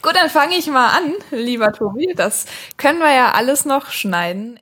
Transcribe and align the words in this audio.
Gut, 0.00 0.14
dann 0.14 0.30
fange 0.30 0.54
ich 0.56 0.68
mal 0.68 0.88
an, 0.88 1.12
lieber 1.32 1.72
Tobi. 1.72 2.14
Das 2.14 2.46
können 2.76 3.00
wir 3.00 3.12
ja 3.12 3.32
alles 3.32 3.64
noch 3.64 3.90
schneiden. 3.90 4.60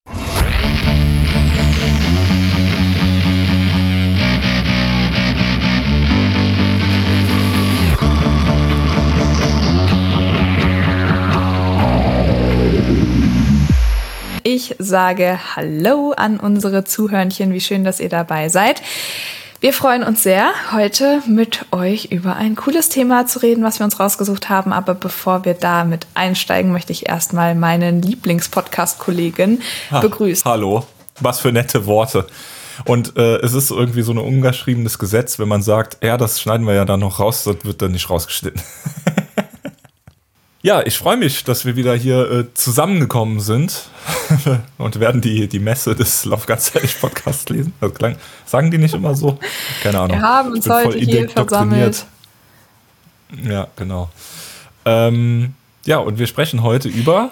Ich 14.42 14.74
sage 14.78 15.38
Hallo 15.54 16.12
an 16.16 16.40
unsere 16.40 16.84
Zuhörnchen. 16.84 17.52
Wie 17.52 17.60
schön, 17.60 17.84
dass 17.84 18.00
ihr 18.00 18.08
dabei 18.08 18.48
seid. 18.48 18.80
Wir 19.66 19.72
freuen 19.72 20.04
uns 20.04 20.22
sehr, 20.22 20.52
heute 20.70 21.24
mit 21.26 21.66
euch 21.72 22.12
über 22.12 22.36
ein 22.36 22.54
cooles 22.54 22.88
Thema 22.88 23.26
zu 23.26 23.42
reden, 23.42 23.64
was 23.64 23.80
wir 23.80 23.84
uns 23.84 23.98
rausgesucht 23.98 24.48
haben. 24.48 24.72
Aber 24.72 24.94
bevor 24.94 25.44
wir 25.44 25.54
damit 25.54 26.06
einsteigen, 26.14 26.70
möchte 26.70 26.92
ich 26.92 27.08
erstmal 27.08 27.56
meinen 27.56 28.00
Lieblingspodcast-Kollegen 28.00 29.62
begrüßen. 30.00 30.48
Hallo, 30.48 30.86
was 31.18 31.40
für 31.40 31.50
nette 31.50 31.84
Worte. 31.86 32.28
Und 32.84 33.16
äh, 33.16 33.38
es 33.38 33.54
ist 33.54 33.72
irgendwie 33.72 34.02
so 34.02 34.12
ein 34.12 34.18
ungeschriebenes 34.18 35.00
Gesetz, 35.00 35.40
wenn 35.40 35.48
man 35.48 35.62
sagt, 35.62 35.98
ja, 36.00 36.16
das 36.16 36.40
schneiden 36.40 36.64
wir 36.64 36.74
ja 36.74 36.84
dann 36.84 37.00
noch 37.00 37.18
raus, 37.18 37.42
das 37.42 37.56
wird 37.64 37.82
dann 37.82 37.90
nicht 37.90 38.08
rausgeschnitten. 38.08 38.62
Ja, 40.62 40.82
ich 40.84 40.98
freue 40.98 41.16
mich, 41.16 41.44
dass 41.44 41.64
wir 41.64 41.76
wieder 41.76 41.94
hier 41.94 42.30
äh, 42.30 42.54
zusammengekommen 42.54 43.40
sind 43.40 43.84
und 44.78 44.98
werden 44.98 45.20
die, 45.20 45.48
die 45.48 45.58
Messe 45.58 45.94
des 45.94 46.24
Love 46.24 46.46
Ganzheitlich 46.46 46.98
Podcasts 47.00 47.48
lesen. 47.48 47.72
Das 47.80 47.94
klang, 47.94 48.16
sagen 48.46 48.70
die 48.70 48.78
nicht 48.78 48.94
immer 48.94 49.14
so? 49.14 49.38
Keine 49.82 50.00
Ahnung. 50.00 50.18
Wir 50.18 50.22
haben 50.22 50.52
uns 50.52 50.68
heute 50.68 50.98
hier 50.98 51.28
versammelt. 51.28 52.06
Ja, 53.44 53.68
genau. 53.76 54.10
Ähm, 54.84 55.54
ja, 55.84 55.98
und 55.98 56.18
wir 56.18 56.26
sprechen 56.26 56.62
heute 56.62 56.88
über 56.88 57.30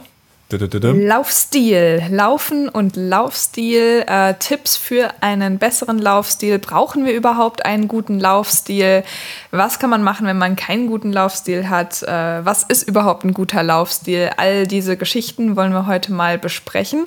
Laufstil, 0.50 2.02
Laufen 2.10 2.68
und 2.68 2.96
Laufstil, 2.96 4.04
äh, 4.06 4.34
Tipps 4.34 4.76
für 4.76 5.10
einen 5.20 5.58
besseren 5.58 5.98
Laufstil. 5.98 6.58
Brauchen 6.58 7.06
wir 7.06 7.14
überhaupt 7.14 7.64
einen 7.64 7.88
guten 7.88 8.20
Laufstil? 8.20 9.04
Was 9.50 9.78
kann 9.78 9.90
man 9.90 10.02
machen, 10.02 10.26
wenn 10.26 10.36
man 10.36 10.54
keinen 10.54 10.86
guten 10.86 11.12
Laufstil 11.12 11.70
hat? 11.70 12.02
Äh, 12.02 12.44
was 12.44 12.62
ist 12.62 12.86
überhaupt 12.86 13.24
ein 13.24 13.32
guter 13.32 13.62
Laufstil? 13.62 14.30
All 14.36 14.66
diese 14.66 14.96
Geschichten 14.96 15.56
wollen 15.56 15.72
wir 15.72 15.86
heute 15.86 16.12
mal 16.12 16.38
besprechen. 16.38 17.06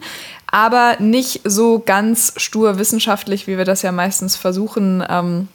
Aber 0.50 0.96
nicht 1.00 1.42
so 1.44 1.80
ganz 1.80 2.34
stur 2.38 2.80
wissenschaftlich, 2.80 3.46
wie 3.46 3.58
wir 3.58 3.66
das 3.66 3.84
ja 3.84 3.92
meistens 3.92 4.36
versuchen. 4.36 5.06
Ähm, 5.08 5.48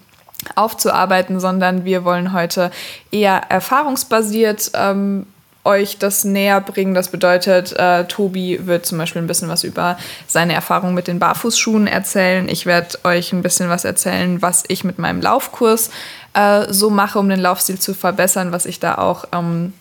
aufzuarbeiten, 0.56 1.38
sondern 1.38 1.84
wir 1.84 2.04
wollen 2.04 2.32
heute 2.32 2.72
eher 3.12 3.42
erfahrungsbasiert 3.48 4.72
ähm, 4.74 5.26
euch 5.64 5.98
das 5.98 6.24
näher 6.24 6.60
bringen. 6.60 6.94
Das 6.94 7.08
bedeutet, 7.08 7.72
äh, 7.72 8.04
Tobi 8.06 8.66
wird 8.66 8.84
zum 8.84 8.98
Beispiel 8.98 9.22
ein 9.22 9.28
bisschen 9.28 9.48
was 9.48 9.64
über 9.64 9.96
seine 10.26 10.54
Erfahrung 10.54 10.94
mit 10.94 11.06
den 11.06 11.18
Barfußschuhen 11.18 11.86
erzählen. 11.86 12.48
Ich 12.48 12.66
werde 12.66 12.98
euch 13.04 13.32
ein 13.32 13.42
bisschen 13.42 13.68
was 13.68 13.84
erzählen, 13.84 14.42
was 14.42 14.64
ich 14.68 14.82
mit 14.82 14.98
meinem 14.98 15.20
Laufkurs 15.20 15.90
äh, 16.34 16.72
so 16.72 16.90
mache, 16.90 17.18
um 17.18 17.28
den 17.28 17.40
Laufstil 17.40 17.78
zu 17.78 17.94
verbessern, 17.94 18.52
was 18.52 18.66
ich 18.66 18.80
da 18.80 18.96
auch 18.96 19.26
ähm, 19.32 19.72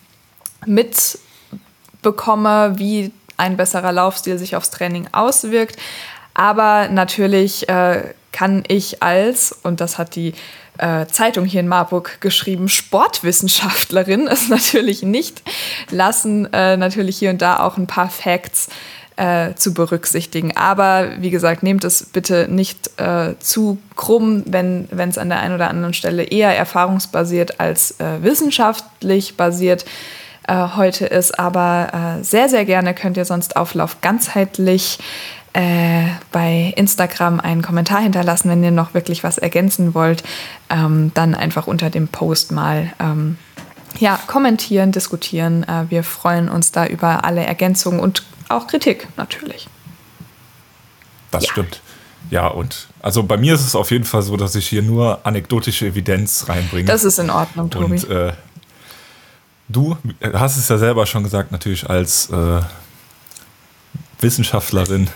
mitbekomme, 0.66 2.74
wie 2.76 3.12
ein 3.36 3.56
besserer 3.56 3.90
Laufstil 3.90 4.38
sich 4.38 4.54
aufs 4.54 4.70
Training 4.70 5.08
auswirkt. 5.10 5.76
Aber 6.34 6.88
natürlich 6.88 7.68
äh, 7.68 8.14
kann 8.30 8.62
ich 8.68 9.02
als, 9.02 9.52
und 9.62 9.80
das 9.80 9.98
hat 9.98 10.14
die 10.14 10.34
äh, 10.78 11.06
Zeitung 11.06 11.44
hier 11.44 11.60
in 11.60 11.68
Marburg 11.68 12.20
geschrieben, 12.20 12.68
Sportwissenschaftlerin 12.68 14.26
es 14.26 14.48
natürlich 14.50 15.02
nicht 15.02 15.42
lassen, 15.90 16.52
äh, 16.52 16.76
natürlich 16.76 17.18
hier 17.18 17.30
und 17.30 17.42
da 17.42 17.60
auch 17.60 17.76
ein 17.76 17.86
paar 17.86 18.08
Facts 18.08 18.68
äh, 19.16 19.54
zu 19.54 19.74
berücksichtigen. 19.74 20.56
Aber 20.56 21.10
wie 21.20 21.30
gesagt, 21.30 21.62
nehmt 21.62 21.84
es 21.84 22.04
bitte 22.06 22.48
nicht 22.48 22.98
äh, 22.98 23.34
zu 23.38 23.78
krumm, 23.96 24.44
wenn 24.46 24.88
es 24.90 25.18
an 25.18 25.28
der 25.28 25.40
einen 25.40 25.54
oder 25.54 25.68
anderen 25.68 25.94
Stelle 25.94 26.24
eher 26.24 26.56
erfahrungsbasiert 26.56 27.60
als 27.60 28.00
äh, 28.00 28.22
wissenschaftlich 28.22 29.36
basiert 29.36 29.84
heute 30.48 31.06
ist. 31.06 31.38
Aber 31.38 32.18
sehr, 32.22 32.48
sehr 32.48 32.64
gerne 32.64 32.94
könnt 32.94 33.16
ihr 33.16 33.24
sonst 33.24 33.54
Auflauf 33.54 34.00
ganzheitlich 34.00 34.98
äh, 35.52 36.06
bei 36.30 36.72
Instagram 36.76 37.40
einen 37.40 37.62
Kommentar 37.62 38.00
hinterlassen, 38.00 38.48
wenn 38.48 38.64
ihr 38.64 38.70
noch 38.70 38.94
wirklich 38.94 39.22
was 39.22 39.38
ergänzen 39.38 39.94
wollt. 39.94 40.22
Ähm, 40.70 41.12
dann 41.14 41.34
einfach 41.34 41.66
unter 41.66 41.90
dem 41.90 42.08
Post 42.08 42.52
mal 42.52 42.92
ähm, 42.98 43.36
ja, 43.98 44.18
kommentieren, 44.26 44.92
diskutieren. 44.92 45.64
Äh, 45.64 45.90
wir 45.90 46.04
freuen 46.04 46.48
uns 46.48 46.72
da 46.72 46.86
über 46.86 47.24
alle 47.24 47.44
Ergänzungen 47.44 48.00
und 48.00 48.22
auch 48.48 48.66
Kritik 48.66 49.08
natürlich. 49.16 49.68
Das 51.30 51.44
ja. 51.44 51.52
stimmt. 51.52 51.80
Ja, 52.30 52.46
und 52.46 52.88
also 53.00 53.22
bei 53.24 53.36
mir 53.36 53.54
ist 53.54 53.66
es 53.66 53.74
auf 53.74 53.90
jeden 53.90 54.04
Fall 54.04 54.22
so, 54.22 54.36
dass 54.36 54.54
ich 54.54 54.68
hier 54.68 54.82
nur 54.82 55.26
anekdotische 55.26 55.86
Evidenz 55.86 56.46
reinbringe. 56.48 56.86
Das 56.86 57.04
ist 57.04 57.18
in 57.18 57.30
Ordnung, 57.30 57.68
Tobi. 57.68 57.94
Und 57.94 58.08
äh, 58.08 58.32
du 59.68 59.96
hast 60.32 60.56
es 60.56 60.68
ja 60.68 60.78
selber 60.78 61.04
schon 61.04 61.24
gesagt, 61.24 61.52
natürlich 61.52 61.90
als 61.90 62.30
äh, 62.30 62.60
Wissenschaftlerin. 64.22 65.08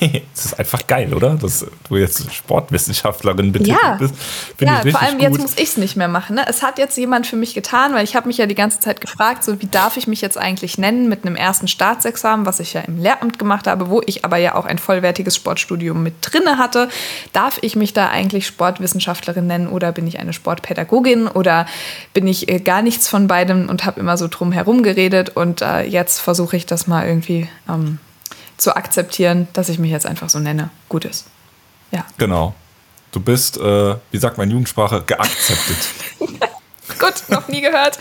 das 0.00 0.44
ist 0.46 0.58
einfach 0.58 0.86
geil, 0.86 1.14
oder? 1.14 1.34
Dass 1.34 1.66
du 1.88 1.96
jetzt 1.96 2.32
Sportwissenschaftlerin 2.32 3.52
betitelt 3.52 3.78
ja. 3.82 3.94
bist. 3.94 4.14
ja, 4.60 4.82
vor 4.82 5.02
allem 5.02 5.18
gut. 5.18 5.22
jetzt 5.22 5.38
muss 5.38 5.54
ich 5.54 5.68
es 5.70 5.76
nicht 5.76 5.96
mehr 5.96 6.08
machen. 6.08 6.36
Ne? 6.36 6.44
Es 6.48 6.62
hat 6.62 6.78
jetzt 6.78 6.96
jemand 6.96 7.26
für 7.26 7.36
mich 7.36 7.54
getan, 7.54 7.94
weil 7.94 8.04
ich 8.04 8.16
habe 8.16 8.26
mich 8.26 8.38
ja 8.38 8.46
die 8.46 8.54
ganze 8.54 8.80
Zeit 8.80 9.00
gefragt, 9.00 9.44
so 9.44 9.60
wie 9.60 9.66
darf 9.66 9.96
ich 9.96 10.06
mich 10.06 10.20
jetzt 10.20 10.38
eigentlich 10.38 10.78
nennen 10.78 11.08
mit 11.08 11.24
einem 11.24 11.36
ersten 11.36 11.68
Staatsexamen, 11.68 12.46
was 12.46 12.60
ich 12.60 12.74
ja 12.74 12.82
im 12.82 12.98
Lehramt 12.98 13.38
gemacht 13.38 13.66
habe, 13.66 13.88
wo 13.88 14.02
ich 14.04 14.24
aber 14.24 14.36
ja 14.36 14.54
auch 14.54 14.64
ein 14.64 14.78
vollwertiges 14.78 15.36
Sportstudium 15.36 16.02
mit 16.02 16.14
drinne 16.20 16.58
hatte. 16.58 16.88
Darf 17.32 17.58
ich 17.62 17.76
mich 17.76 17.92
da 17.92 18.08
eigentlich 18.08 18.46
Sportwissenschaftlerin 18.46 19.46
nennen 19.46 19.68
oder 19.68 19.92
bin 19.92 20.06
ich 20.06 20.18
eine 20.18 20.32
Sportpädagogin 20.32 21.28
oder 21.28 21.66
bin 22.12 22.26
ich 22.26 22.48
äh, 22.48 22.60
gar 22.60 22.82
nichts 22.82 23.08
von 23.08 23.26
beidem 23.26 23.68
und 23.68 23.84
habe 23.84 24.00
immer 24.00 24.16
so 24.16 24.28
drum 24.28 24.52
herum 24.52 24.82
geredet 24.82 25.30
und 25.34 25.62
äh, 25.62 25.82
jetzt 25.82 26.20
versuche 26.20 26.56
ich 26.56 26.66
das 26.66 26.86
mal 26.86 27.06
irgendwie 27.06 27.48
ähm, 27.68 27.98
zu 28.64 28.76
akzeptieren, 28.76 29.46
dass 29.52 29.68
ich 29.68 29.78
mich 29.78 29.90
jetzt 29.90 30.06
einfach 30.06 30.28
so 30.28 30.40
nenne. 30.40 30.70
Gut 30.88 31.04
ist. 31.04 31.26
Ja. 31.92 32.04
Genau. 32.18 32.54
Du 33.12 33.20
bist, 33.20 33.58
äh, 33.58 33.94
wie 34.10 34.18
sagt 34.18 34.38
man 34.38 34.48
in 34.48 34.52
Jugendsprache, 34.52 35.02
geakzeptet. 35.06 35.76
Gut, 36.98 37.14
noch 37.28 37.46
nie 37.48 37.60
gehört. 37.60 37.98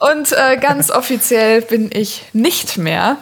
Und 0.00 0.32
äh, 0.32 0.58
ganz 0.58 0.90
offiziell 0.90 1.62
bin 1.62 1.90
ich 1.92 2.24
nicht 2.32 2.76
mehr, 2.76 3.16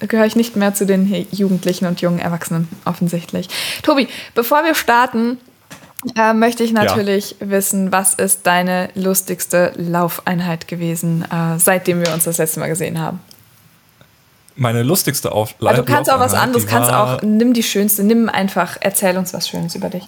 gehöre 0.00 0.26
ich 0.26 0.34
nicht 0.34 0.56
mehr 0.56 0.74
zu 0.74 0.86
den 0.86 1.26
Jugendlichen 1.30 1.86
und 1.86 2.00
jungen 2.00 2.18
Erwachsenen, 2.18 2.68
offensichtlich. 2.84 3.48
Tobi, 3.82 4.08
bevor 4.34 4.64
wir 4.64 4.74
starten, 4.74 5.38
äh, 6.16 6.32
möchte 6.32 6.64
ich 6.64 6.72
natürlich 6.72 7.36
ja. 7.38 7.50
wissen, 7.50 7.92
was 7.92 8.14
ist 8.14 8.46
deine 8.46 8.88
lustigste 8.94 9.72
Laufeinheit 9.76 10.66
gewesen, 10.66 11.24
äh, 11.30 11.58
seitdem 11.58 12.00
wir 12.00 12.12
uns 12.12 12.24
das 12.24 12.38
letzte 12.38 12.58
Mal 12.58 12.68
gesehen 12.68 12.98
haben? 12.98 13.20
Meine 14.56 14.82
lustigste. 14.82 15.32
Also 15.32 15.54
du 15.58 15.84
kannst 15.84 16.10
auch 16.10 16.20
was 16.20 16.34
anderes, 16.34 16.66
kannst 16.66 16.90
auch, 16.90 17.22
nimm 17.22 17.54
die 17.54 17.62
schönste, 17.62 18.04
nimm 18.04 18.28
einfach, 18.28 18.76
erzähl 18.80 19.16
uns 19.16 19.32
was 19.32 19.48
Schönes 19.48 19.74
über 19.74 19.88
dich. 19.88 20.04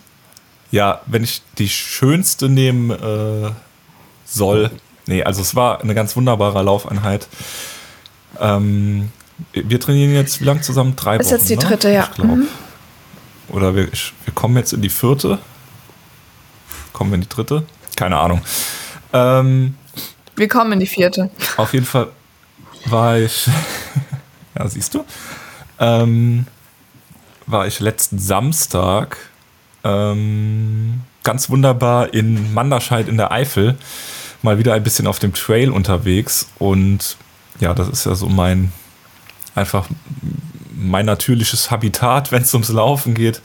Ja, 0.71 1.00
wenn 1.06 1.22
ich 1.22 1.43
die 1.59 1.69
schönste 1.69 2.49
nehmen 2.49 2.91
äh, 2.91 3.50
soll, 4.25 4.71
nee, 5.06 5.22
also 5.22 5.41
es 5.43 5.54
war 5.54 5.81
eine 5.81 5.94
ganz 5.94 6.16
wunderbare 6.16 6.62
Laufeinheit. 6.62 7.28
Ähm, 8.41 9.10
wir 9.53 9.81
trainieren 9.81 10.15
jetzt 10.15 10.41
wie 10.41 10.44
lange 10.44 10.60
zusammen? 10.60 10.97
Drei 10.97 11.16
Ist 11.16 11.27
Wochen. 11.27 11.34
Ist 11.34 11.41
jetzt 11.41 11.50
die 11.50 11.56
ne? 11.56 11.71
dritte, 11.71 11.93
ja. 11.93 12.09
Mhm. 12.19 12.49
Oder 13.49 13.75
wir, 13.75 13.87
wir 13.87 14.34
kommen 14.34 14.56
jetzt 14.56 14.72
in 14.72 14.83
die 14.83 14.88
vierte. 14.88 15.38
Kommen 16.93 17.10
wir 17.10 17.16
in 17.16 17.22
die 17.22 17.28
dritte? 17.28 17.65
Keine 17.97 18.19
Ahnung. 18.19 18.41
Ähm, 19.12 19.77
wir 20.37 20.49
kommen 20.49 20.72
in 20.72 20.81
die 20.81 20.87
vierte. 20.87 21.31
Auf 21.56 21.72
jeden 21.72 21.87
Fall 21.87 22.09
war 22.86 23.19
ich 23.19 23.48
Ja, 24.56 24.68
siehst 24.68 24.95
du. 24.95 25.04
Ähm, 25.78 26.47
war 27.47 27.66
ich 27.66 27.80
letzten 27.80 28.18
Samstag 28.18 29.16
ähm, 29.83 31.03
ganz 31.22 31.51
wunderbar 31.51 32.15
in 32.15 32.54
Manderscheid 32.54 33.09
in 33.09 33.16
der 33.16 33.33
Eifel 33.33 33.77
mal 34.42 34.59
wieder 34.59 34.74
ein 34.74 34.83
bisschen 34.83 35.06
auf 35.06 35.18
dem 35.18 35.34
Trail 35.34 35.71
unterwegs 35.71 36.48
und 36.59 37.16
ja, 37.60 37.74
das 37.74 37.89
ist 37.89 38.06
ja 38.06 38.15
so 38.15 38.28
mein 38.28 38.72
einfach 39.54 39.86
mein 40.74 41.07
natürliches 41.07 41.71
Habitat, 41.71 42.33
wenn 42.33 42.42
es 42.42 42.54
ums 42.54 42.68
Laufen 42.68 43.15
geht 43.15 43.41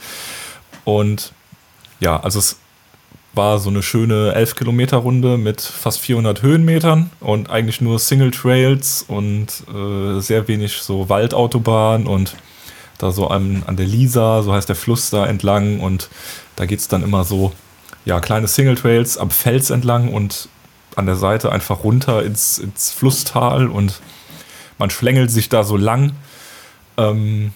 und 0.84 1.32
ja, 2.00 2.18
also 2.20 2.38
es 2.38 2.59
war 3.32 3.58
so 3.58 3.70
eine 3.70 3.82
schöne 3.82 4.32
11 4.34 4.56
Kilometer 4.56 4.98
Runde 4.98 5.38
mit 5.38 5.60
fast 5.60 6.00
400 6.00 6.42
Höhenmetern 6.42 7.10
und 7.20 7.50
eigentlich 7.50 7.80
nur 7.80 7.98
Single 7.98 8.32
Trails 8.32 9.04
und 9.06 9.46
äh, 9.72 10.20
sehr 10.20 10.48
wenig 10.48 10.82
so 10.82 11.08
Waldautobahn 11.08 12.06
und 12.06 12.34
da 12.98 13.12
so 13.12 13.28
an, 13.28 13.62
an 13.66 13.76
der 13.76 13.86
Lisa, 13.86 14.42
so 14.42 14.52
heißt 14.52 14.68
der 14.68 14.76
Fluss 14.76 15.10
da 15.10 15.26
entlang 15.26 15.80
und 15.80 16.08
da 16.56 16.66
geht 16.66 16.80
es 16.80 16.88
dann 16.88 17.02
immer 17.02 17.24
so, 17.24 17.52
ja, 18.04 18.20
kleine 18.20 18.48
Single 18.48 18.74
Trails 18.74 19.16
am 19.16 19.30
Fels 19.30 19.70
entlang 19.70 20.12
und 20.12 20.48
an 20.96 21.06
der 21.06 21.16
Seite 21.16 21.52
einfach 21.52 21.84
runter 21.84 22.22
ins, 22.24 22.58
ins 22.58 22.90
Flusstal 22.90 23.68
und 23.68 24.00
man 24.78 24.90
schlängelt 24.90 25.30
sich 25.30 25.48
da 25.48 25.62
so 25.62 25.76
lang. 25.76 26.12
Ähm, 26.96 27.52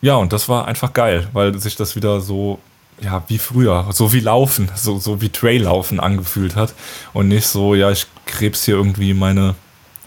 ja, 0.00 0.16
und 0.16 0.32
das 0.32 0.48
war 0.48 0.66
einfach 0.66 0.92
geil, 0.92 1.28
weil 1.32 1.58
sich 1.58 1.76
das 1.76 1.96
wieder 1.96 2.20
so, 2.20 2.58
ja, 3.00 3.22
wie 3.28 3.38
früher, 3.38 3.86
so 3.90 4.12
wie 4.12 4.20
Laufen, 4.20 4.70
so, 4.74 4.98
so 4.98 5.20
wie 5.20 5.28
Traillaufen 5.28 6.00
angefühlt 6.00 6.56
hat. 6.56 6.74
Und 7.12 7.28
nicht 7.28 7.46
so, 7.46 7.74
ja, 7.74 7.90
ich 7.90 8.06
krebs 8.26 8.64
hier 8.64 8.74
irgendwie 8.74 9.14
meine 9.14 9.54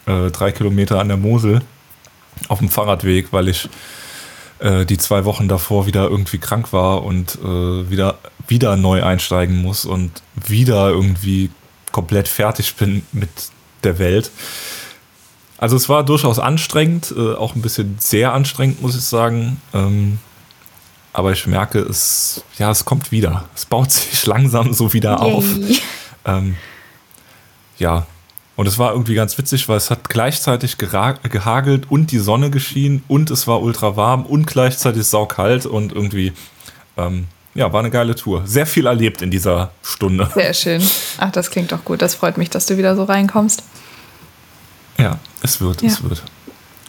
äh, 0.06 0.30
drei 0.32 0.52
Kilometer 0.52 1.00
an 1.00 1.08
der 1.08 1.18
Mosel 1.18 1.62
auf 2.48 2.60
dem 2.60 2.70
Fahrradweg, 2.70 3.32
weil 3.32 3.48
ich 3.48 3.70
äh, 4.60 4.86
die 4.86 4.98
zwei 4.98 5.26
Wochen 5.26 5.48
davor 5.48 5.86
wieder 5.86 6.10
irgendwie 6.10 6.38
krank 6.38 6.74
war 6.74 7.04
und 7.04 7.38
äh, 7.44 7.90
wieder, 7.90 8.20
wieder 8.48 8.78
neu 8.78 9.04
einsteigen 9.04 9.62
muss 9.62 9.86
und 9.86 10.22
wieder 10.36 10.90
irgendwie 10.90 11.50
komplett 11.92 12.28
fertig 12.28 12.76
bin 12.76 13.04
mit 13.12 13.30
der 13.84 14.00
Welt. 14.00 14.32
Also 15.58 15.76
es 15.76 15.90
war 15.90 16.04
durchaus 16.04 16.40
anstrengend, 16.40 17.14
äh, 17.16 17.36
auch 17.36 17.56
ein 17.56 17.62
bisschen 17.62 17.98
sehr 18.00 18.34
anstrengend, 18.34 18.82
muss 18.82 18.96
ich 18.96 19.04
sagen. 19.04 19.62
Ähm, 19.74 20.20
aber 21.14 21.32
ich 21.32 21.46
merke, 21.48 21.80
es, 21.80 22.44
ja, 22.58 22.72
es 22.72 22.86
kommt 22.86 23.12
wieder. 23.12 23.46
Es 23.56 23.66
baut 23.66 23.92
sich 23.92 24.26
langsam 24.26 24.74
so 24.74 24.94
wieder 24.94 25.20
Yay. 25.22 25.34
auf. 25.34 25.46
Ähm, 26.26 26.56
ja, 27.78 28.06
und 28.56 28.68
es 28.68 28.78
war 28.78 28.92
irgendwie 28.92 29.16
ganz 29.16 29.38
witzig, 29.38 29.68
weil 29.70 29.78
es 29.78 29.90
hat 29.90 30.10
gleichzeitig 30.10 30.78
gehagelt 30.78 31.90
und 31.90 32.12
die 32.12 32.20
Sonne 32.20 32.52
geschienen 32.52 33.04
und 33.08 33.32
es 33.32 33.48
war 33.48 33.62
ultra 33.62 33.96
warm 33.96 34.26
und 34.26 34.46
gleichzeitig 34.46 35.08
saukalt 35.08 35.66
und 35.66 35.92
irgendwie, 35.94 36.34
ähm, 36.98 37.28
ja, 37.56 37.74
war 37.74 37.80
eine 37.80 37.90
geile 37.90 38.14
Tour. 38.14 38.44
Sehr 38.46 38.68
viel 38.68 38.86
erlebt 38.86 39.22
in 39.22 39.32
dieser 39.32 39.72
Stunde. 39.82 40.30
Sehr 40.36 40.54
schön. 40.54 40.82
Ach, 41.18 41.32
das 41.32 41.50
klingt 41.50 41.72
doch 41.72 41.84
gut. 41.84 42.02
Das 42.02 42.14
freut 42.14 42.38
mich, 42.38 42.50
dass 42.50 42.66
du 42.68 42.78
wieder 42.78 42.96
so 42.96 43.04
reinkommst. 43.04 43.64
Ja, 44.98 45.18
es 45.42 45.60
wird, 45.60 45.82
ja. 45.82 45.88
es 45.88 46.04
wird. 46.04 46.22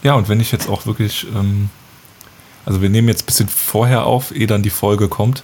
Ja, 0.02 0.14
und 0.14 0.28
wenn 0.28 0.40
ich 0.40 0.52
jetzt 0.52 0.69
auch 0.69 0.84
wirklich, 0.84 1.26
ähm, 1.34 1.70
also 2.64 2.81
wir 2.81 2.88
nehmen 2.88 3.09
jetzt 3.09 3.25
ein 3.25 3.26
bisschen 3.26 3.49
vorher 3.49 4.05
auf, 4.05 4.35
ehe 4.35 4.47
dann 4.47 4.62
die 4.62 4.70
Folge 4.70 5.09
kommt, 5.09 5.43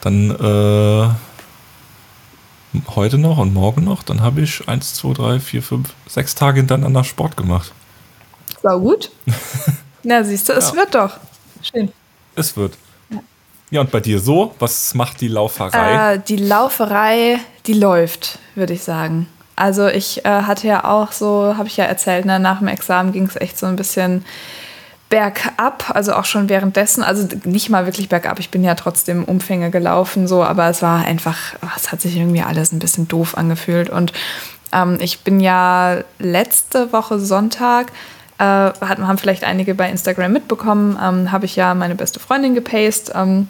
dann 0.00 0.30
äh, 0.30 1.08
heute 2.94 3.18
noch 3.18 3.38
und 3.38 3.52
morgen 3.54 3.84
noch, 3.84 4.02
dann 4.02 4.22
habe 4.22 4.40
ich 4.40 4.68
1, 4.68 4.94
2, 4.94 5.12
3, 5.14 5.40
4, 5.40 5.62
5, 5.62 5.88
6 6.08 6.34
Tage 6.34 6.60
hintereinander 6.60 7.04
Sport 7.04 7.36
gemacht. 7.36 7.72
War 8.62 8.78
gut. 8.78 9.10
Na, 10.02 10.24
siehst 10.24 10.48
du, 10.48 10.52
es 10.52 10.70
ja. 10.70 10.76
wird 10.76 10.94
doch. 10.94 11.18
Schön. 11.62 11.92
Es 12.34 12.56
wird. 12.56 12.74
Ja. 13.10 13.18
ja, 13.70 13.80
und 13.82 13.90
bei 13.90 14.00
dir 14.00 14.18
so? 14.18 14.54
Was 14.58 14.94
macht 14.94 15.20
die 15.20 15.28
Lauferei? 15.28 16.14
Äh, 16.14 16.20
die 16.26 16.36
Lauferei, 16.36 17.38
die 17.66 17.74
läuft, 17.74 18.38
würde 18.54 18.72
ich 18.72 18.82
sagen. 18.82 19.28
Also 19.54 19.86
ich 19.86 20.24
äh, 20.24 20.28
hatte 20.28 20.66
ja 20.66 20.84
auch 20.84 21.12
so, 21.12 21.54
habe 21.56 21.68
ich 21.68 21.76
ja 21.76 21.84
erzählt, 21.84 22.24
ne, 22.24 22.40
nach 22.40 22.58
dem 22.58 22.68
Examen 22.68 23.12
ging 23.12 23.26
es 23.26 23.36
echt 23.36 23.58
so 23.58 23.66
ein 23.66 23.76
bisschen 23.76 24.24
bergab, 25.12 25.90
also 25.94 26.14
auch 26.14 26.24
schon 26.24 26.48
währenddessen, 26.48 27.02
also 27.02 27.28
nicht 27.44 27.68
mal 27.68 27.84
wirklich 27.84 28.08
bergab, 28.08 28.38
ich 28.38 28.48
bin 28.48 28.64
ja 28.64 28.74
trotzdem 28.74 29.24
Umfänge 29.24 29.70
gelaufen, 29.70 30.26
so, 30.26 30.42
aber 30.42 30.70
es 30.70 30.80
war 30.80 31.04
einfach, 31.04 31.36
es 31.76 31.92
hat 31.92 32.00
sich 32.00 32.16
irgendwie 32.16 32.40
alles 32.40 32.72
ein 32.72 32.78
bisschen 32.78 33.08
doof 33.08 33.36
angefühlt. 33.36 33.90
Und 33.90 34.14
ähm, 34.72 34.96
ich 35.02 35.20
bin 35.20 35.38
ja 35.38 35.98
letzte 36.18 36.94
Woche 36.94 37.18
Sonntag, 37.18 37.92
äh, 38.38 38.44
haben 38.44 39.18
vielleicht 39.18 39.44
einige 39.44 39.74
bei 39.74 39.90
Instagram 39.90 40.32
mitbekommen, 40.32 40.98
ähm, 40.98 41.30
habe 41.30 41.44
ich 41.44 41.56
ja 41.56 41.74
meine 41.74 41.94
beste 41.94 42.18
Freundin 42.18 42.54
gepaced 42.54 43.12
ähm, 43.14 43.48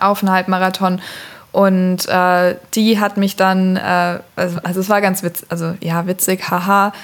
auf 0.00 0.22
einen 0.22 0.32
Halbmarathon. 0.32 1.02
Und 1.52 2.08
äh, 2.08 2.56
die 2.74 2.98
hat 3.00 3.18
mich 3.18 3.36
dann, 3.36 3.76
äh, 3.76 4.20
also, 4.34 4.58
also, 4.62 4.80
es 4.80 4.88
war 4.88 5.02
ganz 5.02 5.22
witzig, 5.22 5.46
also 5.50 5.74
ja, 5.82 6.06
witzig, 6.06 6.50
haha, 6.50 6.94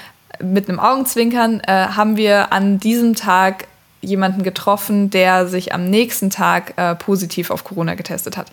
mit 0.41 0.67
einem 0.67 0.79
Augenzwinkern 0.79 1.59
äh, 1.59 1.89
haben 1.89 2.17
wir 2.17 2.51
an 2.51 2.79
diesem 2.79 3.13
Tag 3.13 3.67
jemanden 4.03 4.43
getroffen, 4.43 5.09
der 5.09 5.47
sich 5.47 5.73
am 5.73 5.85
nächsten 5.85 6.29
Tag 6.29 6.73
äh, 6.77 6.95
positiv 6.95 7.49
auf 7.49 7.63
Corona 7.63 7.95
getestet 7.95 8.37
hat. 8.37 8.47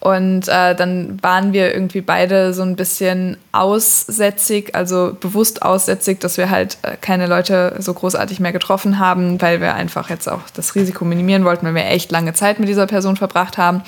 Und 0.00 0.48
äh, 0.48 0.74
dann 0.74 1.22
waren 1.22 1.52
wir 1.52 1.74
irgendwie 1.74 2.00
beide 2.00 2.54
so 2.54 2.62
ein 2.62 2.74
bisschen 2.74 3.36
aussätzig, 3.52 4.74
also 4.74 5.14
bewusst 5.20 5.60
aussätzig, 5.62 6.20
dass 6.20 6.38
wir 6.38 6.48
halt 6.48 6.78
äh, 6.82 6.96
keine 6.98 7.26
Leute 7.26 7.76
so 7.78 7.92
großartig 7.92 8.40
mehr 8.40 8.52
getroffen 8.52 8.98
haben, 8.98 9.40
weil 9.42 9.60
wir 9.60 9.74
einfach 9.74 10.08
jetzt 10.08 10.26
auch 10.26 10.40
das 10.54 10.74
Risiko 10.74 11.04
minimieren 11.04 11.44
wollten, 11.44 11.66
weil 11.66 11.74
wir 11.74 11.84
echt 11.84 12.10
lange 12.10 12.32
Zeit 12.32 12.58
mit 12.58 12.68
dieser 12.68 12.86
Person 12.86 13.16
verbracht 13.16 13.58
haben. 13.58 13.82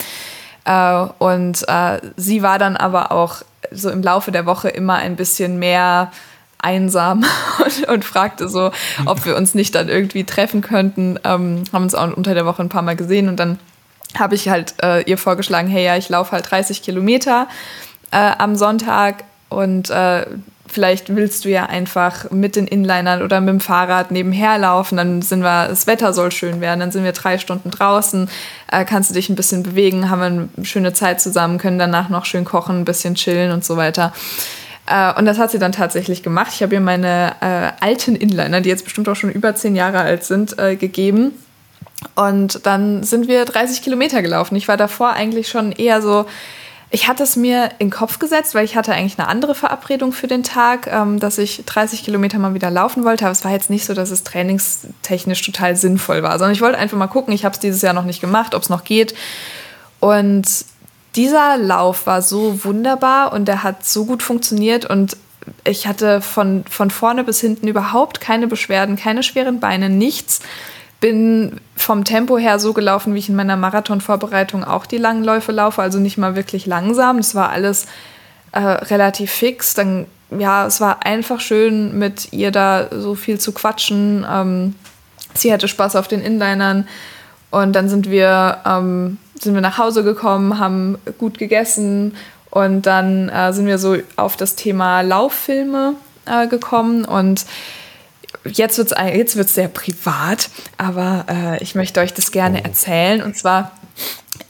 Äh, 0.66 1.06
und 1.18 1.66
äh, 1.66 1.98
sie 2.16 2.42
war 2.42 2.58
dann 2.58 2.76
aber 2.76 3.10
auch 3.10 3.36
so 3.70 3.88
im 3.88 4.02
Laufe 4.02 4.32
der 4.32 4.44
Woche 4.44 4.68
immer 4.68 4.96
ein 4.96 5.16
bisschen 5.16 5.58
mehr 5.58 6.12
einsam 6.62 7.24
und, 7.64 7.88
und, 7.88 8.04
fragte 8.04 8.48
so, 8.48 8.70
ob 9.04 9.26
wir 9.26 9.36
uns 9.36 9.54
nicht 9.54 9.74
dann 9.74 9.88
irgendwie 9.88 10.24
treffen 10.24 10.62
könnten. 10.62 11.18
Ähm, 11.24 11.64
haben 11.72 11.82
uns 11.82 11.94
auch 11.94 12.16
unter 12.16 12.34
der 12.34 12.46
Woche 12.46 12.62
ein 12.62 12.68
paar 12.68 12.82
Mal 12.82 12.96
gesehen 12.96 13.28
und 13.28 13.36
dann 13.36 13.58
habe 14.18 14.34
ich 14.34 14.48
halt 14.48 14.74
äh, 14.82 15.02
ihr 15.02 15.18
vorgeschlagen, 15.18 15.68
hey 15.68 15.84
ja, 15.84 15.96
ich 15.96 16.08
laufe 16.08 16.32
halt 16.32 16.50
30 16.50 16.82
Kilometer 16.82 17.48
äh, 18.10 18.32
am 18.38 18.56
Sonntag 18.56 19.24
und 19.48 19.90
äh, 19.90 20.26
vielleicht 20.66 21.14
willst 21.14 21.44
du 21.44 21.50
ja 21.50 21.66
einfach 21.66 22.30
mit 22.30 22.56
den 22.56 22.66
Inlinern 22.66 23.22
oder 23.22 23.40
mit 23.40 23.50
dem 23.50 23.60
Fahrrad 23.60 24.10
nebenher 24.10 24.56
laufen, 24.58 24.96
dann 24.96 25.20
sind 25.20 25.42
wir, 25.42 25.68
das 25.68 25.86
Wetter 25.86 26.12
soll 26.12 26.32
schön 26.32 26.60
werden, 26.60 26.80
dann 26.80 26.92
sind 26.92 27.04
wir 27.04 27.12
drei 27.12 27.38
Stunden 27.38 27.70
draußen, 27.70 28.28
äh, 28.70 28.84
kannst 28.84 29.10
du 29.10 29.14
dich 29.14 29.28
ein 29.28 29.36
bisschen 29.36 29.62
bewegen, 29.62 30.08
haben 30.08 30.20
wir 30.20 30.26
eine 30.26 30.64
schöne 30.64 30.92
Zeit 30.94 31.20
zusammen, 31.20 31.58
können 31.58 31.78
danach 31.78 32.08
noch 32.08 32.24
schön 32.24 32.44
kochen, 32.44 32.80
ein 32.80 32.84
bisschen 32.84 33.14
chillen 33.14 33.52
und 33.52 33.64
so 33.64 33.76
weiter. 33.76 34.12
Äh, 34.86 35.14
und 35.14 35.24
das 35.26 35.38
hat 35.38 35.50
sie 35.50 35.58
dann 35.58 35.72
tatsächlich 35.72 36.22
gemacht. 36.22 36.52
Ich 36.54 36.62
habe 36.62 36.74
ihr 36.74 36.80
meine 36.80 37.36
äh, 37.40 37.84
alten 37.84 38.16
Inliner, 38.16 38.60
die 38.60 38.68
jetzt 38.68 38.84
bestimmt 38.84 39.08
auch 39.08 39.16
schon 39.16 39.30
über 39.30 39.54
zehn 39.54 39.76
Jahre 39.76 40.00
alt 40.00 40.24
sind, 40.24 40.58
äh, 40.58 40.76
gegeben. 40.76 41.32
Und 42.14 42.66
dann 42.66 43.04
sind 43.04 43.28
wir 43.28 43.44
30 43.44 43.82
Kilometer 43.82 44.22
gelaufen. 44.22 44.56
Ich 44.56 44.68
war 44.68 44.76
davor 44.76 45.12
eigentlich 45.12 45.48
schon 45.48 45.72
eher 45.72 46.02
so, 46.02 46.26
ich 46.90 47.08
hatte 47.08 47.22
es 47.22 47.36
mir 47.36 47.70
in 47.78 47.88
den 47.88 47.90
Kopf 47.90 48.18
gesetzt, 48.18 48.54
weil 48.54 48.64
ich 48.64 48.76
hatte 48.76 48.92
eigentlich 48.92 49.18
eine 49.18 49.28
andere 49.28 49.54
Verabredung 49.54 50.12
für 50.12 50.26
den 50.26 50.42
Tag, 50.42 50.88
ähm, 50.88 51.20
dass 51.20 51.38
ich 51.38 51.62
30 51.64 52.04
Kilometer 52.04 52.38
mal 52.38 52.54
wieder 52.54 52.70
laufen 52.70 53.04
wollte. 53.04 53.24
Aber 53.24 53.32
es 53.32 53.44
war 53.44 53.52
jetzt 53.52 53.70
nicht 53.70 53.86
so, 53.86 53.94
dass 53.94 54.10
es 54.10 54.24
trainingstechnisch 54.24 55.42
total 55.42 55.76
sinnvoll 55.76 56.22
war, 56.22 56.32
sondern 56.38 56.52
ich 56.52 56.60
wollte 56.60 56.78
einfach 56.78 56.98
mal 56.98 57.06
gucken. 57.06 57.32
Ich 57.32 57.44
habe 57.44 57.54
es 57.54 57.60
dieses 57.60 57.82
Jahr 57.82 57.94
noch 57.94 58.04
nicht 58.04 58.20
gemacht, 58.20 58.54
ob 58.54 58.62
es 58.62 58.68
noch 58.68 58.84
geht. 58.84 59.14
Und 60.00 60.46
dieser 61.14 61.58
Lauf 61.58 62.06
war 62.06 62.22
so 62.22 62.64
wunderbar 62.64 63.32
und 63.32 63.46
der 63.46 63.62
hat 63.62 63.84
so 63.84 64.04
gut 64.04 64.22
funktioniert 64.22 64.86
und 64.86 65.16
ich 65.64 65.86
hatte 65.86 66.20
von, 66.20 66.64
von 66.70 66.90
vorne 66.90 67.24
bis 67.24 67.40
hinten 67.40 67.66
überhaupt 67.68 68.20
keine 68.20 68.46
Beschwerden, 68.46 68.96
keine 68.96 69.22
schweren 69.22 69.60
Beine, 69.60 69.88
nichts 69.88 70.40
bin 71.02 71.60
vom 71.74 72.04
Tempo 72.04 72.38
her 72.38 72.60
so 72.60 72.72
gelaufen, 72.72 73.12
wie 73.12 73.18
ich 73.18 73.28
in 73.28 73.34
meiner 73.34 73.56
Marathonvorbereitung 73.56 74.62
auch 74.62 74.86
die 74.86 74.98
langen 74.98 75.24
Läufe 75.24 75.50
laufe, 75.50 75.82
also 75.82 75.98
nicht 75.98 76.16
mal 76.16 76.36
wirklich 76.36 76.64
langsam. 76.64 77.16
Das 77.16 77.34
war 77.34 77.50
alles 77.50 77.86
äh, 78.52 78.60
relativ 78.60 79.32
fix. 79.32 79.74
Dann, 79.74 80.06
ja, 80.30 80.64
es 80.64 80.80
war 80.80 81.04
einfach 81.04 81.40
schön, 81.40 81.98
mit 81.98 82.32
ihr 82.32 82.52
da 82.52 82.86
so 82.92 83.16
viel 83.16 83.40
zu 83.40 83.50
quatschen. 83.50 84.24
Ähm, 84.30 84.76
sie 85.34 85.52
hatte 85.52 85.66
Spaß 85.66 85.96
auf 85.96 86.06
den 86.06 86.22
Inlinern. 86.22 86.86
Und 87.50 87.72
dann 87.72 87.88
sind 87.88 88.08
wir, 88.08 88.58
ähm, 88.64 89.18
sind 89.42 89.54
wir 89.54 89.60
nach 89.60 89.78
Hause 89.78 90.04
gekommen, 90.04 90.58
haben 90.58 90.98
gut 91.18 91.38
gegessen 91.38 92.16
und 92.50 92.82
dann 92.82 93.28
äh, 93.28 93.52
sind 93.52 93.66
wir 93.66 93.78
so 93.78 93.96
auf 94.16 94.36
das 94.36 94.54
Thema 94.56 95.02
Lauffilme 95.02 95.94
äh, 96.26 96.46
gekommen 96.46 97.04
und 97.04 97.44
jetzt 98.44 98.78
wird 98.78 98.92
es 98.92 99.14
jetzt 99.14 99.36
wird's 99.36 99.54
sehr 99.54 99.68
privat, 99.68 100.50
aber 100.78 101.26
äh, 101.28 101.62
ich 101.62 101.74
möchte 101.74 102.00
euch 102.00 102.14
das 102.14 102.30
gerne 102.30 102.60
oh. 102.60 102.66
erzählen. 102.66 103.22
Und 103.22 103.36
zwar 103.36 103.72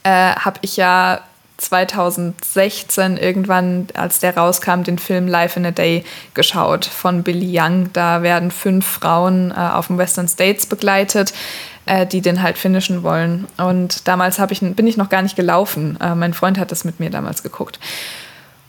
äh, 0.03 0.33
habe 0.35 0.59
ich 0.61 0.77
ja 0.77 1.21
2016 1.57 3.17
irgendwann, 3.17 3.87
als 3.93 4.19
der 4.19 4.35
rauskam, 4.35 4.83
den 4.83 4.99
Film 4.99 5.27
Life 5.27 5.57
in 5.57 5.65
a 5.65 5.71
Day 5.71 6.03
geschaut 6.33 6.85
von 6.85 7.23
Billy 7.23 7.57
Young. 7.57 7.91
Da 7.93 8.21
werden 8.21 8.51
fünf 8.51 8.85
Frauen 8.85 9.51
äh, 9.51 9.53
auf 9.53 9.87
dem 9.87 9.97
Western 9.97 10.27
States 10.27 10.65
begleitet, 10.65 11.33
äh, 11.85 12.05
die 12.05 12.21
den 12.21 12.41
halt 12.41 12.57
finishen 12.57 13.03
wollen. 13.03 13.47
Und 13.57 14.07
damals 14.07 14.39
ich, 14.49 14.59
bin 14.61 14.87
ich 14.87 14.97
noch 14.97 15.09
gar 15.09 15.21
nicht 15.21 15.35
gelaufen. 15.35 15.97
Äh, 16.01 16.15
mein 16.15 16.33
Freund 16.33 16.57
hat 16.57 16.71
das 16.71 16.85
mit 16.85 16.99
mir 16.99 17.09
damals 17.09 17.43
geguckt. 17.43 17.79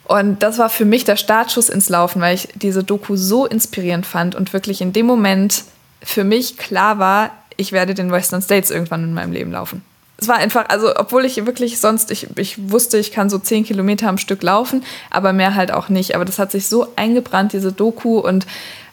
Und 0.04 0.42
das 0.42 0.58
war 0.58 0.68
für 0.68 0.84
mich 0.84 1.04
der 1.04 1.16
Startschuss 1.16 1.68
ins 1.68 1.88
Laufen, 1.88 2.20
weil 2.20 2.34
ich 2.34 2.48
diese 2.54 2.84
Doku 2.84 3.16
so 3.16 3.46
inspirierend 3.46 4.04
fand 4.04 4.34
und 4.34 4.52
wirklich 4.52 4.80
in 4.80 4.92
dem 4.92 5.06
Moment 5.06 5.64
für 6.02 6.24
mich 6.24 6.58
klar 6.58 6.98
war, 6.98 7.30
ich 7.56 7.72
werde 7.72 7.94
den 7.94 8.10
Western 8.12 8.42
States 8.42 8.70
irgendwann 8.70 9.04
in 9.04 9.14
meinem 9.14 9.32
Leben 9.32 9.52
laufen. 9.52 9.82
Es 10.16 10.28
war 10.28 10.36
einfach, 10.36 10.68
also 10.68 10.94
obwohl 10.96 11.24
ich 11.24 11.44
wirklich 11.46 11.80
sonst, 11.80 12.10
ich, 12.10 12.28
ich 12.36 12.70
wusste, 12.70 12.98
ich 12.98 13.12
kann 13.12 13.30
so 13.30 13.38
zehn 13.38 13.64
Kilometer 13.64 14.08
am 14.08 14.18
Stück 14.18 14.42
laufen, 14.42 14.84
aber 15.10 15.32
mehr 15.32 15.54
halt 15.54 15.72
auch 15.72 15.88
nicht. 15.88 16.14
Aber 16.14 16.24
das 16.24 16.38
hat 16.38 16.52
sich 16.52 16.68
so 16.68 16.88
eingebrannt, 16.96 17.52
diese 17.52 17.72
Doku. 17.72 18.18
Und 18.18 18.46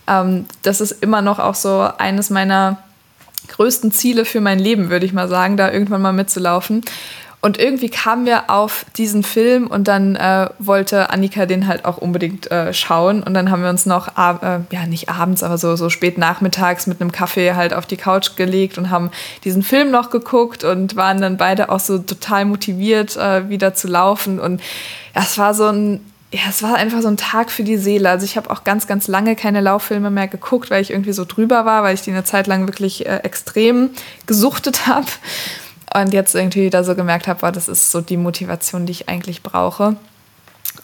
ähm, 0.07 0.45
das 0.61 0.81
ist 0.81 1.03
immer 1.03 1.21
noch 1.21 1.39
auch 1.39 1.55
so 1.55 1.89
eines 1.97 2.29
meiner 2.29 2.77
größten 3.51 3.91
Ziele 3.91 4.25
für 4.25 4.41
mein 4.41 4.59
Leben, 4.59 4.89
würde 4.89 5.05
ich 5.05 5.13
mal 5.13 5.27
sagen, 5.27 5.57
da 5.57 5.71
irgendwann 5.71 6.01
mal 6.01 6.13
mitzulaufen. 6.13 6.81
Und 7.43 7.57
irgendwie 7.57 7.89
kamen 7.89 8.27
wir 8.27 8.51
auf 8.51 8.85
diesen 8.97 9.23
Film 9.23 9.65
und 9.65 9.87
dann 9.87 10.15
äh, 10.15 10.49
wollte 10.59 11.09
Annika 11.09 11.47
den 11.47 11.65
halt 11.65 11.85
auch 11.85 11.97
unbedingt 11.97 12.51
äh, 12.51 12.71
schauen. 12.71 13.23
Und 13.23 13.33
dann 13.33 13.49
haben 13.49 13.63
wir 13.63 13.69
uns 13.71 13.87
noch, 13.87 14.09
äh, 14.09 14.59
ja 14.71 14.85
nicht 14.87 15.09
abends, 15.09 15.41
aber 15.41 15.57
so, 15.57 15.75
so 15.75 15.89
spät 15.89 16.19
nachmittags 16.19 16.85
mit 16.85 17.01
einem 17.01 17.11
Kaffee 17.11 17.55
halt 17.55 17.73
auf 17.73 17.87
die 17.87 17.97
Couch 17.97 18.35
gelegt 18.35 18.77
und 18.77 18.91
haben 18.91 19.09
diesen 19.43 19.63
Film 19.63 19.89
noch 19.89 20.11
geguckt 20.11 20.63
und 20.63 20.95
waren 20.95 21.19
dann 21.19 21.37
beide 21.37 21.69
auch 21.69 21.79
so 21.79 21.97
total 21.97 22.45
motiviert, 22.45 23.17
äh, 23.17 23.49
wieder 23.49 23.73
zu 23.73 23.87
laufen. 23.87 24.39
Und 24.39 24.61
ja, 25.15 25.21
es 25.23 25.39
war 25.39 25.55
so 25.55 25.65
ein 25.65 26.10
ja, 26.33 26.41
es 26.49 26.63
war 26.63 26.75
einfach 26.75 27.01
so 27.01 27.09
ein 27.09 27.17
Tag 27.17 27.51
für 27.51 27.63
die 27.63 27.77
Seele. 27.77 28.09
Also 28.09 28.23
ich 28.23 28.37
habe 28.37 28.49
auch 28.49 28.63
ganz, 28.63 28.87
ganz 28.87 29.07
lange 29.07 29.35
keine 29.35 29.59
Lauffilme 29.59 30.09
mehr 30.09 30.29
geguckt, 30.29 30.69
weil 30.71 30.81
ich 30.81 30.91
irgendwie 30.91 31.11
so 31.11 31.25
drüber 31.25 31.65
war, 31.65 31.83
weil 31.83 31.93
ich 31.93 32.01
die 32.01 32.11
eine 32.11 32.23
Zeit 32.23 32.47
lang 32.47 32.67
wirklich 32.67 33.05
äh, 33.05 33.17
extrem 33.17 33.89
gesuchtet 34.27 34.87
habe. 34.87 35.07
Und 35.93 36.13
jetzt 36.13 36.35
irgendwie 36.35 36.69
da 36.69 36.85
so 36.85 36.95
gemerkt 36.95 37.27
habe, 37.27 37.51
das 37.51 37.67
ist 37.67 37.91
so 37.91 37.99
die 37.99 38.15
Motivation, 38.15 38.85
die 38.85 38.91
ich 38.91 39.09
eigentlich 39.09 39.43
brauche. 39.43 39.97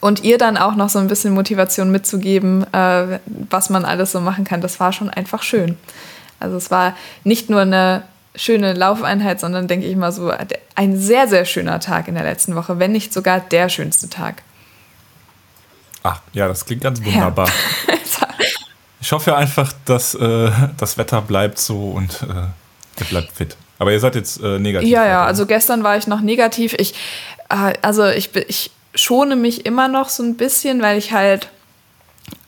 Und 0.02 0.26
ihr 0.26 0.38
dann 0.38 0.58
auch 0.58 0.76
noch 0.76 0.90
so 0.90 1.00
ein 1.00 1.08
bisschen 1.08 1.34
Motivation 1.34 1.92
mitzugeben, 1.92 2.66
äh, 2.74 3.20
was 3.50 3.70
man 3.70 3.86
alles 3.86 4.12
so 4.12 4.20
machen 4.20 4.44
kann, 4.44 4.60
das 4.60 4.82
war 4.82 4.92
schon 4.92 5.10
einfach 5.10 5.44
schön. 5.44 5.78
Also 6.42 6.58
es 6.58 6.72
war 6.72 6.94
nicht 7.24 7.50
nur 7.50 7.62
eine 7.62 8.04
schöne 8.36 8.74
Laufeinheit, 8.74 9.40
sondern 9.40 9.70
denke 9.70 9.88
ich 9.88 9.96
mal 9.96 10.12
so 10.12 10.32
ein 10.76 10.98
sehr, 10.98 11.30
sehr 11.30 11.46
schöner 11.46 11.80
Tag 11.80 12.10
in 12.10 12.16
der 12.16 12.26
letzten 12.26 12.54
Woche, 12.56 12.80
wenn 12.80 12.92
nicht 12.92 13.14
sogar 13.14 13.40
der 13.40 13.70
schönste 13.70 14.10
Tag. 14.10 14.44
Ach, 16.08 16.22
ja, 16.32 16.48
das 16.48 16.66
klingt 16.66 16.84
ganz 16.84 17.04
wunderbar. 17.04 17.48
Ja. 17.88 17.94
ich 19.02 19.12
hoffe 19.12 19.36
einfach, 19.36 19.74
dass 19.86 20.16
äh, 20.16 20.52
das 20.78 20.98
Wetter 20.98 21.22
bleibt 21.22 21.60
so 21.60 21.92
und 21.92 22.22
äh, 22.24 23.02
ihr 23.02 23.06
bleibt 23.10 23.32
fit. 23.34 23.58
Aber 23.78 23.92
ihr 23.92 24.00
seid 24.00 24.16
jetzt 24.16 24.42
äh, 24.42 24.58
negativ. 24.58 24.90
Ja, 24.90 25.06
ja, 25.06 25.26
also 25.26 25.46
gestern 25.46 25.84
war 25.84 25.98
ich 25.98 26.08
noch 26.08 26.22
negativ. 26.22 26.74
Ich, 26.78 26.94
äh, 27.50 27.74
also 27.82 28.06
ich, 28.08 28.34
ich 28.36 28.72
schone 28.96 29.36
mich 29.36 29.66
immer 29.66 29.90
noch 29.90 30.08
so 30.10 30.24
ein 30.24 30.38
bisschen, 30.38 30.82
weil 30.82 30.98
ich 30.98 31.12
halt 31.12 31.50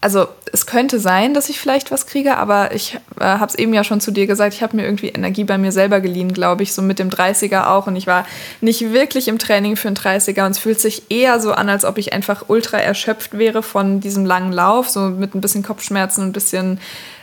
also 0.01 0.27
es 0.53 0.65
könnte 0.65 1.00
sein, 1.00 1.34
dass 1.34 1.50
ich 1.50 1.60
vielleicht 1.60 1.91
was 1.91 2.08
kriege, 2.08 2.38
aber 2.38 2.74
ich 2.74 2.98
äh, 3.20 3.24
habe 3.24 3.48
es 3.48 3.56
eben 3.56 3.74
ja 3.74 3.84
schon 3.84 4.00
zu 4.00 4.12
dir 4.12 4.27
gesagt, 4.27 4.53
ich 4.53 4.63
habe 4.63 4.77
mir 4.77 4.86
irgendwie 4.86 5.10
Energie 5.10 5.44
bei 5.44 5.58
mir 5.58 5.74
selber 5.74 6.00
geliehen, 6.00 6.34
glaube 6.34 6.63
ich, 6.63 6.74
so 6.74 6.82
mit 6.82 7.00
dem 7.00 7.10
30er 7.10 7.68
auch. 7.68 7.88
Und 7.88 7.98
ich 7.98 8.08
war 8.08 8.25
nicht 8.62 8.94
wirklich 8.94 9.27
im 9.27 9.39
Training 9.39 9.75
für 9.75 9.89
einen 9.89 9.98
30er 9.98 10.46
und 10.46 10.51
es 10.51 10.60
fühlt 10.60 10.79
sich 10.79 11.12
eher 11.12 11.41
so 11.41 11.51
an, 11.51 11.68
als 11.68 11.84
ob 11.84 11.98
ich 11.98 12.13
einfach 12.13 12.46
ultra 12.48 12.77
erschöpft 12.77 13.38
wäre 13.38 13.62
von 13.62 14.00
diesem 14.00 14.25
langen 14.25 14.53
Lauf, 14.53 14.89
so 14.89 15.01
mit 15.01 15.36
ein 15.36 15.41
bisschen 15.41 15.63
Kopfschmerzen 15.63 16.24
ein 16.24 16.32
bisschen 16.32 16.79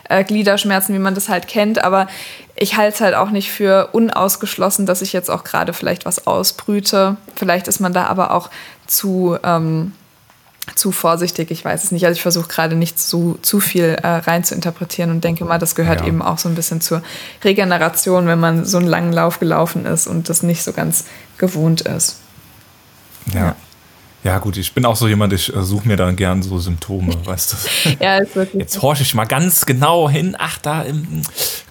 äh, 0.07 0.23
Gliederschmerzen, 0.23 0.93
wie 0.93 0.99
man 0.99 1.15
das 1.15 1.29
halt 1.29 1.47
kennt. 1.47 1.83
Aber 1.83 2.07
ich 2.55 2.77
halte 2.77 2.93
es 2.93 3.01
halt 3.01 3.15
auch 3.15 3.31
nicht 3.31 3.51
für 3.51 3.89
unausgeschlossen, 3.93 4.85
dass 4.85 5.01
ich 5.01 5.13
jetzt 5.13 5.31
auch 5.31 5.43
gerade 5.43 5.73
vielleicht 5.73 6.05
was 6.05 6.27
ausbrüte. 6.27 7.17
Vielleicht 7.35 7.67
ist 7.67 7.79
man 7.79 7.93
da 7.93 8.05
aber 8.05 8.35
auch 8.35 8.51
zu... 8.85 9.35
Ähm, 9.43 9.93
zu 10.75 10.91
vorsichtig, 10.91 11.51
ich 11.51 11.63
weiß 11.63 11.85
es 11.85 11.91
nicht. 11.91 12.05
Also 12.05 12.17
ich 12.17 12.21
versuche 12.21 12.47
gerade 12.47 12.75
nicht 12.75 12.99
zu, 12.99 13.39
zu 13.41 13.59
viel 13.59 13.97
äh, 14.01 14.07
rein 14.07 14.43
zu 14.43 14.53
interpretieren 14.55 15.11
und 15.11 15.23
denke 15.23 15.45
mal, 15.45 15.57
das 15.57 15.75
gehört 15.75 16.01
ja. 16.01 16.07
eben 16.07 16.21
auch 16.21 16.37
so 16.37 16.49
ein 16.49 16.55
bisschen 16.55 16.81
zur 16.81 17.01
Regeneration, 17.43 18.27
wenn 18.27 18.39
man 18.39 18.65
so 18.65 18.77
einen 18.77 18.87
langen 18.87 19.13
Lauf 19.13 19.39
gelaufen 19.39 19.85
ist 19.85 20.07
und 20.07 20.29
das 20.29 20.43
nicht 20.43 20.63
so 20.63 20.73
ganz 20.73 21.05
gewohnt 21.37 21.81
ist. 21.81 22.17
Ja. 23.33 23.39
ja. 23.39 23.55
Ja, 24.27 24.39
gut, 24.39 24.57
ich 24.57 24.73
bin 24.73 24.83
auch 24.83 24.97
so 24.97 25.07
jemand, 25.07 25.31
ich 25.31 25.55
äh, 25.55 25.63
suche 25.63 25.87
mir 25.87 25.95
dann 25.95 26.17
gern 26.17 26.43
so 26.43 26.59
Symptome, 26.59 27.13
weißt 27.25 27.53
du. 27.53 27.89
ja, 28.03 28.17
ist 28.17 28.35
wirklich. 28.35 28.59
Jetzt 28.59 28.81
horche 28.81 29.03
ich 29.03 29.13
mal 29.13 29.23
ganz 29.23 29.65
genau 29.65 30.09
hin. 30.09 30.35
Ach, 30.37 30.57
da 30.57 30.81
im, 30.81 31.21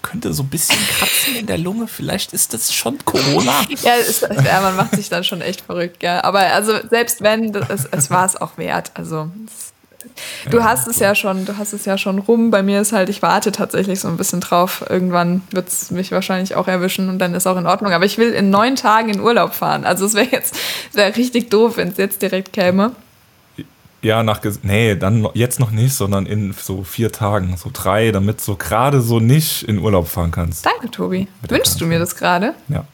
könnte 0.01 0.33
so 0.33 0.41
ein 0.41 0.49
bisschen 0.49 0.79
kratzen 0.97 1.35
in 1.35 1.45
der 1.45 1.59
Lunge. 1.59 1.87
Vielleicht 1.87 2.33
ist 2.33 2.55
das 2.55 2.73
schon 2.73 2.97
Corona. 3.05 3.61
ja, 3.83 3.93
ist, 3.93 4.23
ja, 4.23 4.61
man 4.61 4.75
macht 4.75 4.95
sich 4.95 5.07
dann 5.07 5.23
schon 5.23 5.41
echt 5.41 5.61
verrückt, 5.61 6.01
ja. 6.01 6.23
Aber 6.23 6.39
also 6.39 6.73
selbst 6.89 7.21
wenn, 7.21 7.53
es, 7.53 7.85
es 7.85 8.09
war 8.09 8.25
es 8.25 8.35
auch 8.35 8.57
wert. 8.57 8.89
Also 8.95 9.29
es 9.45 9.73
Du 10.49 10.63
hast 10.63 10.87
es 10.87 10.99
ja 10.99 11.13
schon, 11.15 11.45
du 11.45 11.57
hast 11.57 11.73
es 11.73 11.85
ja 11.85 11.97
schon 11.97 12.19
rum. 12.19 12.51
Bei 12.51 12.63
mir 12.63 12.81
ist 12.81 12.93
halt, 12.93 13.09
ich 13.09 13.21
warte 13.21 13.51
tatsächlich 13.51 13.99
so 13.99 14.07
ein 14.07 14.17
bisschen 14.17 14.39
drauf. 14.39 14.85
Irgendwann 14.89 15.41
wird 15.51 15.67
es 15.67 15.91
mich 15.91 16.11
wahrscheinlich 16.11 16.55
auch 16.55 16.67
erwischen 16.67 17.09
und 17.09 17.19
dann 17.19 17.33
ist 17.33 17.47
auch 17.47 17.57
in 17.57 17.65
Ordnung. 17.65 17.91
Aber 17.91 18.05
ich 18.05 18.17
will 18.17 18.31
in 18.31 18.49
neun 18.49 18.75
Tagen 18.75 19.09
in 19.09 19.19
Urlaub 19.19 19.53
fahren. 19.53 19.83
Also 19.83 20.05
es 20.05 20.13
wäre 20.13 20.27
jetzt 20.31 20.55
wär 20.93 21.15
richtig 21.15 21.49
doof, 21.49 21.77
wenn 21.77 21.89
es 21.89 21.97
jetzt 21.97 22.21
direkt 22.21 22.53
käme. 22.53 22.91
Ja, 24.01 24.23
nach 24.23 24.41
nee, 24.61 24.95
dann 24.95 25.27
jetzt 25.33 25.59
noch 25.59 25.71
nicht, 25.71 25.93
sondern 25.93 26.27
in 26.27 26.53
so 26.53 26.83
vier 26.83 27.11
Tagen, 27.11 27.57
so 27.57 27.71
drei, 27.73 28.11
damit 28.11 28.39
so 28.39 28.55
gerade 28.55 29.01
so 29.01 29.19
nicht 29.19 29.63
in 29.63 29.79
Urlaub 29.79 30.07
fahren 30.07 30.31
kannst. 30.31 30.65
Danke, 30.65 30.91
Tobi. 30.91 31.27
Wünschst 31.49 31.81
du 31.81 31.85
mir 31.85 31.97
das 31.97 32.15
gerade? 32.15 32.53
Ja. 32.69 32.85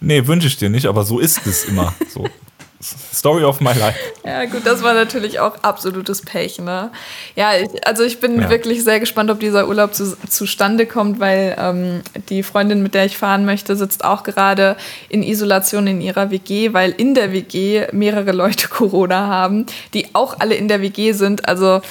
Nee, 0.00 0.26
wünsche 0.26 0.46
ich 0.46 0.56
dir 0.56 0.70
nicht, 0.70 0.86
aber 0.86 1.04
so 1.04 1.18
ist 1.18 1.46
es 1.46 1.64
immer. 1.66 1.94
So. 2.08 2.26
Story 2.82 3.44
of 3.44 3.60
my 3.60 3.74
life. 3.74 3.98
Ja, 4.24 4.46
gut, 4.46 4.62
das 4.64 4.82
war 4.82 4.94
natürlich 4.94 5.38
auch 5.38 5.62
absolutes 5.62 6.22
Pech, 6.22 6.58
ne? 6.60 6.90
Ja, 7.36 7.54
ich, 7.54 7.86
also 7.86 8.04
ich 8.04 8.20
bin 8.20 8.40
ja. 8.40 8.48
wirklich 8.48 8.84
sehr 8.84 8.98
gespannt, 9.00 9.30
ob 9.30 9.38
dieser 9.38 9.68
Urlaub 9.68 9.94
zu, 9.94 10.16
zustande 10.26 10.86
kommt, 10.86 11.20
weil 11.20 11.56
ähm, 11.58 12.00
die 12.30 12.42
Freundin, 12.42 12.82
mit 12.82 12.94
der 12.94 13.04
ich 13.04 13.18
fahren 13.18 13.44
möchte, 13.44 13.76
sitzt 13.76 14.02
auch 14.02 14.22
gerade 14.22 14.76
in 15.10 15.22
Isolation 15.22 15.86
in 15.86 16.00
ihrer 16.00 16.30
WG, 16.30 16.72
weil 16.72 16.92
in 16.92 17.14
der 17.14 17.32
WG 17.32 17.86
mehrere 17.92 18.32
Leute 18.32 18.68
Corona 18.70 19.26
haben, 19.26 19.66
die 19.92 20.14
auch 20.14 20.40
alle 20.40 20.54
in 20.54 20.66
der 20.66 20.80
WG 20.80 21.12
sind. 21.12 21.46
Also 21.46 21.82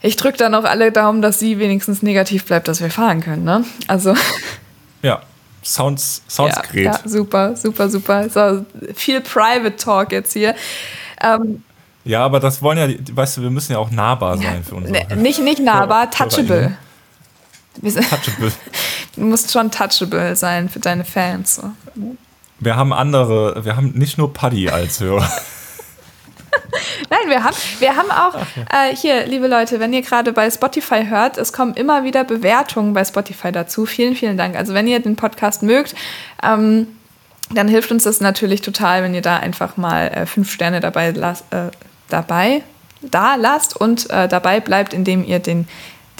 ich 0.00 0.14
drücke 0.14 0.38
dann 0.38 0.54
auch 0.54 0.64
alle 0.64 0.92
Daumen, 0.92 1.22
dass 1.22 1.40
sie 1.40 1.58
wenigstens 1.58 2.02
negativ 2.02 2.44
bleibt, 2.44 2.68
dass 2.68 2.80
wir 2.80 2.90
fahren 2.90 3.20
können, 3.20 3.42
ne? 3.42 3.64
Also. 3.88 4.14
Ja, 5.02 5.22
sounds, 5.64 6.22
sounds 6.28 6.56
ja, 6.56 6.62
great. 6.62 6.84
Ja, 6.84 7.00
super, 7.04 7.56
super, 7.56 7.88
super. 7.88 8.28
So, 8.28 8.64
viel 8.94 9.20
Private 9.20 9.76
Talk 9.76 10.12
jetzt 10.12 10.32
hier. 10.32 10.54
Ähm, 11.20 11.62
ja, 12.04 12.24
aber 12.24 12.38
das 12.38 12.60
wollen 12.60 12.78
ja, 12.78 12.88
weißt 13.12 13.38
du, 13.38 13.42
wir 13.42 13.50
müssen 13.50 13.72
ja 13.72 13.78
auch 13.78 13.90
nahbar 13.90 14.36
sein 14.36 14.62
für 14.62 14.74
uns. 14.74 14.90
Ne, 14.90 15.06
nicht, 15.16 15.40
nicht 15.40 15.60
nahbar, 15.60 16.10
touchable. 16.10 16.76
touchable. 17.80 18.52
du 19.16 19.22
musst 19.22 19.50
schon 19.50 19.70
touchable 19.70 20.36
sein 20.36 20.68
für 20.68 20.80
deine 20.80 21.04
Fans. 21.04 21.56
So. 21.56 21.72
Wir 22.60 22.76
haben 22.76 22.92
andere, 22.92 23.64
wir 23.64 23.76
haben 23.76 23.92
nicht 23.92 24.18
nur 24.18 24.32
Paddy 24.32 24.68
als 24.68 25.00
Hörer. 25.00 25.28
Nein, 27.10 27.28
wir 27.28 27.44
haben, 27.44 27.56
wir 27.78 27.96
haben 27.96 28.10
auch 28.10 28.34
äh, 28.72 28.94
hier, 28.94 29.26
liebe 29.26 29.46
Leute, 29.46 29.80
wenn 29.80 29.92
ihr 29.92 30.02
gerade 30.02 30.32
bei 30.32 30.50
Spotify 30.50 31.06
hört, 31.06 31.38
es 31.38 31.52
kommen 31.52 31.74
immer 31.74 32.04
wieder 32.04 32.24
Bewertungen 32.24 32.92
bei 32.94 33.04
Spotify 33.04 33.52
dazu. 33.52 33.86
Vielen, 33.86 34.14
vielen 34.14 34.36
Dank. 34.36 34.56
Also 34.56 34.74
wenn 34.74 34.86
ihr 34.86 35.00
den 35.00 35.16
Podcast 35.16 35.62
mögt, 35.62 35.94
ähm, 36.42 36.86
dann 37.50 37.68
hilft 37.68 37.92
uns 37.92 38.04
das 38.04 38.20
natürlich 38.20 38.62
total, 38.62 39.02
wenn 39.02 39.14
ihr 39.14 39.22
da 39.22 39.36
einfach 39.36 39.76
mal 39.76 40.08
äh, 40.08 40.26
fünf 40.26 40.50
Sterne 40.50 40.80
dabei, 40.80 41.10
las, 41.10 41.42
äh, 41.50 41.70
dabei 42.08 42.62
da 43.02 43.34
lasst 43.34 43.76
und 43.76 44.08
äh, 44.10 44.28
dabei 44.28 44.60
bleibt, 44.60 44.94
indem 44.94 45.24
ihr 45.24 45.38
den, 45.38 45.68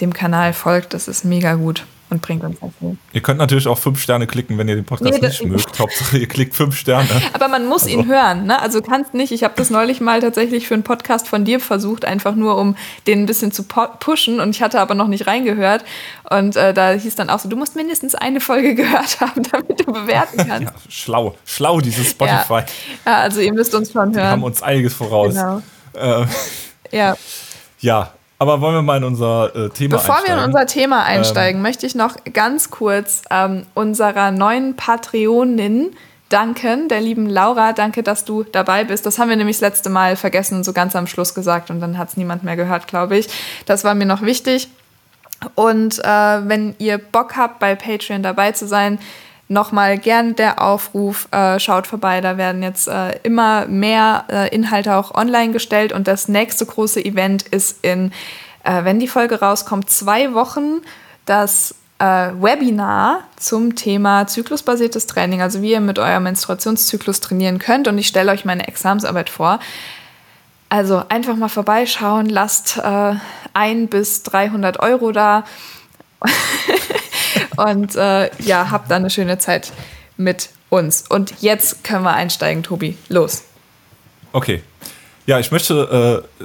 dem 0.00 0.12
Kanal 0.12 0.52
folgt. 0.52 0.94
Das 0.94 1.08
ist 1.08 1.24
mega 1.24 1.54
gut 1.54 1.84
und 2.14 2.22
bringt 2.22 2.44
uns 2.44 2.58
viel. 2.78 2.96
Ihr 3.12 3.20
könnt 3.20 3.38
natürlich 3.38 3.66
auch 3.66 3.78
fünf 3.78 4.00
Sterne 4.00 4.26
klicken, 4.26 4.56
wenn 4.56 4.68
ihr 4.68 4.76
den 4.76 4.84
Podcast 4.84 5.20
nee, 5.20 5.26
nicht 5.26 5.44
mögt. 5.44 5.78
Hauptsache, 5.78 6.18
ihr 6.18 6.28
klickt 6.28 6.54
fünf 6.54 6.76
Sterne. 6.76 7.08
Aber 7.32 7.48
man 7.48 7.66
muss 7.66 7.84
also. 7.84 7.94
ihn 7.94 8.06
hören. 8.06 8.46
Ne? 8.46 8.60
Also 8.60 8.80
kannst 8.80 9.14
nicht. 9.14 9.32
Ich 9.32 9.44
habe 9.44 9.54
das 9.56 9.70
neulich 9.70 10.00
mal 10.00 10.20
tatsächlich 10.20 10.66
für 10.68 10.74
einen 10.74 10.84
Podcast 10.84 11.28
von 11.28 11.44
dir 11.44 11.60
versucht, 11.60 12.04
einfach 12.04 12.34
nur 12.34 12.56
um 12.56 12.76
den 13.06 13.22
ein 13.22 13.26
bisschen 13.26 13.52
zu 13.52 13.64
pushen. 13.64 14.40
Und 14.40 14.50
ich 14.50 14.62
hatte 14.62 14.80
aber 14.80 14.94
noch 14.94 15.08
nicht 15.08 15.26
reingehört. 15.26 15.84
Und 16.30 16.56
äh, 16.56 16.72
da 16.72 16.92
hieß 16.92 17.16
dann 17.16 17.30
auch 17.30 17.40
so, 17.40 17.48
du 17.48 17.56
musst 17.56 17.76
mindestens 17.76 18.14
eine 18.14 18.40
Folge 18.40 18.74
gehört 18.76 19.20
haben, 19.20 19.42
damit 19.50 19.80
du 19.80 19.92
bewerten 19.92 20.36
kannst. 20.48 20.72
Ja, 20.72 20.74
schlau, 20.88 21.34
schlau 21.44 21.80
dieses 21.80 22.10
Spotify. 22.10 22.52
Ja. 22.52 22.66
ja. 23.06 23.16
also 23.18 23.40
ihr 23.40 23.52
müsst 23.52 23.74
uns 23.74 23.92
schon 23.92 24.06
hören. 24.06 24.14
Wir 24.14 24.28
haben 24.28 24.44
uns 24.44 24.62
einiges 24.62 24.94
voraus. 24.94 25.34
Genau. 25.34 25.62
Äh, 25.94 26.26
ja. 26.90 27.16
Ja, 27.80 28.14
aber 28.44 28.60
wollen 28.60 28.74
wir 28.74 28.82
mal 28.82 28.98
in 28.98 29.04
unser 29.04 29.54
äh, 29.56 29.70
Thema 29.70 29.96
Bevor 29.96 30.16
einsteigen? 30.16 30.36
wir 30.36 30.44
in 30.44 30.50
unser 30.50 30.66
Thema 30.66 30.98
ähm, 31.00 31.18
einsteigen, 31.18 31.58
ähm, 31.58 31.62
möchte 31.62 31.86
ich 31.86 31.94
noch 31.94 32.16
ganz 32.32 32.70
kurz 32.70 33.22
ähm, 33.30 33.64
unserer 33.72 34.30
neuen 34.30 34.76
Patreonin 34.76 35.90
danken, 36.28 36.88
der 36.88 37.00
lieben 37.00 37.26
Laura. 37.26 37.72
Danke, 37.72 38.02
dass 38.02 38.24
du 38.24 38.42
dabei 38.42 38.84
bist. 38.84 39.06
Das 39.06 39.18
haben 39.18 39.30
wir 39.30 39.36
nämlich 39.36 39.56
das 39.56 39.62
letzte 39.62 39.88
Mal 39.88 40.16
vergessen, 40.16 40.62
so 40.62 40.72
ganz 40.72 40.94
am 40.94 41.06
Schluss 41.06 41.34
gesagt 41.34 41.70
und 41.70 41.80
dann 41.80 41.96
hat 41.96 42.10
es 42.10 42.16
niemand 42.16 42.44
mehr 42.44 42.56
gehört, 42.56 42.86
glaube 42.86 43.16
ich. 43.16 43.28
Das 43.64 43.82
war 43.82 43.94
mir 43.94 44.06
noch 44.06 44.20
wichtig. 44.20 44.68
Und 45.54 45.98
äh, 46.04 46.48
wenn 46.48 46.74
ihr 46.78 46.98
Bock 46.98 47.36
habt, 47.36 47.58
bei 47.60 47.74
Patreon 47.74 48.22
dabei 48.22 48.52
zu 48.52 48.66
sein, 48.66 48.98
nochmal 49.48 49.98
gern 49.98 50.36
der 50.36 50.62
Aufruf, 50.62 51.28
äh, 51.30 51.58
schaut 51.58 51.86
vorbei, 51.86 52.20
da 52.20 52.36
werden 52.36 52.62
jetzt 52.62 52.88
äh, 52.88 53.18
immer 53.22 53.66
mehr 53.66 54.24
äh, 54.30 54.54
Inhalte 54.54 54.96
auch 54.96 55.14
online 55.14 55.52
gestellt 55.52 55.92
und 55.92 56.08
das 56.08 56.28
nächste 56.28 56.66
große 56.66 57.04
Event 57.04 57.42
ist 57.42 57.84
in, 57.84 58.12
äh, 58.64 58.84
wenn 58.84 58.98
die 58.98 59.08
Folge 59.08 59.40
rauskommt, 59.40 59.90
zwei 59.90 60.32
Wochen 60.34 60.80
das 61.26 61.74
äh, 61.98 62.04
Webinar 62.04 63.24
zum 63.36 63.76
Thema 63.76 64.26
zyklusbasiertes 64.26 65.06
Training, 65.06 65.42
also 65.42 65.62
wie 65.62 65.72
ihr 65.72 65.80
mit 65.80 65.98
eurem 65.98 66.24
Menstruationszyklus 66.24 67.20
trainieren 67.20 67.58
könnt 67.58 67.86
und 67.86 67.98
ich 67.98 68.06
stelle 68.08 68.32
euch 68.32 68.44
meine 68.44 68.66
Examsarbeit 68.66 69.30
vor. 69.30 69.60
Also 70.70 71.02
einfach 71.08 71.36
mal 71.36 71.48
vorbeischauen, 71.48 72.26
lasst 72.26 72.78
äh, 72.78 73.14
ein 73.52 73.88
bis 73.88 74.22
300 74.24 74.80
Euro 74.80 75.12
da. 75.12 75.44
und 77.56 77.94
äh, 77.96 78.30
ja, 78.42 78.70
habt 78.70 78.90
dann 78.90 79.02
eine 79.02 79.10
schöne 79.10 79.38
Zeit 79.38 79.72
mit 80.16 80.50
uns. 80.70 81.04
Und 81.08 81.40
jetzt 81.40 81.84
können 81.84 82.04
wir 82.04 82.12
einsteigen, 82.12 82.62
Tobi. 82.62 82.96
Los. 83.08 83.44
Okay. 84.32 84.62
Ja, 85.26 85.38
ich 85.38 85.50
möchte, 85.50 86.24
äh, 86.40 86.44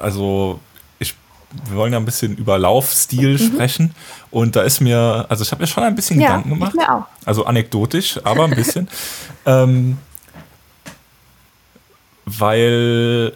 also 0.00 0.60
ich, 0.98 1.14
wir 1.68 1.76
wollen 1.76 1.92
ja 1.92 1.98
ein 1.98 2.04
bisschen 2.04 2.36
über 2.36 2.58
Laufstil 2.58 3.34
mhm. 3.34 3.38
sprechen. 3.38 3.94
Und 4.30 4.56
da 4.56 4.62
ist 4.62 4.80
mir, 4.80 5.26
also 5.28 5.44
ich 5.44 5.50
habe 5.52 5.62
mir 5.62 5.66
schon 5.66 5.84
ein 5.84 5.94
bisschen 5.94 6.20
ja, 6.20 6.28
Gedanken 6.28 6.50
gemacht. 6.50 6.72
Ich 6.74 6.80
mir 6.80 6.94
auch. 6.94 7.04
Also 7.24 7.44
anekdotisch, 7.44 8.18
aber 8.24 8.44
ein 8.44 8.54
bisschen. 8.54 8.88
ähm, 9.46 9.98
weil 12.24 13.32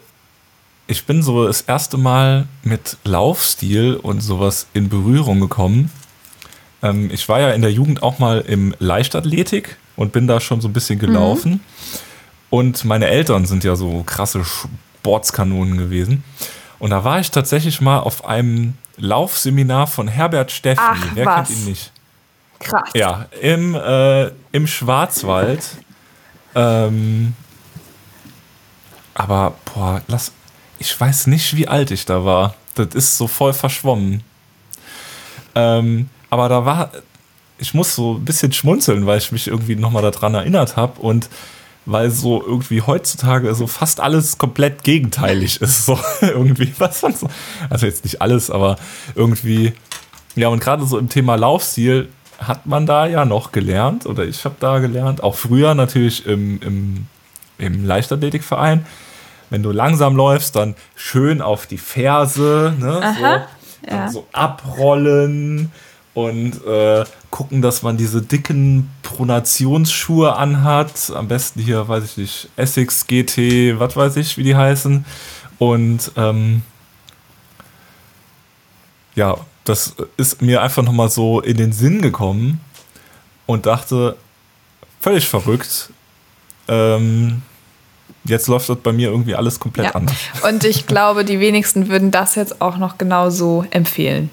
ich 0.88 1.06
bin 1.06 1.22
so 1.22 1.46
das 1.46 1.60
erste 1.60 1.96
Mal 1.96 2.48
mit 2.64 2.96
Laufstil 3.04 3.94
und 3.94 4.20
sowas 4.20 4.66
in 4.72 4.88
Berührung 4.88 5.38
gekommen. 5.38 5.92
Ähm, 6.82 7.10
ich 7.12 7.28
war 7.28 7.40
ja 7.40 7.50
in 7.50 7.62
der 7.62 7.72
Jugend 7.72 8.02
auch 8.02 8.18
mal 8.18 8.40
im 8.40 8.74
Leichtathletik 8.78 9.76
und 9.96 10.12
bin 10.12 10.26
da 10.26 10.40
schon 10.40 10.60
so 10.60 10.68
ein 10.68 10.72
bisschen 10.72 10.98
gelaufen. 10.98 11.52
Mhm. 11.52 11.60
Und 12.50 12.84
meine 12.84 13.06
Eltern 13.06 13.46
sind 13.46 13.64
ja 13.64 13.76
so 13.76 14.02
krasse 14.04 14.44
Sportskanonen 14.44 15.78
gewesen. 15.78 16.24
Und 16.78 16.90
da 16.90 17.04
war 17.04 17.20
ich 17.20 17.30
tatsächlich 17.30 17.80
mal 17.80 18.00
auf 18.00 18.24
einem 18.24 18.74
Laufseminar 18.96 19.86
von 19.86 20.08
Herbert 20.08 20.50
Steffi. 20.50 20.80
Ach, 20.82 21.06
Wer 21.14 21.26
was? 21.26 21.48
kennt 21.48 21.58
ihn 21.58 21.64
nicht? 21.66 21.92
Krass. 22.58 22.90
Ja, 22.94 23.26
im, 23.40 23.74
äh, 23.74 24.30
im 24.52 24.66
Schwarzwald. 24.66 25.62
Ähm, 26.54 27.34
aber, 29.14 29.54
boah, 29.64 30.02
lass. 30.08 30.32
Ich 30.78 30.98
weiß 30.98 31.26
nicht, 31.26 31.56
wie 31.56 31.68
alt 31.68 31.90
ich 31.90 32.06
da 32.06 32.24
war. 32.24 32.54
Das 32.74 32.88
ist 32.94 33.18
so 33.18 33.26
voll 33.28 33.52
verschwommen. 33.52 34.22
Ähm, 35.54 36.08
aber 36.30 36.48
da 36.48 36.64
war. 36.64 36.90
Ich 37.58 37.74
muss 37.74 37.94
so 37.94 38.14
ein 38.14 38.24
bisschen 38.24 38.52
schmunzeln, 38.54 39.04
weil 39.04 39.18
ich 39.18 39.32
mich 39.32 39.46
irgendwie 39.46 39.76
nochmal 39.76 40.02
daran 40.02 40.32
erinnert 40.32 40.76
habe 40.76 40.98
und 41.02 41.28
weil 41.84 42.10
so 42.10 42.42
irgendwie 42.42 42.80
heutzutage 42.80 43.54
so 43.54 43.66
fast 43.66 44.00
alles 44.00 44.38
komplett 44.38 44.82
gegenteilig 44.82 45.60
ist. 45.60 45.84
So 45.84 45.98
irgendwie, 46.22 46.72
was 46.78 47.02
man 47.02 47.14
so. 47.14 47.28
Also 47.68 47.86
jetzt 47.86 48.04
nicht 48.04 48.22
alles, 48.22 48.50
aber 48.50 48.76
irgendwie. 49.14 49.74
Ja, 50.36 50.48
und 50.48 50.60
gerade 50.60 50.86
so 50.86 50.96
im 50.98 51.08
Thema 51.08 51.34
Laufstil 51.34 52.08
hat 52.38 52.66
man 52.66 52.86
da 52.86 53.06
ja 53.06 53.24
noch 53.24 53.52
gelernt, 53.52 54.06
oder 54.06 54.24
ich 54.24 54.44
habe 54.44 54.54
da 54.60 54.78
gelernt, 54.78 55.22
auch 55.22 55.34
früher 55.34 55.74
natürlich 55.74 56.24
im, 56.26 56.60
im, 56.62 57.06
im 57.58 57.84
Leichtathletikverein, 57.84 58.86
wenn 59.50 59.62
du 59.62 59.72
langsam 59.72 60.16
läufst, 60.16 60.56
dann 60.56 60.74
schön 60.94 61.42
auf 61.42 61.66
die 61.66 61.78
Ferse, 61.78 62.74
ne, 62.78 63.00
Aha, 63.02 63.46
so, 63.82 63.90
ja. 63.90 64.08
so 64.08 64.26
abrollen 64.32 65.70
und 66.14 66.64
äh, 66.66 67.04
gucken, 67.30 67.62
dass 67.62 67.82
man 67.82 67.96
diese 67.96 68.22
dicken 68.22 68.90
Pronationsschuhe 69.02 70.34
anhat. 70.36 71.12
Am 71.14 71.28
besten 71.28 71.60
hier, 71.60 71.86
weiß 71.88 72.04
ich 72.04 72.16
nicht, 72.16 72.48
Essex 72.56 73.06
GT, 73.06 73.78
was 73.78 73.96
weiß 73.96 74.16
ich, 74.16 74.36
wie 74.36 74.42
die 74.42 74.56
heißen. 74.56 75.04
Und 75.58 76.12
ähm, 76.16 76.62
ja, 79.14 79.36
das 79.64 79.94
ist 80.16 80.42
mir 80.42 80.62
einfach 80.62 80.82
nochmal 80.82 81.10
so 81.10 81.40
in 81.40 81.56
den 81.56 81.72
Sinn 81.72 82.02
gekommen 82.02 82.60
und 83.46 83.66
dachte, 83.66 84.16
völlig 85.00 85.28
verrückt. 85.28 85.90
Ähm, 86.66 87.42
jetzt 88.24 88.48
läuft 88.48 88.68
das 88.68 88.78
bei 88.78 88.92
mir 88.92 89.10
irgendwie 89.10 89.34
alles 89.34 89.60
komplett 89.60 89.86
ja. 89.86 89.94
anders. 89.94 90.16
Und 90.48 90.64
ich 90.64 90.86
glaube, 90.86 91.24
die 91.24 91.40
wenigsten 91.40 91.88
würden 91.88 92.10
das 92.10 92.34
jetzt 92.34 92.60
auch 92.60 92.78
noch 92.78 92.98
genauso 92.98 93.64
empfehlen. 93.70 94.30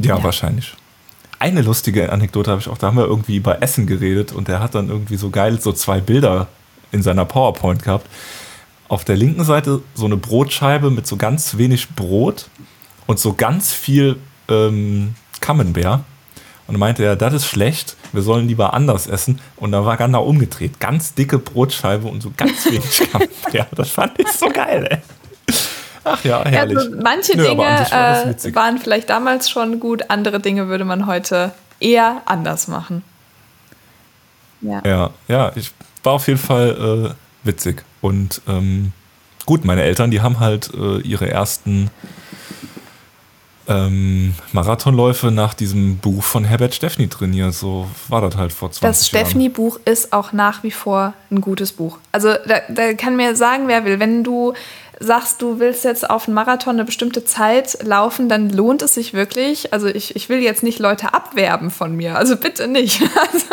Ja, 0.00 0.16
ja, 0.16 0.24
wahrscheinlich. 0.24 0.74
Eine 1.38 1.62
lustige 1.62 2.12
Anekdote 2.12 2.50
habe 2.50 2.60
ich 2.60 2.68
auch, 2.68 2.78
da 2.78 2.88
haben 2.88 2.96
wir 2.96 3.06
irgendwie 3.06 3.36
über 3.36 3.62
Essen 3.62 3.86
geredet 3.86 4.32
und 4.32 4.48
der 4.48 4.60
hat 4.60 4.74
dann 4.74 4.88
irgendwie 4.88 5.16
so 5.16 5.30
geil 5.30 5.60
so 5.60 5.72
zwei 5.72 6.00
Bilder 6.00 6.48
in 6.92 7.02
seiner 7.02 7.24
PowerPoint 7.24 7.82
gehabt. 7.82 8.06
Auf 8.88 9.04
der 9.04 9.16
linken 9.16 9.44
Seite 9.44 9.82
so 9.94 10.04
eine 10.04 10.16
Brotscheibe 10.16 10.90
mit 10.90 11.06
so 11.06 11.16
ganz 11.16 11.56
wenig 11.56 11.90
Brot 11.90 12.48
und 13.06 13.18
so 13.18 13.34
ganz 13.34 13.72
viel 13.72 14.16
ähm, 14.48 15.14
Camembert. 15.40 16.00
Und 16.66 16.78
meinte 16.78 17.02
er, 17.02 17.16
das 17.16 17.34
ist 17.34 17.46
schlecht, 17.46 17.96
wir 18.12 18.22
sollen 18.22 18.46
lieber 18.46 18.74
anders 18.74 19.08
essen. 19.08 19.40
Und 19.56 19.72
da 19.72 19.84
war 19.84 19.96
genau 19.96 20.22
umgedreht. 20.22 20.78
Ganz 20.78 21.14
dicke 21.14 21.38
Brotscheibe 21.38 22.06
und 22.06 22.22
so 22.22 22.30
ganz 22.36 22.64
wenig 22.66 23.10
Camembert. 23.12 23.76
Das 23.76 23.90
fand 23.90 24.18
ich 24.20 24.28
so 24.28 24.48
geil, 24.48 24.86
ey. 24.88 24.98
Ach 26.04 26.24
ja, 26.24 26.44
herrlich. 26.44 26.78
Also 26.78 26.96
manche 27.02 27.36
Nö, 27.36 27.44
Dinge 27.44 27.58
war 27.58 28.24
äh, 28.26 28.54
waren 28.54 28.78
vielleicht 28.78 29.10
damals 29.10 29.50
schon 29.50 29.80
gut, 29.80 30.04
andere 30.08 30.40
Dinge 30.40 30.68
würde 30.68 30.84
man 30.84 31.06
heute 31.06 31.52
eher 31.78 32.22
anders 32.26 32.68
machen. 32.68 33.02
Ja, 34.62 34.82
ja, 34.84 35.10
ja 35.28 35.52
ich 35.54 35.72
war 36.02 36.14
auf 36.14 36.26
jeden 36.28 36.38
Fall 36.38 37.14
äh, 37.44 37.46
witzig. 37.46 37.84
Und 38.00 38.40
ähm, 38.48 38.92
gut, 39.46 39.64
meine 39.64 39.82
Eltern, 39.82 40.10
die 40.10 40.20
haben 40.20 40.40
halt 40.40 40.70
äh, 40.74 40.98
ihre 41.00 41.30
ersten 41.30 41.90
ähm, 43.68 44.34
Marathonläufe 44.52 45.30
nach 45.30 45.54
diesem 45.54 45.98
Buch 45.98 46.22
von 46.22 46.44
Herbert 46.44 46.74
Steffni 46.74 47.08
trainiert. 47.08 47.54
So 47.54 47.86
war 48.08 48.20
das 48.20 48.36
halt 48.36 48.52
vor 48.52 48.70
20 48.70 48.82
Jahren. 48.82 48.92
Das 48.92 49.06
Steffni-Buch 49.06 49.78
ist 49.84 50.12
auch 50.12 50.32
nach 50.32 50.62
wie 50.62 50.70
vor 50.70 51.14
ein 51.30 51.40
gutes 51.40 51.72
Buch. 51.72 51.98
Also 52.10 52.34
da, 52.46 52.60
da 52.68 52.94
kann 52.94 53.16
mir 53.16 53.36
sagen, 53.36 53.68
wer 53.68 53.84
will, 53.84 54.00
wenn 54.00 54.24
du 54.24 54.54
sagst, 55.02 55.40
du 55.40 55.58
willst 55.58 55.84
jetzt 55.84 56.08
auf 56.08 56.28
einen 56.28 56.34
Marathon 56.34 56.74
eine 56.74 56.84
bestimmte 56.84 57.24
Zeit 57.24 57.78
laufen, 57.82 58.28
dann 58.28 58.50
lohnt 58.50 58.82
es 58.82 58.94
sich 58.94 59.14
wirklich. 59.14 59.72
Also 59.72 59.86
ich, 59.86 60.14
ich 60.14 60.28
will 60.28 60.40
jetzt 60.40 60.62
nicht 60.62 60.78
Leute 60.78 61.14
abwerben 61.14 61.70
von 61.70 61.96
mir. 61.96 62.16
Also 62.16 62.36
bitte 62.36 62.68
nicht. 62.68 63.02
Also, 63.32 63.46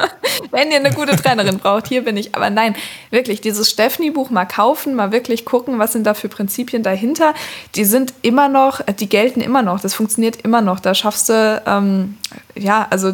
wenn 0.52 0.72
ihr 0.72 0.78
eine 0.78 0.92
gute 0.92 1.16
Trainerin 1.16 1.58
braucht, 1.58 1.88
hier 1.88 2.04
bin 2.04 2.18
ich. 2.18 2.36
Aber 2.36 2.50
nein, 2.50 2.76
wirklich, 3.12 3.42
dieses 3.42 3.70
Steffni-Buch 3.70 4.30
mal 4.30 4.46
kaufen, 4.46 4.96
mal 4.96 5.12
wirklich 5.12 5.46
gucken, 5.46 5.78
was 5.78 5.94
sind 5.94 6.06
da 6.06 6.14
für 6.14 6.30
Prinzipien 6.30 6.84
dahinter. 6.84 7.34
Die 7.76 7.86
sind 7.86 8.14
immer 8.22 8.50
noch, 8.50 8.82
die 8.82 9.10
gelten 9.10 9.42
immer 9.42 9.62
noch. 9.62 9.80
Das 9.80 9.94
funktioniert 9.94 10.42
immer 10.42 10.62
noch. 10.62 10.80
Da 10.80 10.96
schaffst 10.96 11.30
du, 11.30 11.62
ähm, 11.66 12.18
ja, 12.56 12.88
also 12.90 13.12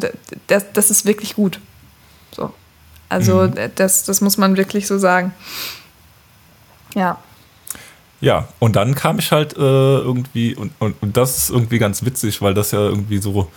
das, 0.47 0.65
das 0.73 0.91
ist 0.91 1.05
wirklich 1.05 1.35
gut. 1.35 1.59
So. 2.35 2.51
Also 3.09 3.43
mhm. 3.43 3.71
das, 3.75 4.03
das 4.03 4.21
muss 4.21 4.37
man 4.37 4.57
wirklich 4.57 4.87
so 4.87 4.97
sagen. 4.97 5.33
Ja. 6.95 7.17
Ja, 8.23 8.47
und 8.59 8.75
dann 8.77 8.95
kam 8.95 9.19
ich 9.19 9.33
halt 9.33 9.57
äh, 9.57 9.59
irgendwie, 9.59 10.55
und, 10.55 10.71
und, 10.79 10.95
und 11.01 11.17
das 11.17 11.37
ist 11.37 11.49
irgendwie 11.49 11.77
ganz 11.77 12.05
witzig, 12.05 12.41
weil 12.41 12.53
das 12.53 12.71
ja 12.71 12.79
irgendwie 12.79 13.17
so 13.17 13.51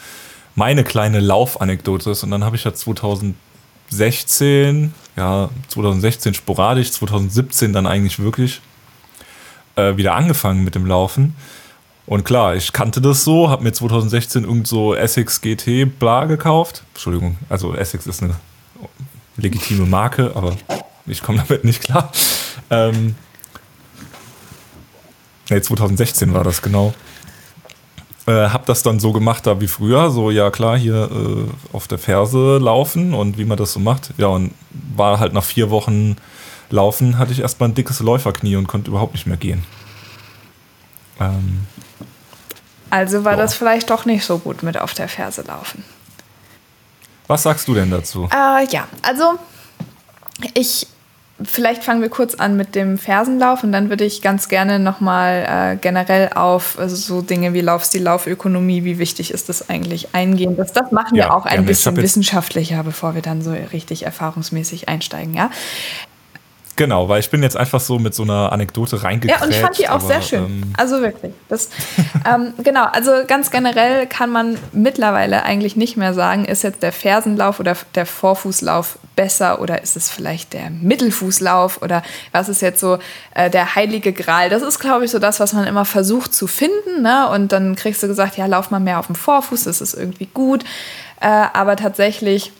meine 0.56 0.82
kleine 0.82 1.20
Laufanekdote 1.20 2.10
ist. 2.10 2.24
Und 2.24 2.32
dann 2.32 2.42
habe 2.42 2.56
ich 2.56 2.64
ja 2.64 2.74
2016, 2.74 4.92
ja, 5.16 5.50
2016 5.68 6.34
sporadisch, 6.34 6.90
2017 6.90 7.72
dann 7.72 7.86
eigentlich 7.86 8.18
wirklich 8.18 8.60
äh, 9.76 9.96
wieder 9.96 10.16
angefangen 10.16 10.64
mit 10.64 10.74
dem 10.74 10.84
Laufen. 10.84 11.36
Und 12.04 12.24
klar, 12.24 12.56
ich 12.56 12.72
kannte 12.72 13.00
das 13.00 13.22
so, 13.22 13.48
habe 13.48 13.62
mir 13.62 13.72
2016 13.72 14.42
irgend 14.42 14.66
so 14.66 14.96
Essex 14.96 15.40
GT 15.40 15.96
bla 15.96 16.24
gekauft. 16.24 16.82
Entschuldigung, 16.92 17.36
also 17.48 17.72
Essex 17.72 18.08
ist 18.08 18.20
eine 18.20 18.34
legitime 19.36 19.86
Marke, 19.86 20.32
aber 20.34 20.56
ich 21.06 21.22
komme 21.22 21.44
damit 21.46 21.62
nicht 21.62 21.84
klar. 21.84 22.10
Ähm, 22.68 23.14
Nee, 25.50 25.60
2016 25.60 26.34
war 26.34 26.44
das 26.44 26.62
genau. 26.62 26.94
Äh, 28.26 28.48
hab 28.48 28.66
das 28.66 28.82
dann 28.82 28.98
so 28.98 29.12
gemacht 29.12 29.46
da 29.46 29.60
wie 29.60 29.68
früher, 29.68 30.10
so 30.10 30.30
ja 30.30 30.50
klar, 30.50 30.76
hier 30.76 31.08
äh, 31.12 31.74
auf 31.74 31.86
der 31.86 31.98
Ferse 31.98 32.58
laufen 32.58 33.14
und 33.14 33.38
wie 33.38 33.44
man 33.44 33.56
das 33.56 33.72
so 33.72 33.80
macht. 33.80 34.12
Ja, 34.18 34.26
und 34.26 34.52
war 34.96 35.20
halt 35.20 35.32
nach 35.32 35.44
vier 35.44 35.70
Wochen 35.70 36.16
Laufen, 36.68 37.18
hatte 37.18 37.32
ich 37.32 37.40
erstmal 37.40 37.68
ein 37.68 37.74
dickes 37.74 38.00
Läuferknie 38.00 38.56
und 38.56 38.66
konnte 38.66 38.90
überhaupt 38.90 39.12
nicht 39.12 39.26
mehr 39.26 39.36
gehen. 39.36 39.62
Ähm, 41.20 41.66
also 42.90 43.24
war 43.24 43.34
boah. 43.34 43.42
das 43.42 43.54
vielleicht 43.54 43.90
doch 43.90 44.04
nicht 44.04 44.24
so 44.24 44.38
gut 44.38 44.64
mit 44.64 44.76
auf 44.76 44.94
der 44.94 45.08
Ferse 45.08 45.42
laufen. 45.42 45.84
Was 47.28 47.44
sagst 47.44 47.68
du 47.68 47.74
denn 47.74 47.90
dazu? 47.90 48.28
Äh, 48.32 48.66
ja, 48.70 48.88
also 49.02 49.38
ich 50.54 50.88
Vielleicht 51.42 51.84
fangen 51.84 52.00
wir 52.00 52.08
kurz 52.08 52.34
an 52.34 52.56
mit 52.56 52.74
dem 52.74 52.96
Fersenlauf 52.96 53.62
und 53.62 53.70
dann 53.70 53.90
würde 53.90 54.04
ich 54.04 54.22
ganz 54.22 54.48
gerne 54.48 54.78
nochmal 54.78 55.74
äh, 55.74 55.76
generell 55.76 56.30
auf 56.34 56.78
also 56.78 56.96
so 56.96 57.20
Dinge 57.20 57.52
wie 57.52 57.60
Laufstil, 57.60 58.02
Laufökonomie, 58.02 58.84
wie 58.84 58.98
wichtig 58.98 59.32
ist 59.32 59.50
das 59.50 59.68
eigentlich 59.68 60.14
eingehen. 60.14 60.56
Das, 60.56 60.72
das 60.72 60.92
machen 60.92 61.14
ja, 61.14 61.26
wir 61.26 61.34
auch 61.34 61.44
ein 61.44 61.66
bisschen 61.66 61.94
wissenschaftlicher, 61.96 62.82
bevor 62.84 63.14
wir 63.14 63.20
dann 63.20 63.42
so 63.42 63.50
richtig 63.50 64.04
erfahrungsmäßig 64.04 64.88
einsteigen. 64.88 65.34
Ja? 65.34 65.50
Genau, 66.76 67.08
weil 67.08 67.20
ich 67.20 67.30
bin 67.30 67.42
jetzt 67.42 67.56
einfach 67.56 67.80
so 67.80 67.98
mit 67.98 68.14
so 68.14 68.22
einer 68.22 68.52
Anekdote 68.52 69.02
reingegangen. 69.02 69.40
Ja, 69.40 69.46
und 69.46 69.50
ich 69.50 69.60
fand 69.60 69.78
die 69.78 69.88
auch 69.88 69.94
aber, 69.94 70.06
sehr 70.06 70.20
schön. 70.20 70.44
Ähm 70.44 70.72
also 70.76 71.00
wirklich. 71.00 71.32
Das, 71.48 71.70
ähm, 72.30 72.52
genau, 72.62 72.84
also 72.84 73.12
ganz 73.26 73.50
generell 73.50 74.06
kann 74.06 74.30
man 74.30 74.58
mittlerweile 74.72 75.42
eigentlich 75.44 75.76
nicht 75.76 75.96
mehr 75.96 76.12
sagen, 76.12 76.44
ist 76.44 76.62
jetzt 76.62 76.82
der 76.82 76.92
Fersenlauf 76.92 77.60
oder 77.60 77.76
der 77.94 78.04
Vorfußlauf 78.04 78.98
besser 79.16 79.62
oder 79.62 79.82
ist 79.82 79.96
es 79.96 80.10
vielleicht 80.10 80.52
der 80.52 80.68
Mittelfußlauf 80.68 81.80
oder 81.80 82.02
was 82.32 82.50
ist 82.50 82.60
jetzt 82.60 82.80
so 82.80 82.98
äh, 83.34 83.48
der 83.48 83.74
heilige 83.74 84.12
Gral? 84.12 84.50
Das 84.50 84.60
ist, 84.60 84.78
glaube 84.78 85.06
ich, 85.06 85.10
so 85.10 85.18
das, 85.18 85.40
was 85.40 85.54
man 85.54 85.66
immer 85.66 85.86
versucht 85.86 86.34
zu 86.34 86.46
finden. 86.46 87.00
Ne? 87.00 87.26
Und 87.30 87.52
dann 87.52 87.74
kriegst 87.74 88.02
du 88.02 88.06
gesagt, 88.06 88.36
ja, 88.36 88.44
lauf 88.44 88.70
mal 88.70 88.80
mehr 88.80 88.98
auf 88.98 89.06
dem 89.06 89.14
Vorfuß, 89.14 89.64
das 89.64 89.80
ist 89.80 89.94
irgendwie 89.94 90.26
gut. 90.26 90.62
Äh, 91.22 91.26
aber 91.26 91.76
tatsächlich 91.76 92.52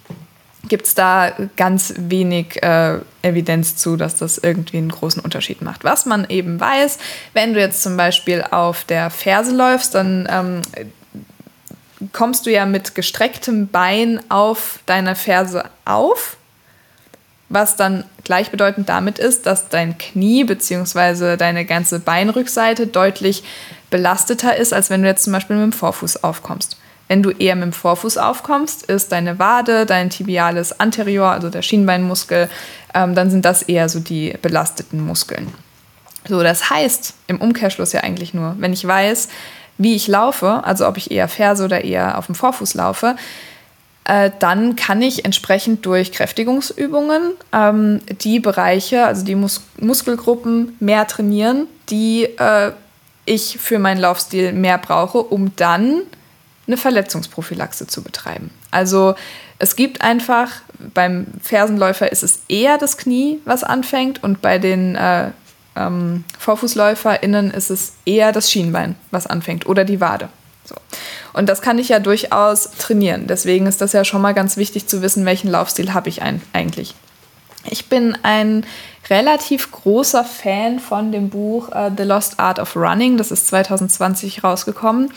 gibt 0.69 0.87
es 0.87 0.95
da 0.95 1.33
ganz 1.57 1.95
wenig 1.97 2.63
äh, 2.63 2.99
Evidenz 3.23 3.77
zu, 3.77 3.97
dass 3.97 4.17
das 4.17 4.39
irgendwie 4.39 4.79
einen 4.79 4.91
großen 4.91 5.23
Unterschied 5.23 5.63
macht. 5.63 5.85
Was 5.85 6.07
man 6.07 6.27
eben 6.29 6.61
weiß, 6.61 6.99
wenn 7.33 7.55
du 7.55 7.61
jetzt 7.61 7.83
zum 7.83 7.97
Beispiel 7.97 8.43
auf 8.43 8.85
der 8.85 9.11
Ferse 9.11 9.55
läufst, 9.55 9.95
dann 9.95 10.29
ähm, 10.31 10.63
kommst 12.13 12.47
du 12.47 12.51
ja 12.51 12.67
mit 12.67 12.95
gestrecktem 12.95 13.69
Bein 13.69 14.21
auf 14.29 14.81
deiner 14.87 15.15
Ferse 15.15 15.65
auf, 15.85 16.37
was 17.49 17.77
dann 17.77 18.05
gleichbedeutend 18.25 18.89
damit 18.89 19.19
ist, 19.19 19.47
dass 19.47 19.69
dein 19.69 19.99
Knie 19.99 20.45
bzw. 20.45 21.37
deine 21.37 21.65
ganze 21.65 22.01
Beinrückseite 22.01 22.87
deutlich 22.87 23.45
belasteter 23.91 24.57
ist, 24.57 24.73
als 24.73 24.91
wenn 24.91 25.03
du 25.03 25.09
jetzt 25.09 25.25
zum 25.25 25.33
Beispiel 25.33 25.57
mit 25.57 25.65
dem 25.65 25.73
Vorfuß 25.73 26.25
aufkommst. 26.25 26.77
Wenn 27.09 27.23
du 27.23 27.31
eher 27.31 27.55
mit 27.55 27.65
dem 27.65 27.73
Vorfuß 27.73 28.19
aufkommst, 28.19 28.85
ist 28.87 29.13
deine 29.13 29.39
Wade, 29.39 29.87
dein 29.87 30.11
Tibialis 30.11 30.73
anterior, 30.73 31.31
also 31.31 31.51
der 31.51 31.63
Schienbeinmuskel, 31.63 32.49
ähm, 32.95 33.15
dann 33.15 33.31
sind 33.31 33.45
das 33.45 33.63
eher 33.63 33.89
so 33.89 34.01
die 34.01 34.35
belasteten 34.43 35.05
Muskeln. 35.05 35.53
So, 36.29 36.43
das 36.43 36.71
heißt 36.71 37.15
im 37.29 37.41
Umkehrschluss 37.41 37.93
ja 37.93 38.01
eigentlich 38.01 38.35
nur, 38.35 38.57
wenn 38.59 38.73
ich 38.73 38.85
weiß, 38.85 39.29
wie 39.79 39.95
ich 39.95 40.09
laufe, 40.09 40.65
also 40.65 40.89
ob 40.89 40.97
ich 40.97 41.11
eher 41.11 41.29
Ferse 41.29 41.65
oder 41.65 41.85
eher 41.85 42.19
auf 42.19 42.27
dem 42.27 42.35
Vorfuß 42.35 42.75
laufe, 42.75 43.17
äh, 44.05 44.31
dann 44.39 44.77
kann 44.77 45.03
ich 45.03 45.25
entsprechend 45.25 45.85
durch 45.85 46.13
Kräftigungsübungen 46.13 47.33
ähm, 47.53 48.01
die 48.23 48.41
Bereiche, 48.41 49.05
also 49.05 49.25
die 49.25 49.35
Mus 49.35 49.63
Muskelgruppen 49.81 50.77
mehr 50.81 51.07
trainieren, 51.07 51.67
die 51.91 52.25
äh, 52.25 52.73
ich 53.25 53.59
für 53.59 53.79
meinen 53.79 54.01
Laufstil 54.01 54.53
mehr 54.53 54.79
brauche, 54.79 55.19
um 55.19 55.55
dann 55.57 56.03
eine 56.67 56.77
Verletzungsprophylaxe 56.77 57.87
zu 57.87 58.03
betreiben. 58.03 58.51
Also 58.71 59.15
es 59.59 59.77
gibt 59.77 60.03
einfach, 60.03 60.51
beim 60.95 61.27
Fersenläufer 61.43 62.11
ist 62.11 62.23
es 62.23 62.41
eher 62.49 62.79
das 62.79 62.99
Knie, 62.99 63.41
was 63.45 63.65
anfängt 63.65 64.23
und 64.23 64.43
bei 64.43 64.59
den 64.59 64.97
äh, 64.97 65.31
ähm, 65.77 66.25
VorfußläuferInnen 66.39 67.51
ist 67.51 67.71
es 67.71 67.93
eher 68.05 68.33
das 68.33 68.51
Schienbein, 68.51 68.97
was 69.11 69.27
anfängt 69.27 69.67
oder 69.67 69.85
die 69.85 70.01
Wade. 70.01 70.29
So. 70.65 70.75
Und 71.33 71.49
das 71.49 71.63
kann 71.63 71.79
ich 71.79 71.91
ja 71.91 72.01
durchaus 72.01 72.71
trainieren. 72.73 73.27
Deswegen 73.27 73.67
ist 73.67 73.81
das 73.81 73.93
ja 73.93 74.05
schon 74.05 74.23
mal 74.23 74.35
ganz 74.35 74.57
wichtig 74.57 74.89
zu 74.89 75.03
wissen, 75.03 75.25
welchen 75.25 75.51
Laufstil 75.51 75.95
habe 75.95 76.09
ich 76.09 76.23
ein, 76.23 76.43
eigentlich. 76.53 76.95
Ich 77.69 77.89
bin 77.89 78.17
ein 78.23 78.65
relativ 79.11 79.71
großer 79.71 80.25
Fan 80.25 80.81
von 80.81 81.13
dem 81.13 81.31
Buch 81.31 81.69
uh, 81.69 81.91
The 81.97 82.03
Lost 82.03 82.41
Art 82.41 82.59
of 82.59 82.75
Running. 82.75 83.17
Das 83.17 83.31
ist 83.31 83.47
2020 83.49 84.43
rausgekommen. 84.43 85.13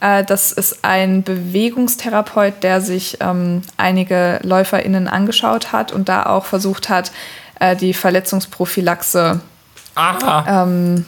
Äh, 0.00 0.24
das 0.24 0.52
ist 0.52 0.78
ein 0.82 1.22
Bewegungstherapeut, 1.22 2.62
der 2.62 2.80
sich 2.80 3.18
ähm, 3.20 3.62
einige 3.76 4.40
LäuferInnen 4.42 5.08
angeschaut 5.08 5.72
hat 5.72 5.92
und 5.92 6.08
da 6.08 6.24
auch 6.24 6.46
versucht 6.46 6.88
hat, 6.88 7.12
äh, 7.60 7.76
die 7.76 7.94
Verletzungsprophylaxe. 7.94 9.40
Aha. 9.94 10.64
Ähm, 10.64 11.04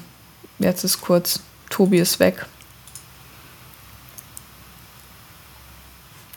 jetzt 0.58 0.84
ist 0.84 1.00
kurz, 1.00 1.40
Tobi 1.70 1.98
ist 1.98 2.20
weg. 2.20 2.44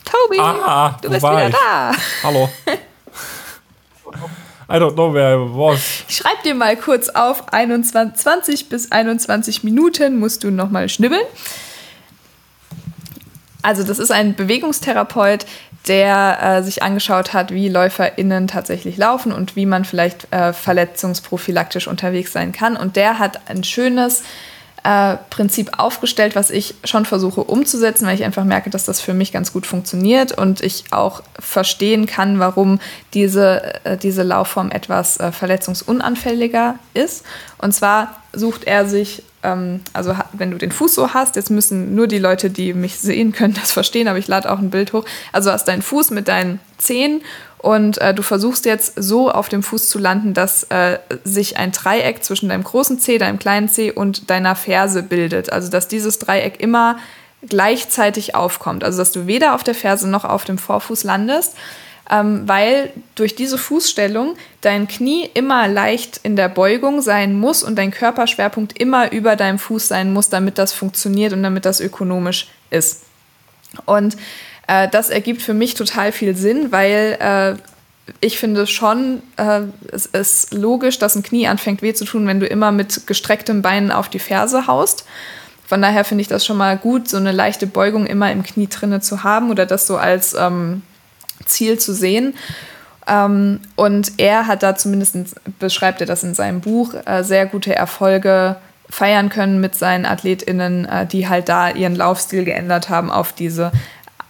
Tobi, 0.04 0.40
Aha, 0.40 0.98
du 1.02 1.10
bist 1.10 1.22
wieder 1.22 1.48
ich? 1.48 1.54
da. 1.54 1.92
Hallo. 2.22 2.48
I 4.68 4.78
don't 4.78 4.94
know 4.94 5.12
where 5.12 5.36
I 5.36 5.38
was. 5.38 6.04
Ich 6.08 6.16
schreib 6.16 6.42
dir 6.42 6.54
mal 6.54 6.76
kurz 6.76 7.08
auf, 7.08 7.52
21, 7.52 8.20
20 8.20 8.68
bis 8.68 8.90
21 8.90 9.62
Minuten 9.62 10.18
musst 10.18 10.42
du 10.42 10.50
nochmal 10.50 10.88
schnibbeln. 10.88 11.22
Also 13.66 13.82
das 13.82 13.98
ist 13.98 14.12
ein 14.12 14.36
Bewegungstherapeut, 14.36 15.44
der 15.88 16.38
äh, 16.40 16.62
sich 16.62 16.84
angeschaut 16.84 17.32
hat, 17.32 17.50
wie 17.50 17.68
LäuferInnen 17.68 18.46
tatsächlich 18.46 18.96
laufen 18.96 19.32
und 19.32 19.56
wie 19.56 19.66
man 19.66 19.84
vielleicht 19.84 20.32
äh, 20.32 20.52
verletzungsprophylaktisch 20.52 21.88
unterwegs 21.88 22.32
sein 22.32 22.52
kann. 22.52 22.76
Und 22.76 22.94
der 22.94 23.18
hat 23.18 23.40
ein 23.50 23.64
schönes 23.64 24.22
äh, 24.84 25.16
Prinzip 25.30 25.80
aufgestellt, 25.80 26.36
was 26.36 26.50
ich 26.50 26.76
schon 26.84 27.06
versuche 27.06 27.42
umzusetzen, 27.42 28.06
weil 28.06 28.14
ich 28.14 28.22
einfach 28.22 28.44
merke, 28.44 28.70
dass 28.70 28.84
das 28.84 29.00
für 29.00 29.14
mich 29.14 29.32
ganz 29.32 29.52
gut 29.52 29.66
funktioniert 29.66 30.30
und 30.30 30.60
ich 30.60 30.84
auch 30.92 31.24
verstehen 31.36 32.06
kann, 32.06 32.38
warum 32.38 32.78
diese, 33.14 33.84
äh, 33.84 33.96
diese 33.96 34.22
Laufform 34.22 34.70
etwas 34.70 35.18
äh, 35.18 35.32
verletzungsunanfälliger 35.32 36.78
ist. 36.94 37.24
Und 37.58 37.72
zwar 37.72 38.14
sucht 38.32 38.62
er 38.62 38.86
sich 38.86 39.24
ähm, 39.46 39.80
also 39.92 40.14
wenn 40.32 40.50
du 40.50 40.58
den 40.58 40.72
Fuß 40.72 40.94
so 40.94 41.14
hast, 41.14 41.36
jetzt 41.36 41.50
müssen 41.50 41.94
nur 41.94 42.08
die 42.08 42.18
Leute, 42.18 42.50
die 42.50 42.74
mich 42.74 42.98
sehen 42.98 43.32
können, 43.32 43.54
das 43.54 43.72
verstehen, 43.72 44.08
aber 44.08 44.18
ich 44.18 44.28
lade 44.28 44.50
auch 44.50 44.58
ein 44.58 44.70
Bild 44.70 44.92
hoch. 44.92 45.04
Also 45.32 45.52
hast 45.52 45.68
deinen 45.68 45.82
Fuß 45.82 46.10
mit 46.10 46.28
deinen 46.28 46.60
Zehen 46.78 47.22
und 47.58 47.98
äh, 47.98 48.12
du 48.12 48.22
versuchst 48.22 48.66
jetzt 48.66 48.94
so 48.96 49.30
auf 49.30 49.48
dem 49.48 49.62
Fuß 49.62 49.88
zu 49.88 49.98
landen, 49.98 50.34
dass 50.34 50.64
äh, 50.64 50.98
sich 51.24 51.56
ein 51.56 51.72
Dreieck 51.72 52.24
zwischen 52.24 52.48
deinem 52.48 52.64
großen 52.64 52.98
Zeh, 52.98 53.18
deinem 53.18 53.38
kleinen 53.38 53.68
Zeh 53.68 53.92
und 53.92 54.30
deiner 54.30 54.56
Ferse 54.56 55.02
bildet. 55.02 55.52
Also 55.52 55.70
dass 55.70 55.88
dieses 55.88 56.18
Dreieck 56.18 56.60
immer 56.60 56.98
gleichzeitig 57.48 58.34
aufkommt. 58.34 58.82
Also 58.82 58.98
dass 58.98 59.12
du 59.12 59.26
weder 59.26 59.54
auf 59.54 59.62
der 59.62 59.74
Ferse 59.74 60.08
noch 60.08 60.24
auf 60.24 60.44
dem 60.44 60.58
Vorfuß 60.58 61.04
landest 61.04 61.56
ähm, 62.10 62.46
weil 62.46 62.92
durch 63.14 63.34
diese 63.34 63.58
Fußstellung 63.58 64.36
dein 64.60 64.88
Knie 64.88 65.28
immer 65.34 65.68
leicht 65.68 66.20
in 66.22 66.36
der 66.36 66.48
Beugung 66.48 67.02
sein 67.02 67.34
muss 67.34 67.62
und 67.62 67.76
dein 67.76 67.90
Körperschwerpunkt 67.90 68.78
immer 68.78 69.12
über 69.12 69.36
deinem 69.36 69.58
Fuß 69.58 69.88
sein 69.88 70.12
muss, 70.12 70.28
damit 70.28 70.58
das 70.58 70.72
funktioniert 70.72 71.32
und 71.32 71.42
damit 71.42 71.64
das 71.64 71.80
ökonomisch 71.80 72.48
ist. 72.70 73.04
Und 73.84 74.16
äh, 74.68 74.88
das 74.88 75.10
ergibt 75.10 75.42
für 75.42 75.54
mich 75.54 75.74
total 75.74 76.12
viel 76.12 76.36
Sinn, 76.36 76.72
weil 76.72 77.16
äh, 77.20 78.12
ich 78.20 78.38
finde 78.38 78.66
schon, 78.66 79.22
äh, 79.36 79.62
es 79.92 80.06
ist 80.06 80.54
logisch, 80.54 80.98
dass 80.98 81.16
ein 81.16 81.22
Knie 81.22 81.48
anfängt 81.48 81.82
weh 81.82 81.92
zu 81.92 82.04
tun, 82.04 82.26
wenn 82.26 82.40
du 82.40 82.46
immer 82.46 82.70
mit 82.70 83.06
gestrecktem 83.06 83.62
Bein 83.62 83.90
auf 83.90 84.08
die 84.08 84.20
Ferse 84.20 84.66
haust. 84.66 85.04
Von 85.66 85.82
daher 85.82 86.04
finde 86.04 86.22
ich 86.22 86.28
das 86.28 86.46
schon 86.46 86.56
mal 86.56 86.76
gut, 86.78 87.08
so 87.08 87.16
eine 87.16 87.32
leichte 87.32 87.66
Beugung 87.66 88.06
immer 88.06 88.30
im 88.30 88.44
Knie 88.44 88.68
drinne 88.68 89.00
zu 89.00 89.24
haben 89.24 89.50
oder 89.50 89.66
das 89.66 89.88
so 89.88 89.96
als 89.96 90.34
ähm, 90.34 90.82
Ziel 91.44 91.78
zu 91.78 91.94
sehen. 91.94 92.34
Ähm, 93.06 93.60
und 93.76 94.12
er 94.18 94.46
hat 94.46 94.62
da 94.62 94.74
zumindest, 94.74 95.16
beschreibt 95.58 96.00
er 96.00 96.06
das 96.06 96.24
in 96.24 96.34
seinem 96.34 96.60
Buch, 96.60 96.94
äh, 97.06 97.22
sehr 97.22 97.46
gute 97.46 97.74
Erfolge 97.74 98.56
feiern 98.88 99.28
können 99.28 99.60
mit 99.60 99.74
seinen 99.74 100.06
AthletInnen, 100.06 100.84
äh, 100.86 101.06
die 101.06 101.28
halt 101.28 101.48
da 101.48 101.70
ihren 101.70 101.94
Laufstil 101.94 102.44
geändert 102.44 102.88
haben 102.88 103.10
auf 103.10 103.32
diese 103.32 103.72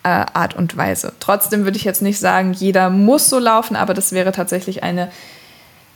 äh, 0.02 0.24
Art 0.32 0.54
und 0.54 0.76
Weise. 0.76 1.12
Trotzdem 1.20 1.64
würde 1.64 1.76
ich 1.76 1.84
jetzt 1.84 2.02
nicht 2.02 2.18
sagen, 2.18 2.52
jeder 2.52 2.90
muss 2.90 3.28
so 3.28 3.38
laufen, 3.38 3.76
aber 3.76 3.94
das 3.94 4.12
wäre 4.12 4.32
tatsächlich 4.32 4.82
eine, 4.82 5.10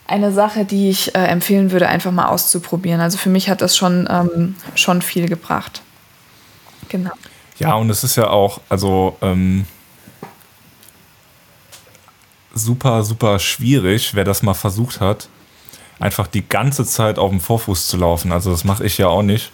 eine 0.07 0.33
Sache, 0.33 0.65
die 0.65 0.91
ich 0.91 1.15
äh, 1.15 1.27
empfehlen 1.27 1.73
würde, 1.73 1.89
einfach 1.89 2.13
mal 2.13 2.29
auszuprobieren. 2.29 3.01
Also 3.01 3.19
für 3.19 3.31
mich 3.31 3.49
hat 3.51 3.61
das 3.61 3.77
schon, 3.77 4.09
ähm, 4.11 4.57
schon 4.75 5.03
viel 5.03 5.29
gebracht. 5.29 5.83
Genau. 6.89 7.13
Ja, 7.59 7.75
und 7.75 7.91
es 7.91 8.05
ist 8.05 8.17
ja 8.17 8.29
auch, 8.29 8.61
also 8.69 9.17
ähm 9.21 9.67
super, 12.65 13.03
super 13.05 13.39
schwierig, 13.39 14.15
wer 14.15 14.25
das 14.25 14.43
mal 14.43 14.55
versucht 14.55 15.01
hat, 15.01 15.29
einfach 15.99 16.27
die 16.27 16.47
ganze 16.49 16.85
Zeit 16.85 17.19
auf 17.19 17.31
dem 17.31 17.41
Vorfuß 17.41 17.89
zu 17.89 17.97
laufen. 17.97 18.33
Also 18.33 18.51
das 18.51 18.65
mache 18.65 18.85
ich 18.85 18.99
ja 18.99 19.09
auch 19.09 19.23
nicht. 19.23 19.51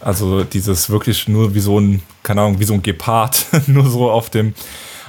Also 0.00 0.44
dieses 0.44 0.88
wirklich 0.88 1.28
nur 1.28 1.54
wie 1.54 1.60
so 1.60 1.78
ein, 1.78 2.02
keine 2.22 2.42
Ahnung, 2.42 2.58
wie 2.58 2.64
so 2.64 2.74
ein 2.74 2.82
Gepard, 2.82 3.46
nur 3.66 3.88
so 3.88 4.10
auf 4.10 4.30
dem, 4.30 4.54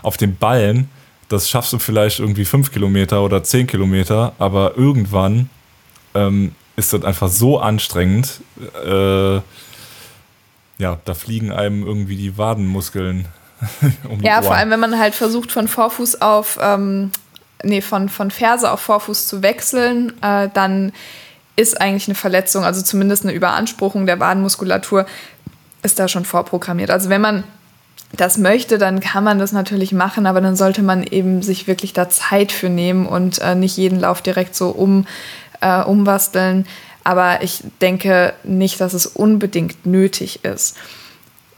auf 0.02 0.18
dem 0.18 0.36
Ballen. 0.36 0.90
Das 1.30 1.50
schaffst 1.50 1.72
du 1.72 1.80
vielleicht 1.80 2.20
irgendwie 2.20 2.46
fünf 2.46 2.72
Kilometer 2.72 3.24
oder 3.24 3.44
zehn 3.44 3.68
Kilometer, 3.68 4.34
aber 4.38 4.76
irgendwann 4.76 5.50
ähm, 6.14 6.54
ist 6.76 6.92
das 6.92 7.04
einfach 7.04 7.30
so 7.30 7.60
anstrengend. 7.60 8.42
Äh, 8.86 9.36
ja, 10.78 11.00
da 11.06 11.14
fliegen 11.14 11.52
einem 11.52 11.86
irgendwie 11.86 12.18
die 12.18 12.38
Wadenmuskeln 12.38 13.28
um 14.10 14.20
ja, 14.22 14.42
vor 14.42 14.56
allem, 14.56 14.72
wenn 14.72 14.80
man 14.80 14.98
halt 14.98 15.16
versucht, 15.16 15.52
von 15.52 15.68
Vorfuß 15.68 16.22
auf, 16.22 16.58
ähm, 16.62 17.12
nee, 17.64 17.82
von, 17.82 18.10
von 18.10 18.32
Ferse 18.32 18.72
auf 18.72 18.80
Vorfuß 18.82 19.28
zu 19.28 19.42
wechseln, 19.42 20.14
äh, 20.22 20.50
dann 20.54 20.92
ist 21.56 21.80
eigentlich 21.80 22.08
eine 22.08 22.16
Verletzung, 22.16 22.64
also 22.64 22.82
zumindest 22.82 23.24
eine 23.24 23.34
Überanspruchung 23.34 24.06
der 24.06 24.20
Wadenmuskulatur, 24.20 25.06
ist 25.84 26.00
da 26.00 26.08
schon 26.08 26.26
vorprogrammiert. 26.26 26.92
Also 26.92 27.10
wenn 27.10 27.22
man 27.22 27.44
das 28.14 28.38
möchte, 28.38 28.78
dann 28.78 29.00
kann 29.00 29.24
man 29.24 29.40
das 29.40 29.52
natürlich 29.52 29.94
machen, 29.94 30.26
aber 30.26 30.42
dann 30.42 30.56
sollte 30.56 30.82
man 30.82 31.04
eben 31.04 31.42
sich 31.42 31.68
wirklich 31.68 31.94
da 31.94 32.10
Zeit 32.10 32.52
für 32.52 32.70
nehmen 32.70 33.06
und 33.06 33.40
äh, 33.40 33.56
nicht 33.56 33.78
jeden 33.78 34.00
Lauf 34.00 34.22
direkt 34.22 34.56
so 34.56 34.76
äh, 35.62 35.84
umbasteln. 35.84 36.68
Aber 37.04 37.42
ich 37.42 37.64
denke 37.80 38.34
nicht, 38.44 38.80
dass 38.82 38.94
es 38.94 39.06
unbedingt 39.06 39.86
nötig 39.86 40.44
ist. 40.44 40.78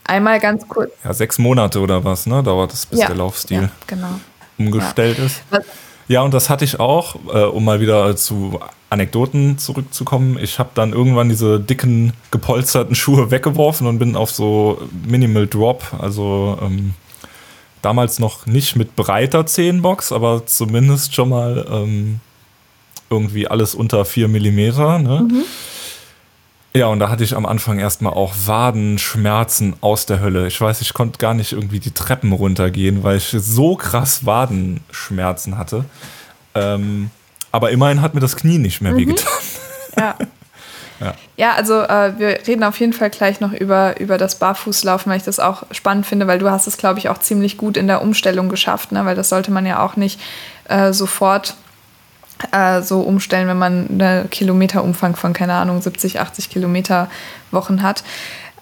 Einmal 0.04 0.38
ganz 0.38 0.68
kurz. 0.68 0.90
Ja, 1.02 1.12
sechs 1.12 1.38
Monate 1.38 1.80
oder 1.80 2.04
was, 2.04 2.26
ne? 2.26 2.42
Dauert 2.42 2.72
es, 2.72 2.86
bis 2.86 3.00
ja, 3.00 3.06
der 3.06 3.16
Laufstil 3.16 3.62
ja, 3.62 3.70
genau. 3.86 4.20
umgestellt 4.58 5.18
ja. 5.18 5.24
ist. 5.24 5.42
Was? 5.50 5.64
Ja, 6.08 6.22
und 6.22 6.34
das 6.34 6.50
hatte 6.50 6.64
ich 6.64 6.80
auch, 6.80 7.16
äh, 7.32 7.44
um 7.44 7.64
mal 7.64 7.80
wieder 7.80 8.14
zu 8.16 8.60
Anekdoten 8.90 9.58
zurückzukommen. 9.58 10.38
Ich 10.40 10.58
habe 10.58 10.70
dann 10.74 10.92
irgendwann 10.92 11.28
diese 11.28 11.58
dicken, 11.58 12.12
gepolsterten 12.30 12.94
Schuhe 12.94 13.30
weggeworfen 13.30 13.86
und 13.86 13.98
bin 13.98 14.16
auf 14.16 14.30
so 14.30 14.80
Minimal 15.06 15.46
Drop, 15.46 15.82
also 15.98 16.58
ähm, 16.62 16.94
damals 17.82 18.18
noch 18.18 18.46
nicht 18.46 18.76
mit 18.76 18.96
breiter 18.96 19.46
Zehenbox, 19.46 20.12
aber 20.12 20.46
zumindest 20.46 21.14
schon 21.14 21.30
mal 21.30 21.66
ähm, 21.70 22.20
irgendwie 23.10 23.48
alles 23.48 23.74
unter 23.74 24.04
4 24.04 24.28
mm. 24.28 24.56
Ne? 24.56 25.28
Mhm. 25.28 25.44
Ja, 26.76 26.88
und 26.88 26.98
da 26.98 27.08
hatte 27.08 27.22
ich 27.22 27.36
am 27.36 27.46
Anfang 27.46 27.78
erstmal 27.78 28.14
auch 28.14 28.34
Wadenschmerzen 28.46 29.76
aus 29.80 30.06
der 30.06 30.18
Hölle. 30.18 30.48
Ich 30.48 30.60
weiß, 30.60 30.80
ich 30.80 30.92
konnte 30.92 31.18
gar 31.18 31.32
nicht 31.32 31.52
irgendwie 31.52 31.78
die 31.78 31.92
Treppen 31.92 32.32
runtergehen, 32.32 33.04
weil 33.04 33.18
ich 33.18 33.28
so 33.38 33.76
krass 33.76 34.26
Wadenschmerzen 34.26 35.56
hatte. 35.56 35.84
Ähm, 36.56 37.10
aber 37.52 37.70
immerhin 37.70 38.02
hat 38.02 38.14
mir 38.14 38.20
das 38.20 38.34
Knie 38.34 38.58
nicht 38.58 38.80
mehr 38.80 38.92
mhm. 38.92 38.98
wehgetan. 38.98 39.32
Ja. 39.96 40.16
ja. 40.98 41.14
ja. 41.36 41.52
also 41.54 41.80
äh, 41.82 42.18
wir 42.18 42.38
reden 42.48 42.64
auf 42.64 42.80
jeden 42.80 42.92
Fall 42.92 43.10
gleich 43.10 43.38
noch 43.38 43.52
über, 43.52 44.00
über 44.00 44.18
das 44.18 44.40
Barfußlaufen, 44.40 45.08
weil 45.08 45.18
ich 45.18 45.24
das 45.24 45.38
auch 45.38 45.62
spannend 45.70 46.04
finde, 46.04 46.26
weil 46.26 46.40
du 46.40 46.50
hast 46.50 46.66
es, 46.66 46.76
glaube 46.76 46.98
ich, 46.98 47.08
auch 47.08 47.18
ziemlich 47.18 47.56
gut 47.56 47.76
in 47.76 47.86
der 47.86 48.02
Umstellung 48.02 48.48
geschafft, 48.48 48.90
ne? 48.90 49.04
weil 49.04 49.14
das 49.14 49.28
sollte 49.28 49.52
man 49.52 49.66
ja 49.66 49.84
auch 49.84 49.94
nicht 49.94 50.20
äh, 50.68 50.92
sofort 50.92 51.54
äh, 52.52 52.82
so 52.82 53.00
umstellen, 53.00 53.48
wenn 53.48 53.58
man 53.58 53.88
einen 53.88 54.30
Kilometerumfang 54.30 55.16
von, 55.16 55.32
keine 55.32 55.54
Ahnung, 55.54 55.80
70, 55.80 56.20
80 56.20 56.50
Kilometer 56.50 57.08
Wochen 57.50 57.82
hat. 57.82 58.04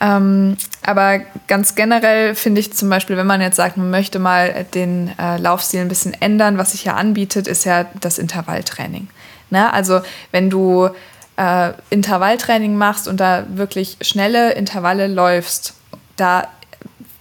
Ähm, 0.01 0.57
aber 0.85 1.21
ganz 1.47 1.77
generell 1.77 2.35
finde 2.35 2.61
ich 2.61 2.73
zum 2.73 2.89
Beispiel, 2.89 3.17
wenn 3.17 3.27
man 3.27 3.41
jetzt 3.41 3.57
sagt, 3.57 3.77
man 3.77 3.91
möchte 3.91 4.19
mal 4.19 4.67
den 4.75 5.13
äh, 5.19 5.37
Laufstil 5.39 5.81
ein 5.81 5.89
bisschen 5.89 6.13
ändern, 6.21 6.59
was 6.59 6.73
sich 6.73 6.85
ja 6.85 6.95
anbietet, 6.95 7.47
ist 7.47 7.65
ja 7.65 7.87
das 8.01 8.19
Intervalltraining. 8.19 9.09
Ne? 9.51 9.73
Also 9.73 10.01
wenn 10.33 10.51
du 10.51 10.89
äh, 11.37 11.73
Intervalltraining 11.91 12.77
machst 12.77 13.07
und 13.07 13.21
da 13.21 13.45
wirklich 13.49 13.97
schnelle 14.01 14.53
Intervalle 14.55 15.07
läufst, 15.07 15.75
da 16.17 16.49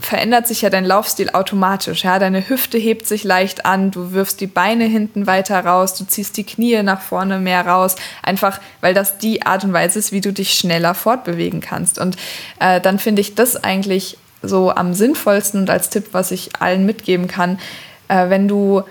verändert 0.02 0.48
sich 0.48 0.64
ja 0.64 0.70
dein 0.70 0.84
Laufstil 0.84 1.30
automatisch. 1.30 2.04
Ja? 2.04 2.20
Deine 2.20 2.50
Hüfte 2.50 2.78
hebt 2.78 3.08
sich 3.08 3.24
leicht 3.24 3.66
an, 3.66 3.92
du 3.92 4.12
wirfst 4.12 4.42
die 4.42 4.48
Beine 4.48 4.86
hinten 4.86 5.28
weiter 5.28 5.64
raus, 5.64 5.94
du 5.94 6.06
ziehst 6.06 6.36
die 6.38 6.44
Knie 6.44 6.82
nach 6.84 7.02
vorne 7.02 7.40
mehr 7.40 7.66
raus, 7.66 7.96
einfach 8.24 8.60
weil 8.82 8.94
das 8.94 9.20
die 9.20 9.44
Art 9.46 9.64
und 9.64 9.74
Weise 9.74 10.00
ist, 10.00 10.12
wie 10.12 10.22
du 10.22 10.34
dich 10.34 10.54
schneller 10.54 10.96
fortbewegen 10.96 11.62
kannst. 11.62 12.00
Und 12.00 12.18
äh, 12.60 12.82
dann 12.82 13.00
finde 13.00 13.22
ich 13.22 13.36
das 13.36 13.64
eigentlich 13.64 14.18
so 14.42 14.72
am 14.72 14.94
sinnvollsten 14.94 15.62
und 15.62 15.70
als 15.70 15.90
Tipp, 15.90 16.10
was 16.14 16.32
ich 16.32 16.50
allen 16.60 16.86
mitgeben 16.86 17.28
kann, 17.28 17.60
äh, 18.08 18.30
wenn 18.30 18.48
du 18.48 18.84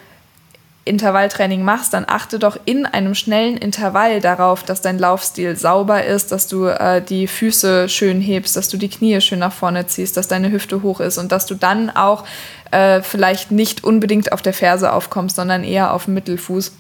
Intervalltraining 0.85 1.63
machst, 1.63 1.93
dann 1.93 2.05
achte 2.09 2.39
doch 2.39 2.59
in 2.65 2.87
einem 2.87 3.15
schnellen 3.15 3.57
Intervall 3.57 4.21
darauf, 4.21 4.63
dass 4.63 4.81
dein 4.81 4.99
Laufstil 4.99 5.57
sauber 5.57 6.05
ist, 6.05 6.33
dass 6.33 6.47
du 6.47 6.67
äh, 6.67 7.03
die 7.03 7.27
Füße 7.27 7.89
schön 7.89 8.21
hebst, 8.21 8.57
dass 8.57 8.69
du 8.69 8.79
die 8.79 8.89
Knie 8.89 9.21
schön 9.21 9.41
nach 9.41 9.53
vorne 9.53 9.87
ziehst, 9.87 10.17
dass 10.17 10.27
deine 10.27 10.51
Hüfte 10.51 10.83
hoch 10.83 11.01
ist 11.01 11.19
und 11.19 11.33
dass 11.33 11.47
du 11.47 11.55
dann 11.55 11.91
auch 11.91 12.25
äh, 12.71 13.03
vielleicht 13.03 13.51
nicht 13.51 13.85
unbedingt 13.85 14.33
auf 14.33 14.41
der 14.41 14.55
Ferse 14.55 14.93
aufkommst, 14.93 15.37
sondern 15.37 15.65
eher 15.65 15.93
auf 15.93 16.07
dem 16.07 16.15
Mittelfuß. 16.15 16.73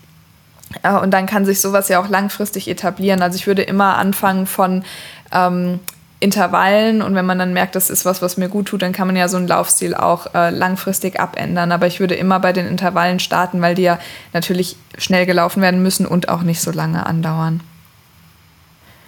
Äh, 0.82 0.92
und 0.92 1.10
dann 1.10 1.26
kann 1.26 1.44
sich 1.44 1.60
sowas 1.60 1.88
ja 1.88 2.00
auch 2.00 2.08
langfristig 2.08 2.68
etablieren. 2.68 3.22
Also 3.22 3.36
ich 3.36 3.46
würde 3.46 3.62
immer 3.62 3.96
anfangen 3.98 4.46
von 4.46 4.84
ähm, 5.32 5.78
Intervallen 6.20 7.00
und 7.00 7.14
wenn 7.14 7.24
man 7.24 7.38
dann 7.38 7.54
merkt, 7.54 7.74
das 7.74 7.88
ist 7.88 8.04
was, 8.04 8.20
was 8.20 8.36
mir 8.36 8.50
gut 8.50 8.66
tut, 8.66 8.82
dann 8.82 8.92
kann 8.92 9.06
man 9.06 9.16
ja 9.16 9.26
so 9.26 9.38
einen 9.38 9.48
Laufstil 9.48 9.94
auch 9.94 10.34
äh, 10.34 10.50
langfristig 10.50 11.18
abändern. 11.18 11.72
Aber 11.72 11.86
ich 11.86 11.98
würde 11.98 12.14
immer 12.14 12.38
bei 12.40 12.52
den 12.52 12.66
Intervallen 12.66 13.20
starten, 13.20 13.62
weil 13.62 13.74
die 13.74 13.82
ja 13.82 13.98
natürlich 14.34 14.76
schnell 14.98 15.24
gelaufen 15.24 15.62
werden 15.62 15.82
müssen 15.82 16.04
und 16.04 16.28
auch 16.28 16.42
nicht 16.42 16.60
so 16.60 16.72
lange 16.72 17.06
andauern. 17.06 17.62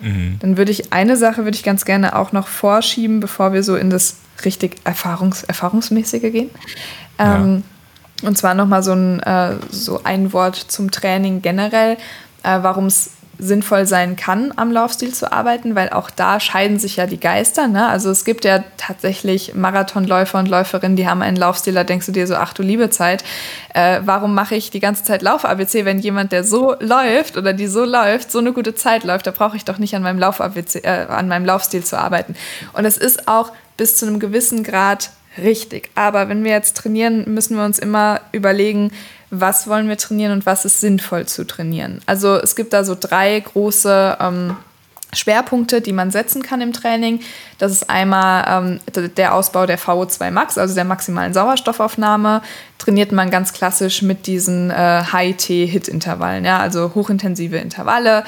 Mhm. 0.00 0.38
Dann 0.40 0.56
würde 0.56 0.72
ich 0.72 0.94
eine 0.94 1.18
Sache 1.18 1.44
würde 1.44 1.54
ich 1.54 1.62
ganz 1.62 1.84
gerne 1.84 2.16
auch 2.16 2.32
noch 2.32 2.48
vorschieben, 2.48 3.20
bevor 3.20 3.52
wir 3.52 3.62
so 3.62 3.76
in 3.76 3.90
das 3.90 4.16
richtig 4.46 4.76
Erfahrungs 4.84 5.42
Erfahrungsmäßige 5.44 6.32
gehen. 6.32 6.50
Ähm, 7.18 7.62
ja. 8.22 8.28
Und 8.28 8.38
zwar 8.38 8.54
nochmal 8.54 8.82
so 8.82 8.92
ein, 8.92 9.20
äh, 9.20 9.56
so 9.70 10.02
ein 10.04 10.32
Wort 10.32 10.56
zum 10.56 10.90
Training 10.90 11.42
generell, 11.42 11.98
äh, 12.42 12.58
warum 12.62 12.86
es 12.86 13.10
sinnvoll 13.42 13.86
sein 13.86 14.14
kann, 14.14 14.52
am 14.54 14.70
Laufstil 14.70 15.12
zu 15.12 15.32
arbeiten, 15.32 15.74
weil 15.74 15.90
auch 15.90 16.10
da 16.10 16.38
scheiden 16.38 16.78
sich 16.78 16.96
ja 16.96 17.06
die 17.06 17.18
Geister. 17.18 17.66
Ne? 17.66 17.88
Also 17.88 18.08
es 18.10 18.24
gibt 18.24 18.44
ja 18.44 18.62
tatsächlich 18.76 19.54
Marathonläufer 19.54 20.38
und 20.38 20.48
Läuferinnen, 20.48 20.96
die 20.96 21.08
haben 21.08 21.22
einen 21.22 21.36
Laufstil, 21.36 21.74
da 21.74 21.82
denkst 21.82 22.06
du 22.06 22.12
dir 22.12 22.28
so, 22.28 22.36
ach 22.36 22.54
du 22.54 22.62
liebe 22.62 22.88
Zeit, 22.90 23.24
äh, 23.74 24.00
warum 24.04 24.34
mache 24.34 24.54
ich 24.54 24.70
die 24.70 24.78
ganze 24.78 25.02
Zeit 25.02 25.22
Lauf-ABC, 25.22 25.84
wenn 25.84 25.98
jemand, 25.98 26.30
der 26.30 26.44
so 26.44 26.76
läuft 26.78 27.36
oder 27.36 27.52
die 27.52 27.66
so 27.66 27.84
läuft, 27.84 28.30
so 28.30 28.38
eine 28.38 28.52
gute 28.52 28.76
Zeit 28.76 29.02
läuft, 29.02 29.26
da 29.26 29.32
brauche 29.32 29.56
ich 29.56 29.64
doch 29.64 29.78
nicht 29.78 29.96
an 29.96 30.02
meinem, 30.02 30.20
Lauf 30.20 30.38
äh, 30.38 30.88
an 31.08 31.26
meinem 31.26 31.44
Laufstil 31.44 31.82
zu 31.82 31.98
arbeiten. 31.98 32.36
Und 32.74 32.84
es 32.84 32.96
ist 32.96 33.26
auch 33.26 33.50
bis 33.76 33.96
zu 33.96 34.06
einem 34.06 34.20
gewissen 34.20 34.62
Grad 34.62 35.10
richtig. 35.36 35.90
Aber 35.96 36.28
wenn 36.28 36.44
wir 36.44 36.52
jetzt 36.52 36.76
trainieren, 36.76 37.24
müssen 37.26 37.56
wir 37.56 37.64
uns 37.64 37.80
immer 37.80 38.20
überlegen, 38.30 38.92
was 39.34 39.66
wollen 39.66 39.88
wir 39.88 39.96
trainieren 39.96 40.32
und 40.32 40.44
was 40.44 40.66
ist 40.66 40.80
sinnvoll 40.82 41.24
zu 41.24 41.46
trainieren. 41.46 42.02
Also 42.04 42.36
es 42.36 42.54
gibt 42.54 42.74
da 42.74 42.84
so 42.84 42.94
drei 42.98 43.40
große 43.40 44.18
ähm, 44.20 44.56
Schwerpunkte, 45.14 45.80
die 45.80 45.94
man 45.94 46.10
setzen 46.10 46.42
kann 46.42 46.60
im 46.60 46.74
Training. 46.74 47.20
Das 47.56 47.72
ist 47.72 47.88
einmal 47.88 48.78
ähm, 48.94 49.10
der 49.16 49.34
Ausbau 49.34 49.64
der 49.64 49.78
VO2 49.78 50.30
Max, 50.30 50.58
also 50.58 50.74
der 50.74 50.84
maximalen 50.84 51.32
Sauerstoffaufnahme. 51.32 52.42
Trainiert 52.76 53.10
man 53.10 53.30
ganz 53.30 53.54
klassisch 53.54 54.02
mit 54.02 54.26
diesen 54.26 54.70
äh, 54.70 55.02
High-T-Hit-Intervallen, 55.12 56.44
ja, 56.44 56.58
also 56.58 56.94
hochintensive 56.94 57.56
Intervalle. 57.56 58.24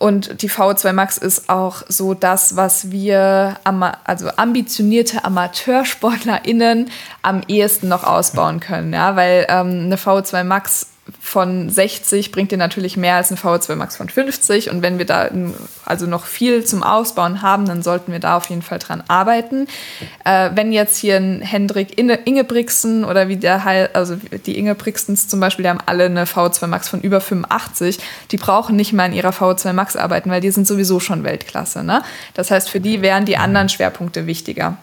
Und 0.00 0.40
die 0.40 0.48
VO2 0.48 0.94
Max 0.94 1.18
ist 1.18 1.50
auch 1.50 1.82
so 1.86 2.14
das, 2.14 2.56
was 2.56 2.90
wir, 2.90 3.58
also 4.04 4.30
ambitionierte 4.34 5.26
AmateursportlerInnen 5.26 6.90
am 7.20 7.42
ehesten 7.48 7.88
noch 7.88 8.04
ausbauen 8.04 8.60
können. 8.60 8.94
Ja? 8.94 9.14
Weil 9.14 9.44
ähm, 9.50 9.84
eine 9.84 9.96
VO2 9.96 10.42
Max 10.44 10.86
von 11.20 11.70
60 11.70 12.32
bringt 12.32 12.52
dir 12.52 12.58
natürlich 12.58 12.96
mehr 12.96 13.16
als 13.16 13.30
ein 13.30 13.38
VO2 13.38 13.76
Max 13.76 13.96
von 13.96 14.08
50. 14.08 14.70
Und 14.70 14.82
wenn 14.82 14.98
wir 14.98 15.06
da 15.06 15.28
also 15.84 16.06
noch 16.06 16.24
viel 16.24 16.64
zum 16.64 16.82
Ausbauen 16.82 17.42
haben, 17.42 17.66
dann 17.66 17.82
sollten 17.82 18.12
wir 18.12 18.20
da 18.20 18.36
auf 18.36 18.50
jeden 18.50 18.62
Fall 18.62 18.78
dran 18.78 19.02
arbeiten. 19.08 19.66
Äh, 20.24 20.50
wenn 20.54 20.72
jetzt 20.72 20.96
hier 20.96 21.16
ein 21.16 21.40
Hendrik 21.42 21.98
Ingebrigtsen 21.98 23.04
oder 23.04 23.28
wie 23.28 23.36
der 23.36 23.60
also 23.94 24.16
die 24.46 24.58
Ingebrigtsens 24.58 25.28
zum 25.28 25.40
Beispiel, 25.40 25.64
die 25.64 25.68
haben 25.68 25.82
alle 25.86 26.04
eine 26.04 26.24
VO2 26.24 26.66
Max 26.66 26.88
von 26.88 27.00
über 27.00 27.20
85, 27.20 27.98
die 28.30 28.36
brauchen 28.36 28.76
nicht 28.76 28.92
mehr 28.92 29.06
an 29.06 29.12
ihrer 29.12 29.30
VO2 29.30 29.72
Max 29.72 29.96
arbeiten, 29.96 30.30
weil 30.30 30.40
die 30.40 30.50
sind 30.50 30.66
sowieso 30.66 31.00
schon 31.00 31.24
Weltklasse. 31.24 31.82
Ne? 31.84 32.02
Das 32.34 32.50
heißt, 32.50 32.70
für 32.70 32.80
die 32.80 33.02
wären 33.02 33.24
die 33.24 33.36
anderen 33.36 33.68
Schwerpunkte 33.68 34.26
wichtiger. 34.26 34.76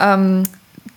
Ähm, 0.00 0.44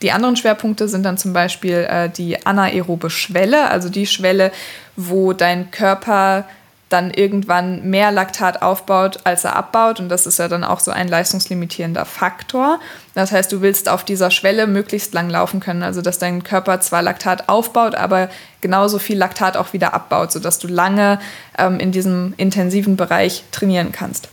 die 0.02 0.12
anderen 0.12 0.36
Schwerpunkte 0.36 0.88
sind 0.88 1.04
dann 1.04 1.18
zum 1.18 1.34
Beispiel 1.34 1.88
äh, 1.90 2.10
die 2.10 2.46
anaerobe 2.46 3.10
Schwelle, 3.10 3.70
also 3.70 3.90
die 3.90 4.08
Schwelle, 4.08 4.52
wo 4.96 5.34
dein 5.34 5.72
Körper 5.72 6.46
dann 6.90 7.12
irgendwann 7.12 7.88
mehr 7.90 8.12
Laktat 8.12 8.62
aufbaut, 8.62 9.20
als 9.24 9.44
er 9.44 9.56
abbaut. 9.56 10.00
Und 10.00 10.10
das 10.10 10.26
ist 10.26 10.40
ja 10.40 10.48
dann 10.48 10.64
auch 10.64 10.80
so 10.80 10.92
ein 10.92 11.08
leistungslimitierender 11.08 12.04
Faktor. 12.06 12.80
Das 13.14 13.32
heißt, 13.32 13.52
du 13.52 13.62
willst 13.62 13.90
auf 13.90 14.04
dieser 14.04 14.32
Schwelle 14.32 14.66
möglichst 14.68 15.14
lang 15.14 15.30
laufen 15.30 15.60
können. 15.60 15.84
Also, 15.84 16.02
dass 16.02 16.18
dein 16.18 16.44
Körper 16.44 16.82
zwar 16.82 17.02
Laktat 17.02 17.48
aufbaut, 17.48 17.96
aber 17.96 18.30
genauso 18.62 18.98
viel 18.98 19.18
Laktat 19.18 19.56
auch 19.56 19.74
wieder 19.74 19.94
abbaut, 19.94 20.32
sodass 20.32 20.58
du 20.58 20.68
lange 20.68 21.20
ähm, 21.58 21.80
in 21.80 21.92
diesem 21.92 22.34
intensiven 22.38 22.96
Bereich 22.98 23.44
trainieren 23.52 23.92
kannst. 23.92 24.30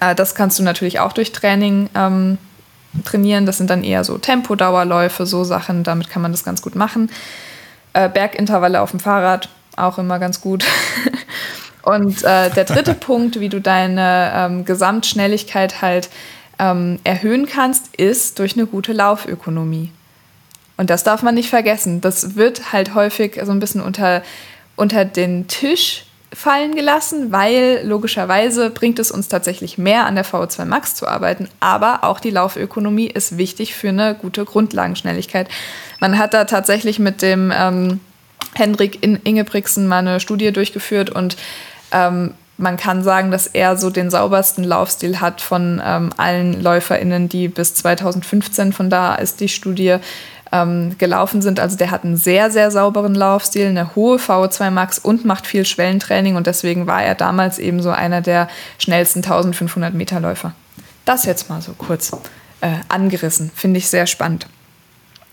Äh, 0.00 0.14
das 0.14 0.34
kannst 0.34 0.58
du 0.58 0.62
natürlich 0.62 1.00
auch 1.00 1.12
durch 1.12 1.32
Training 1.32 1.90
ähm, 1.96 2.38
trainieren. 3.04 3.46
Das 3.46 3.58
sind 3.58 3.70
dann 3.70 3.82
eher 3.82 4.04
so 4.04 4.18
Tempodauerläufe, 4.18 5.26
so 5.26 5.44
Sachen, 5.44 5.82
damit 5.82 6.10
kann 6.10 6.22
man 6.22 6.32
das 6.32 6.44
ganz 6.44 6.62
gut 6.62 6.74
machen. 6.74 7.10
Äh, 7.92 8.08
Bergintervalle 8.08 8.80
auf 8.80 8.90
dem 8.90 9.00
Fahrrad, 9.00 9.48
auch 9.76 9.98
immer 9.98 10.18
ganz 10.18 10.40
gut. 10.40 10.64
Und 11.82 12.24
äh, 12.24 12.50
der 12.50 12.64
dritte 12.64 12.94
Punkt, 12.94 13.40
wie 13.40 13.48
du 13.48 13.60
deine 13.60 14.32
ähm, 14.34 14.64
Gesamtschnelligkeit 14.64 15.82
halt 15.82 16.08
ähm, 16.58 16.98
erhöhen 17.04 17.46
kannst, 17.46 17.94
ist 17.96 18.38
durch 18.38 18.54
eine 18.54 18.66
gute 18.66 18.92
Laufökonomie. 18.92 19.90
Und 20.76 20.90
das 20.90 21.04
darf 21.04 21.22
man 21.22 21.34
nicht 21.34 21.50
vergessen. 21.50 22.00
Das 22.00 22.36
wird 22.36 22.72
halt 22.72 22.94
häufig 22.94 23.40
so 23.44 23.52
ein 23.52 23.60
bisschen 23.60 23.80
unter, 23.80 24.22
unter 24.76 25.04
den 25.04 25.46
Tisch 25.46 26.03
fallen 26.34 26.74
gelassen, 26.74 27.32
weil 27.32 27.80
logischerweise 27.84 28.70
bringt 28.70 28.98
es 28.98 29.10
uns 29.10 29.28
tatsächlich 29.28 29.78
mehr 29.78 30.06
an 30.06 30.16
der 30.16 30.24
VO2 30.24 30.64
Max 30.64 30.94
zu 30.94 31.06
arbeiten, 31.06 31.48
aber 31.60 32.04
auch 32.04 32.20
die 32.20 32.30
Laufökonomie 32.30 33.06
ist 33.06 33.38
wichtig 33.38 33.74
für 33.74 33.88
eine 33.88 34.14
gute 34.14 34.44
Grundlagenschnelligkeit. 34.44 35.48
Man 36.00 36.18
hat 36.18 36.34
da 36.34 36.44
tatsächlich 36.44 36.98
mit 36.98 37.22
dem 37.22 37.52
ähm, 37.54 38.00
Hendrik 38.54 39.02
Ingebrigtsen 39.02 39.86
mal 39.86 39.98
eine 39.98 40.20
Studie 40.20 40.52
durchgeführt 40.52 41.10
und 41.10 41.36
Ähm, 41.94 42.34
man 42.56 42.76
kann 42.76 43.02
sagen, 43.02 43.32
dass 43.32 43.48
er 43.48 43.76
so 43.76 43.90
den 43.90 44.10
saubersten 44.10 44.62
Laufstil 44.62 45.20
hat 45.20 45.40
von 45.40 45.82
ähm, 45.84 46.10
allen 46.16 46.62
LäuferInnen, 46.62 47.28
die 47.28 47.48
bis 47.48 47.74
2015, 47.74 48.72
von 48.72 48.90
da 48.90 49.16
ist 49.16 49.40
die 49.40 49.48
Studie, 49.48 49.96
ähm, 50.54 50.96
gelaufen 50.98 51.42
sind. 51.42 51.58
Also 51.58 51.76
der 51.76 51.90
hat 51.90 52.04
einen 52.04 52.16
sehr, 52.16 52.50
sehr 52.50 52.70
sauberen 52.70 53.14
Laufstil, 53.14 53.66
eine 53.66 53.96
hohe 53.96 54.18
VO2 54.18 54.70
Max 54.70 55.00
und 55.00 55.24
macht 55.24 55.48
viel 55.48 55.66
Schwellentraining 55.66 56.36
und 56.36 56.46
deswegen 56.46 56.86
war 56.86 57.02
er 57.02 57.16
damals 57.16 57.58
eben 57.58 57.82
so 57.82 57.90
einer 57.90 58.20
der 58.20 58.48
schnellsten 58.78 59.18
1500 59.18 59.92
Meter 59.92 60.20
Läufer. 60.20 60.54
Das 61.04 61.26
jetzt 61.26 61.50
mal 61.50 61.60
so 61.60 61.72
kurz 61.72 62.12
äh, 62.60 62.68
angerissen, 62.88 63.50
finde 63.54 63.78
ich 63.78 63.88
sehr 63.88 64.06
spannend. 64.06 64.46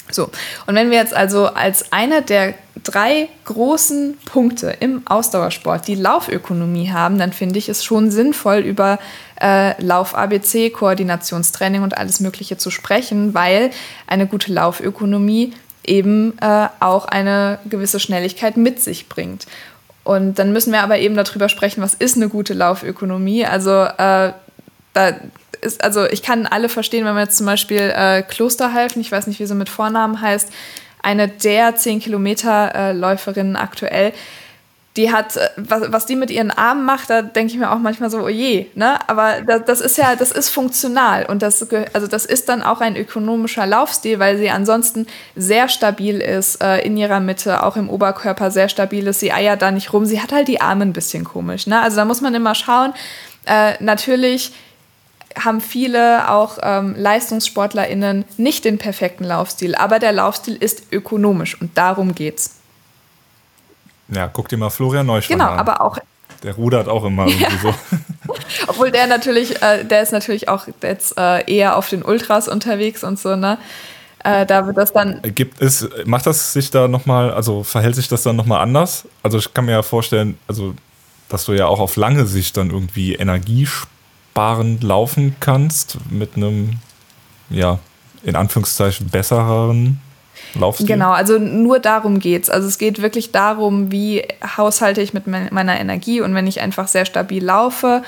So, 0.10 0.29
und 0.65 0.75
wenn 0.75 0.89
wir 0.89 0.97
jetzt 0.97 1.13
also 1.13 1.45
als 1.45 1.93
einer 1.93 2.21
der 2.21 2.55
drei 2.84 3.29
großen 3.45 4.17
Punkte 4.25 4.75
im 4.79 5.03
Ausdauersport 5.05 5.88
die 5.88 5.95
Laufökonomie 5.95 6.91
haben, 6.91 7.17
dann 7.17 7.31
finde 7.31 7.60
ich 7.60 7.69
es 7.69 7.84
schon 7.86 8.12
sinnvoll, 8.12 8.57
über 8.57 8.99
äh, 9.41 9.82
Lauf-ABC, 9.82 10.69
Koordinationstraining 10.69 11.84
und 11.84 11.97
alles 11.97 12.19
Mögliche 12.19 12.58
zu 12.58 12.71
sprechen, 12.71 13.34
weil 13.34 13.71
eine 14.08 14.27
gute 14.27 14.51
Laufökonomie 14.54 15.54
eben 15.84 16.38
äh, 16.39 16.67
auch 16.80 17.06
eine 17.06 17.60
gewisse 17.65 17.99
Schnelligkeit 17.99 18.58
mit 18.58 18.82
sich 18.82 19.10
bringt. 19.10 19.47
Und 20.04 20.39
dann 20.39 20.51
müssen 20.51 20.73
wir 20.73 20.82
aber 20.82 20.99
eben 20.99 21.15
darüber 21.15 21.49
sprechen, 21.49 21.82
was 21.82 21.93
ist 21.93 22.15
eine 22.15 22.30
gute 22.30 22.54
Laufökonomie. 22.54 23.45
Also 23.45 23.71
äh, 23.71 24.34
da 24.93 25.15
ist, 25.62 25.84
also 25.84 26.06
ich 26.06 26.23
kann 26.23 26.47
alle 26.47 26.69
verstehen, 26.69 27.06
wenn 27.06 27.13
man 27.13 27.25
jetzt 27.25 27.38
zum 27.38 27.45
Beispiel 27.45 27.93
äh, 27.95 28.23
Klosterhalfen, 28.23 29.01
ich 29.01 29.12
weiß 29.12 29.27
nicht, 29.27 29.39
wie 29.39 29.45
sie 29.45 29.56
mit 29.56 29.69
Vornamen 29.69 30.21
heißt, 30.21 30.51
eine 31.04 31.27
der 31.27 31.75
10 31.75 31.99
Kilometer 31.99 32.73
äh, 32.75 32.93
Läuferinnen 32.93 33.56
aktuell, 33.56 34.13
die 34.97 35.12
hat, 35.12 35.38
äh, 35.38 35.49
was, 35.58 35.91
was 35.91 36.06
die 36.06 36.15
mit 36.15 36.32
ihren 36.32 36.51
Armen 36.51 36.86
macht, 36.86 37.10
da 37.10 37.21
denke 37.21 37.54
ich 37.54 37.60
mir 37.60 37.71
auch 37.71 37.80
manchmal 37.80 38.10
so, 38.10 38.19
oh 38.19 38.30
je, 38.30 38.67
ne? 38.75 38.97
Aber 39.10 39.41
das, 39.41 39.63
das 39.65 39.82
ist 39.82 39.97
ja, 39.97 40.15
das 40.15 40.32
ist 40.32 40.49
funktional 40.49 41.25
und 41.25 41.41
das, 41.41 41.65
also 41.93 42.08
das 42.08 42.25
ist 42.25 42.49
dann 42.49 42.62
auch 42.62 42.82
ein 42.82 42.95
ökonomischer 42.95 43.65
Laufstil, 43.65 44.19
weil 44.19 44.38
sie 44.38 44.49
ansonsten 44.49 45.08
sehr 45.36 45.69
stabil 45.69 46.19
ist, 46.19 46.62
äh, 46.62 46.80
in 46.80 46.97
ihrer 46.97 47.19
Mitte, 47.19 47.63
auch 47.63 47.77
im 47.77 47.89
Oberkörper 47.89 48.51
sehr 48.51 48.69
stabil 48.69 49.08
ist. 49.08 49.21
Sie 49.21 49.32
eiert 49.32 49.62
da 49.62 49.71
nicht 49.71 49.93
rum, 49.93 50.06
sie 50.06 50.21
hat 50.21 50.34
halt 50.34 50.47
die 50.47 50.62
Arme 50.62 50.84
ein 50.84 50.93
bisschen 50.93 51.23
komisch, 51.23 51.67
ne? 51.67 51.82
Also 51.82 51.97
da 51.97 52.06
muss 52.06 52.21
man 52.21 52.36
immer 52.36 52.56
schauen. 52.56 52.93
Äh, 53.45 53.82
natürlich 53.82 54.51
haben 55.39 55.62
viele 55.62 56.30
auch 56.30 56.58
ähm, 56.62 56.95
LeistungssportlerInnen 56.97 58.25
nicht 58.36 58.65
den 58.65 58.77
perfekten 58.77 59.23
Laufstil, 59.23 59.75
aber 59.75 59.99
der 59.99 60.12
Laufstil 60.12 60.56
ist 60.56 60.91
ökonomisch 60.91 61.60
und 61.62 61.77
darum 61.77 62.13
geht's. 62.13 62.61
Ja, 64.12 64.28
guck 64.28 64.50
dir 64.50 64.58
mal 64.58 64.69
Florian 64.69 65.06
Neuschwann 65.06 65.38
genau, 65.38 65.52
an. 65.52 65.58
Genau, 65.58 65.71
aber 65.71 65.82
auch. 65.82 65.97
Der 66.43 66.56
rudert 66.56 66.88
auch 66.88 67.04
immer 67.06 67.28
irgendwie 67.28 67.43
ja. 67.43 67.60
so. 67.62 67.74
Obwohl 68.67 68.91
der 68.91 69.08
natürlich, 69.08 69.62
äh, 69.62 69.84
der 69.84 70.02
ist 70.02 70.12
natürlich 70.12 70.50
auch 70.50 70.67
jetzt 70.82 71.17
äh, 71.17 71.43
eher 71.52 71.78
auf 71.78 71.89
den 71.89 72.04
Ultras 72.04 72.47
unterwegs 72.47 73.04
und 73.04 73.19
so, 73.19 73.36
ne? 73.36 73.58
Äh, 74.24 74.45
da 74.45 74.67
wird 74.67 74.78
das 74.78 74.93
dann. 74.93 75.21
Gibt 75.24 75.62
es, 75.62 75.88
macht 76.06 76.28
das 76.28 76.54
sich 76.54 76.69
da 76.69 76.88
nochmal, 76.88 77.32
also 77.32 77.63
verhält 77.63 77.95
sich 77.95 78.08
das 78.08 78.24
dann 78.24 78.36
nochmal 78.36 78.62
anders? 78.62 79.08
Also 79.24 79.38
ich 79.38 79.54
kann 79.54 79.65
mir 79.65 79.71
ja 79.71 79.82
vorstellen, 79.82 80.38
also 80.47 80.76
dass 81.30 81.45
du 81.45 81.54
ja 81.54 81.67
auch 81.67 81.80
auf 81.80 81.95
lange 81.95 82.26
Sicht 82.26 82.58
dann 82.58 82.69
irgendwie 82.69 83.15
Energie 83.15 83.65
sparend 83.65 84.84
laufen 84.84 85.36
kannst 85.39 85.97
mit 86.10 86.36
einem, 86.36 86.80
ja, 87.50 87.80
in 88.24 88.36
Anführungszeichen 88.36 89.10
besseren 89.10 90.00
Laufstil? 90.55 90.87
Genau, 90.87 91.11
also 91.11 91.39
nur 91.39 91.79
darum 91.79 92.19
geht 92.19 92.43
es. 92.43 92.49
Also 92.49 92.67
es 92.67 92.77
geht 92.77 93.01
wirklich 93.01 93.31
darum, 93.31 93.91
wie 93.91 94.23
haushalte 94.57 95.01
ich 95.01 95.13
mit 95.13 95.27
meiner 95.27 95.79
Energie 95.79 96.21
und 96.21 96.35
wenn 96.35 96.47
ich 96.47 96.61
einfach 96.61 96.87
sehr 96.87 97.05
stabil 97.05 97.43
laufe 97.43 98.03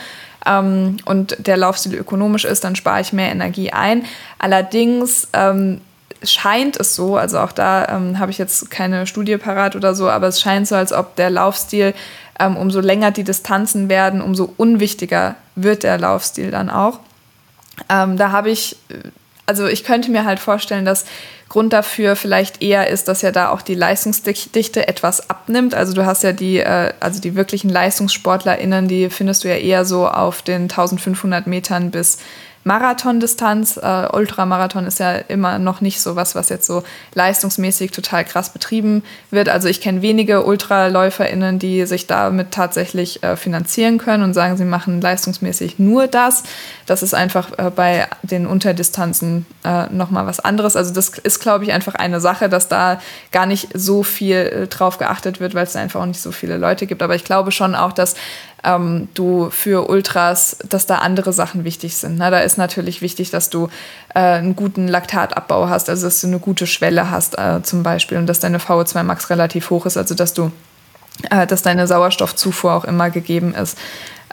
ähm, 0.46 0.98
und 1.06 1.38
der 1.40 1.58
Laufstil 1.58 1.96
ökonomisch 1.96 2.46
ist, 2.46 2.64
dann 2.64 2.76
spare 2.76 3.02
ich 3.02 3.14
mehr 3.14 3.32
Energie 3.32 3.72
ein. 3.72 4.06
Allerdings 4.40 5.28
ähm, 5.34 5.82
scheint 6.24 6.80
es 6.80 6.96
so, 6.96 7.18
also 7.18 7.40
auch 7.40 7.52
da 7.52 7.88
ähm, 7.90 8.20
habe 8.20 8.32
ich 8.32 8.38
jetzt 8.38 8.72
keine 8.72 9.08
Studie 9.08 9.38
parat 9.38 9.76
oder 9.76 9.96
so, 9.96 10.10
aber 10.10 10.28
es 10.28 10.42
scheint 10.42 10.68
so, 10.68 10.76
als 10.76 10.94
ob 10.94 11.16
der 11.16 11.30
Laufstil, 11.30 11.94
ähm, 12.40 12.58
umso 12.58 12.80
länger 12.80 13.12
die 13.12 13.24
Distanzen 13.24 13.90
werden, 13.90 14.22
umso 14.22 14.54
unwichtiger 14.58 15.36
wird 15.56 15.84
der 15.84 15.98
Laufstil 15.98 16.52
dann 16.52 16.70
auch. 16.70 17.00
Ähm, 17.90 18.18
da 18.18 18.32
habe 18.32 18.50
ich, 18.50 18.78
also 19.46 19.68
ich 19.68 19.84
könnte 19.84 20.12
mir 20.12 20.26
halt 20.26 20.40
vorstellen, 20.40 20.86
dass 20.86 21.06
Grund 21.50 21.74
dafür 21.74 22.16
vielleicht 22.16 22.64
eher 22.64 22.88
ist, 22.90 23.08
dass 23.08 23.22
ja 23.22 23.32
da 23.32 23.50
auch 23.50 23.62
die 23.62 23.76
Leistungsdichte 23.76 24.88
etwas 24.88 25.30
abnimmt. 25.30 25.76
Also 25.76 25.94
du 25.94 26.06
hast 26.06 26.24
ja 26.24 26.32
die, 26.32 26.58
äh, 26.58 26.94
also 27.00 27.22
die 27.22 27.36
wirklichen 27.36 27.70
LeistungssportlerInnen, 27.70 28.88
die 28.88 29.10
findest 29.10 29.44
du 29.44 29.50
ja 29.50 29.56
eher 29.56 29.86
so 29.86 30.08
auf 30.08 30.42
den 30.42 30.64
1500 30.64 31.46
Metern 31.46 31.92
bis 31.92 32.18
Marathondistanz. 32.64 33.78
Äh, 33.78 34.08
Ultramarathon 34.12 34.86
ist 34.86 35.00
ja 35.00 35.16
immer 35.16 35.60
noch 35.60 35.82
nicht 35.82 36.02
so 36.02 36.16
was, 36.16 36.36
was 36.36 36.50
jetzt 36.50 36.66
so 36.66 36.84
leistungsmäßig 37.14 37.92
total 37.92 38.24
krass 38.24 38.52
betrieben 38.52 39.04
wird. 39.32 39.50
Also 39.50 39.68
ich 39.68 39.82
kenne 39.82 40.02
wenige 40.02 40.46
UltraläuferInnen, 40.46 41.60
die 41.60 41.86
sich 41.86 42.08
damit 42.08 42.52
tatsächlich 42.52 43.24
äh, 43.24 43.36
finanzieren 43.36 43.98
können 43.98 44.24
und 44.24 44.34
sagen, 44.34 44.58
sie 44.58 44.66
machen 44.66 45.02
leistungsmäßig 45.02 45.80
nur 45.80 46.08
das. 46.08 46.44
Das 46.86 47.04
ist 47.04 47.14
einfach 47.14 47.52
äh, 47.58 47.70
bei 47.70 48.08
den 48.22 48.48
Unterdistanzen 48.48 49.46
äh, 49.64 49.88
nochmal 49.88 50.26
was 50.26 50.40
anderes. 50.40 50.76
Also 50.76 50.94
das 50.94 51.10
ist, 51.10 51.40
glaube 51.40 51.66
ich, 51.66 51.74
einfach 51.74 51.96
eine 51.96 52.22
Sache, 52.22 52.50
dass 52.50 52.68
da 52.68 53.00
gar 53.32 53.46
nicht 53.46 53.70
so 53.74 54.04
viel 54.04 54.36
äh, 54.36 54.68
drauf 54.68 54.98
geachtet 54.98 55.40
wird, 55.40 55.56
weil 55.56 55.64
es 55.64 55.76
einfach 55.76 56.02
auch 56.02 56.06
nicht 56.06 56.22
so 56.22 56.32
viele 56.32 56.58
Leute 56.58 56.88
gibt. 56.88 57.02
Aber 57.02 57.16
ich 57.16 57.24
glaube 57.24 57.52
schon 57.52 57.76
auch, 57.76 57.92
dass 57.92 58.16
ähm, 58.64 59.10
du 59.14 59.50
für 59.50 59.90
Ultras, 59.90 60.58
dass 60.68 60.86
da 60.86 61.00
andere 61.00 61.34
Sachen 61.34 61.64
wichtig 61.64 61.98
sind. 61.98 62.18
Ne? 62.18 62.32
Da 62.32 62.40
ist 62.40 62.58
natürlich 62.58 63.02
wichtig, 63.02 63.30
dass 63.30 63.50
du 63.50 63.68
äh, 64.14 64.20
einen 64.20 64.56
guten 64.56 64.88
Laktatabbau 64.88 65.70
hast, 65.70 65.90
also 65.90 66.08
dass 66.08 66.22
du 66.22 66.28
eine 66.28 66.40
gute 66.40 66.68
Schwelle 66.68 67.12
hast 67.12 67.38
äh, 67.38 67.62
zum 67.64 67.84
Beispiel 67.84 68.18
und 68.18 68.28
dass 68.28 68.40
deine 68.40 68.60
VO2 68.60 69.04
Max 69.04 69.30
relativ 69.30 69.70
hoch 69.70 69.86
ist, 69.86 69.98
also 69.98 70.16
dass 70.16 70.34
du, 70.34 70.52
äh, 71.30 71.46
dass 71.46 71.62
deine 71.62 71.88
Sauerstoffzufuhr 71.88 72.74
auch 72.74 72.86
immer 72.86 73.10
gegeben 73.10 73.54
ist. 73.54 73.78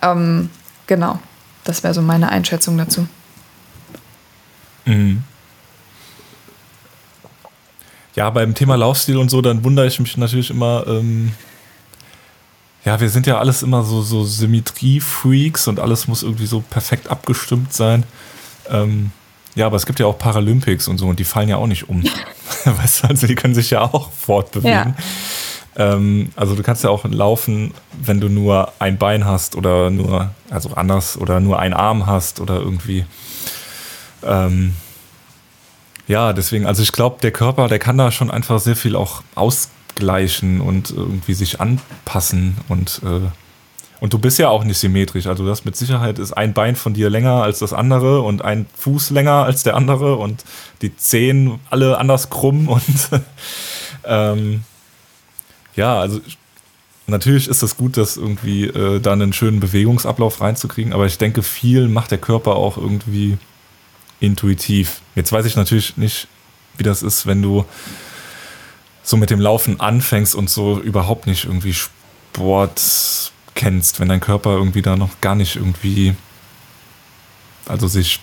Ähm, 0.02 0.50
genau, 0.86 1.18
das 1.64 1.82
wäre 1.82 1.94
so 1.94 2.02
meine 2.02 2.30
Einschätzung 2.30 2.78
dazu. 2.78 3.06
Mhm. 4.84 5.24
Ja, 8.16 8.28
beim 8.30 8.54
Thema 8.54 8.76
Laufstil 8.76 9.16
und 9.16 9.28
so, 9.28 9.40
dann 9.40 9.64
wundere 9.64 9.86
ich 9.86 10.00
mich 10.00 10.16
natürlich 10.16 10.50
immer, 10.50 10.84
ähm, 10.86 11.32
ja, 12.84 13.00
wir 13.00 13.10
sind 13.10 13.26
ja 13.26 13.38
alles 13.38 13.62
immer 13.62 13.82
so, 13.84 14.02
so 14.02 14.24
Symmetrie-Freaks 14.24 15.68
und 15.68 15.80
alles 15.80 16.08
muss 16.08 16.22
irgendwie 16.22 16.46
so 16.46 16.60
perfekt 16.60 17.08
abgestimmt 17.08 17.72
sein. 17.72 18.04
Ähm, 18.68 19.10
ja, 19.54 19.66
aber 19.66 19.76
es 19.76 19.84
gibt 19.84 20.00
ja 20.00 20.06
auch 20.06 20.18
Paralympics 20.18 20.88
und 20.88 20.98
so 20.98 21.06
und 21.08 21.18
die 21.18 21.24
fallen 21.24 21.48
ja 21.48 21.56
auch 21.56 21.66
nicht 21.66 21.88
um. 21.88 22.02
weißt 22.64 23.04
du, 23.04 23.08
also 23.08 23.26
die 23.26 23.34
können 23.34 23.54
sich 23.54 23.70
ja 23.70 23.82
auch 23.82 24.10
fortbewegen. 24.12 24.94
Ja. 25.76 25.94
Ähm, 25.94 26.32
also 26.36 26.54
du 26.54 26.62
kannst 26.62 26.84
ja 26.84 26.90
auch 26.90 27.04
laufen, 27.04 27.72
wenn 28.02 28.20
du 28.20 28.28
nur 28.28 28.72
ein 28.78 28.98
Bein 28.98 29.24
hast 29.24 29.56
oder 29.56 29.90
nur, 29.90 30.30
also 30.50 30.70
anders, 30.74 31.16
oder 31.16 31.40
nur 31.40 31.58
einen 31.58 31.74
Arm 31.74 32.06
hast 32.06 32.40
oder 32.40 32.56
irgendwie. 32.56 33.04
Ähm, 34.22 34.74
ja, 36.08 36.32
deswegen, 36.32 36.66
also 36.66 36.82
ich 36.82 36.92
glaube, 36.92 37.18
der 37.22 37.30
Körper, 37.30 37.68
der 37.68 37.78
kann 37.78 37.96
da 37.96 38.10
schon 38.10 38.30
einfach 38.30 38.58
sehr 38.58 38.76
viel 38.76 38.96
auch 38.96 39.22
aus 39.34 39.70
abgleichen 40.00 40.60
und 40.60 40.90
irgendwie 40.90 41.34
sich 41.34 41.60
anpassen 41.60 42.56
und 42.68 43.00
äh, 43.04 43.28
und 44.00 44.14
du 44.14 44.18
bist 44.18 44.38
ja 44.38 44.48
auch 44.48 44.64
nicht 44.64 44.78
symmetrisch. 44.78 45.26
Also 45.26 45.44
das 45.44 45.66
mit 45.66 45.76
Sicherheit 45.76 46.18
ist 46.18 46.32
ein 46.32 46.54
Bein 46.54 46.74
von 46.74 46.94
dir 46.94 47.10
länger 47.10 47.42
als 47.42 47.58
das 47.58 47.74
andere 47.74 48.22
und 48.22 48.42
ein 48.42 48.64
Fuß 48.74 49.10
länger 49.10 49.44
als 49.44 49.62
der 49.62 49.76
andere 49.76 50.16
und 50.16 50.42
die 50.80 50.96
Zehen 50.96 51.60
alle 51.68 51.98
anders 51.98 52.30
krumm 52.30 52.68
und 52.70 53.10
ähm, 54.04 54.64
ja, 55.76 56.00
also 56.00 56.20
natürlich 57.06 57.46
ist 57.46 57.62
es 57.62 57.76
gut, 57.76 57.98
das 57.98 58.16
irgendwie 58.16 58.64
äh, 58.64 59.00
da 59.00 59.12
einen 59.12 59.34
schönen 59.34 59.60
Bewegungsablauf 59.60 60.40
reinzukriegen, 60.40 60.94
aber 60.94 61.04
ich 61.04 61.18
denke, 61.18 61.42
viel 61.42 61.88
macht 61.88 62.10
der 62.10 62.18
Körper 62.18 62.56
auch 62.56 62.78
irgendwie 62.78 63.36
intuitiv. 64.18 65.02
Jetzt 65.14 65.30
weiß 65.30 65.44
ich 65.44 65.56
natürlich 65.56 65.98
nicht, 65.98 66.26
wie 66.78 66.84
das 66.84 67.02
ist, 67.02 67.26
wenn 67.26 67.42
du 67.42 67.66
so 69.10 69.16
mit 69.16 69.30
dem 69.30 69.40
Laufen 69.40 69.80
anfängst 69.80 70.34
und 70.34 70.48
so 70.48 70.80
überhaupt 70.80 71.26
nicht 71.26 71.44
irgendwie 71.44 71.74
Sport 71.74 73.32
kennst, 73.54 74.00
wenn 74.00 74.08
dein 74.08 74.20
Körper 74.20 74.52
irgendwie 74.52 74.82
da 74.82 74.96
noch 74.96 75.20
gar 75.20 75.34
nicht 75.34 75.56
irgendwie, 75.56 76.14
also 77.66 77.88
sich 77.88 78.20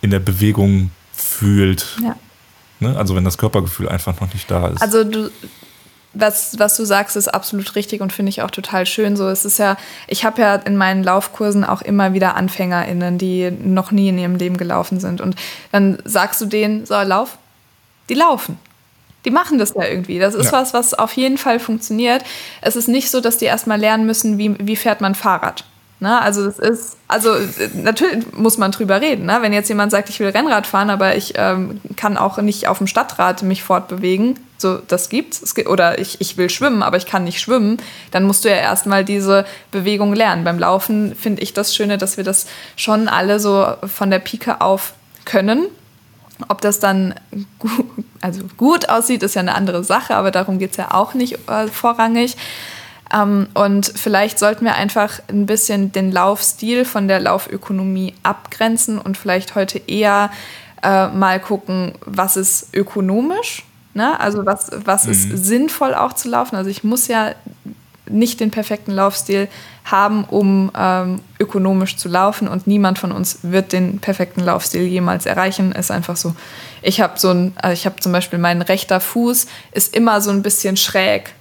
in 0.00 0.10
der 0.10 0.18
Bewegung 0.18 0.90
fühlt. 1.12 1.96
Ja. 2.02 2.16
Ne? 2.80 2.96
Also 2.96 3.14
wenn 3.14 3.24
das 3.24 3.38
Körpergefühl 3.38 3.88
einfach 3.88 4.20
noch 4.20 4.32
nicht 4.34 4.50
da 4.50 4.68
ist. 4.68 4.82
Also 4.82 5.04
du, 5.04 5.30
was, 6.14 6.58
was 6.58 6.76
du 6.76 6.84
sagst, 6.84 7.16
ist 7.16 7.28
absolut 7.28 7.76
richtig 7.76 8.00
und 8.00 8.12
finde 8.12 8.30
ich 8.30 8.42
auch 8.42 8.50
total 8.50 8.86
schön. 8.86 9.16
So, 9.16 9.28
es 9.28 9.44
ist 9.44 9.58
ja, 9.58 9.76
ich 10.08 10.24
habe 10.24 10.42
ja 10.42 10.56
in 10.56 10.76
meinen 10.76 11.04
Laufkursen 11.04 11.64
auch 11.64 11.82
immer 11.82 12.12
wieder 12.12 12.34
AnfängerInnen, 12.34 13.18
die 13.18 13.50
noch 13.50 13.92
nie 13.92 14.08
in 14.08 14.18
ihrem 14.18 14.34
Leben 14.34 14.56
gelaufen 14.56 14.98
sind. 14.98 15.20
Und 15.20 15.36
dann 15.70 15.98
sagst 16.04 16.40
du 16.40 16.46
denen, 16.46 16.86
so, 16.86 17.00
lauf, 17.00 17.38
die 18.08 18.14
laufen. 18.14 18.58
Die 19.24 19.30
machen 19.30 19.58
das 19.58 19.74
ja 19.74 19.84
irgendwie. 19.84 20.18
Das 20.18 20.34
ist 20.34 20.46
ja. 20.46 20.52
was, 20.52 20.74
was 20.74 20.94
auf 20.94 21.12
jeden 21.12 21.38
Fall 21.38 21.58
funktioniert. 21.60 22.22
Es 22.60 22.76
ist 22.76 22.88
nicht 22.88 23.10
so, 23.10 23.20
dass 23.20 23.38
die 23.38 23.46
erstmal 23.46 23.78
lernen 23.78 24.06
müssen, 24.06 24.38
wie, 24.38 24.54
wie 24.58 24.76
fährt 24.76 25.00
man 25.00 25.14
Fahrrad. 25.14 25.64
Ne? 26.00 26.20
Also 26.20 26.46
es 26.46 26.60
ist, 26.60 26.96
also 27.08 27.34
natürlich 27.74 28.32
muss 28.32 28.56
man 28.56 28.70
drüber 28.70 29.00
reden. 29.00 29.26
Ne? 29.26 29.38
Wenn 29.40 29.52
jetzt 29.52 29.68
jemand 29.68 29.90
sagt, 29.90 30.08
ich 30.08 30.20
will 30.20 30.28
Rennrad 30.28 30.66
fahren, 30.66 30.90
aber 30.90 31.16
ich 31.16 31.34
ähm, 31.36 31.80
kann 31.96 32.16
auch 32.16 32.38
nicht 32.38 32.68
auf 32.68 32.78
dem 32.78 32.86
Stadtrad 32.86 33.42
mich 33.42 33.64
fortbewegen, 33.64 34.38
so 34.58 34.78
das 34.78 35.08
gibt's. 35.08 35.42
Es 35.42 35.56
gibt, 35.56 35.68
oder 35.68 35.98
ich, 35.98 36.20
ich 36.20 36.36
will 36.36 36.50
schwimmen, 36.50 36.84
aber 36.84 36.98
ich 36.98 37.06
kann 37.06 37.24
nicht 37.24 37.40
schwimmen, 37.40 37.78
dann 38.12 38.24
musst 38.24 38.44
du 38.44 38.48
ja 38.48 38.56
erstmal 38.56 39.04
diese 39.04 39.44
Bewegung 39.72 40.14
lernen. 40.14 40.44
Beim 40.44 40.60
Laufen 40.60 41.16
finde 41.16 41.42
ich 41.42 41.52
das 41.52 41.74
Schöne, 41.74 41.98
dass 41.98 42.16
wir 42.16 42.24
das 42.24 42.46
schon 42.76 43.08
alle 43.08 43.40
so 43.40 43.66
von 43.82 44.10
der 44.10 44.20
Pike 44.20 44.60
auf 44.60 44.94
können. 45.24 45.66
Ob 46.46 46.60
das 46.60 46.78
dann 46.78 47.14
gut, 47.58 47.86
also 48.20 48.42
gut 48.56 48.88
aussieht, 48.88 49.22
ist 49.22 49.34
ja 49.34 49.40
eine 49.40 49.54
andere 49.54 49.82
Sache, 49.82 50.14
aber 50.14 50.30
darum 50.30 50.58
geht 50.58 50.72
es 50.72 50.76
ja 50.76 50.92
auch 50.92 51.14
nicht 51.14 51.38
äh, 51.48 51.66
vorrangig. 51.66 52.36
Ähm, 53.12 53.48
und 53.54 53.92
vielleicht 53.94 54.38
sollten 54.38 54.64
wir 54.64 54.74
einfach 54.74 55.20
ein 55.28 55.46
bisschen 55.46 55.92
den 55.92 56.12
Laufstil 56.12 56.84
von 56.84 57.08
der 57.08 57.20
Laufökonomie 57.20 58.14
abgrenzen 58.22 58.98
und 58.98 59.16
vielleicht 59.16 59.54
heute 59.54 59.78
eher 59.78 60.30
äh, 60.82 61.08
mal 61.08 61.40
gucken, 61.40 61.94
was 62.04 62.36
ist 62.36 62.74
ökonomisch, 62.74 63.64
ne? 63.94 64.18
also 64.20 64.46
was, 64.46 64.70
was 64.84 65.06
mhm. 65.06 65.12
ist 65.12 65.46
sinnvoll 65.46 65.94
auch 65.94 66.12
zu 66.12 66.28
laufen. 66.28 66.56
Also 66.56 66.70
ich 66.70 66.84
muss 66.84 67.08
ja 67.08 67.34
nicht 68.10 68.40
den 68.40 68.50
perfekten 68.50 68.92
Laufstil 68.92 69.48
haben, 69.84 70.24
um 70.24 70.70
ähm, 70.76 71.20
ökonomisch 71.38 71.96
zu 71.96 72.08
laufen 72.08 72.48
und 72.48 72.66
niemand 72.66 72.98
von 72.98 73.12
uns 73.12 73.40
wird 73.42 73.72
den 73.72 73.98
perfekten 73.98 74.40
Laufstil 74.42 74.82
jemals 74.82 75.26
erreichen. 75.26 75.72
Ist 75.72 75.90
einfach 75.90 76.16
so. 76.16 76.34
Ich 76.82 77.00
habe 77.00 77.18
so 77.18 77.30
ein, 77.30 77.52
also 77.56 77.72
ich 77.72 77.86
habe 77.86 77.96
zum 78.00 78.12
Beispiel 78.12 78.38
mein 78.38 78.62
rechter 78.62 79.00
Fuß 79.00 79.46
ist 79.72 79.96
immer 79.96 80.20
so 80.20 80.30
ein 80.30 80.42
bisschen 80.42 80.76
schräg 80.76 81.34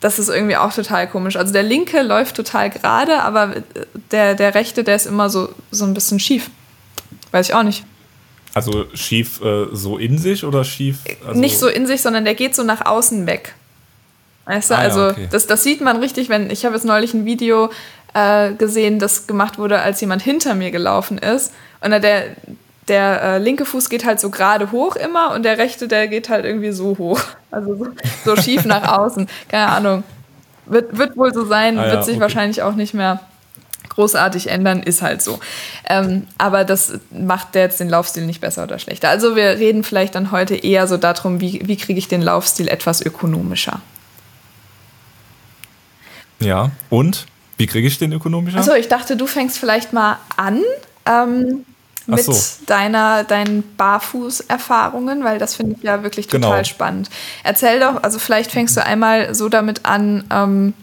das 0.00 0.18
ist 0.18 0.28
irgendwie 0.28 0.56
auch 0.56 0.72
total 0.72 1.08
komisch. 1.08 1.36
Also 1.36 1.52
der 1.52 1.62
linke 1.62 2.02
läuft 2.02 2.34
total 2.34 2.70
gerade, 2.70 3.22
aber 3.22 3.56
der, 4.10 4.34
der 4.34 4.54
rechte, 4.54 4.82
der 4.82 4.96
ist 4.96 5.06
immer 5.06 5.28
so, 5.28 5.50
so 5.70 5.84
ein 5.84 5.94
bisschen 5.94 6.18
schief. 6.18 6.50
Weiß 7.30 7.48
ich 7.48 7.54
auch 7.54 7.62
nicht. 7.62 7.84
Also 8.54 8.86
schief 8.94 9.40
äh, 9.42 9.66
so 9.72 9.98
in 9.98 10.18
sich 10.18 10.44
oder 10.44 10.64
schief? 10.64 10.98
Also 11.24 11.38
nicht 11.38 11.58
so 11.58 11.68
in 11.68 11.86
sich, 11.86 12.00
sondern 12.00 12.24
der 12.24 12.34
geht 12.34 12.54
so 12.56 12.64
nach 12.64 12.84
außen 12.84 13.26
weg. 13.26 13.54
Weißt 14.46 14.70
du, 14.70 14.74
ah, 14.74 14.78
also 14.78 15.00
ja, 15.00 15.10
okay. 15.10 15.28
das, 15.30 15.46
das 15.46 15.62
sieht 15.62 15.80
man 15.80 15.98
richtig, 15.98 16.28
wenn 16.28 16.50
ich 16.50 16.64
habe 16.64 16.74
jetzt 16.74 16.84
neulich 16.84 17.14
ein 17.14 17.24
Video 17.24 17.70
äh, 18.14 18.52
gesehen, 18.52 18.98
das 18.98 19.26
gemacht 19.26 19.58
wurde, 19.58 19.80
als 19.80 20.00
jemand 20.00 20.22
hinter 20.22 20.54
mir 20.54 20.70
gelaufen 20.70 21.18
ist. 21.18 21.52
Und 21.80 21.90
der, 21.90 22.24
der 22.88 23.22
äh, 23.22 23.38
linke 23.38 23.64
Fuß 23.64 23.88
geht 23.88 24.04
halt 24.04 24.20
so 24.20 24.30
gerade 24.30 24.72
hoch 24.72 24.96
immer 24.96 25.32
und 25.32 25.44
der 25.44 25.58
rechte, 25.58 25.88
der 25.88 26.08
geht 26.08 26.28
halt 26.28 26.44
irgendwie 26.44 26.72
so 26.72 26.96
hoch. 26.98 27.20
Also 27.52 27.74
so, 27.74 27.86
so 28.24 28.36
schief 28.36 28.64
nach 28.64 28.96
außen. 28.98 29.26
Keine 29.48 29.66
Ahnung. 29.66 30.04
Wird, 30.66 30.96
wird 30.96 31.16
wohl 31.16 31.34
so 31.34 31.44
sein, 31.44 31.80
ah, 31.80 31.86
ja, 31.86 31.92
wird 31.94 32.04
sich 32.04 32.14
okay. 32.14 32.20
wahrscheinlich 32.20 32.62
auch 32.62 32.76
nicht 32.76 32.94
mehr 32.94 33.18
großartig 33.88 34.48
ändern, 34.48 34.84
ist 34.84 35.02
halt 35.02 35.20
so. 35.20 35.40
Ähm, 35.88 36.28
aber 36.38 36.62
das 36.62 37.00
macht 37.10 37.56
jetzt 37.56 37.80
den 37.80 37.88
Laufstil 37.88 38.24
nicht 38.24 38.40
besser 38.40 38.62
oder 38.62 38.78
schlechter. 38.78 39.08
Also 39.08 39.34
wir 39.34 39.58
reden 39.58 39.82
vielleicht 39.82 40.14
dann 40.14 40.30
heute 40.30 40.54
eher 40.54 40.86
so 40.86 40.96
darum, 40.96 41.40
wie, 41.40 41.60
wie 41.64 41.76
kriege 41.76 41.98
ich 41.98 42.06
den 42.06 42.22
Laufstil 42.22 42.68
etwas 42.68 43.02
ökonomischer. 43.02 43.80
Ja, 46.40 46.70
und 46.88 47.26
wie 47.56 47.66
kriege 47.66 47.86
ich 47.86 47.98
den 47.98 48.12
ökonomischer? 48.12 48.58
Achso, 48.58 48.74
ich 48.74 48.88
dachte, 48.88 49.16
du 49.16 49.26
fängst 49.26 49.58
vielleicht 49.58 49.92
mal 49.92 50.18
an. 50.36 50.62
Ähm, 51.06 51.64
mit 52.06 52.24
so. 52.24 52.34
deiner, 52.66 53.24
deinen 53.24 53.62
Barfuß-Erfahrungen, 53.76 55.22
weil 55.22 55.38
das 55.38 55.54
finde 55.54 55.76
ich 55.76 55.82
ja 55.82 56.02
wirklich 56.02 56.26
total 56.26 56.50
genau. 56.50 56.64
spannend. 56.64 57.10
Erzähl 57.44 57.78
doch, 57.78 58.02
also 58.02 58.18
vielleicht 58.18 58.50
fängst 58.50 58.76
du 58.76 58.84
einmal 58.84 59.34
so 59.34 59.48
damit 59.48 59.84
an, 59.84 60.24
ähm, 60.30 60.74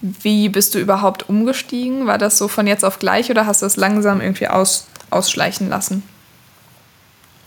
wie 0.00 0.48
bist 0.48 0.74
du 0.74 0.78
überhaupt 0.78 1.28
umgestiegen? 1.28 2.06
War 2.06 2.18
das 2.18 2.38
so 2.38 2.48
von 2.48 2.66
jetzt 2.66 2.84
auf 2.84 2.98
gleich 2.98 3.30
oder 3.30 3.46
hast 3.46 3.62
du 3.62 3.66
es 3.66 3.76
langsam 3.76 4.20
irgendwie 4.20 4.48
aus, 4.48 4.86
ausschleichen 5.10 5.68
lassen? 5.68 6.02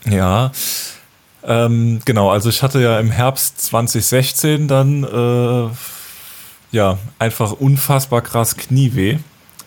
Ja, 0.05 0.51
ähm, 1.43 2.01
genau. 2.05 2.29
Also 2.31 2.49
ich 2.49 2.63
hatte 2.63 2.79
ja 2.81 2.99
im 2.99 3.11
Herbst 3.11 3.61
2016 3.61 4.67
dann 4.67 5.03
äh, 5.03 5.69
ja 6.75 6.99
einfach 7.17 7.53
unfassbar 7.53 8.21
krass 8.21 8.55
Knieweh. 8.55 9.17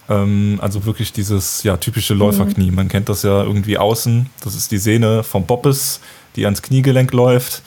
Ähm, 0.09 0.59
also 0.63 0.85
wirklich 0.87 1.13
dieses 1.13 1.63
ja, 1.65 1.77
typische 1.77 2.15
Läuferknie. 2.15 2.71
Mhm. 2.71 2.77
Man 2.77 2.89
kennt 2.89 3.09
das 3.09 3.23
ja 3.25 3.43
irgendwie 3.43 3.79
außen. 3.79 4.31
Das 4.45 4.55
ist 4.55 4.71
die 4.71 4.79
Sehne 4.79 5.25
vom 5.25 5.47
Boppes, 5.47 6.01
die 6.37 6.45
ans 6.45 6.63
Kniegelenk 6.63 7.13
läuft. 7.13 7.63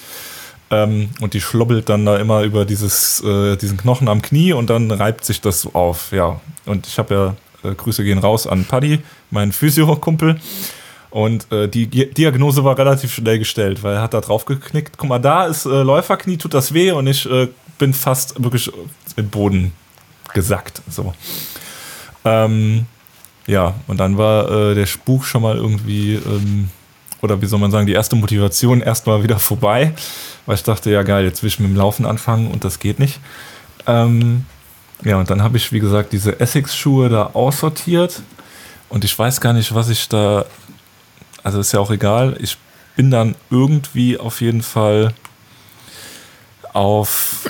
Ähm, 0.70 1.10
und 1.20 1.34
die 1.34 1.42
schlobbelt 1.42 1.90
dann 1.90 2.06
da 2.06 2.18
immer 2.18 2.44
über 2.44 2.64
dieses, 2.64 3.22
äh, 3.22 3.58
diesen 3.58 3.78
Knochen 3.78 4.08
am 4.08 4.22
Knie 4.22 4.54
und 4.54 4.70
dann 4.70 4.90
reibt 4.90 5.26
sich 5.26 5.42
das 5.42 5.62
so 5.62 5.74
auf. 5.74 6.14
Ja, 6.14 6.40
und 6.66 6.88
ich 6.88 6.98
habe 6.98 7.36
ja, 7.64 7.70
äh, 7.70 7.76
Grüße 7.76 8.04
gehen 8.06 8.20
raus 8.20 8.48
an 8.48 8.64
Paddy, 8.64 9.00
meinen 9.32 9.52
Physio-Kumpel. 9.52 10.40
Und 11.10 11.52
äh, 11.52 11.68
die 11.68 11.88
Diagnose 11.88 12.64
war 12.64 12.78
relativ 12.78 13.14
schnell 13.14 13.38
gestellt, 13.38 13.84
weil 13.84 13.96
er 13.96 14.02
hat 14.02 14.14
da 14.14 14.22
drauf 14.22 14.46
geknickt. 14.46 14.98
Guck 14.98 15.10
mal, 15.10 15.20
da 15.20 15.46
ist 15.46 15.66
äh, 15.66 15.84
Läuferknie, 15.84 16.38
tut 16.38 16.54
das 16.54 16.74
weh 16.74 16.94
und 16.94 17.06
ich 17.06 17.30
äh, 17.30 17.50
bin 17.82 17.96
fast 17.96 18.42
wirklich 18.42 18.72
im 19.16 19.30
Boden 19.30 19.74
gesackt. 20.36 20.84
So. 20.88 21.16
Ähm, 22.24 22.86
ja, 23.48 23.74
und 23.88 24.00
dann 24.00 24.20
war 24.20 24.52
äh, 24.52 24.76
der 24.76 24.86
Spuk 24.86 25.26
schon 25.26 25.42
mal 25.42 25.58
irgendwie, 25.58 26.14
ähm, 26.14 26.70
oder 27.24 27.42
wie 27.42 27.48
soll 27.48 27.58
man 27.58 27.72
sagen, 27.72 27.88
die 27.88 27.94
erste 27.94 28.16
Motivation 28.16 28.82
erstmal 28.82 29.24
wieder 29.24 29.40
vorbei, 29.40 29.94
weil 30.46 30.56
ich 30.56 30.64
dachte, 30.64 30.92
ja 30.92 31.02
geil, 31.02 31.26
jetzt 31.26 31.42
will 31.42 31.48
ich 31.48 31.60
mit 31.60 31.70
dem 31.70 31.76
Laufen 31.76 32.06
anfangen 32.06 32.52
und 32.52 32.64
das 32.64 32.78
geht 32.78 33.00
nicht. 33.00 33.20
Ähm, 33.88 34.46
ja, 35.04 35.18
und 35.18 35.32
dann 35.32 35.42
habe 35.42 35.58
ich, 35.58 35.72
wie 35.72 35.80
gesagt, 35.80 36.14
diese 36.14 36.40
Essex-Schuhe 36.40 37.10
da 37.10 37.32
aussortiert 37.34 38.22
und 38.90 39.04
ich 39.04 39.18
weiß 39.18 39.42
gar 39.42 39.54
nicht, 39.54 39.74
was 39.74 39.90
ich 39.90 40.08
da, 40.08 40.46
also 41.42 41.60
ist 41.60 41.72
ja 41.72 41.80
auch 41.80 41.90
egal, 41.90 42.38
ich 42.40 42.60
bin 42.96 43.10
dann 43.10 43.34
irgendwie 43.50 44.20
auf 44.20 44.40
jeden 44.40 44.62
Fall 44.62 45.16
auf 46.74 47.50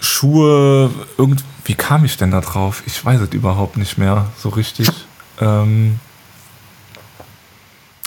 Schuhe, 0.00 0.90
irgendwie 1.18 1.44
wie 1.64 1.74
kam 1.74 2.04
ich 2.04 2.16
denn 2.16 2.32
da 2.32 2.40
drauf? 2.40 2.82
Ich 2.86 3.04
weiß 3.04 3.20
es 3.20 3.32
überhaupt 3.32 3.76
nicht 3.76 3.96
mehr 3.96 4.26
so 4.36 4.48
richtig. 4.48 4.88
Ähm, 5.40 6.00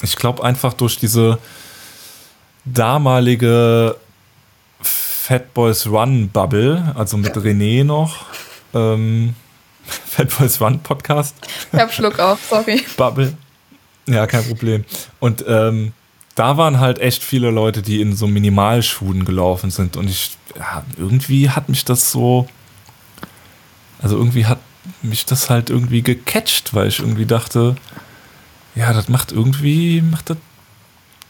ich 0.02 0.18
glaube 0.18 0.44
einfach 0.44 0.74
durch 0.74 0.98
diese 0.98 1.40
damalige 2.66 3.96
Fat 4.82 5.54
Boys 5.54 5.88
Run 5.88 6.28
Bubble, 6.30 6.94
also 6.96 7.16
mit 7.16 7.36
René 7.38 7.86
noch. 7.86 8.26
Ähm, 8.74 9.36
Fat 9.86 10.38
Boys 10.38 10.60
Run 10.60 10.80
Podcast. 10.82 11.36
Ich 11.72 11.80
hab 11.80 11.94
Schluck 11.94 12.20
auf, 12.20 12.40
sorry. 12.50 12.84
Bubble. 12.98 13.38
Ja, 14.08 14.28
kein 14.28 14.46
Problem. 14.46 14.84
Und 15.22 15.46
ähm, 15.48 15.94
da 16.36 16.58
waren 16.58 16.80
halt 16.80 17.00
echt 17.00 17.24
viele 17.24 17.52
Leute, 17.52 17.82
die 17.82 18.02
in 18.02 18.16
so 18.16 18.28
Minimalschuhen 18.28 19.26
gelaufen 19.26 19.70
sind. 19.72 19.98
Und 19.98 20.10
ich, 20.10 20.38
ja, 20.58 20.84
irgendwie 20.98 21.50
hat 21.50 21.70
mich 21.70 21.86
das 21.86 22.12
so 22.12 22.48
also 24.04 24.18
irgendwie 24.18 24.46
hat 24.46 24.60
mich 25.02 25.26
das 25.26 25.50
halt 25.50 25.70
irgendwie 25.70 26.02
gecatcht, 26.02 26.74
weil 26.74 26.90
ich 26.90 27.00
irgendwie 27.00 27.26
dachte, 27.26 27.78
ja, 28.76 28.92
das 28.92 29.08
macht 29.08 29.32
irgendwie, 29.32 30.02
macht 30.02 30.30
das 30.30 30.38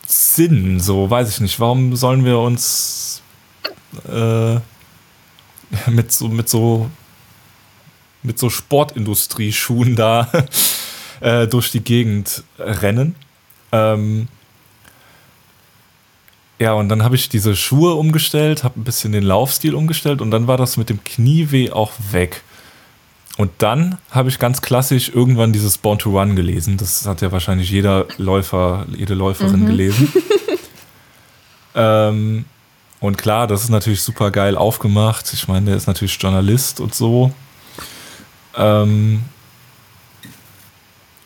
Sinn, 0.08 0.80
so 0.80 1.10
weiß 1.10 1.30
ich 1.30 1.40
nicht. 1.40 1.60
Warum 1.60 1.96
sollen 1.96 2.26
wir 2.26 2.40
uns 2.40 3.22
äh, 4.10 4.56
mit 5.92 6.12
so, 6.12 6.30
mit 6.30 6.50
so, 6.50 6.90
mit 8.24 8.40
so 8.40 8.50
Sportindustrieschuhen 8.50 9.96
da 9.96 10.28
äh, 11.20 11.48
durch 11.48 11.70
die 11.70 11.84
Gegend 11.84 12.44
rennen? 12.58 13.14
Ähm, 13.72 14.28
ja, 16.60 16.74
und 16.74 16.90
dann 16.90 17.04
habe 17.04 17.16
ich 17.16 17.30
diese 17.30 17.56
Schuhe 17.56 17.96
umgestellt, 17.96 18.64
habe 18.64 18.80
ein 18.80 18.84
bisschen 18.84 19.12
den 19.12 19.24
Laufstil 19.24 19.76
umgestellt 19.76 20.22
und 20.22 20.32
dann 20.32 20.48
war 20.48 20.58
das 20.58 20.78
mit 20.78 20.90
dem 20.90 21.04
Knieweh 21.04 21.72
auch 21.72 21.92
weg. 22.12 22.44
Und 23.38 23.52
dann 23.58 23.98
habe 24.12 24.30
ich 24.30 24.38
ganz 24.38 24.62
klassisch 24.62 25.10
irgendwann 25.10 25.54
dieses 25.54 25.80
Born 25.80 25.98
to 25.98 26.12
Run 26.12 26.36
gelesen. 26.36 26.78
Das 26.78 27.08
hat 27.08 27.22
ja 27.22 27.32
wahrscheinlich 27.32 27.72
jeder 27.72 28.06
Läufer, 28.18 28.86
jede 28.96 29.16
Läuferin 29.16 29.62
mhm. 29.62 29.66
gelesen. 29.66 30.14
ähm, 31.76 32.46
und 33.00 33.18
klar, 33.18 33.48
das 33.48 33.64
ist 33.64 33.70
natürlich 33.70 34.04
super 34.04 34.30
geil 34.30 34.56
aufgemacht. 34.56 35.34
Ich 35.34 35.48
meine, 35.48 35.66
der 35.66 35.76
ist 35.76 35.88
natürlich 35.88 36.16
Journalist 36.22 36.80
und 36.80 36.94
so. 36.94 37.32
Ähm, 38.56 39.24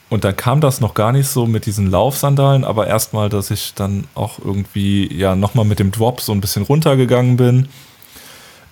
und 0.10 0.24
dann 0.24 0.36
kam 0.36 0.62
das 0.62 0.80
noch 0.80 0.94
gar 0.94 1.12
nicht 1.12 1.28
so 1.28 1.46
mit 1.46 1.66
diesen 1.66 1.92
Laufsandalen, 1.92 2.64
aber 2.64 2.88
erstmal, 2.88 3.30
dass 3.30 3.52
ich 3.52 3.74
dann 3.74 4.06
auch 4.16 4.40
irgendwie 4.40 5.14
ja 5.14 5.36
nochmal 5.36 5.66
mit 5.66 5.80
dem 5.80 5.92
Drop 5.92 6.22
so 6.22 6.32
ein 6.32 6.42
bisschen 6.42 6.64
runtergegangen 6.64 7.38
bin 7.38 7.68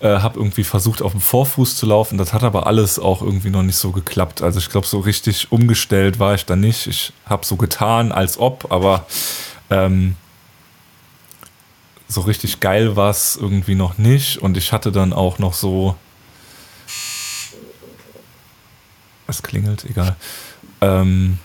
äh, 0.00 0.18
habe 0.18 0.38
irgendwie 0.38 0.64
versucht, 0.64 1.02
auf 1.02 1.12
dem 1.12 1.20
Vorfuß 1.20 1.76
zu 1.76 1.86
laufen. 1.86 2.18
Das 2.18 2.32
hat 2.32 2.42
aber 2.42 2.66
alles 2.66 2.98
auch 2.98 3.22
irgendwie 3.22 3.50
noch 3.50 3.62
nicht 3.62 3.76
so 3.76 3.92
geklappt. 3.92 4.42
Also 4.42 4.58
ich 4.58 4.68
glaube, 4.68 4.86
so 4.86 5.00
richtig 5.00 5.50
umgestellt 5.52 6.18
war 6.18 6.34
ich 6.34 6.44
da 6.44 6.56
nicht. 6.56 6.86
Ich 6.86 7.12
habe 7.24 7.46
so 7.46 7.56
getan, 7.56 8.12
als 8.12 8.38
ob, 8.38 8.70
aber 8.70 9.06
ähm, 9.70 10.16
so 12.08 12.20
richtig 12.20 12.60
geil 12.60 12.96
war 12.96 13.10
es 13.10 13.36
irgendwie 13.36 13.74
noch 13.74 13.98
nicht. 13.98 14.38
Und 14.38 14.56
ich 14.56 14.72
hatte 14.72 14.92
dann 14.92 15.12
auch 15.12 15.38
noch 15.38 15.54
so. 15.54 15.96
Es 19.28 19.42
klingelt, 19.42 19.84
egal. 19.84 20.14
Ähm, 20.86 21.38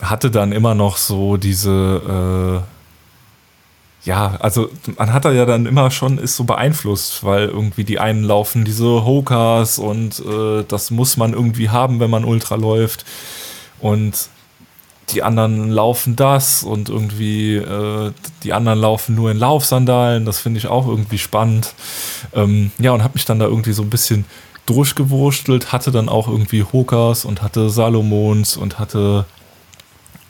hatte 0.00 0.30
dann 0.30 0.52
immer 0.52 0.74
noch 0.74 0.96
so 0.96 1.36
diese. 1.36 2.62
Äh, 2.64 4.08
ja, 4.08 4.36
also 4.38 4.70
man 4.96 5.12
hat 5.12 5.24
da 5.24 5.32
ja 5.32 5.44
dann 5.44 5.66
immer 5.66 5.90
schon, 5.90 6.18
ist 6.18 6.36
so 6.36 6.44
beeinflusst, 6.44 7.24
weil 7.24 7.48
irgendwie 7.48 7.84
die 7.84 7.98
einen 7.98 8.22
laufen 8.22 8.64
diese 8.64 9.04
Hokas 9.04 9.78
und 9.78 10.20
äh, 10.20 10.64
das 10.66 10.90
muss 10.90 11.16
man 11.16 11.34
irgendwie 11.34 11.68
haben, 11.68 12.00
wenn 12.00 12.08
man 12.08 12.24
Ultra 12.24 12.54
läuft. 12.54 13.04
Und 13.80 14.30
die 15.10 15.22
anderen 15.22 15.70
laufen 15.70 16.16
das 16.16 16.62
und 16.62 16.88
irgendwie 16.88 17.56
äh, 17.56 18.12
die 18.44 18.52
anderen 18.52 18.78
laufen 18.78 19.14
nur 19.14 19.30
in 19.30 19.38
Laufsandalen. 19.38 20.24
Das 20.24 20.38
finde 20.38 20.58
ich 20.58 20.68
auch 20.68 20.86
irgendwie 20.86 21.18
spannend. 21.18 21.74
Ähm, 22.34 22.70
ja, 22.78 22.92
und 22.92 23.02
habe 23.02 23.14
mich 23.14 23.24
dann 23.24 23.38
da 23.38 23.46
irgendwie 23.46 23.72
so 23.72 23.82
ein 23.82 23.90
bisschen 23.90 24.24
durchgewurstelt, 24.68 25.72
hatte 25.72 25.90
dann 25.90 26.08
auch 26.08 26.28
irgendwie 26.28 26.64
Hokas 26.64 27.24
und 27.24 27.42
hatte 27.42 27.70
Salomons 27.70 28.56
und 28.56 28.78
hatte 28.78 29.24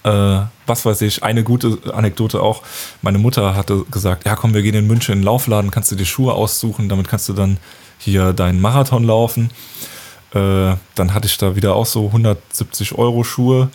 äh, 0.05 0.41
was 0.67 0.85
weiß 0.85 1.01
ich, 1.03 1.23
eine 1.23 1.43
gute 1.43 1.79
Anekdote 1.93 2.41
auch. 2.41 2.63
Meine 3.03 3.19
Mutter 3.19 3.55
hatte 3.57 3.85
gesagt, 3.91 4.27
ja 4.27 4.37
komm, 4.37 4.55
wir 4.55 4.63
gehen 4.63 4.75
in 4.75 4.87
München 4.87 5.15
in 5.15 5.21
den 5.21 5.25
Laufladen, 5.25 5.71
kannst 5.71 5.91
du 5.91 5.97
dir 5.97 6.05
Schuhe 6.05 6.35
aussuchen, 6.35 6.89
damit 6.89 7.09
kannst 7.09 7.29
du 7.29 7.33
dann 7.33 7.59
hier 7.99 8.33
deinen 8.33 8.61
Marathon 8.61 9.05
laufen. 9.05 9.51
Äh, 10.35 10.77
dann 10.95 11.15
hatte 11.15 11.27
ich 11.27 11.39
da 11.39 11.57
wieder 11.57 11.75
auch 11.75 11.87
so 11.87 12.07
170 12.07 12.97
Euro 12.97 13.25
Schuhe 13.25 13.71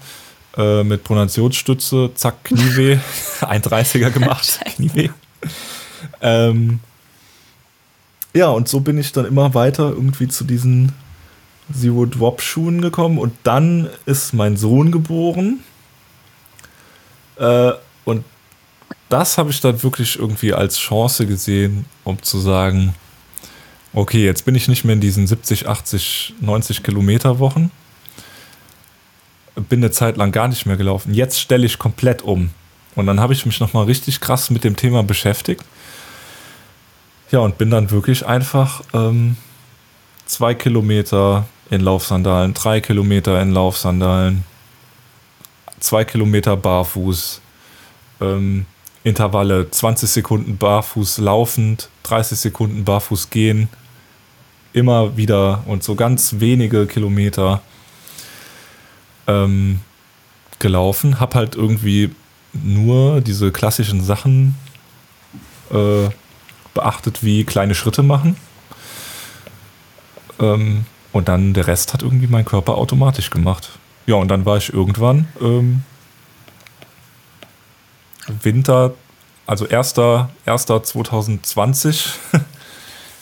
äh, 0.56 0.84
mit 0.84 1.04
Pronationsstütze, 1.04 2.12
zack, 2.14 2.44
Knieweh, 2.46 3.00
1,30er 3.42 4.12
gemacht, 4.12 4.60
Knieweh. 4.76 5.10
Ähm, 6.22 6.80
ja, 8.34 8.50
und 8.50 8.68
so 8.68 8.80
bin 8.80 8.98
ich 8.98 9.12
dann 9.12 9.26
immer 9.26 9.54
weiter 9.54 9.90
irgendwie 9.90 10.28
zu 10.28 10.44
diesen 10.44 10.92
Zero 11.72 12.06
Drop 12.06 12.42
Schuhen 12.42 12.82
gekommen 12.82 13.18
und 13.18 13.34
dann 13.44 13.90
ist 14.06 14.34
mein 14.34 14.58
Sohn 14.58 14.92
geboren. 14.92 15.60
Äh, 17.38 17.72
und 18.06 18.26
das 19.10 19.38
habe 19.38 19.52
ich 19.52 19.62
dann 19.62 19.82
wirklich 19.84 20.18
irgendwie 20.18 20.54
als 20.54 20.78
Chance 20.78 21.26
gesehen, 21.28 21.86
um 22.04 22.22
zu 22.22 22.40
sagen, 22.40 22.96
okay, 23.94 24.26
jetzt 24.26 24.46
bin 24.46 24.56
ich 24.56 24.68
nicht 24.68 24.84
mehr 24.84 24.96
in 24.96 25.02
diesen 25.02 25.28
70, 25.28 25.68
80, 25.68 26.36
90 26.42 26.84
Kilometer 26.84 27.40
Wochen, 27.40 27.72
bin 29.70 29.80
eine 29.80 29.92
Zeit 29.92 30.18
lang 30.18 30.32
gar 30.32 30.48
nicht 30.48 30.66
mehr 30.66 30.78
gelaufen. 30.78 31.14
Jetzt 31.14 31.40
stelle 31.40 31.66
ich 31.66 31.78
komplett 31.78 32.24
um. 32.24 32.50
Und 32.96 33.06
dann 33.06 33.20
habe 33.20 33.34
ich 33.34 33.46
mich 33.46 33.60
nochmal 33.60 33.86
richtig 33.86 34.20
krass 34.20 34.50
mit 34.50 34.64
dem 34.64 34.76
Thema 34.76 35.04
beschäftigt. 35.04 35.64
Ja, 37.32 37.40
und 37.40 37.58
bin 37.58 37.72
dann 37.72 37.90
wirklich 37.90 38.26
einfach 38.26 38.82
ähm, 38.94 39.38
zwei 40.26 40.54
Kilometer 40.54 41.48
in 41.70 41.82
Laufsandalen, 41.82 42.54
drei 42.54 42.82
Kilometer 42.82 43.42
in 43.42 43.52
Laufsandalen, 43.52 44.44
zwei 45.80 46.04
Kilometer 46.04 46.56
barfuß, 46.56 47.42
ähm, 48.22 48.66
Intervalle 49.04 49.70
20 49.70 50.10
Sekunden 50.10 50.58
barfuß 50.58 51.18
laufend, 51.18 51.90
30 52.04 52.40
Sekunden 52.40 52.86
barfuß 52.86 53.30
gehen, 53.30 53.68
immer 54.72 55.18
wieder 55.18 55.64
und 55.66 55.84
so 55.84 55.96
ganz 55.96 56.36
wenige 56.40 56.88
Kilometer 56.88 57.62
ähm, 59.28 59.82
gelaufen. 60.60 61.20
Hab 61.20 61.36
halt 61.36 61.56
irgendwie 61.56 62.12
nur 62.54 63.20
diese 63.20 63.52
klassischen 63.52 64.04
Sachen 64.04 64.56
äh, 65.72 66.10
beachtet, 66.74 67.24
wie 67.24 67.44
kleine 67.44 67.76
Schritte 67.76 68.04
machen. 68.04 68.38
Ähm, 70.40 70.86
und 71.12 71.28
dann 71.28 71.54
der 71.54 71.68
Rest 71.68 71.94
hat 71.94 72.02
irgendwie 72.02 72.28
mein 72.28 72.46
Körper 72.46 72.76
automatisch 72.76 73.30
gemacht. 73.30 73.70
Ja, 74.06 74.16
und 74.16 74.28
dann 74.30 74.46
war 74.46 74.58
ich 74.58 74.74
irgendwann 74.74 75.28
ähm, 75.40 75.84
Winter, 78.42 78.94
also 79.46 79.68
1. 79.68 79.94
1. 80.46 80.66
2020 80.66 82.10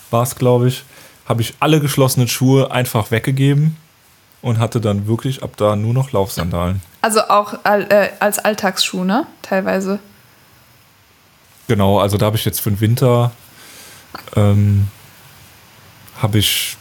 war 0.09 0.23
es, 0.23 0.35
glaube 0.35 0.67
ich, 0.67 0.83
habe 1.25 1.41
ich 1.41 1.55
alle 1.59 1.79
geschlossenen 1.79 2.27
Schuhe 2.27 2.71
einfach 2.71 3.11
weggegeben 3.11 3.77
und 4.41 4.59
hatte 4.59 4.81
dann 4.81 5.07
wirklich 5.07 5.43
ab 5.43 5.51
da 5.57 5.75
nur 5.75 5.93
noch 5.93 6.11
Laufsandalen. 6.11 6.81
Also 7.01 7.21
auch 7.29 7.53
äh, 7.63 8.09
als 8.19 8.39
Alltagsschuh, 8.39 9.03
ne? 9.03 9.25
Teilweise. 9.41 9.99
Genau, 11.67 11.99
also 11.99 12.17
da 12.17 12.25
habe 12.27 12.37
ich 12.37 12.45
jetzt 12.45 12.61
für 12.61 12.69
den 12.69 12.81
Winter 12.81 13.31
ähm, 14.35 14.87
habe 16.21 16.37
ich 16.37 16.77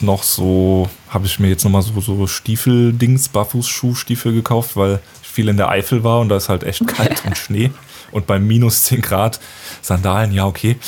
noch 0.00 0.22
so, 0.22 0.88
habe 1.08 1.26
ich 1.26 1.38
mir 1.38 1.48
jetzt 1.48 1.64
nochmal 1.64 1.82
so, 1.82 2.00
so 2.00 2.26
Stiefel-Dings, 2.26 3.28
Barfußschuhstiefel 3.30 4.32
gekauft, 4.32 4.76
weil 4.76 5.00
ich 5.22 5.28
viel 5.28 5.48
in 5.48 5.56
der 5.56 5.68
Eifel 5.68 6.04
war 6.04 6.20
und 6.20 6.28
da 6.28 6.36
ist 6.36 6.48
halt 6.48 6.62
echt 6.64 6.86
kalt 6.86 7.24
und 7.24 7.36
Schnee. 7.36 7.70
Und 8.10 8.26
bei 8.26 8.38
minus 8.38 8.84
10 8.84 9.02
Grad 9.02 9.38
Sandalen, 9.82 10.32
ja, 10.32 10.46
okay. 10.46 10.78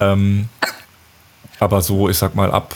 Ähm, 0.00 0.48
aber 1.58 1.82
so, 1.82 2.08
ich 2.08 2.16
sag 2.16 2.34
mal, 2.34 2.50
ab, 2.50 2.74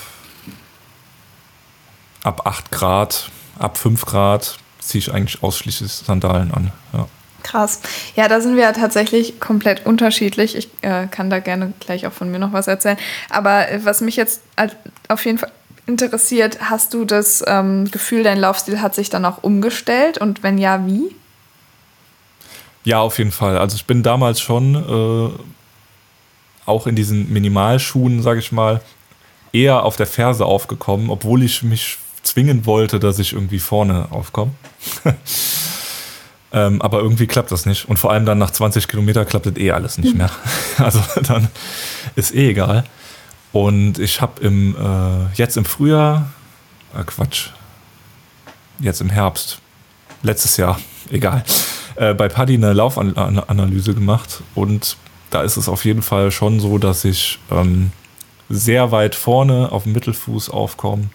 ab 2.23 2.47
8 2.47 2.71
Grad, 2.71 3.31
ab 3.59 3.79
5 3.79 4.05
Grad 4.05 4.59
ziehe 4.81 4.99
ich 4.99 5.13
eigentlich 5.13 5.43
ausschließlich 5.43 5.91
Sandalen 5.91 6.53
an. 6.53 6.73
Ja. 6.93 7.09
Krass. 7.43 7.81
Ja, 8.17 8.29
da 8.29 8.41
sind 8.41 8.57
wir 8.57 8.63
ja 8.63 8.73
tatsächlich 8.73 9.41
komplett 9.41 9.85
unterschiedlich. 9.87 10.57
Ich 10.57 10.69
äh, 10.83 11.07
kann 11.07 11.31
da 11.31 11.39
gerne 11.41 11.73
gleich 11.81 12.07
auch 12.07 12.13
von 12.13 12.31
mir 12.31 12.39
noch 12.39 12.53
was 12.53 12.67
erzählen. 12.67 12.99
Aber 13.31 13.69
äh, 13.71 13.85
was 13.85 14.01
mich 14.01 14.17
jetzt 14.17 14.43
auf 15.09 15.25
jeden 15.25 15.39
Fall 15.39 15.51
interessiert, 15.87 16.59
hast 16.61 16.95
du 16.95 17.05
das 17.05 17.43
ähm, 17.47 17.91
Gefühl, 17.91 18.23
dein 18.23 18.39
Laufstil 18.39 18.81
hat 18.81 18.95
sich 18.95 19.11
dann 19.11 19.25
auch 19.25 19.43
umgestellt? 19.43 20.19
Und 20.19 20.43
wenn 20.43 20.59
ja, 20.59 20.87
wie? 20.87 21.15
Ja, 22.85 23.01
auf 23.01 23.19
jeden 23.19 23.33
Fall. 23.33 23.59
Also 23.59 23.77
ich 23.77 23.87
bin 23.87 24.03
damals 24.03 24.41
schon 24.41 24.75
äh, 24.75 25.31
auch 26.67 26.87
in 26.87 26.97
diesen 26.97 27.33
Minimalschuhen, 27.33 28.23
sage 28.23 28.41
ich 28.41 28.53
mal, 28.53 28.81
eher 29.53 29.85
auf 29.85 29.97
der 29.97 30.07
Ferse 30.07 30.47
aufgekommen, 30.47 31.11
obwohl 31.11 31.43
ich 31.43 31.63
mich 31.63 31.99
zwingen 32.23 32.67
wollte, 32.67 32.99
dass 32.99 33.19
ich 33.19 33.33
irgendwie 33.33 33.59
vorne 33.59 34.09
aufkomme. 34.11 34.53
Ähm, 36.55 36.83
aber 36.83 36.99
irgendwie 36.99 37.27
klappt 37.27 37.51
das 37.51 37.65
nicht. 37.65 37.89
Und 37.89 37.99
vor 37.99 38.13
allem 38.13 38.27
dann 38.27 38.39
nach 38.39 38.51
20 38.51 38.87
Kilometern 38.87 39.27
klappt 39.27 39.47
das 39.47 39.57
eh 39.57 39.71
alles 39.71 39.97
nicht 39.99 40.15
mehr. 40.15 40.31
also 40.79 41.01
dann 41.23 41.49
ist 42.15 42.35
eh 42.35 42.51
egal. 42.51 42.85
Und 43.53 43.99
ich 43.99 44.21
habe 44.21 44.41
im, 44.43 44.77
äh, 44.77 45.35
jetzt 45.35 45.57
im 45.57 45.65
Frühjahr, 45.65 46.31
äh, 46.95 47.05
Quatsch, 47.05 47.51
jetzt 48.81 49.01
im 49.01 49.11
Herbst, 49.11 49.61
letztes 50.23 50.57
Jahr, 50.57 50.79
egal, 51.11 51.45
äh, 51.97 52.13
bei 52.13 52.29
Paddy 52.29 52.55
eine 52.55 52.75
Laufanalyse 52.75 53.95
gemacht. 53.95 54.43
Und 54.55 54.97
da 55.31 55.43
ist 55.43 55.57
es 55.57 55.69
auf 55.69 55.85
jeden 55.87 56.03
Fall 56.03 56.31
schon 56.31 56.61
so, 56.61 56.77
dass 56.77 57.05
ich 57.05 57.39
ähm, 57.51 57.93
sehr 58.51 58.93
weit 58.93 59.15
vorne 59.15 59.73
auf 59.73 59.85
dem 59.85 59.93
Mittelfuß 59.93 60.51
aufkomme. 60.51 61.09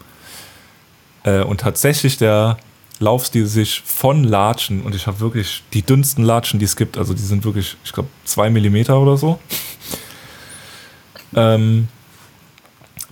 Äh, 1.24 1.42
und 1.42 1.62
tatsächlich 1.62 2.18
der 2.18 2.58
Laufstil 3.00 3.46
sich 3.46 3.82
von 3.86 4.24
Latschen, 4.24 4.82
und 4.82 4.96
ich 4.96 5.08
habe 5.08 5.20
wirklich 5.20 5.64
die 5.74 5.82
dünnsten 5.82 6.24
Latschen, 6.24 6.60
die 6.60 6.66
es 6.66 6.76
gibt, 6.76 6.98
also 6.98 7.14
die 7.14 7.22
sind 7.22 7.46
wirklich, 7.46 7.78
ich 7.84 7.94
glaube, 7.94 8.10
zwei 8.26 8.50
Millimeter 8.50 9.00
oder 9.00 9.18
so, 9.18 9.40
ähm, 11.36 11.88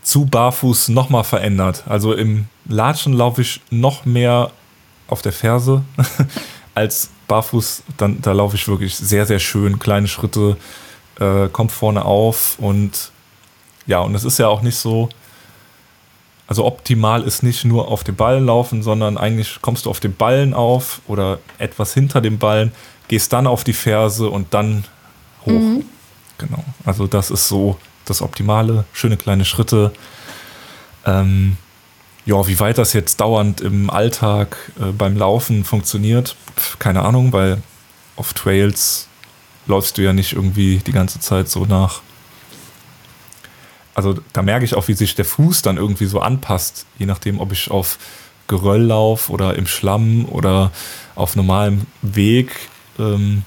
zu 0.02 0.26
barfuß 0.26 0.90
nochmal 0.90 1.24
verändert. 1.24 1.84
Also 1.88 2.14
im 2.14 2.46
Latschen 2.68 3.14
laufe 3.14 3.42
ich 3.42 3.62
noch 3.70 4.06
mehr 4.06 4.52
auf 5.08 5.22
der 5.22 5.34
Ferse 5.34 5.84
als 6.76 7.10
barfuß. 7.28 7.84
Dann, 7.98 8.22
da 8.22 8.32
laufe 8.32 8.56
ich 8.56 8.68
wirklich 8.68 8.96
sehr, 8.96 9.26
sehr 9.26 9.40
schön, 9.40 9.80
kleine 9.80 10.08
Schritte, 10.08 10.58
äh, 11.20 11.48
kommt 11.50 11.72
vorne 11.72 12.06
auf 12.06 12.58
und 12.60 13.12
ja, 13.88 14.00
und 14.00 14.16
es 14.16 14.24
ist 14.24 14.40
ja 14.40 14.48
auch 14.48 14.62
nicht 14.62 14.78
so, 14.78 15.10
also 16.48 16.66
optimal 16.66 17.24
ist 17.24 17.44
nicht 17.44 17.66
nur 17.66 17.88
auf 17.88 18.04
den 18.04 18.16
Ballen 18.16 18.46
laufen, 18.46 18.84
sondern 18.84 19.18
eigentlich 19.18 19.60
kommst 19.62 19.86
du 19.86 19.90
auf 19.90 20.00
den 20.00 20.16
Ballen 20.16 20.54
auf 20.54 21.02
oder 21.08 21.40
etwas 21.58 21.94
hinter 21.94 22.22
dem 22.22 22.38
Ballen, 22.38 22.72
gehst 23.08 23.34
dann 23.34 23.48
auf 23.48 23.64
die 23.64 23.74
Ferse 23.74 24.30
und 24.30 24.54
dann 24.54 24.86
hoch. 25.46 25.52
Mhm. 25.52 25.86
Genau. 26.38 26.64
Also 26.86 27.08
das 27.08 27.32
ist 27.32 27.48
so 27.48 27.78
das 28.06 28.22
Optimale. 28.22 28.86
Schöne 28.94 29.18
kleine 29.18 29.46
Schritte. 29.46 29.92
Ähm, 31.06 31.58
ja, 32.26 32.48
wie 32.48 32.60
weit 32.60 32.78
das 32.78 32.94
jetzt 32.94 33.22
dauernd 33.22 33.62
im 33.62 33.90
Alltag 33.90 34.58
äh, 34.80 34.92
beim 34.92 35.16
Laufen 35.16 35.64
funktioniert, 35.64 36.36
keine 36.80 37.04
Ahnung, 37.04 37.34
weil 37.34 37.62
auf 38.16 38.34
Trails 38.34 39.08
läufst 39.68 39.98
du 39.98 40.02
ja 40.02 40.14
nicht 40.14 40.34
irgendwie 40.34 40.78
die 40.78 40.92
ganze 40.92 41.20
Zeit 41.20 41.50
so 41.50 41.66
nach 41.66 42.02
also 43.96 44.16
da 44.34 44.42
merke 44.42 44.66
ich 44.66 44.76
auch, 44.76 44.88
wie 44.88 44.94
sich 44.94 45.16
der 45.16 45.26
Fuß 45.26 45.64
dann 45.64 45.78
irgendwie 45.78 46.06
so 46.06 46.20
anpasst, 46.20 46.86
je 47.00 47.06
nachdem, 47.06 47.40
ob 47.40 47.52
ich 47.52 47.72
auf 47.72 47.98
Geröll 48.48 48.84
laufe 48.84 49.32
oder 49.32 49.56
im 49.56 49.66
Schlamm 49.66 50.26
oder 50.26 50.72
auf 51.16 51.36
normalem 51.36 51.88
Weg. 52.04 52.52
Ähm, 53.00 53.44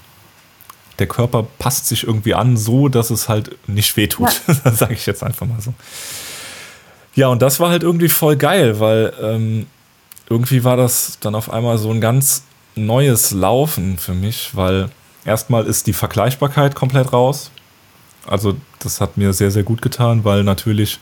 der 0.97 1.07
Körper 1.07 1.47
passt 1.59 1.85
sich 1.85 2.05
irgendwie 2.05 2.33
an, 2.33 2.57
so 2.57 2.89
dass 2.89 3.09
es 3.09 3.29
halt 3.29 3.57
nicht 3.67 3.95
wehtut. 3.95 4.41
Ja. 4.65 4.71
sage 4.73 4.95
ich 4.95 5.05
jetzt 5.05 5.23
einfach 5.23 5.47
mal 5.47 5.61
so. 5.61 5.73
Ja, 7.15 7.27
und 7.27 7.41
das 7.41 7.59
war 7.59 7.69
halt 7.69 7.83
irgendwie 7.83 8.09
voll 8.09 8.35
geil, 8.35 8.79
weil 8.79 9.13
ähm, 9.21 9.67
irgendwie 10.29 10.63
war 10.63 10.77
das 10.77 11.17
dann 11.21 11.35
auf 11.35 11.49
einmal 11.51 11.77
so 11.77 11.91
ein 11.91 12.01
ganz 12.01 12.43
neues 12.75 13.31
Laufen 13.31 13.97
für 13.97 14.13
mich, 14.13 14.51
weil 14.53 14.89
erstmal 15.25 15.65
ist 15.65 15.87
die 15.87 15.93
Vergleichbarkeit 15.93 16.75
komplett 16.75 17.13
raus. 17.13 17.51
Also 18.29 18.55
das 18.79 19.01
hat 19.01 19.17
mir 19.17 19.33
sehr, 19.33 19.51
sehr 19.51 19.63
gut 19.63 19.81
getan, 19.81 20.23
weil 20.23 20.43
natürlich 20.43 20.99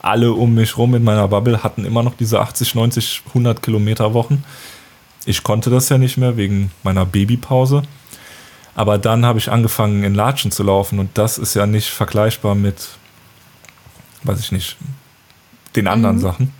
alle 0.00 0.32
um 0.32 0.54
mich 0.54 0.76
rum 0.78 0.94
in 0.94 1.04
meiner 1.04 1.28
Bubble 1.28 1.62
hatten 1.62 1.84
immer 1.84 2.02
noch 2.02 2.14
diese 2.14 2.40
80, 2.40 2.74
90, 2.74 3.22
100 3.28 3.62
Kilometer 3.62 4.14
Wochen. 4.14 4.44
Ich 5.26 5.42
konnte 5.42 5.68
das 5.68 5.88
ja 5.88 5.98
nicht 5.98 6.16
mehr 6.16 6.36
wegen 6.36 6.70
meiner 6.82 7.04
Babypause. 7.04 7.82
Aber 8.74 8.98
dann 8.98 9.24
habe 9.24 9.38
ich 9.38 9.50
angefangen, 9.50 10.04
in 10.04 10.14
Latschen 10.14 10.50
zu 10.50 10.62
laufen 10.62 10.98
und 10.98 11.10
das 11.14 11.38
ist 11.38 11.54
ja 11.54 11.66
nicht 11.66 11.88
vergleichbar 11.88 12.54
mit, 12.54 12.88
weiß 14.22 14.38
ich 14.38 14.52
nicht, 14.52 14.76
den 15.74 15.88
anderen 15.88 16.16
mhm. 16.16 16.20
Sachen. 16.20 16.52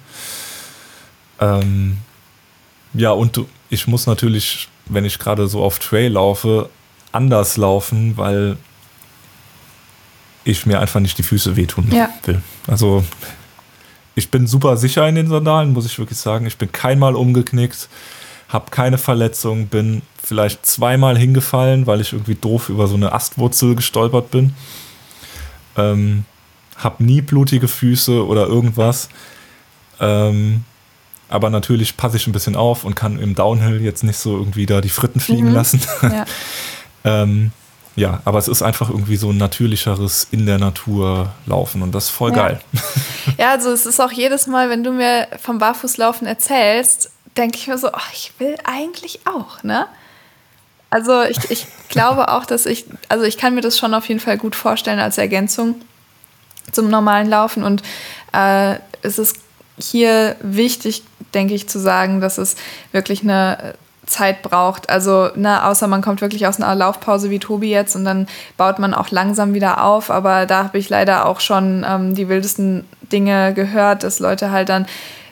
Ähm, 1.40 1.98
ja, 2.94 3.10
und 3.10 3.40
ich 3.68 3.86
muss 3.86 4.06
natürlich, 4.06 4.68
wenn 4.86 5.04
ich 5.04 5.18
gerade 5.18 5.46
so 5.46 5.62
auf 5.62 5.78
Trail 5.78 6.12
laufe, 6.12 6.70
anders 7.12 7.56
laufen, 7.56 8.16
weil 8.16 8.56
ich 10.46 10.64
mir 10.64 10.80
einfach 10.80 11.00
nicht 11.00 11.18
die 11.18 11.22
Füße 11.22 11.56
wehtun 11.56 11.88
ja. 11.90 12.08
will. 12.24 12.40
Also 12.66 13.04
ich 14.14 14.30
bin 14.30 14.46
super 14.46 14.76
sicher 14.76 15.06
in 15.08 15.16
den 15.16 15.28
Sandalen, 15.28 15.72
muss 15.72 15.86
ich 15.86 15.98
wirklich 15.98 16.18
sagen. 16.18 16.46
Ich 16.46 16.56
bin 16.56 16.70
keinmal 16.72 17.16
umgeknickt, 17.16 17.88
habe 18.48 18.70
keine 18.70 18.96
Verletzung, 18.96 19.66
bin 19.66 20.02
vielleicht 20.22 20.64
zweimal 20.64 21.18
hingefallen, 21.18 21.86
weil 21.86 22.00
ich 22.00 22.12
irgendwie 22.12 22.36
doof 22.36 22.68
über 22.68 22.86
so 22.86 22.94
eine 22.94 23.12
Astwurzel 23.12 23.74
gestolpert 23.74 24.30
bin. 24.30 24.54
Ähm, 25.76 26.24
hab 26.76 27.00
nie 27.00 27.20
blutige 27.20 27.68
Füße 27.68 28.24
oder 28.24 28.46
irgendwas. 28.46 29.08
Ähm, 29.98 30.64
aber 31.28 31.50
natürlich 31.50 31.96
passe 31.96 32.16
ich 32.16 32.26
ein 32.28 32.32
bisschen 32.32 32.54
auf 32.54 32.84
und 32.84 32.94
kann 32.94 33.18
im 33.18 33.34
Downhill 33.34 33.82
jetzt 33.82 34.04
nicht 34.04 34.18
so 34.18 34.38
irgendwie 34.38 34.66
da 34.66 34.80
die 34.80 34.90
Fritten 34.90 35.18
fliegen 35.18 35.48
mhm. 35.48 35.54
lassen. 35.54 35.80
Ja. 36.02 36.24
ähm, 37.04 37.50
ja, 37.96 38.20
aber 38.26 38.38
es 38.38 38.46
ist 38.46 38.62
einfach 38.62 38.90
irgendwie 38.90 39.16
so 39.16 39.30
ein 39.30 39.38
natürlicheres 39.38 40.28
in 40.30 40.44
der 40.44 40.58
Natur 40.58 41.32
laufen 41.46 41.80
und 41.82 41.92
das 41.92 42.04
ist 42.04 42.10
voll 42.10 42.30
ja. 42.30 42.36
geil. 42.36 42.60
Ja, 43.38 43.50
also 43.50 43.70
es 43.72 43.86
ist 43.86 44.00
auch 44.00 44.12
jedes 44.12 44.46
Mal, 44.46 44.70
wenn 44.70 44.84
du 44.84 44.92
mir 44.92 45.26
vom 45.42 45.58
Barfußlaufen 45.58 46.28
erzählst, 46.28 47.10
denke 47.36 47.58
ich 47.58 47.66
mir 47.66 47.76
so, 47.76 47.88
oh, 47.88 48.10
ich 48.12 48.32
will 48.38 48.56
eigentlich 48.64 49.26
auch, 49.26 49.64
ne? 49.64 49.86
Also 50.90 51.22
ich, 51.22 51.50
ich 51.50 51.66
glaube 51.88 52.28
auch, 52.28 52.46
dass 52.46 52.66
ich, 52.66 52.84
also 53.08 53.24
ich 53.24 53.36
kann 53.36 53.54
mir 53.56 53.62
das 53.62 53.78
schon 53.78 53.94
auf 53.94 54.08
jeden 54.08 54.20
Fall 54.20 54.38
gut 54.38 54.54
vorstellen 54.54 55.00
als 55.00 55.18
Ergänzung 55.18 55.74
zum 56.70 56.88
normalen 56.88 57.28
Laufen 57.28 57.64
und 57.64 57.82
äh, 58.32 58.76
es 59.02 59.18
ist 59.18 59.38
hier 59.78 60.36
wichtig, 60.40 61.02
denke 61.34 61.54
ich, 61.54 61.68
zu 61.68 61.78
sagen, 61.78 62.20
dass 62.20 62.38
es 62.38 62.54
wirklich 62.92 63.22
eine 63.22 63.74
Zeit 64.06 64.42
braucht. 64.42 64.88
Also, 64.88 65.30
ne, 65.34 65.64
außer 65.64 65.88
man 65.88 66.00
kommt 66.00 66.20
wirklich 66.20 66.46
aus 66.46 66.60
einer 66.60 66.74
Laufpause 66.74 67.28
wie 67.30 67.38
Tobi 67.38 67.70
jetzt 67.70 67.96
und 67.96 68.04
dann 68.04 68.28
baut 68.56 68.78
man 68.78 68.94
auch 68.94 69.10
langsam 69.10 69.52
wieder 69.52 69.82
auf. 69.82 70.10
Aber 70.10 70.46
da 70.46 70.64
habe 70.64 70.78
ich 70.78 70.88
leider 70.88 71.26
auch 71.26 71.40
schon 71.40 71.84
ähm, 71.86 72.14
die 72.14 72.28
wildesten 72.28 72.84
Dinge 73.12 73.52
gehört, 73.52 74.04
dass 74.04 74.20
Leute 74.20 74.50
halt 74.50 74.68
dann 74.68 74.86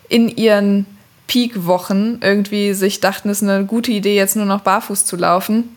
in 0.09 0.29
ihren 0.29 0.87
Peak-Wochen 1.27 2.19
irgendwie 2.21 2.75
sich 2.75 3.01
dachten, 3.01 3.31
es 3.31 3.43
ist 3.43 3.49
eine 3.49 3.65
gute 3.65 3.93
Idee, 3.93 4.17
jetzt 4.17 4.37
nur 4.37 4.45
noch 4.45 4.61
barfuß 4.61 5.05
zu 5.05 5.17
laufen. 5.17 5.77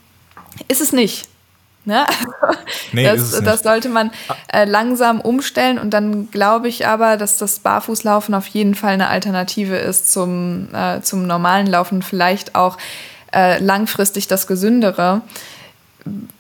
Ist 0.68 0.82
es 0.82 0.92
nicht. 0.92 1.28
Ne? 1.88 2.06
Nee, 2.92 3.04
das, 3.04 3.32
das 3.44 3.62
sollte 3.62 3.90
man 3.90 4.12
äh, 4.52 4.66
langsam 4.66 5.22
umstellen 5.22 5.78
und 5.78 5.92
dann 5.92 6.32
glaube 6.32 6.68
ich 6.68 6.88
aber, 6.88 7.18
dass 7.18 7.38
das 7.38 7.60
Barfußlaufen 7.60 8.34
auf 8.34 8.48
jeden 8.48 8.76
Fall 8.76 8.94
eine 8.94 9.10
Alternative 9.10 9.76
ist 9.76 10.12
zum, 10.12 10.68
äh, 10.74 11.02
zum 11.02 11.28
normalen 11.28 11.68
Laufen, 11.68 12.02
vielleicht 12.02 12.56
auch 12.56 12.78
äh, 13.34 13.60
langfristig 13.60 14.28
das 14.28 14.48
Gesündere. 14.48 15.22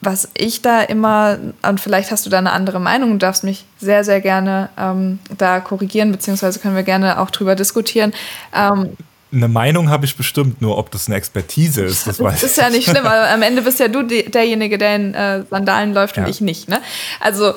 Was 0.01 0.29
ich 0.37 0.61
da 0.61 0.81
immer, 0.81 1.37
und 1.61 1.79
vielleicht 1.81 2.11
hast 2.11 2.25
du 2.25 2.29
da 2.29 2.37
eine 2.37 2.51
andere 2.51 2.79
Meinung, 2.79 3.11
du 3.11 3.17
darfst 3.17 3.43
mich 3.43 3.65
sehr, 3.77 4.03
sehr 4.03 4.21
gerne 4.21 4.69
ähm, 4.77 5.19
da 5.37 5.59
korrigieren, 5.59 6.11
beziehungsweise 6.11 6.59
können 6.59 6.75
wir 6.75 6.83
gerne 6.83 7.19
auch 7.19 7.29
drüber 7.29 7.55
diskutieren. 7.55 8.13
Ähm, 8.53 8.97
eine 9.31 9.47
Meinung 9.47 9.89
habe 9.89 10.05
ich 10.05 10.15
bestimmt, 10.15 10.61
nur 10.61 10.77
ob 10.77 10.91
das 10.91 11.07
eine 11.07 11.15
Expertise 11.15 11.83
ist, 11.83 12.07
das 12.07 12.19
weiß 12.23 12.37
ich. 12.37 12.43
Ist 12.43 12.57
ja 12.57 12.69
nicht 12.69 12.89
schlimm, 12.89 13.05
aber 13.05 13.29
am 13.29 13.41
Ende 13.41 13.61
bist 13.61 13.79
ja 13.79 13.87
du 13.87 14.03
derjenige, 14.03 14.77
der 14.77 14.95
in 14.95 15.13
äh, 15.13 15.43
Sandalen 15.49 15.93
läuft 15.93 16.17
ja. 16.17 16.23
und 16.23 16.29
ich 16.29 16.41
nicht. 16.41 16.69
Ne? 16.69 16.81
Also, 17.19 17.53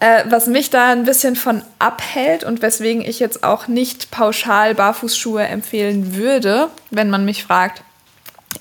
äh, 0.00 0.24
was 0.28 0.46
mich 0.46 0.70
da 0.70 0.90
ein 0.90 1.04
bisschen 1.04 1.36
von 1.36 1.62
abhält 1.78 2.44
und 2.44 2.62
weswegen 2.62 3.02
ich 3.02 3.20
jetzt 3.20 3.44
auch 3.44 3.68
nicht 3.68 4.10
pauschal 4.10 4.74
Barfußschuhe 4.74 5.44
empfehlen 5.44 6.16
würde, 6.16 6.68
wenn 6.90 7.10
man 7.10 7.24
mich 7.24 7.44
fragt, 7.44 7.82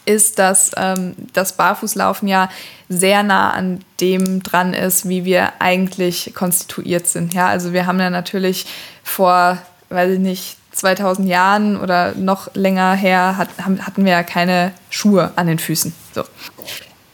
ist, 0.05 0.39
dass 0.39 0.71
ähm, 0.77 1.15
das 1.33 1.53
Barfußlaufen 1.53 2.27
ja 2.27 2.49
sehr 2.89 3.23
nah 3.23 3.51
an 3.51 3.83
dem 3.99 4.43
dran 4.43 4.73
ist, 4.73 5.07
wie 5.07 5.25
wir 5.25 5.53
eigentlich 5.59 6.33
konstituiert 6.35 7.07
sind. 7.07 7.33
Ja, 7.33 7.47
also 7.47 7.73
wir 7.73 7.85
haben 7.85 7.99
ja 7.99 8.09
natürlich 8.09 8.65
vor, 9.03 9.57
weiß 9.89 10.13
ich 10.13 10.19
nicht, 10.19 10.57
2000 10.71 11.27
Jahren 11.27 11.79
oder 11.79 12.13
noch 12.15 12.53
länger 12.55 12.93
her 12.93 13.37
hat, 13.37 13.49
hatten 13.59 14.05
wir 14.05 14.11
ja 14.11 14.23
keine 14.23 14.71
Schuhe 14.89 15.31
an 15.35 15.47
den 15.47 15.59
Füßen. 15.59 15.93
So. 16.13 16.23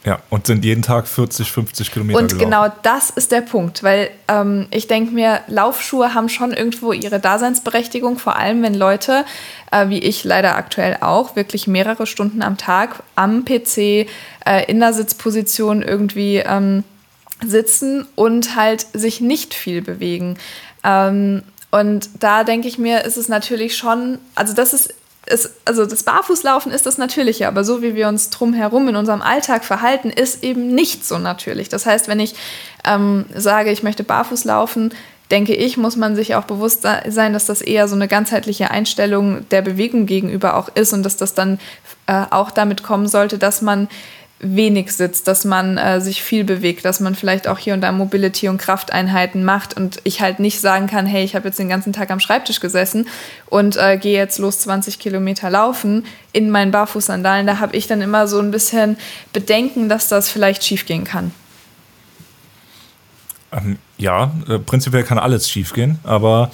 Ja, 0.04 0.20
und 0.30 0.46
sind 0.46 0.64
jeden 0.64 0.82
Tag 0.82 1.06
40, 1.06 1.50
50 1.50 1.90
Kilometer 1.90 2.18
Und 2.18 2.28
gelaufen. 2.28 2.44
genau 2.44 2.72
das 2.82 3.10
ist 3.10 3.32
der 3.32 3.40
Punkt, 3.40 3.82
weil 3.82 4.10
ähm, 4.28 4.66
ich 4.70 4.86
denke 4.86 5.12
mir, 5.12 5.40
Laufschuhe 5.48 6.14
haben 6.14 6.28
schon 6.28 6.52
irgendwo 6.52 6.92
ihre 6.92 7.18
Daseinsberechtigung, 7.18 8.18
vor 8.18 8.36
allem 8.36 8.62
wenn 8.62 8.74
Leute, 8.74 9.24
äh, 9.70 9.88
wie 9.88 9.98
ich 9.98 10.24
leider 10.24 10.56
aktuell 10.56 10.98
auch, 11.00 11.36
wirklich 11.36 11.66
mehrere 11.66 12.06
Stunden 12.06 12.42
am 12.42 12.56
Tag 12.56 13.02
am 13.16 13.44
PC 13.44 13.76
äh, 13.78 14.06
in 14.66 14.80
der 14.80 14.94
Sitzposition 14.94 15.82
irgendwie 15.82 16.38
ähm, 16.38 16.84
sitzen 17.44 18.06
und 18.14 18.56
halt 18.56 18.86
sich 18.94 19.20
nicht 19.20 19.52
viel 19.52 19.82
bewegen. 19.82 20.38
Ähm, 20.84 21.42
und 21.70 22.08
da 22.20 22.44
denke 22.44 22.68
ich 22.68 22.78
mir, 22.78 23.04
ist 23.04 23.16
es 23.16 23.28
natürlich 23.28 23.76
schon, 23.76 24.18
also 24.34 24.54
das 24.54 24.72
ist, 24.72 24.94
ist, 25.26 25.50
also 25.66 25.84
das 25.84 26.02
Barfußlaufen 26.02 26.72
ist 26.72 26.86
das 26.86 26.96
Natürliche, 26.96 27.46
aber 27.46 27.64
so 27.64 27.82
wie 27.82 27.94
wir 27.94 28.08
uns 28.08 28.30
drumherum 28.30 28.88
in 28.88 28.96
unserem 28.96 29.20
Alltag 29.20 29.64
verhalten, 29.64 30.08
ist 30.10 30.42
eben 30.42 30.74
nicht 30.74 31.04
so 31.04 31.18
natürlich. 31.18 31.68
Das 31.68 31.84
heißt, 31.84 32.08
wenn 32.08 32.20
ich 32.20 32.34
ähm, 32.84 33.26
sage, 33.34 33.70
ich 33.70 33.82
möchte 33.82 34.04
barfuß 34.04 34.44
laufen, 34.44 34.94
denke 35.30 35.54
ich, 35.54 35.76
muss 35.76 35.96
man 35.96 36.16
sich 36.16 36.34
auch 36.34 36.44
bewusst 36.44 36.86
sein, 37.08 37.32
dass 37.34 37.44
das 37.44 37.60
eher 37.60 37.86
so 37.86 37.94
eine 37.94 38.08
ganzheitliche 38.08 38.70
Einstellung 38.70 39.46
der 39.50 39.60
Bewegung 39.60 40.06
gegenüber 40.06 40.56
auch 40.56 40.70
ist 40.74 40.94
und 40.94 41.02
dass 41.02 41.18
das 41.18 41.34
dann 41.34 41.58
äh, 42.06 42.24
auch 42.30 42.50
damit 42.50 42.82
kommen 42.82 43.08
sollte, 43.08 43.36
dass 43.36 43.60
man 43.60 43.88
wenig 44.40 44.92
sitzt, 44.92 45.26
dass 45.26 45.44
man 45.44 45.78
äh, 45.78 46.00
sich 46.00 46.22
viel 46.22 46.44
bewegt, 46.44 46.84
dass 46.84 47.00
man 47.00 47.14
vielleicht 47.14 47.48
auch 47.48 47.58
hier 47.58 47.74
und 47.74 47.80
da 47.80 47.90
Mobility- 47.90 48.48
und 48.48 48.58
Krafteinheiten 48.58 49.44
macht 49.44 49.74
und 49.76 50.00
ich 50.04 50.20
halt 50.20 50.38
nicht 50.38 50.60
sagen 50.60 50.86
kann, 50.86 51.06
hey, 51.06 51.24
ich 51.24 51.34
habe 51.34 51.48
jetzt 51.48 51.58
den 51.58 51.68
ganzen 51.68 51.92
Tag 51.92 52.10
am 52.10 52.20
Schreibtisch 52.20 52.60
gesessen 52.60 53.08
und 53.46 53.76
äh, 53.76 53.96
gehe 53.96 54.16
jetzt 54.16 54.38
los 54.38 54.60
20 54.60 55.00
Kilometer 55.00 55.50
laufen 55.50 56.06
in 56.32 56.50
meinen 56.50 56.70
Barfußsandalen. 56.70 57.46
Da 57.46 57.58
habe 57.58 57.76
ich 57.76 57.88
dann 57.88 58.00
immer 58.00 58.28
so 58.28 58.38
ein 58.38 58.52
bisschen 58.52 58.96
Bedenken, 59.32 59.88
dass 59.88 60.08
das 60.08 60.28
vielleicht 60.28 60.62
schiefgehen 60.62 61.04
kann. 61.04 61.32
Ähm, 63.50 63.78
ja, 63.96 64.32
äh, 64.48 64.58
prinzipiell 64.58 65.02
kann 65.02 65.18
alles 65.18 65.50
schiefgehen, 65.50 65.98
aber 66.04 66.50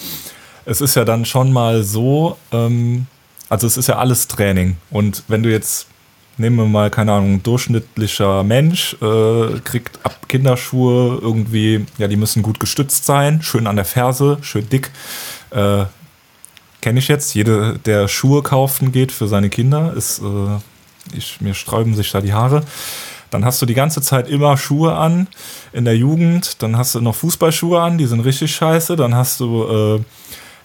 es 0.64 0.80
ist 0.80 0.94
ja 0.94 1.04
dann 1.04 1.26
schon 1.26 1.52
mal 1.52 1.82
so, 1.82 2.38
ähm, 2.50 3.06
also 3.50 3.66
es 3.66 3.76
ist 3.76 3.88
ja 3.88 3.98
alles 3.98 4.28
Training 4.28 4.78
und 4.90 5.24
wenn 5.28 5.42
du 5.42 5.50
jetzt 5.50 5.88
nehmen 6.36 6.56
wir 6.56 6.66
mal, 6.66 6.90
keine 6.90 7.12
Ahnung, 7.12 7.42
durchschnittlicher 7.42 8.42
Mensch, 8.42 8.96
äh, 9.00 9.60
kriegt 9.64 10.04
ab 10.04 10.28
Kinderschuhe 10.28 11.18
irgendwie, 11.20 11.86
ja, 11.98 12.08
die 12.08 12.16
müssen 12.16 12.42
gut 12.42 12.60
gestützt 12.60 13.04
sein, 13.04 13.42
schön 13.42 13.66
an 13.66 13.76
der 13.76 13.84
Ferse, 13.84 14.38
schön 14.42 14.68
dick. 14.68 14.90
Äh, 15.50 15.84
Kenne 16.84 16.98
ich 16.98 17.08
jetzt. 17.08 17.34
Jede, 17.34 17.78
der 17.86 18.08
Schuhe 18.08 18.42
kaufen 18.42 18.92
geht 18.92 19.10
für 19.10 19.26
seine 19.26 19.48
Kinder, 19.48 19.94
ist, 19.96 20.18
äh, 20.18 21.16
ich, 21.16 21.40
mir 21.40 21.54
sträuben 21.54 21.94
sich 21.94 22.10
da 22.10 22.20
die 22.20 22.34
Haare. 22.34 22.62
Dann 23.30 23.42
hast 23.42 23.62
du 23.62 23.64
die 23.64 23.72
ganze 23.72 24.02
Zeit 24.02 24.28
immer 24.28 24.58
Schuhe 24.58 24.94
an 24.94 25.26
in 25.72 25.86
der 25.86 25.96
Jugend. 25.96 26.62
Dann 26.62 26.76
hast 26.76 26.94
du 26.94 27.00
noch 27.00 27.14
Fußballschuhe 27.14 27.80
an, 27.80 27.96
die 27.96 28.04
sind 28.04 28.20
richtig 28.20 28.54
scheiße. 28.54 28.96
Dann 28.96 29.14
hast 29.14 29.40
du 29.40 29.64
äh, 29.64 30.04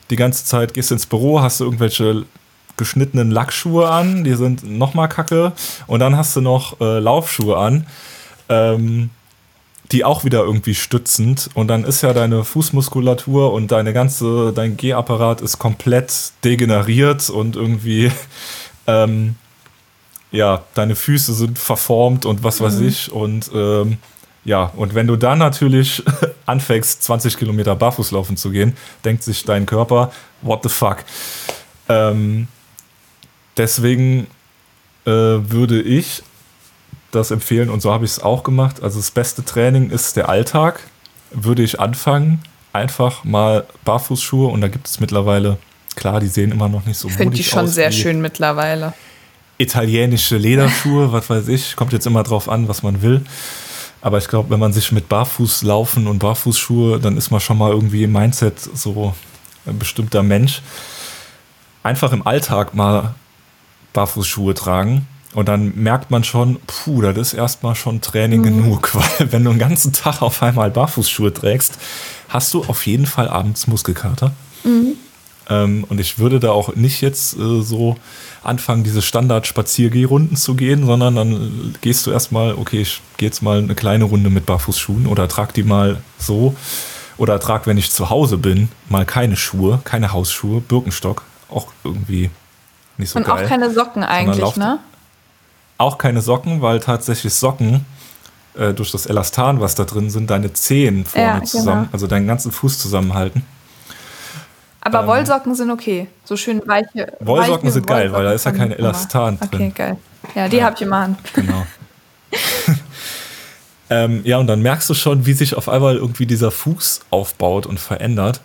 die 0.10 0.18
ganze 0.18 0.44
Zeit, 0.44 0.74
gehst 0.74 0.92
ins 0.92 1.06
Büro, 1.06 1.42
hast 1.42 1.62
du 1.62 1.64
irgendwelche 1.64 2.26
geschnittenen 2.80 3.30
Lackschuhe 3.30 3.88
an, 3.88 4.24
die 4.24 4.34
sind 4.34 4.64
nochmal 4.64 5.08
kacke. 5.08 5.52
Und 5.86 6.00
dann 6.00 6.18
hast 6.18 6.36
du 6.36 6.42
noch 6.42 6.82
äh, 6.82 6.98
Laufschuhe 6.98 7.56
an, 7.56 7.86
ähm, 8.50 9.12
die 9.92 10.04
auch 10.04 10.24
wieder 10.24 10.40
irgendwie 10.40 10.74
stützend. 10.74 11.50
Und 11.54 11.68
dann 11.68 11.84
ist 11.84 12.02
ja 12.02 12.14
deine 12.14 12.44
Fußmuskulatur 12.44 13.54
und 13.54 13.72
deine 13.72 13.94
ganze, 13.94 14.54
dein 14.54 14.78
Gehapparat 14.78 15.42
ist 15.42 15.60
komplett 15.60 16.32
degeneriert 16.44 17.30
und 17.30 17.56
irgendwie, 17.56 18.12
ähm, 18.88 19.36
ja, 20.32 20.64
deine 20.74 20.96
Füße 20.96 21.34
sind 21.34 21.60
verformt 21.60 22.26
und 22.26 22.44
was 22.44 22.62
weiß 22.62 22.80
mhm. 22.80 22.88
ich. 22.88 23.12
Und 23.12 23.52
ähm, 23.54 23.98
ja, 24.46 24.72
und 24.76 24.96
wenn 24.96 25.06
du 25.06 25.16
dann 25.16 25.40
natürlich 25.40 26.04
anfängst, 26.46 27.04
20 27.04 27.38
Kilometer 27.38 27.76
barfuß 27.76 28.12
laufen 28.12 28.38
zu 28.38 28.52
gehen, 28.52 28.78
denkt 29.04 29.24
sich 29.24 29.44
dein 29.44 29.66
Körper, 29.66 30.12
what 30.42 30.64
the 30.64 30.70
fuck. 30.70 31.04
Ähm, 31.90 32.48
deswegen 33.60 34.26
äh, 35.06 35.12
würde 35.12 35.82
ich 35.82 36.24
das 37.12 37.32
empfehlen 37.32 37.70
und 37.70 37.82
so 37.82 37.92
habe 37.92 38.06
ich 38.06 38.12
es 38.12 38.24
auch 38.24 38.44
gemacht. 38.44 38.82
Also 38.82 39.00
das 39.00 39.12
beste 39.12 39.44
Training 39.44 39.92
ist 39.92 40.16
der 40.16 40.30
Alltag. 40.30 40.82
Würde 41.32 41.62
ich 41.62 41.80
anfangen, 41.80 42.42
einfach 42.74 43.24
mal 43.24 43.68
Barfußschuhe 43.86 44.48
und 44.48 44.62
da 44.62 44.68
gibt 44.68 44.88
es 44.88 45.00
mittlerweile, 45.00 45.58
klar, 45.96 46.20
die 46.20 46.28
sehen 46.28 46.52
immer 46.52 46.70
noch 46.70 46.86
nicht 46.86 46.98
so 46.98 47.08
Ich 47.08 47.16
finde 47.16 47.36
die 47.36 47.44
schon 47.44 47.68
sehr 47.68 47.92
schön 47.92 48.20
mittlerweile. 48.22 48.94
Italienische 49.60 50.38
Lederschuhe, 50.38 51.12
was 51.12 51.30
weiß 51.30 51.50
ich, 51.50 51.76
kommt 51.76 51.94
jetzt 51.94 52.08
immer 52.08 52.24
drauf 52.24 52.50
an, 52.50 52.68
was 52.68 52.82
man 52.82 53.02
will. 53.02 53.22
Aber 54.02 54.18
ich 54.18 54.28
glaube, 54.28 54.50
wenn 54.50 54.60
man 54.60 54.72
sich 54.74 54.92
mit 54.92 55.10
Barfuß 55.10 55.64
laufen 55.64 56.08
und 56.08 56.20
Barfußschuhe, 56.20 57.00
dann 57.00 57.18
ist 57.18 57.30
man 57.30 57.42
schon 57.42 57.58
mal 57.58 57.72
irgendwie 57.72 58.04
im 58.04 58.14
Mindset 58.14 58.60
so 58.60 59.14
ein 59.66 59.78
bestimmter 59.78 60.24
Mensch. 60.24 60.62
Einfach 61.84 62.14
im 62.14 62.26
Alltag 62.26 62.74
mal 62.74 63.14
Barfußschuhe 63.94 64.54
tragen 64.54 65.08
und 65.36 65.48
dann 65.48 65.74
merkt 65.76 66.10
man 66.10 66.24
schon, 66.24 66.60
puh, 66.66 67.02
das 67.02 67.18
ist 67.18 67.34
erstmal 67.34 67.76
schon 67.76 68.02
Training 68.02 68.42
mhm. 68.42 68.44
genug, 68.44 68.96
weil 69.20 69.32
wenn 69.32 69.44
du 69.44 69.52
den 69.52 69.60
ganzen 69.60 69.94
Tag 69.94 70.22
auf 70.22 70.42
einmal 70.42 70.72
Barfußschuhe 70.72 71.34
trägst, 71.34 71.78
hast 72.30 72.54
du 72.54 72.64
auf 72.64 72.86
jeden 72.88 73.06
Fall 73.06 73.30
abends 73.30 73.68
Muskelkater. 73.68 74.32
Mhm. 74.64 74.94
Ähm, 75.50 75.86
und 75.88 76.00
ich 76.00 76.20
würde 76.20 76.40
da 76.40 76.52
auch 76.52 76.76
nicht 76.76 77.02
jetzt 77.02 77.38
äh, 77.38 77.62
so 77.62 77.96
anfangen, 78.44 78.84
diese 78.84 79.02
Standard-Spaziergehrunden 79.02 80.36
zu 80.36 80.56
gehen, 80.56 80.86
sondern 80.86 81.16
dann 81.16 81.76
gehst 81.82 82.06
du 82.08 82.12
erstmal, 82.12 82.54
okay, 82.54 82.82
ich 82.82 83.02
gehe 83.18 83.28
jetzt 83.28 83.42
mal 83.42 83.60
eine 83.60 83.76
kleine 83.76 84.06
Runde 84.06 84.30
mit 84.30 84.46
Barfußschuhen 84.46 85.08
oder 85.08 85.28
trag 85.28 85.54
die 85.54 85.64
mal 85.64 86.02
so. 86.18 86.56
Oder 87.18 87.40
trag, 87.40 87.68
wenn 87.68 87.78
ich 87.78 87.92
zu 87.92 88.10
Hause 88.10 88.38
bin, 88.38 88.70
mal 88.88 89.06
keine 89.06 89.36
Schuhe, 89.36 89.82
keine 89.84 90.14
Hausschuhe, 90.14 90.62
Birkenstock, 90.62 91.24
auch 91.50 91.68
irgendwie 91.84 92.30
nicht 93.00 93.10
so 93.10 93.20
und 93.20 93.26
geil. 93.26 93.46
Auch 93.46 93.50
keine 93.50 93.72
Socken 93.72 94.04
eigentlich, 94.04 94.56
ne? 94.56 94.80
Auch 95.78 95.98
keine 95.98 96.22
Socken, 96.22 96.62
weil 96.62 96.80
tatsächlich 96.80 97.34
Socken 97.34 97.86
äh, 98.56 98.74
durch 98.74 98.92
das 98.92 99.06
Elastan, 99.06 99.62
was 99.62 99.76
da 99.76 99.86
drin 99.86 100.10
sind, 100.10 100.30
deine 100.30 100.52
Zehen 100.54 101.06
vorne 101.06 101.40
ja, 101.40 101.44
zusammen, 101.44 101.84
genau. 101.84 101.94
also 101.94 102.08
deinen 102.08 102.28
ganzen 102.28 102.52
Fuß 102.52 102.78
zusammenhalten. 102.78 103.44
Aber 104.82 105.02
ähm, 105.02 105.08
Wollsocken 105.08 105.56
sind 105.56 105.72
okay. 105.72 106.08
So 106.26 106.36
schön 106.36 106.62
weiche. 106.66 107.14
Wollsocken 107.20 107.64
weiche 107.64 107.72
sind 107.72 107.88
geil, 107.88 108.12
weil 108.12 108.24
da 108.26 108.34
ist 108.34 108.46
ja 108.46 108.52
kein 108.52 108.72
Elastan 108.72 109.36
okay, 109.36 109.48
drin. 109.50 109.68
Okay, 109.68 109.74
geil. 109.76 109.98
Ja, 110.36 110.48
die 110.50 110.58
ja. 110.58 110.66
habe 110.66 110.76
ich 110.76 110.82
immer 110.82 110.98
an. 110.98 111.18
Genau. 111.34 111.66
ähm, 113.90 114.22
ja, 114.26 114.38
und 114.38 114.48
dann 114.48 114.62
merkst 114.62 114.90
du 114.90 114.94
schon, 114.94 115.26
wie 115.26 115.34
sich 115.34 115.56
auf 115.56 115.70
einmal 115.70 115.96
irgendwie 115.96 116.26
dieser 116.26 116.52
Fuß 116.52 117.02
aufbaut 117.10 117.66
und 117.66 117.80
verändert. 117.80 118.42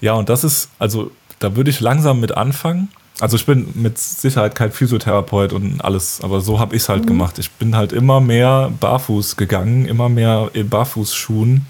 Ja, 0.00 0.14
und 0.14 0.28
das 0.28 0.44
ist, 0.44 0.70
also 0.78 1.10
da 1.38 1.56
würde 1.56 1.70
ich 1.70 1.80
langsam 1.80 2.20
mit 2.20 2.36
anfangen. 2.36 2.88
Also 3.20 3.36
ich 3.36 3.44
bin 3.44 3.68
mit 3.74 3.98
Sicherheit 3.98 4.54
kein 4.54 4.72
Physiotherapeut 4.72 5.52
und 5.52 5.84
alles, 5.84 6.20
aber 6.22 6.40
so 6.40 6.58
habe 6.58 6.74
ich 6.74 6.82
es 6.82 6.88
halt 6.88 7.02
mhm. 7.02 7.08
gemacht. 7.08 7.38
Ich 7.38 7.50
bin 7.50 7.76
halt 7.76 7.92
immer 7.92 8.20
mehr 8.20 8.72
barfuß 8.80 9.36
gegangen, 9.36 9.86
immer 9.86 10.08
mehr 10.08 10.50
in 10.54 10.70
Barfußschuhen, 10.70 11.66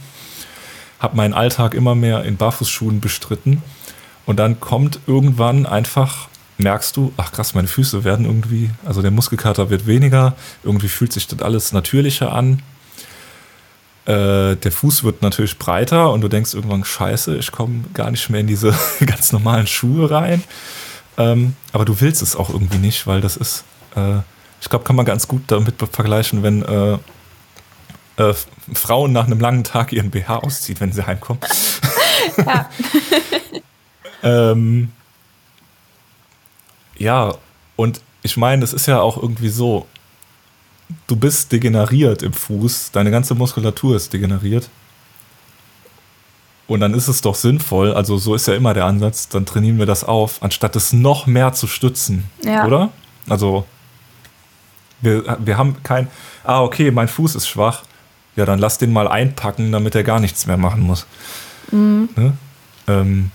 habe 1.00 1.16
meinen 1.16 1.34
Alltag 1.34 1.74
immer 1.74 1.96
mehr 1.96 2.24
in 2.24 2.36
Barfußschuhen 2.36 3.00
bestritten 3.00 3.62
und 4.26 4.36
dann 4.36 4.60
kommt 4.60 5.00
irgendwann 5.08 5.66
einfach, 5.66 6.28
merkst 6.58 6.96
du, 6.96 7.12
ach 7.16 7.32
krass, 7.32 7.54
meine 7.54 7.66
Füße 7.66 8.04
werden 8.04 8.26
irgendwie, 8.26 8.70
also 8.84 9.02
der 9.02 9.10
Muskelkater 9.10 9.70
wird 9.70 9.88
weniger, 9.88 10.36
irgendwie 10.62 10.88
fühlt 10.88 11.12
sich 11.12 11.26
das 11.26 11.42
alles 11.42 11.72
natürlicher 11.72 12.32
an. 12.32 12.62
Äh, 14.04 14.54
der 14.54 14.70
Fuß 14.70 15.02
wird 15.02 15.22
natürlich 15.22 15.58
breiter 15.58 16.12
und 16.12 16.20
du 16.20 16.28
denkst 16.28 16.54
irgendwann, 16.54 16.84
scheiße, 16.84 17.36
ich 17.38 17.50
komme 17.50 17.84
gar 17.92 18.12
nicht 18.12 18.30
mehr 18.30 18.40
in 18.40 18.46
diese 18.46 18.72
ganz 19.04 19.32
normalen 19.32 19.66
Schuhe 19.66 20.10
rein. 20.12 20.44
Ähm, 21.20 21.54
aber 21.72 21.84
du 21.84 22.00
willst 22.00 22.22
es 22.22 22.34
auch 22.34 22.48
irgendwie 22.48 22.78
nicht, 22.78 23.06
weil 23.06 23.20
das 23.20 23.36
ist, 23.36 23.64
äh, 23.94 24.20
ich 24.60 24.70
glaube, 24.70 24.84
kann 24.84 24.96
man 24.96 25.04
ganz 25.04 25.28
gut 25.28 25.42
damit 25.48 25.74
vergleichen, 25.92 26.42
wenn 26.42 26.62
äh, 26.62 26.98
äh, 28.16 28.34
Frauen 28.72 29.12
nach 29.12 29.26
einem 29.26 29.38
langen 29.38 29.62
Tag 29.62 29.92
ihren 29.92 30.10
BH 30.10 30.38
ausziehen, 30.38 30.80
wenn 30.80 30.92
sie 30.92 31.06
heimkommen. 31.06 31.42
Ja. 32.36 32.70
ähm, 34.22 34.92
ja, 36.96 37.34
und 37.76 38.00
ich 38.22 38.36
meine, 38.36 38.62
es 38.62 38.72
ist 38.72 38.86
ja 38.86 39.00
auch 39.00 39.16
irgendwie 39.16 39.48
so, 39.48 39.86
du 41.06 41.16
bist 41.16 41.50
degeneriert 41.50 42.22
im 42.22 42.32
Fuß, 42.32 42.92
deine 42.92 43.10
ganze 43.10 43.34
Muskulatur 43.34 43.96
ist 43.96 44.12
degeneriert. 44.12 44.68
Und 46.70 46.78
dann 46.78 46.94
ist 46.94 47.08
es 47.08 47.20
doch 47.20 47.34
sinnvoll, 47.34 47.94
also 47.94 48.16
so 48.16 48.36
ist 48.36 48.46
ja 48.46 48.54
immer 48.54 48.74
der 48.74 48.84
Ansatz, 48.84 49.28
dann 49.28 49.44
trainieren 49.44 49.80
wir 49.80 49.86
das 49.86 50.04
auf, 50.04 50.40
anstatt 50.40 50.76
es 50.76 50.92
noch 50.92 51.26
mehr 51.26 51.52
zu 51.52 51.66
stützen. 51.66 52.30
Ja. 52.44 52.64
Oder? 52.64 52.90
Also, 53.28 53.66
wir, 55.00 55.36
wir 55.40 55.58
haben 55.58 55.82
kein, 55.82 56.06
ah, 56.44 56.62
okay, 56.62 56.92
mein 56.92 57.08
Fuß 57.08 57.34
ist 57.34 57.48
schwach. 57.48 57.82
Ja, 58.36 58.44
dann 58.44 58.60
lass 58.60 58.78
den 58.78 58.92
mal 58.92 59.08
einpacken, 59.08 59.72
damit 59.72 59.96
er 59.96 60.04
gar 60.04 60.20
nichts 60.20 60.46
mehr 60.46 60.58
machen 60.58 60.82
muss. 60.82 61.06
Mhm. 61.72 62.08
Ne? 62.14 62.34
Ähm, 62.86 63.32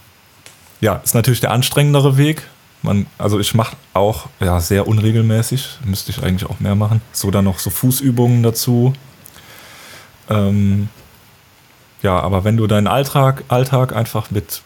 ja, 0.79 0.95
ist 1.03 1.13
natürlich 1.13 1.41
der 1.41 1.51
anstrengendere 1.51 2.15
Weg. 2.15 2.43
Man, 2.83 3.05
also 3.17 3.37
ich 3.37 3.53
mache 3.53 3.75
auch 3.93 4.27
ja, 4.39 4.61
sehr 4.61 4.87
unregelmäßig, 4.87 5.79
müsste 5.83 6.11
ich 6.11 6.23
eigentlich 6.23 6.49
auch 6.49 6.61
mehr 6.61 6.75
machen. 6.75 7.01
So 7.11 7.31
dann 7.31 7.43
noch 7.43 7.59
so 7.59 7.69
Fußübungen 7.69 8.43
dazu. 8.43 8.93
Ähm, 10.29 10.87
ja, 12.01 12.19
aber 12.19 12.43
wenn 12.43 12.57
du 12.57 12.67
deinen 12.67 12.87
Alltag, 12.87 13.43
Alltag 13.47 13.95
einfach 13.95 14.31
mit 14.31 14.61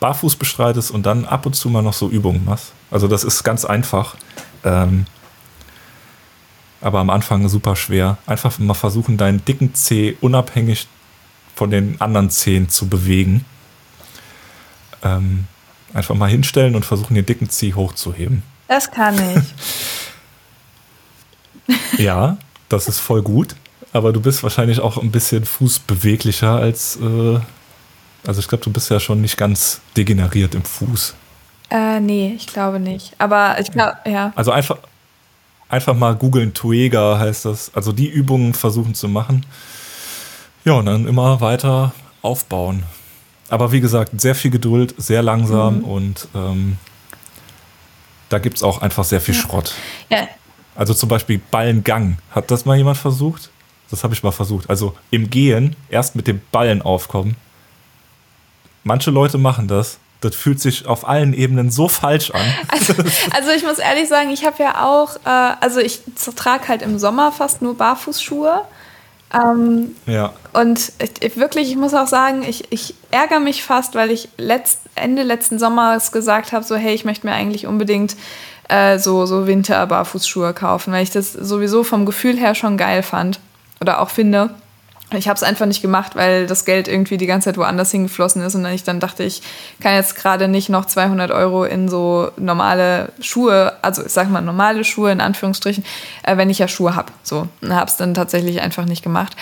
Barfuß 0.00 0.36
bestreitest 0.36 0.90
und 0.90 1.04
dann 1.06 1.24
ab 1.24 1.46
und 1.46 1.54
zu 1.54 1.68
mal 1.68 1.82
noch 1.82 1.92
so 1.92 2.08
Übungen 2.08 2.44
machst, 2.44 2.72
also 2.90 3.08
das 3.08 3.24
ist 3.24 3.42
ganz 3.44 3.64
einfach, 3.64 4.16
ähm, 4.64 5.06
aber 6.80 7.00
am 7.00 7.10
Anfang 7.10 7.48
super 7.48 7.74
schwer. 7.74 8.18
Einfach 8.26 8.58
mal 8.58 8.74
versuchen, 8.74 9.16
deinen 9.16 9.44
dicken 9.44 9.74
Zeh 9.74 10.16
unabhängig 10.20 10.86
von 11.56 11.70
den 11.70 12.00
anderen 12.00 12.30
Zehen 12.30 12.68
zu 12.68 12.88
bewegen. 12.88 13.44
Ähm, 15.02 15.46
einfach 15.92 16.14
mal 16.14 16.30
hinstellen 16.30 16.76
und 16.76 16.84
versuchen, 16.84 17.14
den 17.14 17.26
dicken 17.26 17.50
Zeh 17.50 17.74
hochzuheben. 17.74 18.44
Das 18.68 18.90
kann 18.92 19.16
ich. 21.66 21.78
ja, 21.98 22.36
das 22.68 22.86
ist 22.86 23.00
voll 23.00 23.22
gut 23.22 23.56
aber 23.92 24.12
du 24.12 24.20
bist 24.20 24.42
wahrscheinlich 24.42 24.80
auch 24.80 24.96
ein 24.98 25.10
bisschen 25.10 25.44
fußbeweglicher 25.44 26.50
als. 26.50 26.96
Äh, 26.96 27.38
also 28.26 28.40
ich 28.40 28.48
glaube, 28.48 28.64
du 28.64 28.70
bist 28.70 28.90
ja 28.90 29.00
schon 29.00 29.20
nicht 29.20 29.36
ganz 29.36 29.80
degeneriert 29.96 30.54
im 30.54 30.64
Fuß. 30.64 31.14
Äh, 31.70 32.00
nee, 32.00 32.34
ich 32.36 32.46
glaube 32.46 32.80
nicht. 32.80 33.14
Aber 33.18 33.60
ich 33.60 33.70
glaube, 33.70 33.96
ja. 34.06 34.32
Also 34.34 34.50
einfach, 34.50 34.78
einfach 35.68 35.94
mal 35.94 36.14
googeln, 36.14 36.54
Tuega 36.54 37.18
heißt 37.18 37.44
das. 37.44 37.70
Also 37.74 37.92
die 37.92 38.08
Übungen 38.08 38.54
versuchen 38.54 38.94
zu 38.94 39.08
machen. 39.08 39.46
Ja, 40.64 40.74
und 40.74 40.86
dann 40.86 41.06
immer 41.06 41.40
weiter 41.40 41.92
aufbauen. 42.22 42.82
Aber 43.48 43.72
wie 43.72 43.80
gesagt, 43.80 44.20
sehr 44.20 44.34
viel 44.34 44.50
Geduld, 44.50 44.94
sehr 44.98 45.22
langsam 45.22 45.78
mhm. 45.78 45.84
und 45.84 46.28
ähm, 46.34 46.76
da 48.28 48.38
gibt 48.38 48.58
es 48.58 48.62
auch 48.62 48.82
einfach 48.82 49.04
sehr 49.04 49.20
viel 49.20 49.34
ja. 49.34 49.40
Schrott. 49.40 49.74
Ja. 50.10 50.28
Also 50.74 50.92
zum 50.92 51.08
Beispiel 51.08 51.40
Ballengang. 51.50 52.18
Hat 52.30 52.50
das 52.50 52.66
mal 52.66 52.76
jemand 52.76 52.98
versucht? 52.98 53.50
Das 53.90 54.04
habe 54.04 54.14
ich 54.14 54.22
mal 54.22 54.32
versucht. 54.32 54.68
Also 54.68 54.94
im 55.10 55.30
Gehen 55.30 55.76
erst 55.88 56.14
mit 56.14 56.26
dem 56.26 56.40
Ballen 56.52 56.82
aufkommen. 56.82 57.36
Manche 58.84 59.10
Leute 59.10 59.38
machen 59.38 59.68
das. 59.68 59.98
Das 60.20 60.34
fühlt 60.34 60.60
sich 60.60 60.86
auf 60.86 61.06
allen 61.08 61.32
Ebenen 61.32 61.70
so 61.70 61.88
falsch 61.88 62.30
an. 62.32 62.40
Also, 62.70 62.94
also 63.34 63.50
ich 63.50 63.62
muss 63.62 63.78
ehrlich 63.78 64.08
sagen, 64.08 64.30
ich 64.30 64.44
habe 64.44 64.62
ja 64.62 64.84
auch, 64.84 65.16
äh, 65.24 65.54
also 65.60 65.80
ich 65.80 66.00
trage 66.36 66.68
halt 66.68 66.82
im 66.82 66.98
Sommer 66.98 67.32
fast 67.32 67.62
nur 67.62 67.76
Barfußschuhe. 67.76 68.62
Ähm, 69.32 69.94
ja. 70.06 70.32
Und 70.54 70.92
ich, 71.20 71.36
wirklich, 71.36 71.70
ich 71.70 71.76
muss 71.76 71.94
auch 71.94 72.06
sagen, 72.06 72.42
ich, 72.42 72.72
ich 72.72 72.94
ärgere 73.10 73.40
mich 73.40 73.62
fast, 73.62 73.94
weil 73.94 74.10
ich 74.10 74.28
letzt, 74.38 74.80
Ende 74.94 75.22
letzten 75.22 75.58
Sommers 75.58 76.12
gesagt 76.12 76.52
habe, 76.52 76.64
so 76.64 76.74
hey, 76.76 76.94
ich 76.94 77.04
möchte 77.04 77.26
mir 77.26 77.34
eigentlich 77.34 77.66
unbedingt 77.66 78.16
äh, 78.68 78.98
so, 78.98 79.26
so 79.26 79.46
Winter-Barfußschuhe 79.46 80.52
kaufen, 80.52 80.92
weil 80.92 81.02
ich 81.02 81.10
das 81.10 81.32
sowieso 81.32 81.84
vom 81.84 82.06
Gefühl 82.06 82.36
her 82.36 82.54
schon 82.54 82.76
geil 82.76 83.02
fand 83.02 83.38
oder 83.80 84.00
auch 84.00 84.10
finde. 84.10 84.50
Ich 85.12 85.26
habe 85.26 85.36
es 85.36 85.42
einfach 85.42 85.64
nicht 85.64 85.80
gemacht, 85.80 86.16
weil 86.16 86.46
das 86.46 86.66
Geld 86.66 86.86
irgendwie 86.86 87.16
die 87.16 87.26
ganze 87.26 87.46
Zeit 87.46 87.56
woanders 87.56 87.90
hingeflossen 87.90 88.42
ist 88.42 88.54
und 88.54 88.62
dann 88.62 88.74
ich 88.74 88.84
dann 88.84 89.00
dachte, 89.00 89.24
ich 89.24 89.40
kann 89.80 89.94
jetzt 89.94 90.16
gerade 90.16 90.48
nicht 90.48 90.68
noch 90.68 90.84
200 90.84 91.30
Euro 91.30 91.64
in 91.64 91.88
so 91.88 92.30
normale 92.36 93.10
Schuhe, 93.20 93.72
also 93.80 94.04
ich 94.04 94.12
sag 94.12 94.28
mal 94.28 94.42
normale 94.42 94.84
Schuhe 94.84 95.10
in 95.10 95.22
Anführungsstrichen, 95.22 95.82
äh, 96.24 96.36
wenn 96.36 96.50
ich 96.50 96.58
ja 96.58 96.68
Schuhe 96.68 96.94
habe. 96.94 97.10
So, 97.22 97.48
habe 97.66 97.86
es 97.86 97.96
dann 97.96 98.12
tatsächlich 98.12 98.60
einfach 98.60 98.84
nicht 98.84 99.02
gemacht. 99.02 99.34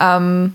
Ähm, 0.00 0.54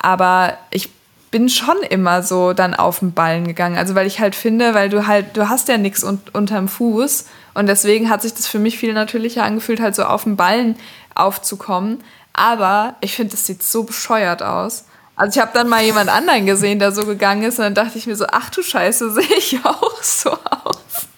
aber 0.00 0.56
ich 0.70 0.90
bin 1.30 1.48
schon 1.48 1.76
immer 1.90 2.22
so 2.22 2.52
dann 2.52 2.74
auf 2.74 3.00
den 3.00 3.12
Ballen 3.12 3.46
gegangen. 3.46 3.76
Also 3.76 3.94
weil 3.94 4.06
ich 4.06 4.20
halt 4.20 4.34
finde, 4.34 4.74
weil 4.74 4.88
du 4.88 5.06
halt, 5.06 5.36
du 5.36 5.48
hast 5.48 5.68
ja 5.68 5.76
nichts 5.76 6.04
un 6.04 6.20
unterm 6.32 6.68
Fuß 6.68 7.26
Und 7.54 7.66
deswegen 7.66 8.08
hat 8.08 8.22
sich 8.22 8.34
das 8.34 8.46
für 8.46 8.58
mich 8.58 8.78
viel 8.78 8.92
natürlicher 8.92 9.44
angefühlt, 9.44 9.80
halt 9.80 9.94
so 9.94 10.04
auf 10.04 10.24
den 10.24 10.36
Ballen 10.36 10.76
aufzukommen. 11.14 11.98
Aber 12.38 12.94
ich 13.00 13.16
finde, 13.16 13.32
das 13.32 13.46
sieht 13.46 13.64
so 13.64 13.82
bescheuert 13.82 14.44
aus. 14.44 14.84
Also 15.16 15.36
ich 15.36 15.44
habe 15.44 15.50
dann 15.52 15.68
mal 15.68 15.82
jemand 15.82 16.08
anderen 16.08 16.46
gesehen, 16.46 16.78
der 16.78 16.92
so 16.92 17.04
gegangen 17.04 17.42
ist 17.42 17.58
und 17.58 17.64
dann 17.64 17.74
dachte 17.74 17.98
ich 17.98 18.06
mir 18.06 18.14
so, 18.14 18.26
ach 18.30 18.48
du 18.50 18.62
Scheiße, 18.62 19.10
sehe 19.14 19.36
ich 19.36 19.58
auch 19.64 20.00
so 20.00 20.30
aus. 20.30 21.08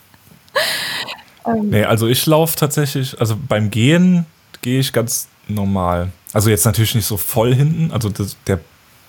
nee, 1.63 1.85
also 1.85 2.07
ich 2.07 2.25
laufe 2.25 2.57
tatsächlich, 2.57 3.21
also 3.21 3.37
beim 3.37 3.71
Gehen 3.71 4.25
gehe 4.63 4.81
ich 4.81 4.95
ganz 4.95 5.29
normal. 5.47 6.11
Also 6.33 6.49
jetzt 6.49 6.65
natürlich 6.65 6.95
nicht 6.95 7.07
so 7.07 7.19
voll 7.19 7.55
hinten, 7.55 7.93
also 7.93 8.09
das, 8.09 8.39
der 8.47 8.61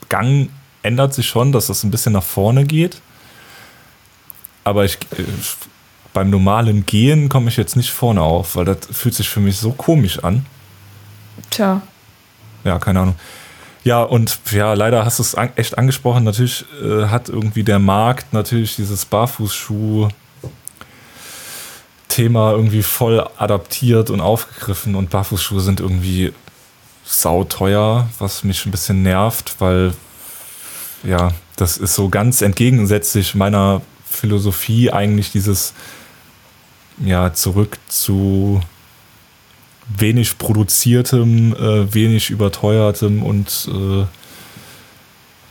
Gang 0.10 0.50
ändert 0.84 1.14
sich 1.14 1.28
schon, 1.30 1.54
dass 1.54 1.68
das 1.68 1.84
ein 1.84 1.92
bisschen 1.92 2.12
nach 2.12 2.24
vorne 2.24 2.66
geht. 2.66 3.00
Aber 4.66 4.84
ich, 4.84 4.96
äh, 5.18 5.24
beim 6.12 6.30
normalen 6.30 6.86
Gehen 6.86 7.30
komme 7.30 7.48
ich 7.48 7.56
jetzt 7.56 7.78
nicht 7.78 7.92
vorne 7.92 8.22
auf, 8.22 8.58
weil 8.58 8.66
das 8.66 8.80
fühlt 8.92 9.16
sich 9.16 9.30
für 9.30 9.40
mich 9.40 9.58
so 9.58 9.72
komisch 9.72 10.22
an. 10.22 10.46
Tja. 11.50 11.82
Ja, 12.64 12.80
keine 12.80 13.02
Ahnung. 13.02 13.16
Ja, 13.84 14.04
und 14.04 14.40
ja, 14.52 14.74
leider 14.74 15.06
hast 15.06 15.20
du 15.20 15.24
es 15.24 15.36
an, 15.36 15.50
echt 15.56 15.78
angesprochen. 15.78 16.24
Natürlich 16.24 16.66
äh, 16.84 17.08
hat 17.08 17.30
irgendwie 17.30 17.64
der 17.64 17.80
Markt 17.80 18.34
natürlich 18.34 18.76
dieses 18.76 19.06
Barfußschuh 19.06 20.10
Thema 22.12 22.52
irgendwie 22.52 22.84
voll 22.84 23.26
adaptiert 23.38 24.10
und 24.10 24.20
aufgegriffen 24.20 24.96
und 24.96 25.10
Barfußschuhe 25.10 25.62
sind 25.62 25.80
irgendwie 25.80 26.34
sauteuer, 27.06 28.10
was 28.20 28.44
mich 28.44 28.66
ein 28.66 28.72
bisschen 28.72 29.02
nervt, 29.02 29.56
weil 29.60 29.94
ja, 31.04 31.32
das 31.56 31.78
ist 31.78 31.96
so 31.96 32.10
ganz 32.10 32.42
entgegensätzlich 32.42 33.34
meiner 33.34 33.82
Philosophie 34.06 34.92
eigentlich 34.92 35.32
dieses 35.32 35.74
ja 37.00 37.34
zurück 37.34 37.78
zu 37.88 38.62
wenig 39.98 40.38
produziertem, 40.38 41.54
äh, 41.54 41.94
wenig 41.94 42.30
überteuertem 42.30 43.24
und 43.24 43.70
äh, 43.72 44.06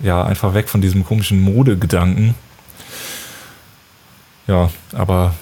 ja, 0.06 0.24
einfach 0.24 0.54
weg 0.54 0.68
von 0.68 0.80
diesem 0.80 1.04
komischen 1.04 1.40
Modegedanken. 1.40 2.34
Ja, 4.46 4.70
aber 4.92 5.34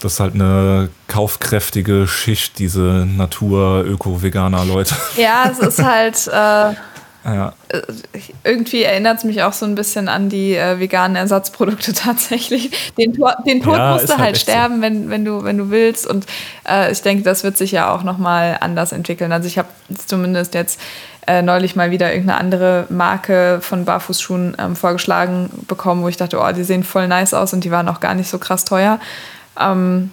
das 0.00 0.14
ist 0.14 0.20
halt 0.20 0.34
eine 0.34 0.88
kaufkräftige 1.08 2.06
Schicht, 2.06 2.58
diese 2.58 3.06
Natur-Öko-Veganer-Leute. 3.06 4.94
Ja, 5.16 5.50
es 5.50 5.58
ist 5.58 5.82
halt. 5.82 6.26
Äh 6.28 6.74
ja. 7.24 7.52
Irgendwie 8.44 8.82
erinnert 8.82 9.18
es 9.18 9.24
mich 9.24 9.42
auch 9.42 9.52
so 9.52 9.66
ein 9.66 9.74
bisschen 9.74 10.08
an 10.08 10.28
die 10.28 10.54
äh, 10.54 10.80
veganen 10.80 11.16
Ersatzprodukte 11.16 11.92
tatsächlich. 11.94 12.70
Den, 12.96 13.12
Tor, 13.12 13.36
den 13.46 13.62
Tod 13.62 13.76
ja, 13.76 13.92
musst 13.92 14.08
du 14.08 14.12
halt, 14.12 14.20
halt 14.20 14.38
sterben, 14.38 14.76
so. 14.76 14.82
wenn, 14.82 15.10
wenn, 15.10 15.24
du, 15.24 15.44
wenn 15.44 15.58
du 15.58 15.70
willst. 15.70 16.06
Und 16.06 16.26
äh, 16.68 16.90
ich 16.92 17.02
denke, 17.02 17.22
das 17.22 17.44
wird 17.44 17.56
sich 17.56 17.72
ja 17.72 17.94
auch 17.94 18.02
nochmal 18.02 18.56
anders 18.60 18.92
entwickeln. 18.92 19.32
Also 19.32 19.46
ich 19.46 19.58
habe 19.58 19.68
zumindest 20.06 20.54
jetzt 20.54 20.80
äh, 21.26 21.42
neulich 21.42 21.76
mal 21.76 21.90
wieder 21.90 22.10
irgendeine 22.10 22.40
andere 22.40 22.86
Marke 22.88 23.58
von 23.60 23.84
Barfußschuhen 23.84 24.56
ähm, 24.58 24.74
vorgeschlagen 24.74 25.50
bekommen, 25.68 26.02
wo 26.02 26.08
ich 26.08 26.16
dachte, 26.16 26.40
oh, 26.40 26.52
die 26.52 26.64
sehen 26.64 26.84
voll 26.84 27.06
nice 27.06 27.34
aus 27.34 27.52
und 27.52 27.64
die 27.64 27.70
waren 27.70 27.88
auch 27.88 28.00
gar 28.00 28.14
nicht 28.14 28.30
so 28.30 28.38
krass 28.38 28.64
teuer. 28.64 28.98
Ähm, 29.58 30.10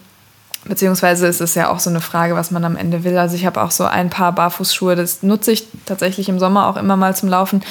Beziehungsweise 0.68 1.28
ist 1.28 1.42
es 1.42 1.56
ja 1.56 1.70
auch 1.70 1.80
so 1.80 1.90
eine 1.90 2.02
Frage, 2.02 2.36
was 2.36 2.52
man 2.52 2.64
am 2.64 2.76
Ende 2.76 3.04
will. 3.04 3.18
Also 3.18 3.36
ich 3.36 3.46
habe 3.46 3.62
auch 3.62 3.72
so 3.72 3.86
ein 3.86 4.10
paar 4.10 4.34
Barfußschuhe, 4.34 4.96
das 4.96 5.24
nutze 5.24 5.52
ich 5.52 5.68
tatsächlich 5.86 6.30
im 6.30 6.40
Sommer 6.40 6.68
auch 6.68 6.78
immer 6.78 6.98
mal 6.98 7.16
zum 7.16 7.30
Laufen. 7.30 7.64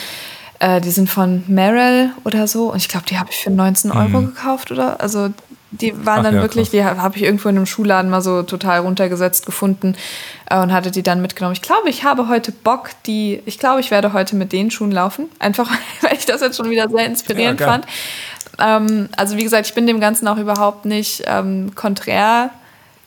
Äh, 0.58 0.80
die 0.80 0.90
sind 0.90 1.10
von 1.10 1.44
Merrell 1.48 2.10
oder 2.24 2.48
so 2.48 2.72
und 2.72 2.78
ich 2.78 2.88
glaube, 2.88 3.06
die 3.06 3.18
habe 3.18 3.30
ich 3.30 3.36
für 3.36 3.50
19 3.50 3.90
mhm. 3.90 3.96
Euro 3.96 4.22
gekauft 4.22 4.70
oder 4.70 5.00
also 5.00 5.30
die 5.72 6.06
waren 6.06 6.20
Ach, 6.20 6.24
dann 6.24 6.36
ja, 6.36 6.42
wirklich, 6.42 6.70
krass. 6.70 6.70
die 6.70 6.84
habe 6.84 7.16
ich 7.16 7.24
irgendwo 7.24 7.48
in 7.48 7.56
einem 7.56 7.66
Schuhladen 7.66 8.10
mal 8.10 8.22
so 8.22 8.42
total 8.42 8.80
runtergesetzt 8.80 9.44
gefunden 9.44 9.96
äh, 10.48 10.58
und 10.58 10.72
hatte 10.72 10.90
die 10.90 11.02
dann 11.02 11.20
mitgenommen. 11.20 11.54
Ich 11.54 11.62
glaube, 11.62 11.90
ich 11.90 12.04
habe 12.04 12.28
heute 12.28 12.52
Bock, 12.52 12.90
die, 13.06 13.42
ich 13.44 13.58
glaube, 13.58 13.80
ich 13.80 13.90
werde 13.90 14.12
heute 14.12 14.36
mit 14.36 14.52
den 14.52 14.70
Schuhen 14.70 14.92
laufen, 14.92 15.28
einfach 15.38 15.70
weil 16.00 16.14
ich 16.14 16.24
das 16.24 16.40
jetzt 16.40 16.56
schon 16.56 16.70
wieder 16.70 16.88
sehr 16.88 17.04
inspirierend 17.04 17.60
ja, 17.60 17.66
fand. 17.66 17.86
Ähm, 18.58 19.08
also 19.16 19.36
wie 19.36 19.42
gesagt, 19.42 19.66
ich 19.66 19.74
bin 19.74 19.86
dem 19.86 20.00
Ganzen 20.00 20.26
auch 20.28 20.38
überhaupt 20.38 20.86
nicht 20.86 21.24
ähm, 21.26 21.74
konträr 21.74 22.50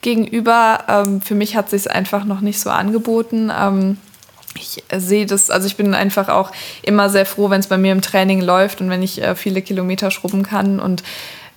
gegenüber. 0.00 0.84
Ähm, 0.88 1.20
für 1.20 1.34
mich 1.34 1.56
hat 1.56 1.70
sich 1.70 1.90
einfach 1.90 2.24
noch 2.24 2.40
nicht 2.40 2.60
so 2.60 2.70
angeboten. 2.70 3.50
Ähm, 3.56 3.98
ich 4.54 4.82
sehe 4.96 5.26
das, 5.26 5.50
also 5.50 5.66
ich 5.66 5.76
bin 5.76 5.94
einfach 5.94 6.28
auch 6.28 6.50
immer 6.82 7.08
sehr 7.08 7.26
froh, 7.26 7.50
wenn 7.50 7.60
es 7.60 7.68
bei 7.68 7.78
mir 7.78 7.92
im 7.92 8.02
Training 8.02 8.40
läuft 8.40 8.80
und 8.80 8.90
wenn 8.90 9.02
ich 9.02 9.22
äh, 9.22 9.34
viele 9.34 9.62
Kilometer 9.62 10.10
schrubben 10.10 10.42
kann. 10.42 10.80
Und 10.80 11.02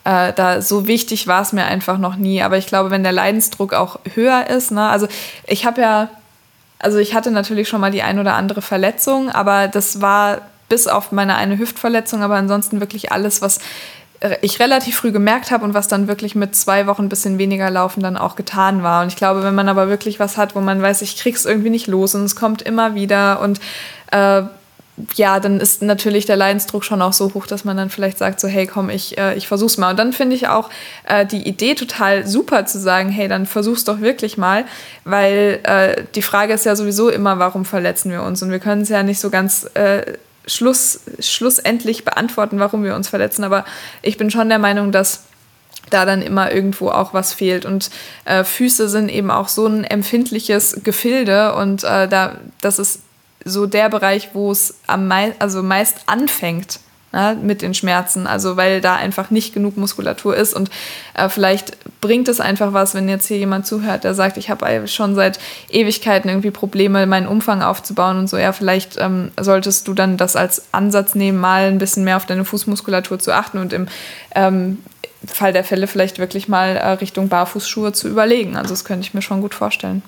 äh, 0.03 0.33
da 0.33 0.61
so 0.61 0.87
wichtig 0.87 1.27
war 1.27 1.41
es 1.41 1.53
mir 1.53 1.65
einfach 1.65 1.97
noch 1.97 2.15
nie. 2.15 2.41
Aber 2.41 2.57
ich 2.57 2.67
glaube, 2.67 2.91
wenn 2.91 3.03
der 3.03 3.11
Leidensdruck 3.11 3.73
auch 3.73 3.99
höher 4.13 4.47
ist, 4.47 4.71
ne, 4.71 4.87
also 4.89 5.07
ich 5.47 5.65
habe 5.65 5.81
ja, 5.81 6.09
also 6.79 6.97
ich 6.97 7.15
hatte 7.15 7.31
natürlich 7.31 7.67
schon 7.67 7.81
mal 7.81 7.91
die 7.91 8.03
ein 8.03 8.19
oder 8.19 8.35
andere 8.35 8.61
Verletzung, 8.61 9.29
aber 9.29 9.67
das 9.67 10.01
war 10.01 10.41
bis 10.69 10.87
auf 10.87 11.11
meine 11.11 11.35
eine 11.35 11.57
Hüftverletzung, 11.57 12.23
aber 12.23 12.35
ansonsten 12.35 12.79
wirklich 12.79 13.11
alles, 13.11 13.41
was 13.41 13.59
ich 14.41 14.59
relativ 14.59 14.97
früh 14.97 15.11
gemerkt 15.11 15.51
habe 15.51 15.65
und 15.65 15.73
was 15.73 15.87
dann 15.87 16.07
wirklich 16.07 16.35
mit 16.35 16.55
zwei 16.55 16.87
Wochen 16.87 17.03
ein 17.03 17.09
bisschen 17.09 17.37
weniger 17.37 17.69
Laufen 17.69 18.01
dann 18.01 18.17
auch 18.17 18.35
getan 18.35 18.83
war. 18.83 19.01
Und 19.01 19.09
ich 19.09 19.15
glaube, 19.15 19.43
wenn 19.43 19.55
man 19.55 19.67
aber 19.67 19.89
wirklich 19.89 20.19
was 20.19 20.37
hat, 20.37 20.55
wo 20.55 20.61
man 20.61 20.81
weiß, 20.81 21.01
ich 21.01 21.17
krieg's 21.17 21.45
irgendwie 21.45 21.69
nicht 21.69 21.87
los 21.87 22.15
und 22.15 22.23
es 22.23 22.35
kommt 22.35 22.61
immer 22.61 22.95
wieder 22.95 23.41
und 23.41 23.59
äh, 24.11 24.43
ja, 25.15 25.39
dann 25.39 25.59
ist 25.59 25.81
natürlich 25.81 26.25
der 26.27 26.35
Leidensdruck 26.35 26.85
schon 26.85 27.01
auch 27.01 27.13
so 27.13 27.33
hoch, 27.33 27.47
dass 27.47 27.65
man 27.65 27.75
dann 27.75 27.89
vielleicht 27.89 28.19
sagt, 28.19 28.39
so, 28.39 28.47
hey, 28.47 28.67
komm, 28.67 28.91
ich, 28.91 29.17
äh, 29.17 29.35
ich 29.35 29.47
versuch's 29.47 29.77
mal. 29.77 29.89
Und 29.89 29.97
dann 29.97 30.13
finde 30.13 30.35
ich 30.35 30.47
auch 30.47 30.69
äh, 31.05 31.25
die 31.25 31.47
Idee 31.47 31.73
total 31.73 32.27
super 32.27 32.67
zu 32.67 32.79
sagen, 32.79 33.09
hey, 33.09 33.27
dann 33.27 33.47
versuch's 33.47 33.85
doch 33.85 34.01
wirklich 34.01 34.37
mal, 34.37 34.65
weil 35.03 35.59
äh, 35.63 36.03
die 36.13 36.21
Frage 36.21 36.53
ist 36.53 36.65
ja 36.65 36.75
sowieso 36.75 37.09
immer, 37.09 37.39
warum 37.39 37.65
verletzen 37.65 38.11
wir 38.11 38.21
uns? 38.21 38.43
Und 38.43 38.51
wir 38.51 38.59
können 38.59 38.83
es 38.83 38.89
ja 38.89 39.01
nicht 39.01 39.19
so 39.19 39.31
ganz 39.31 39.67
äh, 39.73 40.03
Schluss, 40.45 41.01
schlussendlich 41.19 42.05
beantworten, 42.05 42.59
warum 42.59 42.83
wir 42.83 42.95
uns 42.95 43.07
verletzen. 43.07 43.43
Aber 43.43 43.65
ich 44.01 44.17
bin 44.17 44.29
schon 44.29 44.49
der 44.49 44.59
Meinung, 44.59 44.91
dass 44.91 45.23
da 45.89 46.05
dann 46.05 46.21
immer 46.21 46.51
irgendwo 46.51 46.89
auch 46.89 47.13
was 47.13 47.33
fehlt. 47.33 47.65
Und 47.65 47.89
äh, 48.25 48.43
Füße 48.43 48.89
sind 48.89 49.09
eben 49.09 49.31
auch 49.31 49.47
so 49.47 49.67
ein 49.67 49.83
empfindliches 49.83 50.81
Gefilde 50.83 51.53
und 51.55 51.83
äh, 51.83 52.07
da, 52.07 52.37
das 52.61 52.79
ist 52.79 53.01
so 53.45 53.65
der 53.65 53.89
Bereich, 53.89 54.29
wo 54.33 54.51
es 54.51 54.75
am 54.87 55.07
mei 55.07 55.33
also 55.39 55.61
meist 55.61 55.97
anfängt 56.05 56.79
ne, 57.13 57.37
mit 57.41 57.61
den 57.61 57.73
Schmerzen, 57.73 58.27
also 58.27 58.57
weil 58.57 58.81
da 58.81 58.95
einfach 58.95 59.29
nicht 59.29 59.53
genug 59.53 59.77
Muskulatur 59.77 60.35
ist 60.35 60.53
und 60.53 60.69
äh, 61.13 61.29
vielleicht 61.29 61.77
bringt 62.01 62.27
es 62.27 62.39
einfach 62.39 62.73
was, 62.73 62.95
wenn 62.95 63.07
jetzt 63.07 63.27
hier 63.27 63.37
jemand 63.37 63.65
zuhört, 63.65 64.03
der 64.03 64.13
sagt, 64.13 64.37
ich 64.37 64.49
habe 64.49 64.87
schon 64.87 65.15
seit 65.15 65.39
Ewigkeiten 65.69 66.29
irgendwie 66.29 66.51
Probleme, 66.51 67.05
meinen 67.05 67.27
Umfang 67.27 67.61
aufzubauen 67.61 68.17
und 68.17 68.29
so, 68.29 68.37
ja, 68.37 68.51
vielleicht 68.51 68.97
ähm, 68.97 69.31
solltest 69.39 69.87
du 69.87 69.93
dann 69.93 70.17
das 70.17 70.35
als 70.35 70.63
Ansatz 70.71 71.15
nehmen, 71.15 71.39
mal 71.39 71.67
ein 71.67 71.77
bisschen 71.77 72.03
mehr 72.03 72.17
auf 72.17 72.25
deine 72.25 72.43
Fußmuskulatur 72.43 73.19
zu 73.19 73.31
achten 73.31 73.59
und 73.59 73.71
im 73.71 73.87
ähm, 74.35 74.79
Fall 75.25 75.53
der 75.53 75.63
Fälle 75.63 75.87
vielleicht 75.87 76.19
wirklich 76.19 76.47
mal 76.47 76.75
äh, 76.75 76.87
Richtung 76.89 77.29
Barfußschuhe 77.29 77.93
zu 77.93 78.09
überlegen. 78.09 78.57
Also 78.57 78.71
das 78.71 78.83
könnte 78.83 79.07
ich 79.07 79.13
mir 79.13 79.21
schon 79.21 79.41
gut 79.41 79.53
vorstellen. 79.53 80.01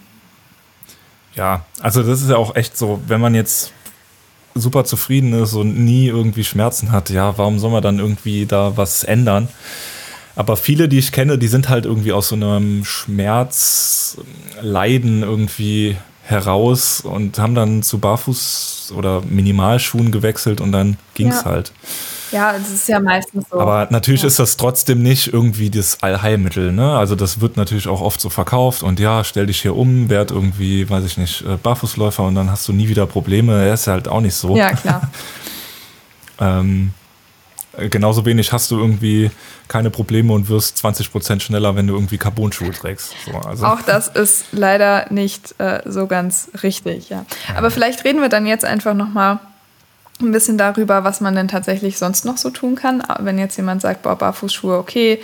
Ja, 1.36 1.66
also 1.82 2.02
das 2.04 2.22
ist 2.22 2.30
ja 2.30 2.38
auch 2.38 2.56
echt 2.56 2.78
so, 2.78 3.02
wenn 3.08 3.22
man 3.22 3.36
jetzt 3.36 3.72
super 4.56 4.86
zufrieden 4.86 5.34
ist 5.34 5.54
und 5.54 5.78
nie 5.78 6.08
irgendwie 6.08 6.46
Schmerzen 6.46 6.92
hat, 6.92 7.10
ja, 7.10 7.38
warum 7.38 7.60
soll 7.60 7.72
man 7.72 7.84
dann 7.84 8.00
irgendwie 8.00 8.46
da 8.46 8.78
was 8.78 9.04
ändern? 9.04 9.50
Aber 10.36 10.58
viele, 10.58 10.90
die 10.90 11.00
ich 11.00 11.12
kenne, 11.12 11.38
die 11.38 11.48
sind 11.48 11.70
halt 11.70 11.86
irgendwie 11.86 12.12
aus 12.12 12.30
so 12.30 12.36
einem 12.36 12.84
Schmerzleiden 12.84 15.22
irgendwie 15.24 15.98
heraus 16.24 17.02
und 17.02 17.38
haben 17.38 17.54
dann 17.56 17.84
zu 17.84 18.00
Barfuß 18.00 18.94
oder 18.98 19.22
Minimalschuhen 19.22 20.12
gewechselt 20.12 20.60
und 20.60 20.72
dann 20.72 20.98
ging 21.14 21.28
es 21.30 21.44
ja. 21.44 21.46
halt. 21.46 21.72
Ja, 22.36 22.52
das 22.52 22.70
ist 22.70 22.90
ja 22.90 23.00
meistens 23.00 23.46
so. 23.50 23.58
Aber 23.58 23.88
natürlich 23.92 24.24
ja. 24.24 24.28
ist 24.28 24.40
das 24.40 24.58
trotzdem 24.58 25.02
nicht 25.02 25.32
irgendwie 25.32 25.70
das 25.70 26.04
Allheilmittel. 26.04 26.74
Ne? 26.74 26.98
Also 26.98 27.16
das 27.16 27.40
wird 27.40 27.56
natürlich 27.56 27.88
auch 27.88 28.02
oft 28.02 28.20
so 28.20 28.30
verkauft 28.30 28.84
und 28.84 29.00
ja, 29.00 29.24
stell 29.24 29.46
dich 29.46 29.62
hier 29.62 29.74
um, 29.74 30.10
werd 30.10 30.32
irgendwie, 30.32 30.90
weiß 30.90 31.06
ich 31.06 31.18
nicht, 31.18 31.44
äh, 31.44 31.56
Barfußläufer 31.56 32.24
und 32.24 32.36
dann 32.36 32.52
hast 32.52 32.68
du 32.68 32.74
nie 32.74 32.90
wieder 32.90 33.06
Probleme. 33.06 33.66
Er 33.66 33.74
ist 33.74 33.88
halt 33.88 34.10
auch 34.10 34.20
nicht 34.20 34.36
so. 34.36 34.58
Ja, 34.58 34.74
klar. 34.74 35.10
ähm, 36.42 36.92
genauso 37.90 38.26
wenig 38.26 38.52
hast 38.52 38.70
du 38.70 38.80
irgendwie 38.80 39.32
keine 39.70 39.90
Probleme 39.90 40.34
und 40.34 40.50
wirst 40.50 40.78
20 40.80 41.14
Prozent 41.14 41.42
schneller, 41.42 41.78
wenn 41.78 41.88
du 41.88 41.94
irgendwie 41.94 42.18
Carbon-Schuhe 42.18 42.72
trägst. 42.72 43.16
So, 43.26 43.38
also. 43.40 43.66
Auch 43.66 43.82
das 43.82 44.10
ist 44.10 44.48
leider 44.52 45.08
nicht 45.10 45.56
äh, 45.60 45.82
so 45.86 46.06
ganz 46.08 46.50
richtig, 46.64 47.08
ja. 47.08 47.26
Aber 47.56 47.72
vielleicht 47.72 48.04
reden 48.04 48.20
wir 48.20 48.30
dann 48.30 48.46
jetzt 48.46 48.66
einfach 48.66 48.94
nochmal 48.94 49.40
ein 50.22 50.32
bisschen 50.32 50.58
darüber, 50.58 51.04
was 51.04 51.22
man 51.22 51.36
denn 51.36 51.48
tatsächlich 51.48 51.98
sonst 51.98 52.26
noch 52.26 52.38
so 52.38 52.50
tun 52.50 52.76
kann. 52.76 53.04
Wenn 53.20 53.38
jetzt 53.38 53.58
jemand 53.58 53.82
sagt, 53.82 54.04
boah, 54.04 54.16
Barfußschuhe, 54.16 54.78
okay, 54.78 55.20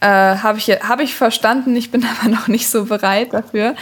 Äh, 0.00 0.06
Habe 0.06 0.58
ich, 0.58 0.68
hab 0.68 1.00
ich 1.00 1.16
verstanden, 1.16 1.74
ich 1.74 1.90
bin 1.90 2.06
aber 2.20 2.30
noch 2.30 2.46
nicht 2.46 2.68
so 2.68 2.84
bereit 2.84 3.32
dafür. 3.32 3.74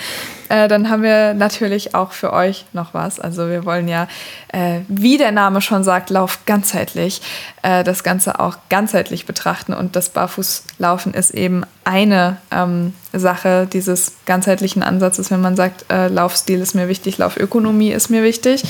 Äh, 0.49 0.67
dann 0.67 0.89
haben 0.89 1.03
wir 1.03 1.35
natürlich 1.35 1.95
auch 1.95 2.13
für 2.13 2.33
euch 2.33 2.65
noch 2.73 2.95
was. 2.95 3.21
Also 3.21 3.51
wir 3.51 3.67
wollen 3.67 3.87
ja, 3.87 4.09
äh, 4.49 4.81
wie 4.89 5.19
der 5.19 5.31
Name 5.31 5.61
schon 5.61 5.85
sagt, 5.85 6.09
Lauf 6.09 6.47
ganzheitlich, 6.47 7.21
äh, 7.63 7.85
das 7.85 8.03
Ganze 8.03 8.41
auch 8.41 8.57
ganzheitlich 8.71 9.27
betrachten. 9.27 9.75
Und 9.75 9.95
das 9.95 10.09
Barfußlaufen 10.09 11.13
ist 11.13 11.33
eben 11.33 11.65
eine 11.85 12.39
ähm, 12.51 12.95
Sache 13.13 13.69
dieses 13.71 14.13
ganzheitlichen 14.25 14.83
Ansatzes, 14.83 15.31
wenn 15.31 15.43
man 15.43 15.55
sagt, 15.55 15.85
äh, 15.93 16.09
Laufstil 16.09 16.63
ist 16.63 16.75
mir 16.75 16.89
wichtig, 16.89 17.19
Laufökonomie 17.19 17.93
ist 17.93 18.09
mir 18.09 18.23
wichtig. 18.23 18.63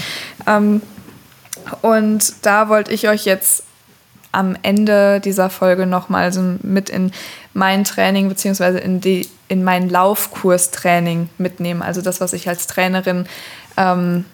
Ähm, 0.49 0.83
und 1.83 2.35
da 2.43 2.69
wollte 2.69 2.93
ich 2.93 3.09
euch 3.09 3.25
jetzt 3.25 3.65
am 4.33 4.57
Ende 4.63 5.21
dieser 5.21 5.49
Folge 5.49 5.87
nochmal 5.87 6.33
so 6.33 6.43
mit 6.63 6.91
in 6.91 7.13
mein 7.55 7.85
Training 7.85 8.29
beziehungsweise 8.29 8.79
in, 8.79 9.01
die, 9.01 9.29
in 9.49 9.65
mein 9.65 9.89
Laufkurstraining 9.89 11.31
mitnehmen. 11.39 11.81
Also 11.83 12.03
das, 12.03 12.21
was 12.21 12.35
ich 12.35 12.49
als 12.49 12.67
Trainerin 12.67 13.27
ähm, 13.79 14.27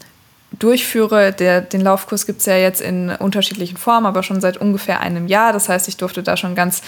durchführe. 0.59 1.33
Der, 1.33 1.61
den 1.61 1.81
Laufkurs 1.81 2.27
gibt 2.27 2.41
es 2.41 2.47
ja 2.47 2.57
jetzt 2.57 2.81
in 2.81 3.11
unterschiedlichen 3.11 3.77
Formen, 3.77 4.07
aber 4.07 4.23
schon 4.23 4.41
seit 4.41 4.57
ungefähr 4.57 5.01
einem 5.01 5.27
Jahr. 5.27 5.53
Das 5.53 5.69
heißt, 5.69 5.89
ich 5.89 5.97
durfte 5.97 6.23
da 6.23 6.37
schon 6.37 6.55
ganz 6.55 6.83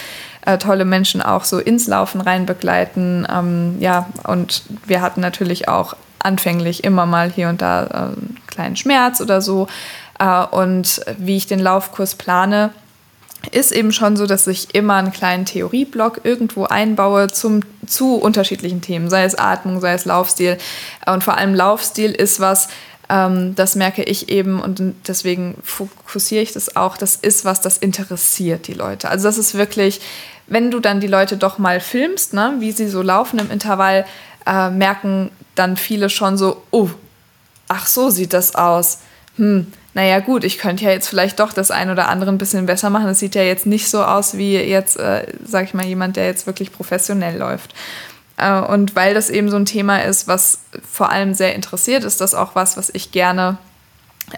äh, 0.44 0.58
tolle 0.58 0.84
Menschen 0.84 1.22
auch 1.22 1.44
so 1.44 1.58
ins 1.58 1.86
Laufen 1.86 2.20
rein 2.20 2.46
begleiten. 2.46 3.26
Ähm, 3.32 3.76
ja, 3.80 4.08
und 4.24 4.64
wir 4.86 5.00
hatten 5.00 5.20
natürlich 5.20 5.68
auch 5.68 5.96
anfänglich 6.18 6.84
immer 6.84 7.06
mal 7.06 7.30
hier 7.30 7.48
und 7.48 7.62
da 7.62 7.84
äh, 7.84 7.94
einen 7.94 8.40
kleinen 8.46 8.76
Schmerz 8.76 9.20
oder 9.20 9.40
so. 9.40 9.68
Äh, 10.18 10.44
und 10.46 11.00
wie 11.18 11.36
ich 11.36 11.46
den 11.46 11.60
Laufkurs 11.60 12.14
plane, 12.14 12.70
ist 13.50 13.72
eben 13.72 13.92
schon 13.92 14.16
so, 14.16 14.26
dass 14.26 14.46
ich 14.46 14.74
immer 14.74 14.94
einen 14.94 15.12
kleinen 15.12 15.44
Theorieblock 15.44 16.20
irgendwo 16.24 16.64
einbaue 16.64 17.28
zum, 17.28 17.60
zu 17.86 18.16
unterschiedlichen 18.16 18.80
Themen, 18.80 19.10
sei 19.10 19.24
es 19.24 19.38
Atmung, 19.38 19.80
sei 19.80 19.92
es 19.92 20.04
Laufstil. 20.04 20.58
Und 21.06 21.24
vor 21.24 21.36
allem 21.36 21.54
Laufstil 21.54 22.12
ist 22.12 22.40
was, 22.40 22.68
ähm, 23.08 23.54
das 23.54 23.76
merke 23.76 24.02
ich 24.02 24.28
eben 24.30 24.60
und 24.60 24.80
deswegen 25.06 25.56
fokussiere 25.62 26.42
ich 26.42 26.52
das 26.52 26.76
auch. 26.76 26.96
Das 26.96 27.16
ist 27.16 27.44
was, 27.44 27.60
das 27.60 27.76
interessiert 27.76 28.66
die 28.66 28.74
Leute. 28.74 29.10
Also 29.10 29.28
das 29.28 29.38
ist 29.38 29.54
wirklich, 29.54 30.00
wenn 30.46 30.70
du 30.70 30.80
dann 30.80 31.00
die 31.00 31.06
Leute 31.06 31.36
doch 31.36 31.58
mal 31.58 31.80
filmst, 31.80 32.32
ne, 32.32 32.54
wie 32.58 32.72
sie 32.72 32.88
so 32.88 33.02
laufen 33.02 33.38
im 33.38 33.50
Intervall, 33.50 34.06
äh, 34.46 34.70
merken 34.70 35.30
dann 35.54 35.76
viele 35.76 36.10
schon 36.10 36.36
so, 36.36 36.62
oh, 36.70 36.88
ach 37.68 37.86
so 37.86 38.10
sieht 38.10 38.32
das 38.32 38.54
aus. 38.54 38.98
Hm, 39.36 39.66
naja 39.94 40.18
gut, 40.18 40.42
ich 40.44 40.58
könnte 40.58 40.84
ja 40.84 40.90
jetzt 40.90 41.08
vielleicht 41.08 41.38
doch 41.38 41.52
das 41.52 41.70
ein 41.70 41.88
oder 41.88 42.08
andere 42.08 42.30
ein 42.30 42.38
bisschen 42.38 42.66
besser 42.66 42.90
machen. 42.90 43.08
Es 43.08 43.20
sieht 43.20 43.36
ja 43.36 43.42
jetzt 43.42 43.64
nicht 43.64 43.88
so 43.88 44.04
aus 44.04 44.36
wie 44.36 44.56
jetzt, 44.56 44.98
äh, 44.98 45.26
sag 45.44 45.64
ich 45.64 45.74
mal, 45.74 45.86
jemand, 45.86 46.16
der 46.16 46.26
jetzt 46.26 46.46
wirklich 46.46 46.72
professionell 46.72 47.38
läuft. 47.38 47.74
Äh, 48.36 48.60
und 48.60 48.96
weil 48.96 49.14
das 49.14 49.30
eben 49.30 49.50
so 49.50 49.56
ein 49.56 49.66
Thema 49.66 49.98
ist, 49.98 50.26
was 50.26 50.60
vor 50.90 51.10
allem 51.10 51.32
sehr 51.32 51.54
interessiert, 51.54 52.02
ist 52.02 52.20
das 52.20 52.34
auch 52.34 52.56
was, 52.56 52.76
was 52.76 52.90
ich 52.92 53.12
gerne 53.12 53.56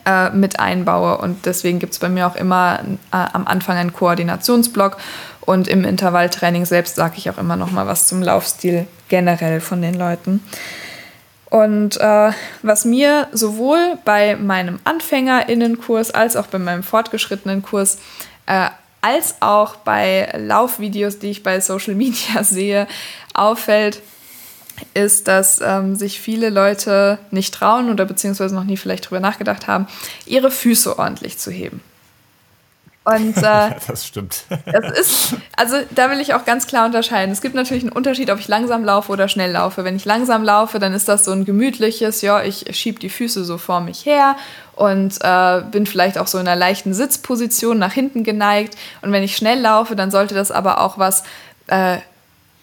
äh, 0.05 0.29
mit 0.31 0.61
einbaue. 0.61 1.17
Und 1.19 1.47
deswegen 1.47 1.79
gibt 1.79 1.95
es 1.95 1.99
bei 2.01 2.11
mir 2.11 2.27
auch 2.27 2.37
immer 2.37 2.81
äh, 3.13 3.17
am 3.33 3.47
Anfang 3.47 3.79
einen 3.79 3.95
Koordinationsblock. 3.95 4.99
Und 5.41 5.69
im 5.69 5.85
Intervalltraining 5.85 6.67
selbst 6.67 6.97
sage 6.97 7.15
ich 7.17 7.31
auch 7.31 7.39
immer 7.39 7.57
noch 7.57 7.71
mal 7.71 7.87
was 7.87 8.09
zum 8.09 8.21
Laufstil 8.21 8.87
generell 9.09 9.61
von 9.61 9.81
den 9.81 9.95
Leuten. 9.95 10.43
Und 11.57 11.99
äh, 12.03 12.33
was 12.61 12.85
mir 12.85 13.29
sowohl 13.33 13.97
bei 14.05 14.37
meinem 14.37 14.79
Anfängerinnenkurs 14.85 16.11
als 16.11 16.37
auch 16.37 16.49
bei 16.49 16.59
meinem 16.59 16.83
fortgeschrittenen 16.83 17.63
Kurs 17.63 17.97
äh, 18.45 18.69
als 19.01 19.37
auch 19.41 19.77
bei 19.77 20.31
Laufvideos, 20.37 21.19
die 21.19 21.31
ich 21.31 21.43
bei 21.43 21.61
Social 21.61 21.95
Media 21.95 22.43
sehe, 22.45 22.87
auffällt, 23.33 24.03
ist, 24.93 25.29
dass 25.29 25.63
ähm, 25.65 25.97
sich 25.97 26.21
viele 26.21 26.51
Leute 26.51 27.19
nicht 27.31 27.55
trauen 27.55 27.89
oder 27.89 28.05
beziehungsweise 28.05 28.55
noch 28.55 28.65
nie 28.65 28.77
vielleicht 28.77 29.09
drüber 29.09 29.21
nachgedacht 29.21 29.67
haben, 29.67 29.87
ihre 30.27 30.51
Füße 30.51 30.99
ordentlich 30.99 31.39
zu 31.39 31.51
heben. 31.51 31.81
Und, 33.07 33.37
äh, 33.37 33.71
das 33.87 34.05
stimmt. 34.05 34.43
Das 34.65 34.99
ist, 34.99 35.35
also 35.57 35.77
da 35.95 36.11
will 36.11 36.21
ich 36.21 36.35
auch 36.35 36.45
ganz 36.45 36.67
klar 36.67 36.87
unterscheiden. 36.87 37.31
Es 37.31 37.41
gibt 37.41 37.55
natürlich 37.55 37.85
einen 37.85 37.93
Unterschied, 37.93 38.31
ob 38.31 38.41
ich 38.41 38.49
langsam 38.49 38.85
laufe 38.85 39.13
oder 39.13 39.29
schnell 39.29 39.53
laufe. 39.53 39.85
Wenn 39.85 39.95
ich 39.95 40.05
langsam 40.05 40.43
laufe, 40.43 40.81
dann 40.81 40.93
ist 40.93 41.09
das 41.09 41.25
so 41.25 41.31
ein 41.31 41.45
gemütliches, 41.45 42.21
ja, 42.23 42.43
ich 42.43 42.65
schiebe 42.77 42.99
die 42.99 43.09
Füße 43.09 43.45
so 43.45 43.59
vor 43.59 43.81
mich 43.81 44.05
her 44.07 44.35
und 44.75 45.19
äh, 45.23 45.63
bin 45.71 45.87
vielleicht 45.87 46.19
auch 46.19 46.27
so 46.27 46.39
in 46.39 46.49
einer 46.49 46.59
leichten 46.59 46.95
Sitzposition 46.95 47.79
nach 47.79 47.93
hinten 47.93 48.25
geneigt. 48.25 48.77
Und 49.03 49.13
wenn 49.13 49.23
ich 49.23 49.37
schnell 49.37 49.61
laufe, 49.61 49.95
dann 49.95 50.11
sollte 50.11 50.35
das 50.35 50.51
aber 50.51 50.81
auch 50.81 50.99
was 50.99 51.23
äh, 51.69 51.99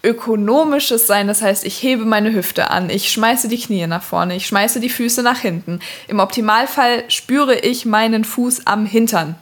ökonomisches 0.03 1.07
sein. 1.07 1.27
Das 1.27 1.41
heißt, 1.41 1.63
ich 1.63 1.81
hebe 1.81 2.03
meine 2.03 2.33
Hüfte 2.33 2.69
an, 2.69 2.89
ich 2.89 3.13
schmeiße 3.13 3.47
die 3.47 3.59
Knie 3.59 3.87
nach 3.87 4.03
vorne, 4.03 4.35
ich 4.35 4.45
schmeiße 4.47 4.81
die 4.81 4.89
Füße 4.89 5.23
nach 5.23 5.39
hinten. 5.39 5.79
Im 6.09 6.19
Optimalfall 6.19 7.05
spüre 7.07 7.57
ich 7.57 7.85
meinen 7.85 8.25
Fuß 8.25 8.67
am 8.67 8.85
Hintern. 8.85 9.37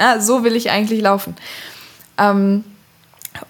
Ja, 0.00 0.18
so 0.18 0.42
will 0.42 0.56
ich 0.56 0.70
eigentlich 0.70 1.02
laufen. 1.02 1.36
Ähm, 2.16 2.64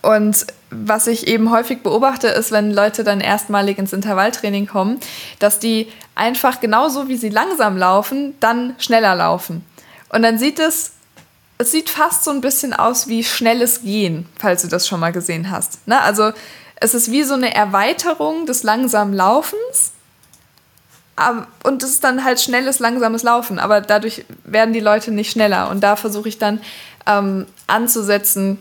und 0.02 0.46
was 0.70 1.06
ich 1.06 1.28
eben 1.28 1.50
häufig 1.50 1.82
beobachte, 1.82 2.28
ist, 2.28 2.52
wenn 2.52 2.72
Leute 2.72 3.04
dann 3.04 3.20
erstmalig 3.20 3.78
ins 3.78 3.92
Intervalltraining 3.92 4.66
kommen, 4.66 4.98
dass 5.38 5.60
die 5.60 5.88
einfach 6.14 6.60
genauso 6.60 7.08
wie 7.08 7.16
sie 7.16 7.28
langsam 7.28 7.76
laufen, 7.78 8.34
dann 8.40 8.74
schneller 8.78 9.14
laufen. 9.14 9.64
Und 10.10 10.22
dann 10.22 10.38
sieht 10.38 10.58
es, 10.58 10.92
es 11.58 11.70
sieht 11.70 11.88
fast 11.88 12.24
so 12.24 12.30
ein 12.30 12.40
bisschen 12.40 12.72
aus 12.72 13.06
wie 13.06 13.22
schnelles 13.22 13.82
Gehen, 13.82 14.26
falls 14.38 14.62
du 14.62 14.68
das 14.68 14.88
schon 14.88 15.00
mal 15.00 15.12
gesehen 15.12 15.50
hast. 15.50 15.86
Ne? 15.86 16.00
Also 16.00 16.32
es 16.76 16.94
ist 16.94 17.12
wie 17.12 17.22
so 17.22 17.34
eine 17.34 17.54
Erweiterung 17.54 18.46
des 18.46 18.64
langsamen 18.64 19.14
Laufens, 19.14 19.92
und 21.62 21.82
es 21.82 21.90
ist 21.90 22.04
dann 22.04 22.24
halt 22.24 22.40
schnelles, 22.40 22.78
langsames 22.78 23.22
Laufen, 23.22 23.58
aber 23.58 23.80
dadurch 23.80 24.24
werden 24.44 24.72
die 24.72 24.80
Leute 24.80 25.10
nicht 25.10 25.32
schneller. 25.32 25.70
Und 25.70 25.80
da 25.80 25.96
versuche 25.96 26.28
ich 26.28 26.38
dann 26.38 26.60
ähm, 27.06 27.46
anzusetzen, 27.66 28.58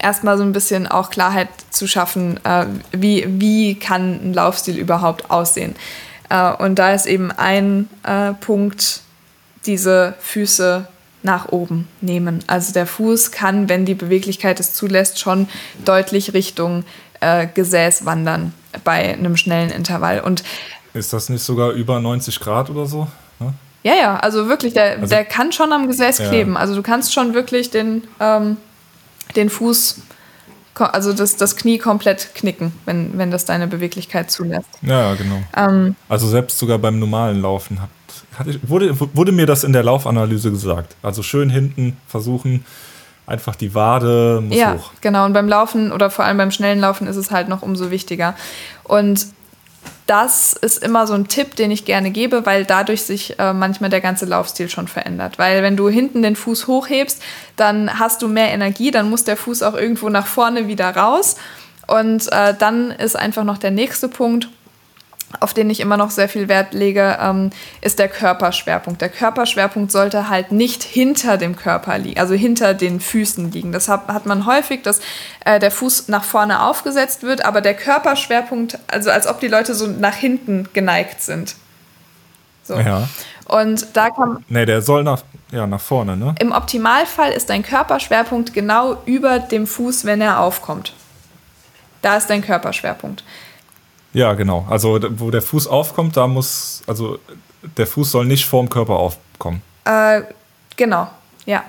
erstmal 0.00 0.38
so 0.38 0.44
ein 0.44 0.52
bisschen 0.52 0.86
auch 0.86 1.10
Klarheit 1.10 1.48
zu 1.70 1.86
schaffen, 1.86 2.40
äh, 2.44 2.66
wie, 2.92 3.26
wie 3.40 3.78
kann 3.78 4.20
ein 4.22 4.34
Laufstil 4.34 4.78
überhaupt 4.78 5.30
aussehen. 5.30 5.74
Äh, 6.30 6.52
und 6.52 6.78
da 6.78 6.94
ist 6.94 7.06
eben 7.06 7.30
ein 7.30 7.88
äh, 8.02 8.32
Punkt, 8.34 9.00
diese 9.66 10.14
Füße 10.20 10.86
nach 11.22 11.48
oben 11.48 11.88
nehmen. 12.00 12.44
Also 12.46 12.72
der 12.72 12.86
Fuß 12.86 13.30
kann, 13.30 13.68
wenn 13.68 13.86
die 13.86 13.94
Beweglichkeit 13.94 14.60
es 14.60 14.74
zulässt, 14.74 15.18
schon 15.18 15.48
deutlich 15.84 16.34
Richtung 16.34 16.84
äh, 17.20 17.46
Gesäß 17.46 18.04
wandern 18.04 18.52
bei 18.84 19.14
einem 19.14 19.36
schnellen 19.36 19.70
Intervall. 19.70 20.20
Und 20.20 20.44
ist 20.94 21.12
das 21.12 21.28
nicht 21.28 21.42
sogar 21.42 21.72
über 21.72 22.00
90 22.00 22.40
Grad 22.40 22.70
oder 22.70 22.86
so? 22.86 23.08
Ne? 23.40 23.52
Ja, 23.82 23.94
ja, 23.94 24.16
also 24.16 24.48
wirklich, 24.48 24.72
der, 24.72 24.92
also, 24.92 25.06
der 25.06 25.24
kann 25.24 25.52
schon 25.52 25.72
am 25.72 25.88
Gesäß 25.88 26.18
ja. 26.18 26.28
kleben. 26.28 26.56
Also 26.56 26.74
du 26.74 26.82
kannst 26.82 27.12
schon 27.12 27.34
wirklich 27.34 27.70
den, 27.70 28.04
ähm, 28.20 28.56
den 29.36 29.50
Fuß, 29.50 30.00
also 30.74 31.12
das, 31.12 31.36
das 31.36 31.56
Knie 31.56 31.78
komplett 31.78 32.34
knicken, 32.34 32.72
wenn, 32.86 33.18
wenn 33.18 33.30
das 33.30 33.44
deine 33.44 33.66
Beweglichkeit 33.66 34.30
zulässt. 34.30 34.68
Ja, 34.82 35.14
genau. 35.14 35.42
Ähm, 35.56 35.96
also 36.08 36.28
selbst 36.28 36.58
sogar 36.58 36.78
beim 36.78 36.98
normalen 36.98 37.42
Laufen 37.42 37.82
hat, 37.82 37.90
hat 38.38 38.46
ich, 38.46 38.58
wurde, 38.68 38.98
wurde 38.98 39.32
mir 39.32 39.46
das 39.46 39.64
in 39.64 39.72
der 39.72 39.82
Laufanalyse 39.82 40.50
gesagt. 40.50 40.96
Also 41.02 41.22
schön 41.22 41.50
hinten 41.50 41.96
versuchen, 42.06 42.64
einfach 43.26 43.56
die 43.56 43.74
Wade 43.74 44.42
muss 44.42 44.56
ja, 44.56 44.74
hoch. 44.74 44.92
genau. 45.00 45.24
Und 45.24 45.32
beim 45.32 45.48
Laufen 45.48 45.92
oder 45.92 46.10
vor 46.10 46.24
allem 46.24 46.36
beim 46.36 46.50
schnellen 46.50 46.80
Laufen 46.80 47.06
ist 47.06 47.16
es 47.16 47.30
halt 47.30 47.48
noch 47.48 47.62
umso 47.62 47.90
wichtiger. 47.90 48.34
Und 48.84 49.26
das 50.06 50.52
ist 50.52 50.82
immer 50.82 51.06
so 51.06 51.14
ein 51.14 51.28
Tipp, 51.28 51.56
den 51.56 51.70
ich 51.70 51.84
gerne 51.84 52.10
gebe, 52.10 52.44
weil 52.44 52.64
dadurch 52.64 53.02
sich 53.02 53.38
äh, 53.38 53.52
manchmal 53.52 53.90
der 53.90 54.02
ganze 54.02 54.26
Laufstil 54.26 54.68
schon 54.68 54.86
verändert. 54.86 55.38
Weil 55.38 55.62
wenn 55.62 55.76
du 55.76 55.88
hinten 55.88 56.22
den 56.22 56.36
Fuß 56.36 56.66
hochhebst, 56.66 57.22
dann 57.56 57.98
hast 57.98 58.20
du 58.20 58.28
mehr 58.28 58.52
Energie, 58.52 58.90
dann 58.90 59.08
muss 59.08 59.24
der 59.24 59.36
Fuß 59.36 59.62
auch 59.62 59.74
irgendwo 59.74 60.10
nach 60.10 60.26
vorne 60.26 60.68
wieder 60.68 60.94
raus. 60.94 61.36
Und 61.86 62.30
äh, 62.32 62.54
dann 62.58 62.90
ist 62.90 63.16
einfach 63.16 63.44
noch 63.44 63.58
der 63.58 63.70
nächste 63.70 64.08
Punkt, 64.08 64.48
auf 65.40 65.54
den 65.54 65.70
ich 65.70 65.80
immer 65.80 65.96
noch 65.96 66.10
sehr 66.10 66.28
viel 66.28 66.48
Wert 66.48 66.74
lege, 66.74 67.18
ähm, 67.20 67.50
ist 67.80 67.98
der 67.98 68.08
Körperschwerpunkt. 68.08 69.00
Der 69.00 69.08
Körperschwerpunkt 69.08 69.92
sollte 69.92 70.28
halt 70.28 70.52
nicht 70.52 70.82
hinter 70.82 71.36
dem 71.36 71.56
Körper 71.56 71.98
liegen, 71.98 72.20
also 72.20 72.34
hinter 72.34 72.74
den 72.74 73.00
Füßen 73.00 73.52
liegen. 73.52 73.72
Das 73.72 73.88
hat, 73.88 74.08
hat 74.08 74.26
man 74.26 74.46
häufig, 74.46 74.82
dass 74.82 75.00
äh, 75.44 75.58
der 75.58 75.70
Fuß 75.70 76.08
nach 76.08 76.24
vorne 76.24 76.62
aufgesetzt 76.62 77.22
wird, 77.22 77.44
aber 77.44 77.60
der 77.60 77.74
Körperschwerpunkt, 77.74 78.78
also 78.88 79.10
als 79.10 79.26
ob 79.26 79.40
die 79.40 79.48
Leute 79.48 79.74
so 79.74 79.86
nach 79.86 80.16
hinten 80.16 80.68
geneigt 80.72 81.22
sind. 81.22 81.56
So. 82.62 82.74
Ja. 82.76 83.08
Und 83.46 83.94
da 83.94 84.10
kann. 84.10 84.44
Nee, 84.48 84.64
der 84.64 84.80
soll 84.80 85.04
nach, 85.04 85.22
ja, 85.52 85.66
nach 85.66 85.80
vorne, 85.80 86.16
ne? 86.16 86.34
Im 86.38 86.52
Optimalfall 86.52 87.32
ist 87.32 87.50
dein 87.50 87.62
Körperschwerpunkt 87.62 88.54
genau 88.54 89.02
über 89.04 89.38
dem 89.38 89.66
Fuß, 89.66 90.04
wenn 90.04 90.20
er 90.20 90.40
aufkommt. 90.40 90.94
Da 92.00 92.16
ist 92.16 92.28
dein 92.28 92.42
Körperschwerpunkt. 92.42 93.24
Ja, 94.14 94.32
genau. 94.34 94.66
Also 94.70 94.98
wo 95.18 95.30
der 95.30 95.42
Fuß 95.42 95.66
aufkommt, 95.66 96.16
da 96.16 96.26
muss, 96.26 96.82
also 96.86 97.18
der 97.76 97.86
Fuß 97.86 98.12
soll 98.12 98.24
nicht 98.24 98.46
vorm 98.46 98.70
Körper 98.70 98.94
aufkommen. 98.94 99.60
Äh, 99.84 100.22
genau, 100.76 101.08
ja. 101.44 101.64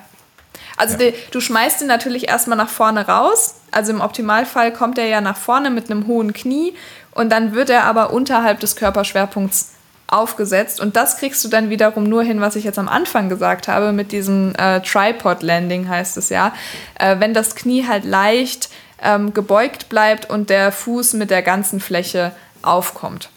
Also 0.78 0.94
ja. 0.94 1.12
die, 1.12 1.14
du 1.32 1.42
schmeißt 1.42 1.82
ihn 1.82 1.88
natürlich 1.88 2.28
erstmal 2.28 2.58
nach 2.58 2.70
vorne 2.70 3.08
raus. 3.08 3.56
Also 3.72 3.92
im 3.92 4.00
Optimalfall 4.00 4.72
kommt 4.72 4.98
er 4.98 5.08
ja 5.08 5.22
nach 5.22 5.38
vorne 5.38 5.70
mit 5.70 5.90
einem 5.90 6.08
hohen 6.08 6.34
Knie 6.34 6.74
und 7.12 7.30
dann 7.32 7.56
wird 7.56 7.70
er 7.70 7.86
aber 7.86 8.14
unterhalb 8.14 8.60
des 8.60 8.76
Körperschwerpunkts 8.76 9.72
aufgesetzt. 10.08 10.80
Und 10.80 10.96
das 10.96 11.18
kriegst 11.18 11.44
du 11.44 11.48
dann 11.48 11.70
wiederum 11.70 12.04
nur 12.04 12.24
hin, 12.24 12.42
was 12.42 12.56
ich 12.56 12.64
jetzt 12.64 12.78
am 12.78 12.88
Anfang 12.88 13.28
gesagt 13.28 13.68
habe, 13.68 13.92
mit 13.92 14.12
diesem 14.12 14.54
äh, 14.56 14.82
Tripod-Landing 14.82 15.90
heißt 15.90 16.18
es 16.18 16.30
ja. 16.30 16.54
Äh, 17.00 17.20
wenn 17.20 17.34
das 17.34 17.56
Knie 17.56 17.88
halt 17.88 18.06
leicht 18.06 18.70
ähm, 19.06 19.34
gebeugt 19.34 19.88
bleibt 19.90 20.30
und 20.30 20.50
der 20.50 20.72
Fuß 20.72 21.14
mit 21.14 21.30
der 21.30 21.42
ganzen 21.42 21.80
Fläche 21.80 22.32
aufkommt. 22.62 23.30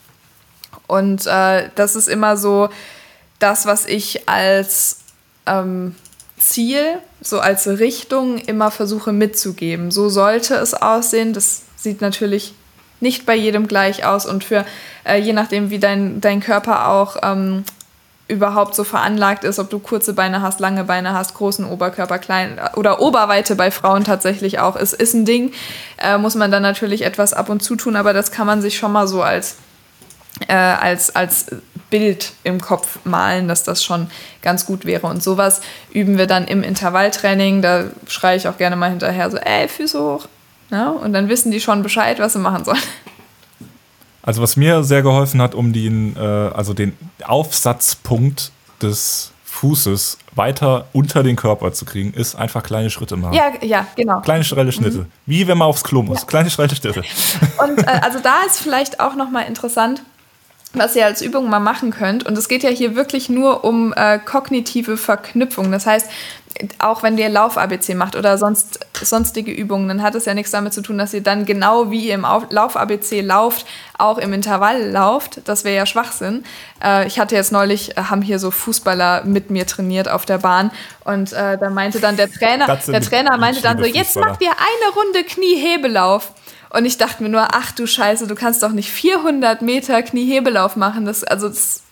Und 0.87 1.27
äh, 1.27 1.69
das 1.75 1.95
ist 1.95 2.09
immer 2.09 2.37
so 2.37 2.71
das, 3.39 3.67
was 3.67 3.87
ich 3.87 4.29
als 4.29 5.01
ähm, 5.47 5.95
Ziel, 6.39 6.99
so 7.21 7.41
als 7.41 7.67
Richtung 7.67 8.39
immer 8.39 8.71
versuche 8.71 9.13
mitzugeben. 9.13 9.91
So 9.91 10.09
sollte 10.09 10.55
es 10.55 10.75
aussehen. 10.75 11.33
Das 11.33 11.63
sieht 11.77 12.01
natürlich 12.01 12.55
nicht 13.01 13.27
bei 13.27 13.35
jedem 13.35 13.69
gleich 13.69 14.05
aus 14.05 14.27
und 14.27 14.45
für 14.45 14.65
äh, 15.05 15.19
je 15.19 15.33
nachdem, 15.33 15.71
wie 15.71 15.79
dein, 15.79 16.21
dein 16.21 16.41
Körper 16.41 16.89
auch 16.89 17.17
ähm, 17.23 17.65
überhaupt 18.29 18.75
so 18.75 18.85
veranlagt 18.85 19.43
ist, 19.43 19.59
ob 19.59 19.71
du 19.71 19.79
kurze 19.79 20.13
Beine 20.13 20.43
hast, 20.43 20.61
lange 20.61 20.85
Beine 20.85 21.15
hast, 21.15 21.35
großen 21.35 21.65
Oberkörper, 21.65 22.19
klein 22.19 22.61
oder 22.77 23.01
Oberweite 23.01 23.57
bei 23.57 23.71
Frauen 23.71 24.05
tatsächlich 24.05 24.59
auch 24.59 24.77
ist, 24.77 24.93
ist 24.93 25.15
ein 25.15 25.25
Ding. 25.25 25.53
Äh, 25.97 26.19
muss 26.19 26.35
man 26.35 26.51
dann 26.51 26.63
natürlich 26.63 27.03
etwas 27.03 27.33
ab 27.33 27.49
und 27.49 27.63
zu 27.63 27.75
tun, 27.75 27.97
aber 27.97 28.13
das 28.13 28.31
kann 28.31 28.47
man 28.47 28.61
sich 28.61 28.77
schon 28.77 28.93
mal 28.93 29.09
so 29.09 29.23
als, 29.23 29.57
äh, 30.47 30.55
als, 30.55 31.17
als 31.17 31.47
Bild 31.89 32.33
im 32.45 32.61
Kopf 32.61 32.99
malen, 33.05 33.49
dass 33.49 33.63
das 33.63 33.83
schon 33.83 34.11
ganz 34.43 34.67
gut 34.67 34.85
wäre. 34.85 35.07
Und 35.07 35.23
sowas 35.23 35.63
üben 35.91 36.19
wir 36.19 36.27
dann 36.27 36.47
im 36.47 36.63
Intervalltraining. 36.63 37.63
Da 37.63 37.85
schreie 38.07 38.37
ich 38.37 38.47
auch 38.47 38.59
gerne 38.59 38.77
mal 38.77 38.91
hinterher 38.91 39.31
so, 39.31 39.39
ey, 39.39 39.69
Füße 39.69 39.99
hoch. 39.99 40.29
Ja, 40.71 40.91
und 40.91 41.15
dann 41.15 41.31
wissen 41.31 41.51
die 41.51 41.61
schon 41.61 41.83
Bescheid, 41.83 42.19
was 42.19 42.35
sie 42.35 42.41
machen 42.41 42.65
sollen. 42.65 42.79
Also 44.29 44.43
was 44.43 44.59
mir 44.59 44.85
sehr 44.85 45.01
geholfen 45.01 45.41
hat, 45.41 45.55
um 45.55 45.73
den, 45.73 46.15
äh, 46.15 46.21
also 46.21 46.75
den 46.75 46.95
Aufsatzpunkt 47.25 48.53
des 48.83 49.33
Fußes 49.47 50.19
weiter 50.35 50.85
unter 50.93 51.23
den 51.23 51.35
Körper 51.35 51.73
zu 51.73 51.87
kriegen, 51.87 52.13
ist 52.13 52.35
einfach 52.37 52.63
kleine 52.63 52.91
Schritte 52.91 53.17
machen. 53.17 53.33
Ja, 53.33 53.53
ja, 53.63 53.87
genau. 53.97 54.21
Kleine 54.21 54.45
schrelle 54.45 54.71
Schnitte. 54.71 54.99
Mhm. 54.99 55.07
Wie 55.25 55.49
wenn 55.49 55.57
man 55.57 55.69
aufs 55.69 55.83
Klo 55.83 56.03
muss. 56.03 56.21
Ja. 56.21 56.27
Kleine 56.27 56.51
schrelle 56.51 56.77
Schnitte. 56.77 57.03
Und 57.57 57.79
äh, 57.79 58.01
also 58.03 58.19
da 58.21 58.43
ist 58.47 58.61
vielleicht 58.61 59.01
auch 59.01 59.17
nochmal 59.17 59.47
interessant, 59.47 60.03
was 60.75 60.95
ihr 60.97 61.07
als 61.07 61.23
Übung 61.23 61.49
mal 61.49 61.61
machen 61.61 61.91
könnt. 61.91 62.27
Und 62.27 62.37
es 62.37 62.49
geht 62.49 62.63
ja 62.63 62.71
hier 62.71 62.95
wirklich 62.95 63.29
nur 63.29 63.65
um 63.65 63.95
äh, 63.97 64.19
kognitive 64.19 64.97
Verknüpfung. 64.97 65.73
Das 65.73 65.87
heißt, 65.87 66.09
auch 66.79 67.03
wenn 67.03 67.17
ihr 67.19 67.29
Lauf-ABC 67.29 67.95
macht 67.95 68.17
oder 68.17 68.37
sonst, 68.37 68.81
sonstige 69.01 69.53
Übungen, 69.53 69.89
dann 69.89 70.03
hat 70.03 70.15
es 70.15 70.25
ja 70.25 70.35
nichts 70.35 70.51
damit 70.51 70.73
zu 70.73 70.83
tun, 70.83 70.99
dass 70.99 71.15
ihr 71.15 71.23
dann 71.23 71.47
genau 71.47 71.91
wie 71.91 72.09
ihr 72.09 72.15
im 72.15 72.23
Lauf-ABC 72.23 73.21
lauft, 73.21 73.67
auch 73.97 74.19
im 74.19 74.33
Intervall 74.33 74.91
lauft. 74.91 75.41
Das 75.45 75.65
wäre 75.65 75.77
ja 75.77 75.87
Schwachsinn. 75.87 76.45
Äh, 76.83 77.07
ich 77.07 77.19
hatte 77.19 77.35
jetzt 77.35 77.53
neulich, 77.53 77.97
äh, 77.97 78.03
haben 78.03 78.23
hier 78.23 78.39
so 78.39 78.51
Fußballer 78.51 79.25
mit 79.25 79.51
mir 79.51 79.67
trainiert 79.67 80.09
auf 80.09 80.27
der 80.27 80.39
Bahn 80.39 80.71
und 81.05 81.33
äh, 81.33 81.59
da 81.59 81.71
meinte 81.71 82.01
dann 82.01 82.17
der 82.17 82.31
Trainer, 82.31 82.67
der 82.67 83.01
Trainer 83.01 83.37
meinte 83.37 83.63
dann 83.63 83.79
so, 83.79 83.85
jetzt 83.85 84.17
macht 84.17 84.43
ihr 84.43 84.51
eine 84.51 84.95
Runde 84.95 85.25
Kniehebelauf. 85.25 86.33
Und 86.71 86.85
ich 86.85 86.99
dachte 86.99 87.23
mir 87.23 87.29
nur, 87.29 87.55
ach 87.55 87.73
du 87.73 87.87
Scheiße, 87.87 88.27
du 88.27 88.35
kannst 88.35 88.63
doch 88.63 88.73
nicht 88.73 88.91
400 88.91 89.63
Meter 89.63 90.03
Kniehebelauf 90.03 90.77
machen. 90.77 91.05
Das, 91.05 91.25
also, 91.25 91.49
das, 91.49 91.83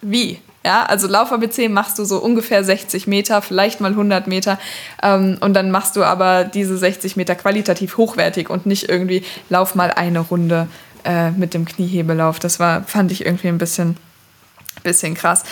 wie? 0.00 0.38
Ja, 0.64 0.84
also 0.84 1.06
Lauf 1.06 1.32
ABC 1.32 1.68
machst 1.68 1.98
du 1.98 2.04
so 2.04 2.18
ungefähr 2.18 2.62
60 2.62 3.06
Meter, 3.06 3.40
vielleicht 3.40 3.80
mal 3.80 3.92
100 3.92 4.26
Meter. 4.26 4.58
Ähm, 5.02 5.38
und 5.40 5.54
dann 5.54 5.70
machst 5.70 5.96
du 5.96 6.04
aber 6.04 6.44
diese 6.44 6.76
60 6.76 7.16
Meter 7.16 7.34
qualitativ 7.34 7.96
hochwertig 7.96 8.50
und 8.50 8.66
nicht 8.66 8.88
irgendwie 8.88 9.24
lauf 9.48 9.74
mal 9.74 9.90
eine 9.90 10.20
Runde 10.20 10.68
äh, 11.04 11.30
mit 11.30 11.54
dem 11.54 11.64
Kniehebelauf. 11.64 12.38
Das 12.38 12.60
war, 12.60 12.84
fand 12.84 13.10
ich 13.10 13.24
irgendwie 13.24 13.48
ein 13.48 13.58
bisschen 13.58 13.96
bisschen 14.82 15.14
krass. 15.14 15.44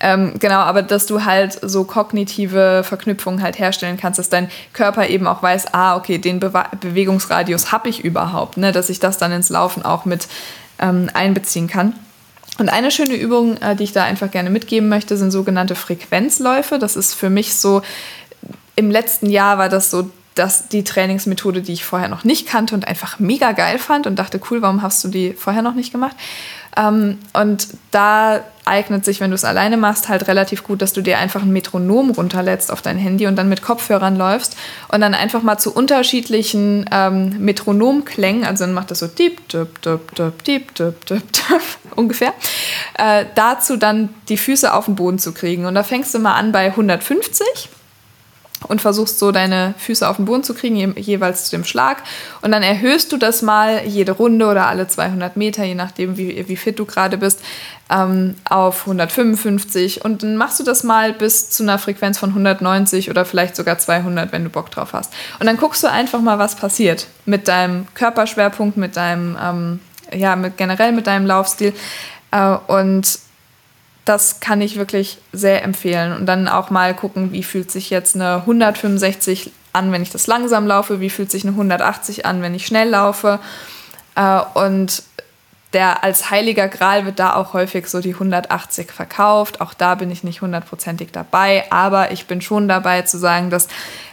Ähm, 0.00 0.34
genau, 0.38 0.58
aber 0.58 0.82
dass 0.82 1.06
du 1.06 1.24
halt 1.24 1.58
so 1.62 1.84
kognitive 1.84 2.82
Verknüpfungen 2.84 3.42
halt 3.42 3.58
herstellen 3.58 3.96
kannst, 3.96 4.18
dass 4.18 4.28
dein 4.28 4.50
Körper 4.72 5.08
eben 5.08 5.26
auch 5.26 5.42
weiß, 5.42 5.74
ah, 5.74 5.96
okay, 5.96 6.18
den 6.18 6.40
Be 6.40 6.52
Bewegungsradius 6.80 7.72
habe 7.72 7.88
ich 7.88 8.04
überhaupt, 8.04 8.56
ne? 8.56 8.72
dass 8.72 8.90
ich 8.90 9.00
das 9.00 9.18
dann 9.18 9.32
ins 9.32 9.48
Laufen 9.48 9.84
auch 9.84 10.04
mit 10.04 10.28
ähm, 10.78 11.08
einbeziehen 11.14 11.68
kann. 11.68 11.94
Und 12.58 12.68
eine 12.68 12.90
schöne 12.90 13.14
Übung, 13.14 13.56
äh, 13.58 13.74
die 13.76 13.84
ich 13.84 13.92
da 13.92 14.04
einfach 14.04 14.30
gerne 14.30 14.50
mitgeben 14.50 14.88
möchte, 14.88 15.16
sind 15.16 15.30
sogenannte 15.30 15.74
Frequenzläufe. 15.74 16.78
Das 16.78 16.96
ist 16.96 17.14
für 17.14 17.30
mich 17.30 17.54
so, 17.54 17.82
im 18.76 18.90
letzten 18.90 19.30
Jahr 19.30 19.58
war 19.58 19.68
das 19.68 19.90
so 19.90 20.10
das 20.34 20.68
die 20.68 20.84
Trainingsmethode, 20.84 21.62
die 21.62 21.72
ich 21.72 21.84
vorher 21.84 22.08
noch 22.08 22.24
nicht 22.24 22.46
kannte 22.46 22.74
und 22.74 22.86
einfach 22.88 23.18
mega 23.18 23.52
geil 23.52 23.78
fand 23.78 24.06
und 24.06 24.16
dachte, 24.16 24.40
cool, 24.50 24.62
warum 24.62 24.82
hast 24.82 25.02
du 25.04 25.08
die 25.08 25.32
vorher 25.34 25.62
noch 25.62 25.74
nicht 25.74 25.92
gemacht? 25.92 26.16
Ähm, 26.76 27.18
und 27.34 27.68
da 27.90 28.40
eignet 28.64 29.04
sich, 29.04 29.20
wenn 29.20 29.30
du 29.30 29.34
es 29.34 29.44
alleine 29.44 29.76
machst, 29.76 30.08
halt 30.08 30.28
relativ 30.28 30.64
gut, 30.64 30.80
dass 30.80 30.92
du 30.92 31.02
dir 31.02 31.18
einfach 31.18 31.42
ein 31.42 31.52
Metronom 31.52 32.10
runterlädst 32.10 32.70
auf 32.70 32.80
dein 32.80 32.96
Handy 32.96 33.26
und 33.26 33.36
dann 33.36 33.48
mit 33.48 33.60
Kopfhörern 33.60 34.16
läufst 34.16 34.56
und 34.88 35.00
dann 35.00 35.14
einfach 35.14 35.42
mal 35.42 35.58
zu 35.58 35.74
unterschiedlichen 35.74 36.88
ähm, 36.90 37.44
Metronomklängen, 37.44 38.44
also 38.44 38.64
dann 38.64 38.72
macht 38.72 38.90
das 38.90 39.00
so 39.00 39.08
diep, 39.08 39.46
diep, 39.48 39.82
diep, 39.82 40.14
diep, 40.16 40.44
diep, 40.44 40.74
diep, 40.74 41.06
diep, 41.06 41.60
ungefähr, 41.96 42.32
äh, 42.96 43.26
dazu 43.34 43.76
dann 43.76 44.10
die 44.28 44.38
Füße 44.38 44.72
auf 44.72 44.86
den 44.86 44.94
Boden 44.94 45.18
zu 45.18 45.32
kriegen. 45.32 45.66
Und 45.66 45.74
da 45.74 45.82
fängst 45.82 46.14
du 46.14 46.20
mal 46.20 46.34
an 46.34 46.52
bei 46.52 46.66
150 46.66 47.68
und 48.68 48.80
versuchst 48.80 49.18
so 49.18 49.32
deine 49.32 49.74
Füße 49.78 50.08
auf 50.08 50.16
den 50.16 50.24
Boden 50.24 50.42
zu 50.44 50.54
kriegen, 50.54 50.76
je, 50.76 50.92
jeweils 50.96 51.44
zu 51.44 51.50
dem 51.52 51.64
Schlag. 51.64 52.02
Und 52.40 52.52
dann 52.52 52.62
erhöhst 52.62 53.12
du 53.12 53.16
das 53.16 53.42
mal 53.42 53.86
jede 53.86 54.12
Runde 54.12 54.46
oder 54.46 54.66
alle 54.66 54.88
200 54.88 55.36
Meter, 55.36 55.64
je 55.64 55.74
nachdem, 55.74 56.16
wie, 56.16 56.48
wie 56.48 56.56
fit 56.56 56.78
du 56.78 56.84
gerade 56.84 57.18
bist, 57.18 57.40
ähm, 57.90 58.36
auf 58.48 58.82
155. 58.82 60.04
Und 60.04 60.22
dann 60.22 60.36
machst 60.36 60.60
du 60.60 60.64
das 60.64 60.84
mal 60.84 61.12
bis 61.12 61.50
zu 61.50 61.62
einer 61.62 61.78
Frequenz 61.78 62.18
von 62.18 62.30
190 62.30 63.10
oder 63.10 63.24
vielleicht 63.24 63.56
sogar 63.56 63.78
200, 63.78 64.32
wenn 64.32 64.44
du 64.44 64.50
Bock 64.50 64.70
drauf 64.70 64.92
hast. 64.92 65.12
Und 65.38 65.46
dann 65.46 65.56
guckst 65.56 65.82
du 65.82 65.90
einfach 65.90 66.20
mal, 66.20 66.38
was 66.38 66.56
passiert 66.56 67.06
mit 67.26 67.48
deinem 67.48 67.86
Körperschwerpunkt, 67.94 68.76
mit 68.76 68.96
deinem, 68.96 69.36
ähm, 69.42 69.80
ja, 70.12 70.36
mit, 70.36 70.56
generell 70.56 70.92
mit 70.92 71.06
deinem 71.06 71.26
Laufstil. 71.26 71.72
Äh, 72.30 72.56
und 72.66 73.18
das 74.04 74.40
kann 74.40 74.60
ich 74.60 74.76
wirklich 74.76 75.18
sehr 75.32 75.62
empfehlen. 75.62 76.12
Und 76.12 76.26
dann 76.26 76.48
auch 76.48 76.70
mal 76.70 76.94
gucken, 76.94 77.32
wie 77.32 77.44
fühlt 77.44 77.70
sich 77.70 77.90
jetzt 77.90 78.14
eine 78.14 78.36
165 78.36 79.52
an, 79.72 79.92
wenn 79.92 80.02
ich 80.02 80.10
das 80.10 80.26
langsam 80.26 80.66
laufe, 80.66 81.00
wie 81.00 81.10
fühlt 81.10 81.30
sich 81.30 81.44
eine 81.44 81.52
180 81.52 82.26
an, 82.26 82.42
wenn 82.42 82.54
ich 82.54 82.66
schnell 82.66 82.90
laufe. 82.90 83.38
Äh, 84.16 84.40
und 84.54 85.02
der 85.72 86.04
als 86.04 86.30
heiliger 86.30 86.68
Gral 86.68 87.06
wird 87.06 87.18
da 87.18 87.34
auch 87.34 87.54
häufig 87.54 87.86
so 87.86 88.00
die 88.00 88.12
180 88.12 88.90
verkauft. 88.90 89.60
Auch 89.60 89.72
da 89.72 89.94
bin 89.94 90.10
ich 90.10 90.24
nicht 90.24 90.42
hundertprozentig 90.42 91.12
dabei, 91.12 91.64
aber 91.70 92.10
ich 92.10 92.26
bin 92.26 92.42
schon 92.42 92.68
dabei 92.68 93.02
zu 93.02 93.18
sagen, 93.18 93.50
dass 93.50 93.68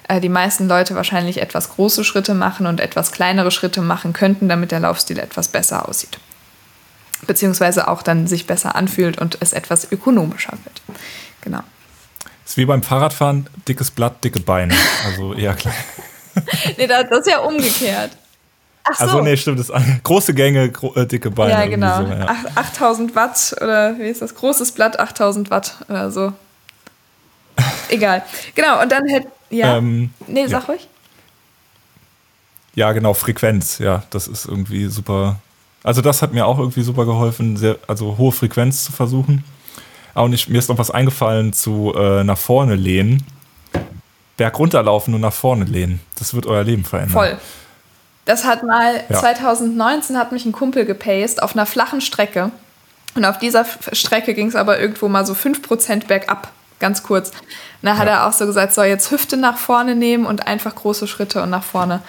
äh, 0.07 0.21
die 0.21 0.29
meisten 0.29 0.67
Leute 0.67 0.95
wahrscheinlich 0.95 1.41
etwas 1.41 1.71
große 1.71 2.03
Schritte 2.03 2.35
machen 2.35 2.67
und 2.67 2.79
etwas 2.79 3.11
kleinere 3.11 3.51
Schritte 3.51 3.81
machen 3.81 4.13
könnten, 4.13 4.47
damit 4.47 4.71
der 4.71 4.79
Laufstil 4.81 5.19
etwas 5.19 5.49
besser 5.49 5.89
aussieht 5.89 6.19
beziehungsweise 7.27 7.87
auch 7.87 8.01
dann 8.01 8.27
sich 8.27 8.47
besser 8.47 8.75
anfühlt 8.75 9.17
und 9.19 9.37
es 9.39 9.53
etwas 9.53 9.91
ökonomischer 9.91 10.53
wird. 10.63 10.81
Genau. 11.41 11.61
Ist 12.45 12.57
wie 12.57 12.65
beim 12.65 12.83
Fahrradfahren, 12.83 13.47
dickes 13.67 13.91
Blatt, 13.91 14.23
dicke 14.23 14.39
Beine. 14.39 14.73
Also 15.05 15.33
eher 15.33 15.53
klein. 15.53 15.75
nee, 16.77 16.87
das 16.87 17.05
ist 17.11 17.27
ja 17.27 17.39
umgekehrt. 17.39 18.11
Ach 18.83 18.97
so. 18.97 19.03
Also 19.03 19.21
nee, 19.21 19.37
stimmt, 19.37 19.59
das 19.59 19.71
große 20.03 20.33
Gänge, 20.33 20.71
gro 20.71 20.93
äh, 20.95 21.05
dicke 21.05 21.29
Beine. 21.29 21.51
Ja, 21.51 21.65
genau. 21.67 22.05
So, 22.05 22.11
ja. 22.11 22.35
8000 22.55 23.15
Watt 23.15 23.55
oder 23.61 23.97
wie 23.99 24.07
ist 24.07 24.21
das? 24.21 24.33
Großes 24.33 24.71
Blatt, 24.71 24.99
8000 24.99 25.51
Watt 25.51 25.75
oder 25.87 26.09
so. 26.11 26.33
Egal. 27.89 28.23
Genau, 28.55 28.81
und 28.81 28.91
dann 28.91 29.05
hätte, 29.07 29.27
ja. 29.49 29.77
Ähm, 29.77 30.11
nee, 30.27 30.47
sag 30.47 30.63
ja. 30.63 30.67
ruhig. 30.73 30.87
Ja, 32.75 32.91
genau, 32.93 33.13
Frequenz, 33.13 33.79
ja, 33.79 34.03
das 34.09 34.27
ist 34.27 34.45
irgendwie 34.45 34.87
super 34.87 35.39
also 35.83 36.01
das 36.01 36.21
hat 36.21 36.33
mir 36.33 36.45
auch 36.45 36.59
irgendwie 36.59 36.81
super 36.81 37.05
geholfen, 37.05 37.57
sehr, 37.57 37.77
also 37.87 38.17
hohe 38.17 38.31
Frequenz 38.31 38.83
zu 38.83 38.91
versuchen. 38.91 39.43
Auch 40.13 40.27
nicht, 40.27 40.49
mir 40.49 40.57
ist 40.57 40.69
noch 40.69 40.77
was 40.77 40.91
eingefallen 40.91 41.53
zu 41.53 41.93
äh, 41.95 42.23
nach 42.23 42.37
vorne 42.37 42.75
lehnen. 42.75 43.23
Berg 44.37 44.57
runterlaufen 44.57 45.13
und 45.13 45.21
nach 45.21 45.33
vorne 45.33 45.65
lehnen. 45.65 45.99
Das 46.17 46.33
wird 46.33 46.45
euer 46.45 46.63
Leben 46.63 46.83
verändern. 46.83 47.13
Voll. 47.13 47.37
Das 48.25 48.45
hat 48.45 48.63
mal 48.63 49.03
ja. 49.09 49.19
2019 49.19 50.17
hat 50.17 50.31
mich 50.31 50.45
ein 50.45 50.51
Kumpel 50.51 50.85
gepaced 50.85 51.41
auf 51.41 51.53
einer 51.53 51.65
flachen 51.65 51.99
Strecke. 52.01 52.51
Und 53.15 53.25
auf 53.25 53.39
dieser 53.39 53.65
Strecke 53.91 54.33
ging 54.33 54.47
es 54.47 54.55
aber 54.55 54.79
irgendwo 54.79 55.07
mal 55.07 55.25
so 55.25 55.33
5% 55.33 56.07
bergab, 56.07 56.51
ganz 56.79 57.03
kurz. 57.03 57.29
Und 57.29 57.37
da 57.81 57.97
hat 57.97 58.07
ja. 58.07 58.13
er 58.13 58.27
auch 58.27 58.33
so 58.33 58.45
gesagt, 58.45 58.73
so 58.73 58.83
jetzt 58.83 59.11
Hüfte 59.11 59.35
nach 59.35 59.57
vorne 59.57 59.95
nehmen 59.95 60.25
und 60.25 60.47
einfach 60.47 60.75
große 60.75 61.07
Schritte 61.07 61.41
und 61.41 61.49
nach 61.49 61.63
vorne. 61.63 62.01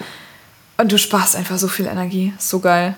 Und 0.77 0.91
du 0.91 0.97
sparst 0.97 1.35
einfach 1.35 1.57
so 1.57 1.67
viel 1.67 1.87
Energie. 1.87 2.33
So 2.37 2.59
geil. 2.59 2.95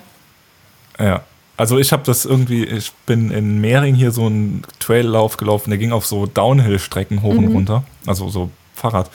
Ja. 0.98 1.22
Also 1.56 1.78
ich 1.78 1.92
habe 1.92 2.02
das 2.04 2.24
irgendwie, 2.24 2.64
ich 2.64 2.92
bin 3.06 3.30
in 3.30 3.60
Mehring 3.60 3.94
hier 3.94 4.10
so 4.10 4.26
einen 4.26 4.62
Traillauf 4.80 5.36
gelaufen, 5.36 5.70
der 5.70 5.78
ging 5.78 5.92
auf 5.92 6.04
so 6.04 6.26
Downhill-Strecken 6.26 7.22
hoch 7.22 7.34
mhm. 7.34 7.44
und 7.44 7.52
runter. 7.54 7.84
Also 8.06 8.28
so 8.28 8.50
Fahrrad. 8.74 9.08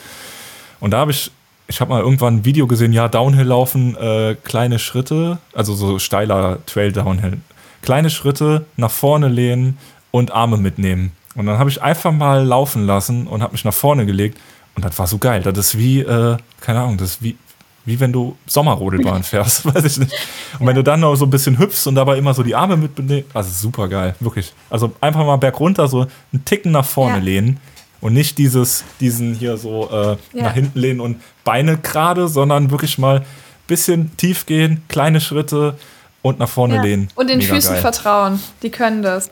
Und 0.80 0.92
da 0.92 0.98
habe 0.98 1.10
ich, 1.10 1.30
ich 1.68 1.80
habe 1.80 1.90
mal 1.90 2.00
irgendwann 2.00 2.36
ein 2.36 2.44
Video 2.46 2.66
gesehen, 2.66 2.94
ja, 2.94 3.08
Downhill 3.08 3.46
laufen, 3.46 3.94
äh, 3.96 4.36
kleine 4.42 4.78
Schritte, 4.78 5.38
also 5.52 5.74
so 5.74 5.98
steiler 5.98 6.64
Trail 6.64 6.92
Downhill. 6.92 7.38
Kleine 7.82 8.08
Schritte, 8.08 8.64
nach 8.76 8.90
vorne 8.90 9.28
lehnen 9.28 9.78
und 10.10 10.32
Arme 10.32 10.56
mitnehmen. 10.56 11.12
Und 11.34 11.46
dann 11.46 11.58
habe 11.58 11.70
ich 11.70 11.82
einfach 11.82 12.12
mal 12.12 12.44
laufen 12.44 12.86
lassen 12.86 13.26
und 13.26 13.42
habe 13.42 13.52
mich 13.52 13.64
nach 13.64 13.74
vorne 13.74 14.06
gelegt. 14.06 14.38
Und 14.74 14.84
das 14.84 14.98
war 14.98 15.06
so 15.06 15.18
geil. 15.18 15.42
Das 15.42 15.56
ist 15.58 15.78
wie, 15.78 16.00
äh, 16.00 16.36
keine 16.60 16.80
Ahnung, 16.80 16.96
das 16.96 17.12
ist 17.12 17.22
wie, 17.22 17.36
wie 17.90 17.98
wenn 17.98 18.12
du 18.12 18.36
Sommerrodelbahn 18.46 19.22
fährst, 19.24 19.64
weiß 19.74 19.84
ich 19.84 19.98
nicht. 19.98 20.12
Und 20.58 20.66
wenn 20.66 20.76
du 20.76 20.84
dann 20.84 21.00
noch 21.00 21.16
so 21.16 21.26
ein 21.26 21.30
bisschen 21.30 21.58
hüpfst 21.58 21.86
und 21.86 21.96
dabei 21.96 22.16
immer 22.16 22.32
so 22.32 22.42
die 22.42 22.54
Arme 22.54 22.76
mitnimmst, 22.76 23.24
also 23.34 23.50
super 23.50 23.88
geil, 23.88 24.14
wirklich. 24.20 24.52
Also 24.70 24.92
einfach 25.00 25.24
mal 25.26 25.36
bergunter 25.36 25.88
so 25.88 26.06
einen 26.32 26.44
Ticken 26.44 26.72
nach 26.72 26.84
vorne 26.86 27.18
ja. 27.18 27.22
lehnen 27.22 27.60
und 28.00 28.12
nicht 28.12 28.38
dieses, 28.38 28.84
diesen 29.00 29.34
hier 29.34 29.56
so 29.56 29.90
äh, 29.90 30.16
ja. 30.32 30.44
nach 30.44 30.54
hinten 30.54 30.78
lehnen 30.78 31.00
und 31.00 31.20
Beine 31.44 31.76
gerade, 31.78 32.28
sondern 32.28 32.70
wirklich 32.70 32.96
mal 32.96 33.18
ein 33.18 33.26
bisschen 33.66 34.16
tief 34.16 34.46
gehen, 34.46 34.82
kleine 34.88 35.20
Schritte 35.20 35.76
und 36.22 36.38
nach 36.38 36.48
vorne 36.48 36.76
ja. 36.76 36.82
lehnen. 36.82 37.08
Und 37.16 37.28
den 37.28 37.38
Mega 37.38 37.54
Füßen 37.54 37.72
geil. 37.72 37.80
vertrauen, 37.82 38.40
die 38.62 38.70
können 38.70 39.02
das. 39.02 39.30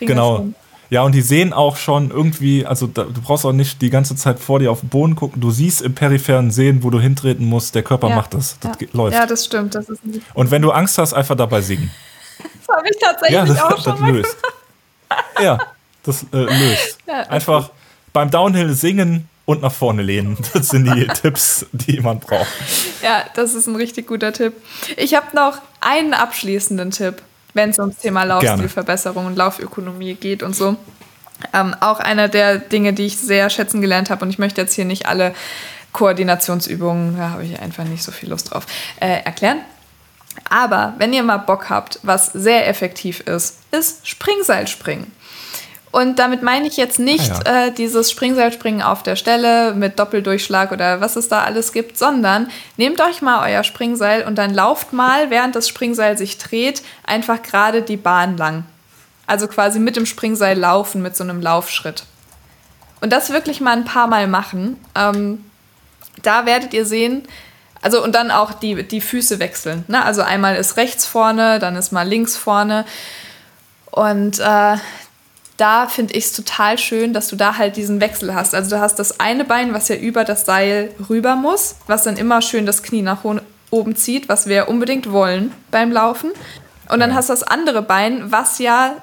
genau. 0.00 0.48
Das 0.88 0.94
ja, 0.94 1.02
und 1.02 1.14
die 1.14 1.20
sehen 1.20 1.52
auch 1.52 1.76
schon 1.76 2.10
irgendwie, 2.10 2.64
also 2.64 2.86
da, 2.86 3.04
du 3.04 3.20
brauchst 3.20 3.44
auch 3.44 3.52
nicht 3.52 3.82
die 3.82 3.90
ganze 3.90 4.16
Zeit 4.16 4.38
vor 4.38 4.58
dir 4.58 4.70
auf 4.70 4.80
den 4.80 4.88
Boden 4.88 5.16
gucken. 5.16 5.40
Du 5.40 5.50
siehst 5.50 5.82
im 5.82 5.94
peripheren 5.94 6.50
Sehen, 6.50 6.82
wo 6.82 6.90
du 6.90 6.98
hintreten 6.98 7.44
musst. 7.44 7.74
Der 7.74 7.82
Körper 7.82 8.08
ja, 8.08 8.16
macht 8.16 8.32
das. 8.32 8.58
Das 8.60 8.72
ja. 8.80 8.88
läuft. 8.92 9.14
Ja, 9.14 9.26
das 9.26 9.44
stimmt. 9.44 9.74
Das 9.74 9.88
ist 9.88 10.00
und 10.34 10.50
wenn 10.50 10.62
du 10.62 10.70
Angst 10.70 10.96
hast, 10.96 11.12
einfach 11.12 11.36
dabei 11.36 11.60
singen. 11.60 11.90
Das 12.68 12.76
habe 12.76 12.88
ich 12.90 12.98
tatsächlich 13.00 13.34
ja, 13.34 13.44
das, 13.46 13.62
auch 13.62 13.82
schon 13.82 14.00
das 14.00 14.10
löst. 14.10 14.36
Ja, 15.42 15.58
das 16.02 16.26
äh, 16.32 16.36
löst. 16.36 16.98
Ja, 17.06 17.22
einfach 17.22 17.70
beim 18.12 18.30
Downhill 18.30 18.74
singen 18.74 19.26
und 19.48 19.62
nach 19.62 19.72
vorne 19.72 20.02
lehnen. 20.02 20.36
Das 20.52 20.68
sind 20.68 20.84
die 20.84 21.06
Tipps, 21.14 21.64
die 21.72 21.98
man 22.00 22.20
braucht. 22.20 22.46
Ja, 23.02 23.24
das 23.34 23.54
ist 23.54 23.66
ein 23.66 23.76
richtig 23.76 24.06
guter 24.06 24.34
Tipp. 24.34 24.52
Ich 24.98 25.14
habe 25.14 25.34
noch 25.34 25.58
einen 25.80 26.12
abschließenden 26.12 26.90
Tipp 26.90 27.22
wenn 27.58 27.70
es 27.70 27.78
ums 27.80 27.96
Thema 27.96 28.22
Laufstilverbesserung 28.22 29.26
und 29.26 29.36
Laufökonomie 29.36 30.14
geht 30.14 30.44
und 30.44 30.54
so. 30.54 30.76
Ähm, 31.52 31.74
auch 31.80 31.98
einer 31.98 32.28
der 32.28 32.58
Dinge, 32.58 32.92
die 32.92 33.06
ich 33.06 33.18
sehr 33.18 33.50
schätzen 33.50 33.80
gelernt 33.80 34.10
habe. 34.10 34.24
Und 34.24 34.30
ich 34.30 34.38
möchte 34.38 34.60
jetzt 34.60 34.74
hier 34.74 34.84
nicht 34.84 35.06
alle 35.06 35.34
Koordinationsübungen, 35.92 37.16
da 37.16 37.30
habe 37.30 37.44
ich 37.44 37.58
einfach 37.58 37.84
nicht 37.84 38.04
so 38.04 38.12
viel 38.12 38.30
Lust 38.30 38.52
drauf, 38.52 38.64
äh, 39.00 39.22
erklären. 39.24 39.58
Aber 40.48 40.94
wenn 40.98 41.12
ihr 41.12 41.24
mal 41.24 41.38
Bock 41.38 41.68
habt, 41.68 41.98
was 42.04 42.26
sehr 42.32 42.68
effektiv 42.68 43.20
ist, 43.20 43.58
ist 43.72 44.06
Springseilspringen. 44.06 45.10
Und 45.90 46.18
damit 46.18 46.42
meine 46.42 46.66
ich 46.66 46.76
jetzt 46.76 46.98
nicht 46.98 47.30
ah, 47.30 47.42
ja. 47.46 47.66
äh, 47.66 47.72
dieses 47.72 48.10
Springseilspringen 48.10 48.82
auf 48.82 49.02
der 49.02 49.16
Stelle 49.16 49.72
mit 49.74 49.98
Doppeldurchschlag 49.98 50.70
oder 50.70 51.00
was 51.00 51.16
es 51.16 51.28
da 51.28 51.42
alles 51.42 51.72
gibt, 51.72 51.96
sondern 51.96 52.50
nehmt 52.76 53.00
euch 53.00 53.22
mal 53.22 53.48
euer 53.50 53.64
Springseil 53.64 54.24
und 54.24 54.36
dann 54.36 54.52
lauft 54.52 54.92
mal, 54.92 55.30
während 55.30 55.56
das 55.56 55.66
Springseil 55.68 56.18
sich 56.18 56.36
dreht, 56.36 56.82
einfach 57.06 57.42
gerade 57.42 57.82
die 57.82 57.96
Bahn 57.96 58.36
lang. 58.36 58.64
Also 59.26 59.48
quasi 59.48 59.78
mit 59.78 59.96
dem 59.96 60.06
Springseil 60.06 60.58
laufen, 60.58 61.00
mit 61.00 61.16
so 61.16 61.24
einem 61.24 61.40
Laufschritt. 61.40 62.04
Und 63.00 63.12
das 63.12 63.30
wirklich 63.30 63.60
mal 63.60 63.76
ein 63.76 63.84
paar 63.84 64.08
Mal 64.08 64.26
machen. 64.26 64.76
Ähm, 64.94 65.44
da 66.22 66.46
werdet 66.46 66.74
ihr 66.74 66.84
sehen, 66.84 67.26
also 67.80 68.02
und 68.02 68.14
dann 68.14 68.30
auch 68.30 68.52
die, 68.52 68.82
die 68.82 69.00
Füße 69.00 69.38
wechseln. 69.38 69.84
Ne? 69.88 70.04
Also 70.04 70.22
einmal 70.22 70.56
ist 70.56 70.76
rechts 70.76 71.06
vorne, 71.06 71.58
dann 71.58 71.76
ist 71.76 71.92
mal 71.92 72.06
links 72.06 72.36
vorne. 72.36 72.84
Und 73.90 74.40
äh, 74.40 74.76
da 75.58 75.88
finde 75.88 76.14
ich 76.14 76.26
es 76.26 76.32
total 76.32 76.78
schön, 76.78 77.12
dass 77.12 77.28
du 77.28 77.36
da 77.36 77.58
halt 77.58 77.76
diesen 77.76 78.00
Wechsel 78.00 78.34
hast. 78.34 78.54
Also 78.54 78.70
du 78.70 78.80
hast 78.80 78.98
das 78.98 79.20
eine 79.20 79.44
Bein, 79.44 79.74
was 79.74 79.88
ja 79.88 79.96
über 79.96 80.24
das 80.24 80.46
Seil 80.46 80.94
rüber 81.10 81.34
muss, 81.34 81.74
was 81.88 82.04
dann 82.04 82.16
immer 82.16 82.40
schön 82.40 82.64
das 82.64 82.82
Knie 82.82 83.02
nach 83.02 83.24
oben 83.70 83.96
zieht, 83.96 84.28
was 84.28 84.46
wir 84.46 84.68
unbedingt 84.68 85.10
wollen 85.10 85.52
beim 85.72 85.90
Laufen. 85.90 86.30
Und 86.88 87.00
dann 87.00 87.12
hast 87.12 87.28
du 87.28 87.32
das 87.32 87.42
andere 87.42 87.82
Bein, 87.82 88.30
was 88.30 88.60
ja 88.60 88.96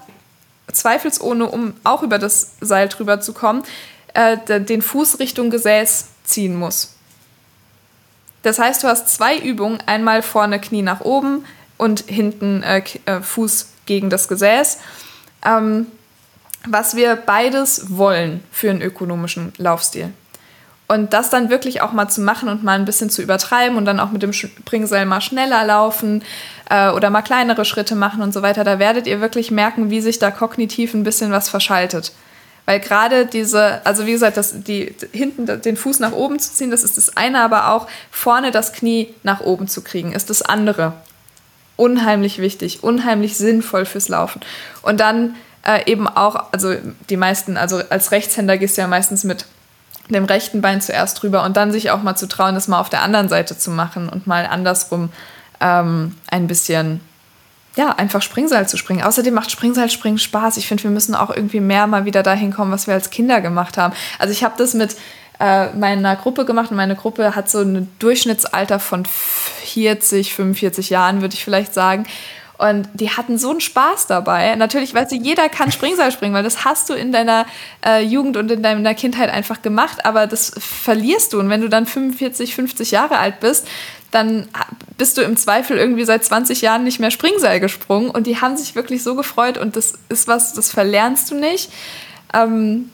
zweifelsohne, 0.71 1.45
um 1.45 1.73
auch 1.83 2.03
über 2.03 2.17
das 2.17 2.53
Seil 2.61 2.87
drüber 2.87 3.19
zu 3.19 3.33
kommen, 3.33 3.63
äh, 4.13 4.37
den 4.61 4.81
Fuß 4.81 5.19
Richtung 5.19 5.49
Gesäß 5.49 6.07
ziehen 6.23 6.55
muss. 6.55 6.95
Das 8.43 8.59
heißt, 8.59 8.81
du 8.81 8.87
hast 8.87 9.09
zwei 9.09 9.37
Übungen, 9.37 9.79
einmal 9.87 10.21
vorne 10.21 10.59
Knie 10.61 10.83
nach 10.83 11.01
oben 11.01 11.45
und 11.77 12.05
hinten 12.07 12.63
äh, 12.63 12.81
äh 13.05 13.21
Fuß 13.21 13.67
gegen 13.85 14.09
das 14.09 14.29
Gesäß. 14.29 14.79
Ähm, 15.45 15.87
was 16.67 16.95
wir 16.95 17.15
beides 17.15 17.97
wollen 17.97 18.43
für 18.51 18.69
einen 18.69 18.81
ökonomischen 18.81 19.53
Laufstil. 19.57 20.11
Und 20.87 21.13
das 21.13 21.31
dann 21.31 21.49
wirklich 21.49 21.81
auch 21.81 21.93
mal 21.93 22.09
zu 22.09 22.21
machen 22.21 22.47
und 22.47 22.63
mal 22.63 22.77
ein 22.77 22.85
bisschen 22.85 23.09
zu 23.09 23.23
übertreiben 23.23 23.75
und 23.75 23.85
dann 23.85 23.99
auch 23.99 24.11
mit 24.11 24.21
dem 24.21 24.33
Springseil 24.33 25.07
mal 25.07 25.21
schneller 25.21 25.65
laufen 25.65 26.23
äh, 26.69 26.91
oder 26.91 27.09
mal 27.09 27.23
kleinere 27.23 27.65
Schritte 27.65 27.95
machen 27.95 28.21
und 28.21 28.33
so 28.33 28.43
weiter, 28.43 28.63
da 28.63 28.77
werdet 28.77 29.07
ihr 29.07 29.19
wirklich 29.19 29.49
merken, 29.49 29.89
wie 29.89 30.01
sich 30.01 30.19
da 30.19 30.29
kognitiv 30.29 30.93
ein 30.93 31.03
bisschen 31.03 31.31
was 31.31 31.49
verschaltet. 31.49 32.11
Weil 32.65 32.79
gerade 32.79 33.25
diese, 33.25 33.85
also 33.85 34.05
wie 34.05 34.11
gesagt, 34.11 34.37
das, 34.37 34.63
die, 34.63 34.95
hinten 35.11 35.61
den 35.61 35.77
Fuß 35.77 35.99
nach 35.99 36.11
oben 36.11 36.39
zu 36.39 36.53
ziehen, 36.53 36.71
das 36.71 36.83
ist 36.83 36.97
das 36.97 37.17
eine, 37.17 37.41
aber 37.41 37.71
auch 37.71 37.87
vorne 38.11 38.51
das 38.51 38.73
Knie 38.73 39.13
nach 39.23 39.41
oben 39.41 39.67
zu 39.67 39.81
kriegen, 39.83 40.13
ist 40.13 40.29
das 40.29 40.41
andere. 40.41 40.93
Unheimlich 41.77 42.39
wichtig, 42.39 42.83
unheimlich 42.83 43.37
sinnvoll 43.37 43.85
fürs 43.85 44.07
Laufen. 44.07 44.41
Und 44.81 44.99
dann 44.99 45.35
äh, 45.65 45.89
eben 45.91 46.07
auch, 46.07 46.51
also 46.51 46.75
die 47.09 47.17
meisten, 47.17 47.57
also 47.57 47.81
als 47.89 48.11
Rechtshänder 48.11 48.57
gehst 48.57 48.77
du 48.77 48.81
ja 48.81 48.87
meistens 48.87 49.23
mit 49.23 49.45
dem 50.09 50.25
rechten 50.25 50.61
Bein 50.61 50.81
zuerst 50.81 51.21
drüber 51.21 51.43
und 51.43 51.57
dann 51.57 51.71
sich 51.71 51.89
auch 51.89 52.03
mal 52.03 52.15
zu 52.15 52.27
trauen, 52.27 52.55
das 52.55 52.67
mal 52.67 52.79
auf 52.79 52.89
der 52.89 53.01
anderen 53.01 53.27
Seite 53.29 53.57
zu 53.57 53.71
machen 53.71 54.07
und 54.07 54.27
mal 54.27 54.45
andersrum 54.45 55.09
ähm, 55.59 56.15
ein 56.27 56.47
bisschen, 56.47 57.01
ja, 57.75 57.89
einfach 57.89 58.21
Springseil 58.21 58.67
zu 58.67 58.77
springen. 58.77 59.03
Außerdem 59.03 59.33
macht 59.33 59.51
Springseilspringen 59.51 60.19
Spaß. 60.19 60.57
Ich 60.57 60.67
finde, 60.67 60.83
wir 60.83 60.91
müssen 60.91 61.15
auch 61.15 61.31
irgendwie 61.31 61.59
mehr 61.59 61.87
mal 61.87 62.05
wieder 62.05 62.21
dahin 62.21 62.53
kommen, 62.53 62.71
was 62.71 62.85
wir 62.87 62.93
als 62.93 63.09
Kinder 63.09 63.41
gemacht 63.41 63.77
haben. 63.77 63.95
Also 64.19 64.31
ich 64.31 64.43
habe 64.43 64.53
das 64.57 64.75
mit 64.75 64.95
äh, 65.39 65.69
meiner 65.73 66.15
Gruppe 66.15 66.45
gemacht 66.45 66.69
und 66.71 66.77
meine 66.77 66.95
Gruppe 66.95 67.35
hat 67.35 67.49
so 67.49 67.61
ein 67.61 67.89
Durchschnittsalter 67.99 68.79
von 68.79 69.05
40, 69.05 70.33
45 70.33 70.91
Jahren, 70.91 71.21
würde 71.21 71.33
ich 71.33 71.43
vielleicht 71.43 71.73
sagen. 71.73 72.05
Und 72.57 72.87
die 72.93 73.09
hatten 73.09 73.37
so 73.37 73.51
einen 73.51 73.59
Spaß 73.59 74.07
dabei. 74.07 74.55
Natürlich, 74.55 74.93
weißt 74.93 75.11
du, 75.11 75.15
jeder 75.15 75.49
kann 75.49 75.71
Springseil 75.71 76.11
springen, 76.11 76.33
weil 76.33 76.43
das 76.43 76.63
hast 76.63 76.89
du 76.89 76.93
in 76.93 77.11
deiner 77.11 77.45
äh, 77.85 78.01
Jugend 78.01 78.37
und 78.37 78.49
in 78.49 78.63
deiner 78.63 78.93
Kindheit 78.93 79.29
einfach 79.29 79.61
gemacht, 79.61 80.05
aber 80.05 80.25
das 80.25 80.53
verlierst 80.57 81.33
du. 81.33 81.39
Und 81.39 81.49
wenn 81.49 81.61
du 81.61 81.67
dann 81.67 81.85
45, 81.85 82.55
50 82.55 82.91
Jahre 82.91 83.17
alt 83.17 83.41
bist, 83.41 83.67
dann 84.11 84.47
bist 84.97 85.17
du 85.17 85.21
im 85.21 85.35
Zweifel 85.35 85.77
irgendwie 85.77 86.05
seit 86.05 86.23
20 86.23 86.61
Jahren 86.61 86.85
nicht 86.85 86.99
mehr 86.99 87.11
Springseil 87.11 87.59
gesprungen. 87.59 88.09
Und 88.09 88.27
die 88.27 88.39
haben 88.39 88.55
sich 88.55 88.75
wirklich 88.75 89.03
so 89.03 89.15
gefreut 89.15 89.57
und 89.57 89.75
das 89.75 89.95
ist 90.07 90.27
was, 90.27 90.53
das 90.53 90.71
verlernst 90.71 91.31
du 91.31 91.35
nicht. 91.35 91.69
Ähm, 92.33 92.89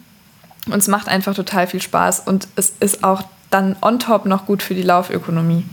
und 0.66 0.78
es 0.78 0.88
macht 0.88 1.08
einfach 1.08 1.36
total 1.36 1.68
viel 1.68 1.82
Spaß 1.82 2.22
und 2.22 2.48
es 2.56 2.74
ist 2.80 3.04
auch 3.04 3.24
dann 3.50 3.76
on 3.82 4.00
top 4.00 4.26
noch 4.26 4.46
gut 4.46 4.64
für 4.64 4.74
die 4.74 4.84
Laufökonomie. 4.84 5.66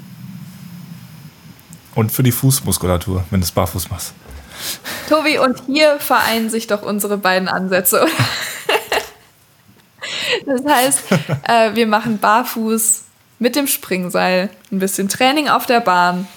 Und 1.99 2.12
für 2.12 2.23
die 2.23 2.31
Fußmuskulatur, 2.31 3.25
wenn 3.31 3.41
du 3.41 3.45
es 3.45 3.51
barfuß 3.51 3.91
machst. 3.91 4.12
Tobi, 5.09 5.37
und 5.41 5.61
hier 5.66 5.99
vereinen 5.99 6.49
sich 6.49 6.69
doch 6.69 6.83
unsere 6.83 7.19
beiden 7.19 7.49
Ansätze. 7.49 8.07
das 10.47 10.65
heißt, 10.65 11.01
äh, 11.43 11.75
wir 11.75 11.89
machen 11.89 12.19
barfuß 12.19 13.03
mit 13.41 13.57
dem 13.57 13.66
Springseil, 13.66 14.49
ein 14.70 14.79
bisschen 14.79 15.09
Training 15.09 15.49
auf 15.49 15.66
der 15.66 15.81
Bahn. 15.81 16.29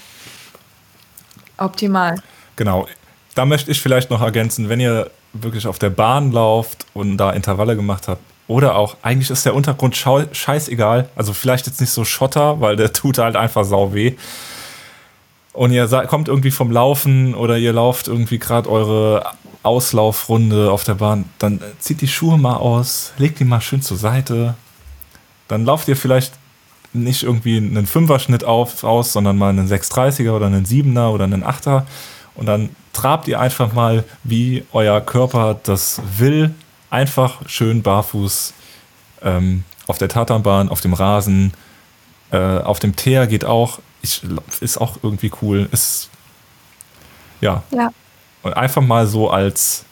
Optimal. 1.58 2.16
Genau. 2.56 2.88
Da 3.36 3.46
möchte 3.46 3.70
ich 3.70 3.80
vielleicht 3.84 4.10
noch 4.10 4.24
ergänzen, 4.24 4.68
wenn 4.68 4.80
ihr 4.80 5.12
wirklich 5.32 5.68
auf 5.68 5.78
der 5.78 5.92
Bahn 5.92 6.32
lauft 6.32 6.88
und 6.96 7.18
da 7.18 7.34
Intervalle 7.34 7.76
gemacht 7.76 8.08
habt, 8.08 8.24
oder 8.48 8.76
auch, 8.76 8.98
eigentlich 9.04 9.30
ist 9.30 9.46
der 9.46 9.54
Untergrund 9.54 9.96
scheißegal. 9.96 11.08
Also 11.16 11.34
vielleicht 11.34 11.68
jetzt 11.68 11.80
nicht 11.80 11.92
so 11.92 12.04
Schotter, 12.04 12.60
weil 12.60 12.76
der 12.78 12.92
tut 12.92 13.20
halt 13.20 13.36
einfach 13.36 13.64
sau 13.64 13.94
weh 13.94 14.16
und 15.54 15.72
ihr 15.72 15.88
kommt 16.08 16.28
irgendwie 16.28 16.52
vom 16.52 16.72
Laufen 16.72 17.36
oder 17.36 17.58
ihr 17.58 17.74
lauft 17.74 18.08
irgendwie 18.08 18.40
gerade 18.40 18.70
eure 18.70 19.26
Auslaufrunde 19.64 20.72
auf 20.72 20.84
der 20.84 20.96
Bahn, 20.96 21.26
dann 21.40 21.62
zieht 21.80 22.02
die 22.02 22.08
Schuhe 22.08 22.38
mal 22.38 22.56
aus, 22.56 23.14
legt 23.18 23.40
die 23.40 23.44
mal 23.44 23.62
schön 23.62 23.82
zur 23.82 23.98
Seite. 23.98 24.56
Dann 25.48 25.66
lauft 25.66 25.88
ihr 25.88 25.98
vielleicht 25.98 26.34
nicht 26.94 27.24
irgendwie 27.24 27.58
einen 27.58 27.86
Fünferschnitt 27.86 28.44
auf, 28.44 28.84
aus, 28.84 29.14
sondern 29.14 29.38
mal 29.38 29.50
einen 29.50 29.68
630er 29.68 30.32
oder 30.32 30.48
einen 30.48 30.66
7er 30.66 31.10
oder 31.10 31.26
einen 31.26 31.44
8er. 31.44 31.84
Und 32.36 32.48
dann 32.48 32.70
trabt 32.94 33.28
ihr 33.28 33.40
einfach 33.40 33.74
mal, 33.74 34.04
wie 34.24 34.66
euer 34.72 35.00
Körper 35.02 35.60
das 35.62 36.02
will. 36.18 36.54
Einfach 36.90 37.48
schön 37.48 37.82
barfuß 37.84 38.54
ähm, 39.22 39.64
auf 39.88 39.98
der 39.98 40.10
Tatanbahn, 40.10 40.70
auf 40.70 40.82
dem 40.82 40.94
Rasen, 40.94 41.54
äh, 42.32 42.38
auf 42.38 42.80
dem 42.80 42.96
Teer 42.96 43.28
geht 43.28 43.46
auch 43.46 43.80
ich, 44.02 44.22
ist 44.60 44.78
auch 44.78 44.98
irgendwie 45.04 45.32
cool. 45.42 45.70
Ist, 45.72 46.10
ja. 47.40 47.64
ja. 47.72 47.94
Und 48.44 48.54
einfach 48.54 48.82
mal 48.82 49.08
so 49.08 49.30
als 49.30 49.86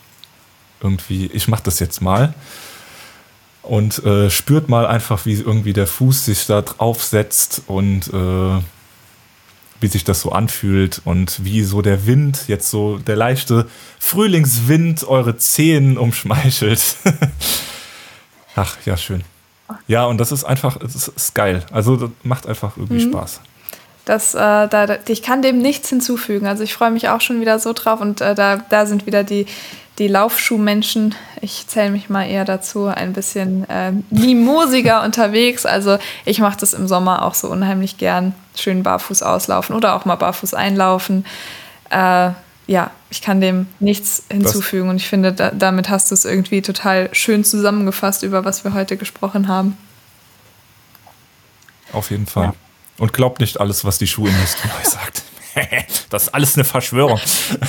irgendwie, 0.81 1.27
ich 1.27 1.47
mach 1.47 1.59
das 1.59 1.79
jetzt 1.79 2.01
mal. 2.01 2.33
und 3.63 4.03
äh, 4.03 4.29
spürt 4.29 4.69
mal 4.69 4.87
einfach, 4.87 5.25
wie 5.25 5.33
irgendwie 5.33 5.73
der 5.73 5.87
Fuß 5.87 6.25
sich 6.25 6.47
da 6.47 6.61
draufsetzt 6.61 7.63
und 7.67 8.07
äh, 8.07 8.61
wie 9.81 9.87
sich 9.87 10.03
das 10.03 10.21
so 10.21 10.31
anfühlt 10.31 11.01
und 11.05 11.43
wie 11.43 11.63
so 11.63 11.81
der 11.81 12.05
Wind, 12.05 12.45
jetzt 12.47 12.69
so 12.69 12.97
der 12.97 13.15
leichte 13.15 13.67
Frühlingswind 13.99 15.03
eure 15.07 15.37
Zehen 15.37 15.97
umschmeichelt. 15.97 16.81
Ach, 18.55 18.75
ja, 18.85 18.97
schön. 18.97 19.23
Ja, 19.87 20.05
und 20.05 20.17
das 20.17 20.31
ist 20.31 20.43
einfach, 20.43 20.77
das 20.77 21.07
ist 21.07 21.35
geil. 21.35 21.63
Also 21.71 21.95
das 21.95 22.09
macht 22.23 22.47
einfach 22.47 22.75
irgendwie 22.75 23.05
mhm. 23.05 23.11
Spaß. 23.11 23.41
Das, 24.09 24.33
äh, 24.33 24.39
da, 24.39 24.87
ich 25.07 25.21
kann 25.21 25.43
dem 25.43 25.59
nichts 25.59 25.89
hinzufügen. 25.89 26.47
Also 26.47 26.63
ich 26.63 26.73
freue 26.73 26.89
mich 26.89 27.09
auch 27.09 27.21
schon 27.21 27.41
wieder 27.41 27.59
so 27.59 27.73
drauf 27.73 28.01
und 28.01 28.21
äh, 28.21 28.33
da, 28.33 28.57
da 28.57 28.87
sind 28.87 29.05
wieder 29.05 29.23
die, 29.23 29.45
die 29.99 30.07
Laufschuhmenschen. 30.07 31.13
Ich 31.41 31.67
zähle 31.67 31.91
mich 31.91 32.09
mal 32.09 32.23
eher 32.23 32.43
dazu, 32.43 32.87
ein 32.87 33.13
bisschen 33.13 33.69
äh, 33.69 33.91
mimosiger 34.09 35.03
unterwegs. 35.05 35.67
Also 35.67 35.99
ich 36.25 36.39
mache 36.39 36.57
das 36.59 36.73
im 36.73 36.87
Sommer 36.87 37.23
auch 37.23 37.35
so 37.35 37.49
unheimlich 37.49 37.99
gern. 37.99 38.33
Schön 38.55 38.81
barfuß 38.81 39.21
auslaufen 39.21 39.75
oder 39.75 39.95
auch 39.95 40.05
mal 40.05 40.15
barfuß 40.15 40.55
einlaufen. 40.55 41.23
Äh, 41.91 42.31
ja, 42.65 42.89
ich 43.11 43.21
kann 43.21 43.41
dem 43.41 43.67
nichts 43.79 44.23
hinzufügen 44.31 44.87
das 44.87 44.93
und 44.93 44.97
ich 44.97 45.07
finde, 45.07 45.33
da, 45.33 45.51
damit 45.51 45.89
hast 45.89 46.09
du 46.09 46.15
es 46.15 46.25
irgendwie 46.25 46.63
total 46.63 47.13
schön 47.13 47.43
zusammengefasst, 47.43 48.23
über 48.23 48.43
was 48.43 48.63
wir 48.63 48.73
heute 48.73 48.97
gesprochen 48.97 49.47
haben. 49.47 49.77
Auf 51.93 52.09
jeden 52.09 52.25
Fall. 52.25 52.45
Ja. 52.45 52.53
Und 52.99 53.13
glaubt 53.13 53.39
nicht 53.39 53.59
alles, 53.59 53.85
was 53.85 53.97
die 53.97 54.07
Schuhindustrie 54.07 54.69
euch 54.79 54.87
sagt. 54.89 55.23
das 56.09 56.23
ist 56.23 56.29
alles 56.29 56.55
eine 56.55 56.63
Verschwörung. 56.63 57.19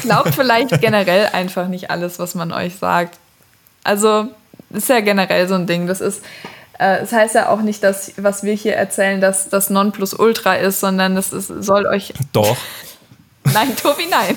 Glaubt 0.02 0.34
vielleicht 0.34 0.80
generell 0.80 1.26
einfach 1.32 1.68
nicht 1.68 1.90
alles, 1.90 2.18
was 2.18 2.34
man 2.34 2.52
euch 2.52 2.76
sagt. 2.76 3.18
Also, 3.84 4.28
ist 4.70 4.88
ja 4.88 5.00
generell 5.00 5.48
so 5.48 5.54
ein 5.54 5.66
Ding. 5.66 5.86
Das 5.86 6.00
ist, 6.00 6.22
äh, 6.78 6.98
es 6.98 7.12
heißt 7.12 7.34
ja 7.34 7.48
auch 7.48 7.62
nicht, 7.62 7.82
dass, 7.82 8.12
was 8.16 8.42
wir 8.42 8.54
hier 8.54 8.74
erzählen, 8.74 9.20
dass 9.20 9.48
das 9.48 9.70
Nonplusultra 9.70 10.54
ist, 10.56 10.80
sondern 10.80 11.16
es 11.16 11.32
ist, 11.32 11.48
soll 11.48 11.86
euch. 11.86 12.12
Doch. 12.32 12.56
nein, 13.44 13.74
Tobi, 13.76 14.06
nein. 14.10 14.36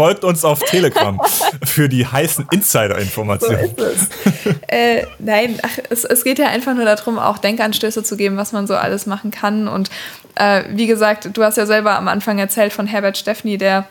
Folgt 0.00 0.24
uns 0.24 0.46
auf 0.46 0.60
Telegram 0.60 1.20
für 1.62 1.90
die 1.90 2.06
heißen 2.06 2.46
Insider-Informationen. 2.50 3.74
So 3.76 4.50
äh, 4.68 5.04
nein, 5.18 5.58
ach, 5.62 5.78
es, 5.90 6.06
es 6.06 6.24
geht 6.24 6.38
ja 6.38 6.46
einfach 6.46 6.74
nur 6.74 6.86
darum, 6.86 7.18
auch 7.18 7.36
Denkanstöße 7.36 8.02
zu 8.02 8.16
geben, 8.16 8.38
was 8.38 8.52
man 8.52 8.66
so 8.66 8.76
alles 8.76 9.04
machen 9.04 9.30
kann. 9.30 9.68
Und 9.68 9.90
äh, 10.36 10.64
wie 10.70 10.86
gesagt, 10.86 11.28
du 11.34 11.44
hast 11.44 11.58
ja 11.58 11.66
selber 11.66 11.98
am 11.98 12.08
Anfang 12.08 12.38
erzählt 12.38 12.72
von 12.72 12.86
Herbert 12.86 13.18
Steffni, 13.18 13.58
der 13.58 13.86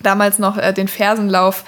damals 0.00 0.38
noch 0.38 0.56
äh, 0.56 0.72
den 0.72 0.86
Fersenlauf 0.86 1.64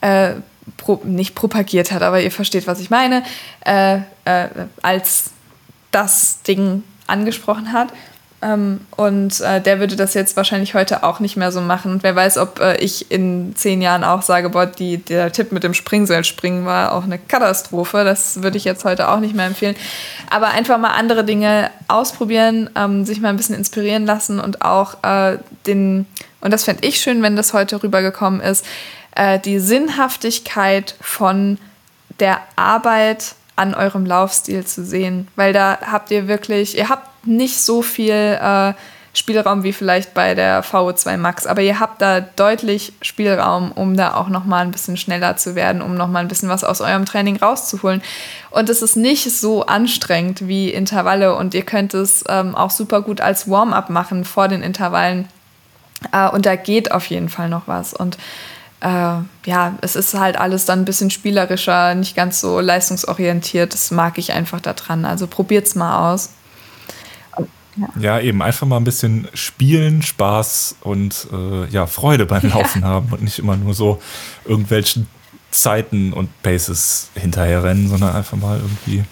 äh, 0.00 0.32
pro, 0.76 1.00
nicht 1.04 1.36
propagiert 1.36 1.92
hat, 1.92 2.02
aber 2.02 2.20
ihr 2.20 2.32
versteht, 2.32 2.66
was 2.66 2.80
ich 2.80 2.90
meine, 2.90 3.22
äh, 3.64 3.98
äh, 4.24 4.48
als 4.82 5.30
das 5.92 6.42
Ding 6.42 6.82
angesprochen 7.06 7.72
hat. 7.72 7.90
Ähm, 8.44 8.80
und 8.96 9.40
äh, 9.40 9.60
der 9.60 9.80
würde 9.80 9.96
das 9.96 10.12
jetzt 10.12 10.36
wahrscheinlich 10.36 10.74
heute 10.74 11.02
auch 11.02 11.18
nicht 11.18 11.36
mehr 11.36 11.50
so 11.50 11.62
machen. 11.62 11.92
Und 11.92 12.02
wer 12.02 12.14
weiß, 12.14 12.36
ob 12.36 12.60
äh, 12.60 12.76
ich 12.76 13.10
in 13.10 13.56
zehn 13.56 13.80
Jahren 13.80 14.04
auch 14.04 14.20
sage, 14.20 14.50
boah, 14.50 14.66
die, 14.66 14.98
der 14.98 15.32
Tipp 15.32 15.50
mit 15.50 15.64
dem 15.64 15.72
Springseilspringen 15.72 16.66
war 16.66 16.92
auch 16.92 17.04
eine 17.04 17.18
Katastrophe. 17.18 18.04
Das 18.04 18.42
würde 18.42 18.58
ich 18.58 18.64
jetzt 18.64 18.84
heute 18.84 19.08
auch 19.08 19.20
nicht 19.20 19.34
mehr 19.34 19.46
empfehlen. 19.46 19.76
Aber 20.30 20.48
einfach 20.48 20.76
mal 20.78 20.90
andere 20.90 21.24
Dinge 21.24 21.70
ausprobieren, 21.88 22.68
ähm, 22.76 23.06
sich 23.06 23.20
mal 23.20 23.30
ein 23.30 23.36
bisschen 23.38 23.56
inspirieren 23.56 24.04
lassen 24.04 24.40
und 24.40 24.62
auch 24.62 25.02
äh, 25.02 25.38
den, 25.66 26.06
und 26.42 26.52
das 26.52 26.64
fände 26.64 26.86
ich 26.86 27.00
schön, 27.00 27.22
wenn 27.22 27.36
das 27.36 27.54
heute 27.54 27.82
rübergekommen 27.82 28.40
ist, 28.40 28.66
äh, 29.16 29.38
die 29.38 29.58
Sinnhaftigkeit 29.58 30.96
von 31.00 31.56
der 32.20 32.40
Arbeit 32.56 33.36
an 33.56 33.74
eurem 33.74 34.06
Laufstil 34.06 34.64
zu 34.64 34.84
sehen. 34.84 35.28
Weil 35.36 35.52
da 35.52 35.78
habt 35.90 36.10
ihr 36.10 36.28
wirklich, 36.28 36.76
ihr 36.76 36.88
habt 36.88 37.26
nicht 37.26 37.60
so 37.60 37.82
viel 37.82 38.12
äh, 38.40 38.74
Spielraum 39.14 39.62
wie 39.62 39.72
vielleicht 39.72 40.12
bei 40.12 40.34
der 40.34 40.64
VO2 40.64 41.16
Max, 41.16 41.46
aber 41.46 41.62
ihr 41.62 41.78
habt 41.78 42.02
da 42.02 42.20
deutlich 42.20 42.92
Spielraum, 43.00 43.70
um 43.70 43.96
da 43.96 44.14
auch 44.14 44.28
noch 44.28 44.44
mal 44.44 44.62
ein 44.62 44.72
bisschen 44.72 44.96
schneller 44.96 45.36
zu 45.36 45.54
werden, 45.54 45.82
um 45.82 45.94
noch 45.94 46.08
mal 46.08 46.18
ein 46.18 46.28
bisschen 46.28 46.48
was 46.48 46.64
aus 46.64 46.80
eurem 46.80 47.06
Training 47.06 47.36
rauszuholen. 47.36 48.02
Und 48.50 48.68
es 48.68 48.82
ist 48.82 48.96
nicht 48.96 49.30
so 49.30 49.66
anstrengend 49.66 50.48
wie 50.48 50.70
Intervalle 50.70 51.36
und 51.36 51.54
ihr 51.54 51.62
könnt 51.62 51.94
es 51.94 52.24
ähm, 52.28 52.56
auch 52.56 52.70
super 52.70 53.02
gut 53.02 53.20
als 53.20 53.48
Warm-up 53.48 53.88
machen 53.88 54.24
vor 54.24 54.48
den 54.48 54.62
Intervallen. 54.62 55.28
Äh, 56.12 56.28
und 56.30 56.44
da 56.44 56.56
geht 56.56 56.90
auf 56.90 57.06
jeden 57.06 57.28
Fall 57.28 57.48
noch 57.48 57.62
was. 57.66 57.94
Und 57.94 58.18
äh, 58.84 59.48
ja, 59.48 59.78
es 59.80 59.96
ist 59.96 60.12
halt 60.12 60.36
alles 60.36 60.66
dann 60.66 60.80
ein 60.80 60.84
bisschen 60.84 61.10
spielerischer, 61.10 61.94
nicht 61.94 62.14
ganz 62.14 62.40
so 62.40 62.60
leistungsorientiert. 62.60 63.72
Das 63.72 63.90
mag 63.90 64.18
ich 64.18 64.32
einfach 64.32 64.60
daran. 64.60 65.06
Also 65.06 65.26
probiert's 65.26 65.74
mal 65.74 66.12
aus. 66.12 66.30
Ja. 67.76 67.88
ja. 67.98 68.20
eben 68.20 68.42
einfach 68.42 68.66
mal 68.66 68.76
ein 68.76 68.84
bisschen 68.84 69.26
spielen, 69.32 70.02
Spaß 70.02 70.76
und 70.82 71.26
äh, 71.32 71.66
ja, 71.70 71.86
Freude 71.86 72.26
beim 72.26 72.42
Laufen 72.48 72.82
ja. 72.82 72.88
haben 72.88 73.08
und 73.10 73.22
nicht 73.22 73.38
immer 73.38 73.56
nur 73.56 73.72
so 73.72 74.00
irgendwelchen 74.44 75.08
Zeiten 75.50 76.12
und 76.12 76.30
Paces 76.42 77.08
hinterherrennen, 77.14 77.88
sondern 77.88 78.14
einfach 78.14 78.36
mal 78.36 78.58
irgendwie. 78.58 79.04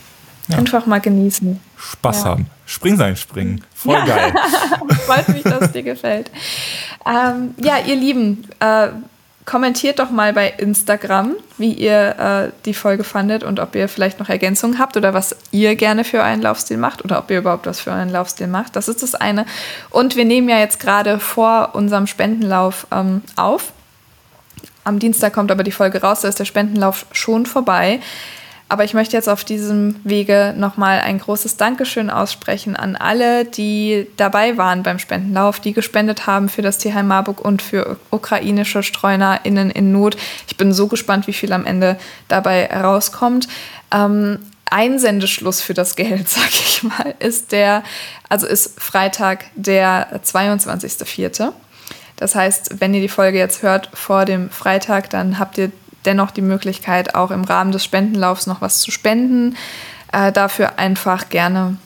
Ja, 0.49 0.59
einfach 0.59 0.87
mal 0.87 1.01
genießen. 1.01 1.59
Spaß 1.77 2.25
haben. 2.25 2.47
Springsein 2.67 3.17
springen. 3.17 3.65
Voll 3.75 4.05
geil. 4.05 4.35
Freut 5.07 5.29
mich, 5.31 5.43
dass 5.45 5.63
es 5.63 5.73
dir 5.73 5.83
gefällt. 5.83 6.31
Ähm, 7.07 7.55
ja, 7.63 7.79
ihr 7.79 7.97
Lieben, 7.97 8.47
äh, 8.61 8.89
kommentiert 9.45 9.99
doch 9.99 10.11
mal 10.11 10.33
bei 10.33 10.55
Instagram, 10.57 11.35
wie 11.59 11.73
ihr 11.73 12.19
äh, 12.19 12.53
die 12.65 12.75
Folge 12.75 13.03
fandet 13.03 13.43
und 13.43 13.59
ob 13.59 13.75
ihr 13.75 13.89
vielleicht 13.89 14.21
noch 14.21 14.29
Ergänzungen 14.29 14.79
habt 14.79 14.97
oder 14.97 15.15
was 15.15 15.37
ihr 15.51 15.75
gerne 15.75 16.05
für 16.05 16.19
euren 16.19 16.43
Laufstil 16.43 16.77
macht 16.77 17.05
oder 17.05 17.19
ob 17.19 17.31
ihr 17.31 17.39
überhaupt 17.39 17.67
was 17.67 17.81
für 17.81 17.91
euren 17.91 18.09
Laufstil 18.09 18.47
macht. 18.47 18.77
Das 18.77 18.89
ist 18.89 19.03
das 19.03 19.15
eine. 19.15 19.47
Und 19.91 20.17
wir 20.17 20.25
nehmen 20.25 20.49
ja 20.49 20.59
jetzt 20.59 20.79
gerade 20.79 21.19
vor 21.19 21.71
unserem 21.75 22.07
Spendenlauf 22.07 22.87
ähm, 22.93 23.23
auf. 23.37 23.73
Am 24.85 24.99
Dienstag 24.99 25.33
kommt 25.33 25.51
aber 25.51 25.65
die 25.65 25.73
Folge 25.73 26.01
raus, 26.01 26.21
da 26.21 26.29
ist 26.29 26.39
der 26.39 26.45
Spendenlauf 26.45 27.07
schon 27.13 27.47
vorbei. 27.47 28.01
Aber 28.73 28.85
ich 28.85 28.95
möchte 28.95 29.19
jetzt 29.19 29.29
auf 29.29 29.45
diesem 29.45 29.97
Wege 30.03 30.55
nochmal 30.57 31.01
ein 31.01 31.19
großes 31.19 31.59
Dankeschön 31.59 32.09
aussprechen 32.09 32.75
an 32.75 32.97
alle, 32.97 33.45
die 33.45 34.07
dabei 34.17 34.57
waren 34.57 34.83
beim 34.83 34.99
Spendenlauf, 34.99 35.61
die 35.61 35.75
gespendet 35.75 36.27
haben 36.27 36.49
für 36.49 36.63
das 36.63 36.79
Tierheim 36.79 37.07
Marburg 37.07 37.45
und 37.45 37.61
für 37.61 37.99
ukrainische 38.09 38.83
StreunerInnen 38.83 39.71
in 39.71 39.93
Not. 39.93 40.17
Ich 40.49 40.57
bin 40.57 40.73
so 40.73 40.87
gespannt, 40.87 41.27
wie 41.27 41.35
viel 41.35 41.53
am 41.53 41.67
Ende 41.67 41.99
dabei 42.29 42.67
rauskommt. 42.75 43.47
Ähm, 43.93 44.39
Einsendeschluss 44.71 45.61
für 45.61 45.75
das 45.75 45.95
Geld, 45.95 46.27
sag 46.31 46.49
ich 46.49 46.83
mal, 46.83 47.15
ist 47.19 47.53
der, 47.53 47.83
also 48.31 48.47
ist 48.47 48.81
Freitag, 48.81 49.45
der 49.55 50.19
22.04. 50.25 51.53
Das 52.17 52.35
heißt, 52.35 52.81
wenn 52.81 52.95
ihr 52.95 53.03
die 53.03 53.09
Folge 53.09 53.37
jetzt 53.37 53.63
hört 53.63 53.91
vor 53.93 54.25
dem 54.25 54.49
Freitag, 54.49 55.11
dann 55.11 55.39
habt 55.39 55.59
ihr 55.59 55.73
dennoch 56.05 56.31
die 56.31 56.43
Möglichkeit, 56.43 57.15
auch 57.15 57.31
im 57.31 57.45
Rahmen 57.45 57.73
des 57.73 57.85
Spendenlaufs 57.85 58.47
noch 58.47 58.61
was 58.61 58.81
zu 58.81 58.91
spenden. 58.91 59.57
Äh, 60.13 60.33
dafür 60.33 60.79
einfach 60.79 61.29
gerne 61.29 61.77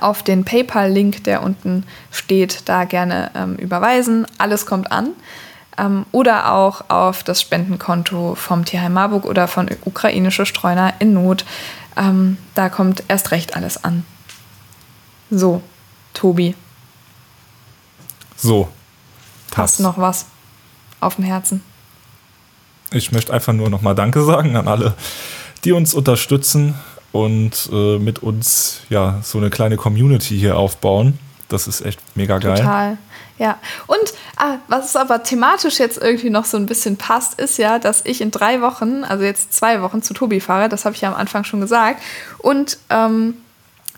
auf 0.00 0.22
den 0.22 0.44
PayPal-Link, 0.44 1.24
der 1.24 1.42
unten 1.42 1.84
steht, 2.10 2.68
da 2.68 2.84
gerne 2.84 3.30
ähm, 3.34 3.56
überweisen. 3.56 4.26
Alles 4.38 4.66
kommt 4.66 4.90
an. 4.90 5.10
Ähm, 5.78 6.06
oder 6.12 6.52
auch 6.52 6.88
auf 6.88 7.22
das 7.22 7.40
Spendenkonto 7.40 8.34
vom 8.34 8.64
Tierheim 8.64 8.92
Marburg 8.92 9.24
oder 9.24 9.48
von 9.48 9.68
ukrainische 9.84 10.46
Streuner 10.46 10.94
in 10.98 11.14
Not. 11.14 11.44
Ähm, 11.96 12.38
da 12.54 12.68
kommt 12.68 13.04
erst 13.08 13.30
recht 13.30 13.56
alles 13.56 13.82
an. 13.82 14.04
So, 15.30 15.62
Tobi. 16.12 16.54
So. 18.36 18.68
Hast 19.56 19.80
noch 19.80 19.98
was 19.98 20.26
auf 21.00 21.16
dem 21.16 21.24
Herzen? 21.24 21.62
Ich 22.94 23.12
möchte 23.12 23.32
einfach 23.32 23.52
nur 23.52 23.70
nochmal 23.70 23.94
Danke 23.94 24.22
sagen 24.22 24.56
an 24.56 24.68
alle, 24.68 24.94
die 25.64 25.72
uns 25.72 25.94
unterstützen 25.94 26.74
und 27.12 27.68
äh, 27.72 27.98
mit 27.98 28.20
uns 28.20 28.80
ja 28.88 29.20
so 29.22 29.38
eine 29.38 29.50
kleine 29.50 29.76
Community 29.76 30.38
hier 30.38 30.56
aufbauen. 30.56 31.18
Das 31.48 31.66
ist 31.66 31.80
echt 31.82 32.00
mega 32.16 32.38
geil. 32.38 32.56
Total. 32.56 32.98
Ja. 33.38 33.58
Und 33.86 34.14
ah, 34.36 34.56
was 34.68 34.94
aber 34.96 35.22
thematisch 35.22 35.78
jetzt 35.78 35.98
irgendwie 35.98 36.30
noch 36.30 36.44
so 36.44 36.56
ein 36.56 36.66
bisschen 36.66 36.96
passt, 36.96 37.40
ist 37.40 37.58
ja, 37.58 37.78
dass 37.78 38.02
ich 38.04 38.20
in 38.20 38.30
drei 38.30 38.60
Wochen, 38.60 39.04
also 39.04 39.24
jetzt 39.24 39.52
zwei 39.52 39.82
Wochen 39.82 40.02
zu 40.02 40.14
Tobi 40.14 40.40
fahre, 40.40 40.68
das 40.68 40.84
habe 40.84 40.94
ich 40.94 41.00
ja 41.00 41.08
am 41.10 41.16
Anfang 41.16 41.44
schon 41.44 41.60
gesagt. 41.60 42.02
Und 42.38 42.78
ähm, 42.90 43.34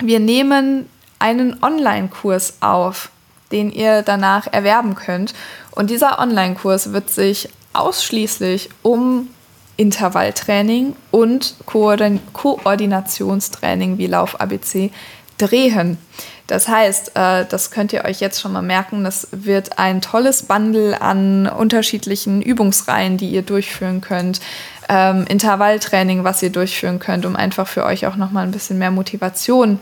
wir 0.01 0.21
nehmen 0.21 0.89
einen 1.19 1.63
Online-Kurs 1.63 2.55
auf, 2.61 3.11
den 3.53 3.71
ihr 3.71 4.03
danach 4.03 4.47
erwerben 4.53 4.95
könnt. 4.95 5.35
Und 5.71 5.91
dieser 5.91 6.19
Online-Kurs 6.19 6.93
wird 6.93 7.11
sich 7.11 7.49
ausschließlich 7.79 8.71
um 8.83 9.29
Intervalltraining 9.77 10.97
und 11.11 11.55
Koordin 11.67 12.21
Koordinationstraining 12.33 13.99
wie 13.99 14.07
Lauf 14.07 14.41
ABC 14.41 14.91
drehen. 15.39 15.99
Das 16.47 16.69
heißt, 16.69 17.13
äh, 17.17 17.45
das 17.45 17.71
könnt 17.71 17.93
ihr 17.93 18.05
euch 18.05 18.21
jetzt 18.21 18.41
schon 18.41 18.53
mal 18.53 18.63
merken, 18.63 19.05
das 19.05 19.29
wird 19.33 19.79
ein 19.79 20.01
tolles 20.01 20.45
Bundle 20.45 21.01
an 21.01 21.47
unterschiedlichen 21.47 22.41
Übungsreihen, 22.41 23.17
die 23.17 23.29
ihr 23.29 23.43
durchführen 23.43 24.01
könnt. 24.01 24.41
Ähm, 24.89 25.25
Intervalltraining, 25.29 26.23
was 26.23 26.43
ihr 26.43 26.51
durchführen 26.51 27.01
könnt, 27.01 27.27
um 27.27 27.35
einfach 27.35 27.67
für 27.67 27.85
euch 27.85 28.07
auch 28.07 28.17
nochmal 28.17 28.45
ein 28.45 28.53
bisschen 28.53 28.79
mehr 28.79 28.93
Motivation 28.93 29.81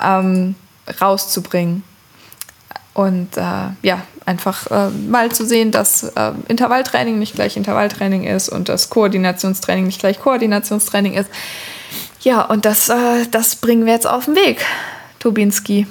ähm, 0.00 0.54
rauszubringen. 1.00 1.82
Und 2.94 3.36
äh, 3.36 3.70
ja, 3.82 4.02
einfach 4.26 4.70
äh, 4.70 4.90
mal 4.90 5.30
zu 5.32 5.44
sehen, 5.46 5.70
dass 5.70 6.02
äh, 6.02 6.32
Intervalltraining 6.48 7.18
nicht 7.18 7.34
gleich 7.34 7.56
Intervalltraining 7.56 8.24
ist 8.24 8.48
und 8.48 8.68
dass 8.68 8.90
Koordinationstraining 8.90 9.86
nicht 9.86 10.00
gleich 10.00 10.20
Koordinationstraining 10.20 11.14
ist. 11.14 11.30
Ja, 12.22 12.42
und 12.42 12.64
das, 12.64 12.88
äh, 12.88 13.26
das 13.30 13.56
bringen 13.56 13.84
wir 13.84 13.92
jetzt 13.92 14.06
auf 14.06 14.24
den 14.24 14.34
Weg, 14.34 14.64
Tobinski. 15.18 15.86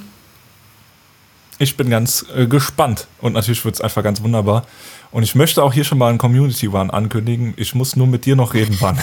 Ich 1.59 1.77
bin 1.77 1.89
ganz 1.89 2.25
äh, 2.35 2.47
gespannt 2.47 3.07
und 3.21 3.33
natürlich 3.33 3.63
wird 3.63 3.75
es 3.75 3.81
einfach 3.81 4.03
ganz 4.03 4.21
wunderbar. 4.21 4.65
Und 5.11 5.21
ich 5.21 5.35
möchte 5.35 5.61
auch 5.61 5.71
hier 5.71 5.83
schon 5.83 5.99
mal 5.99 6.09
einen 6.09 6.17
Community 6.17 6.67
One 6.67 6.91
ankündigen. 6.91 7.53
Ich 7.55 7.75
muss 7.75 7.95
nur 7.95 8.07
mit 8.07 8.25
dir 8.25 8.35
noch 8.35 8.55
reden, 8.55 8.75
wann. 8.79 8.97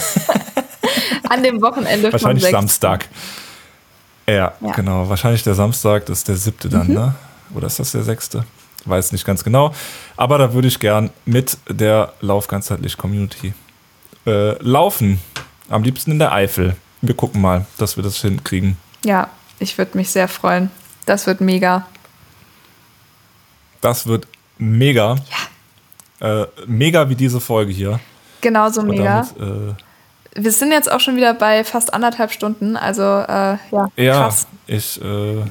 An 1.29 1.41
dem 1.41 1.61
Wochenende 1.61 2.11
Wahrscheinlich 2.11 2.43
Samstag. 2.43 3.07
Ja, 4.27 4.53
ja, 4.59 4.71
genau. 4.75 5.07
Wahrscheinlich 5.07 5.43
der 5.43 5.55
Samstag, 5.55 6.05
das 6.07 6.19
ist 6.19 6.27
der 6.27 6.35
siebte 6.35 6.67
dann, 6.67 6.87
mhm. 6.87 6.93
ne? 6.93 7.15
Oder 7.55 7.67
ist 7.67 7.79
das 7.79 7.93
der 7.93 8.03
sechste? 8.03 8.45
Weiß 8.85 9.11
nicht 9.11 9.25
ganz 9.25 9.43
genau. 9.43 9.73
Aber 10.17 10.37
da 10.37 10.53
würde 10.53 10.67
ich 10.67 10.79
gern 10.79 11.11
mit 11.25 11.57
der 11.69 12.13
Lauf 12.21 12.47
ganzheitlich 12.47 12.97
Community 12.97 13.53
äh, 14.25 14.53
laufen. 14.63 15.21
Am 15.69 15.83
liebsten 15.83 16.11
in 16.11 16.19
der 16.19 16.31
Eifel. 16.31 16.75
Wir 17.01 17.15
gucken 17.15 17.41
mal, 17.41 17.65
dass 17.77 17.95
wir 17.95 18.03
das 18.03 18.17
hinkriegen. 18.17 18.77
Ja, 19.05 19.29
ich 19.59 19.77
würde 19.77 19.97
mich 19.97 20.09
sehr 20.09 20.27
freuen. 20.27 20.71
Das 21.05 21.27
wird 21.27 21.41
mega. 21.41 21.87
Das 23.81 24.07
wird 24.07 24.27
mega. 24.57 25.15
Ja. 26.19 26.41
Äh, 26.43 26.47
mega 26.67 27.09
wie 27.09 27.15
diese 27.15 27.39
Folge 27.39 27.71
hier. 27.71 27.99
Genauso 28.41 28.83
mega. 28.83 29.27
Damit, 29.37 29.75
äh, 29.77 30.41
wir 30.43 30.51
sind 30.51 30.71
jetzt 30.71 30.91
auch 30.91 30.99
schon 30.99 31.15
wieder 31.15 31.33
bei 31.33 31.63
fast 31.63 31.93
anderthalb 31.93 32.31
Stunden, 32.31 32.77
also 32.77 33.01
äh, 33.01 33.57
ja, 33.71 33.87
ja, 33.97 34.13
krass. 34.13 34.47
ich 34.67 35.01
äh, 35.01 35.43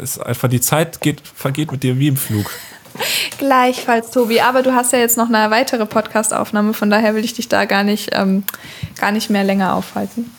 ist 0.00 0.18
einfach 0.18 0.48
die 0.48 0.60
Zeit 0.60 1.00
geht, 1.00 1.20
vergeht 1.20 1.72
mit 1.72 1.82
dir 1.82 1.98
wie 1.98 2.08
im 2.08 2.16
Flug. 2.16 2.50
Gleichfalls, 3.38 4.10
Tobi. 4.10 4.40
Aber 4.40 4.62
du 4.62 4.74
hast 4.74 4.92
ja 4.92 4.98
jetzt 4.98 5.16
noch 5.16 5.28
eine 5.28 5.50
weitere 5.50 5.86
Podcast-Aufnahme, 5.86 6.72
von 6.74 6.90
daher 6.90 7.14
will 7.14 7.24
ich 7.24 7.34
dich 7.34 7.48
da 7.48 7.64
gar 7.64 7.82
nicht, 7.82 8.10
ähm, 8.12 8.44
gar 8.98 9.12
nicht 9.12 9.30
mehr 9.30 9.44
länger 9.44 9.74
aufhalten. 9.74 10.30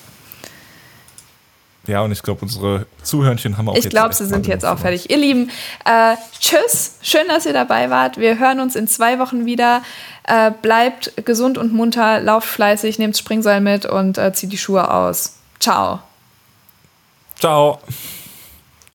Ja, 1.88 2.02
und 2.02 2.12
ich 2.12 2.22
glaube, 2.22 2.42
unsere 2.42 2.86
Zuhörnchen 3.02 3.58
haben 3.58 3.70
auch 3.70 3.76
Ich 3.76 3.90
glaube, 3.90 4.14
sie 4.14 4.26
sind 4.26 4.46
jetzt 4.46 4.66
auch 4.66 4.78
fertig. 4.78 5.10
Ihr 5.10 5.18
Lieben, 5.18 5.50
äh, 5.86 6.16
tschüss. 6.38 6.98
Schön, 7.02 7.28
dass 7.30 7.46
ihr 7.46 7.54
dabei 7.54 7.90
wart. 7.90 8.18
Wir 8.18 8.38
hören 8.38 8.60
uns 8.60 8.76
in 8.76 8.90
zwei 8.90 9.20
Wochen 9.20 9.46
wieder. 9.46 9.82
Äh, 10.24 10.52
bleibt 10.62 11.14
gesund 11.26 11.58
und 11.58 11.72
munter, 11.72 12.20
lauft 12.20 12.50
fleißig, 12.50 13.00
nehmt 13.00 13.18
Springseil 13.18 13.62
mit 13.62 13.86
und 13.86 14.18
äh, 14.18 14.34
zieht 14.34 14.52
die 14.52 14.58
Schuhe 14.58 14.92
aus. 14.92 15.38
Ciao. 15.60 16.02
Ciao. 17.40 17.80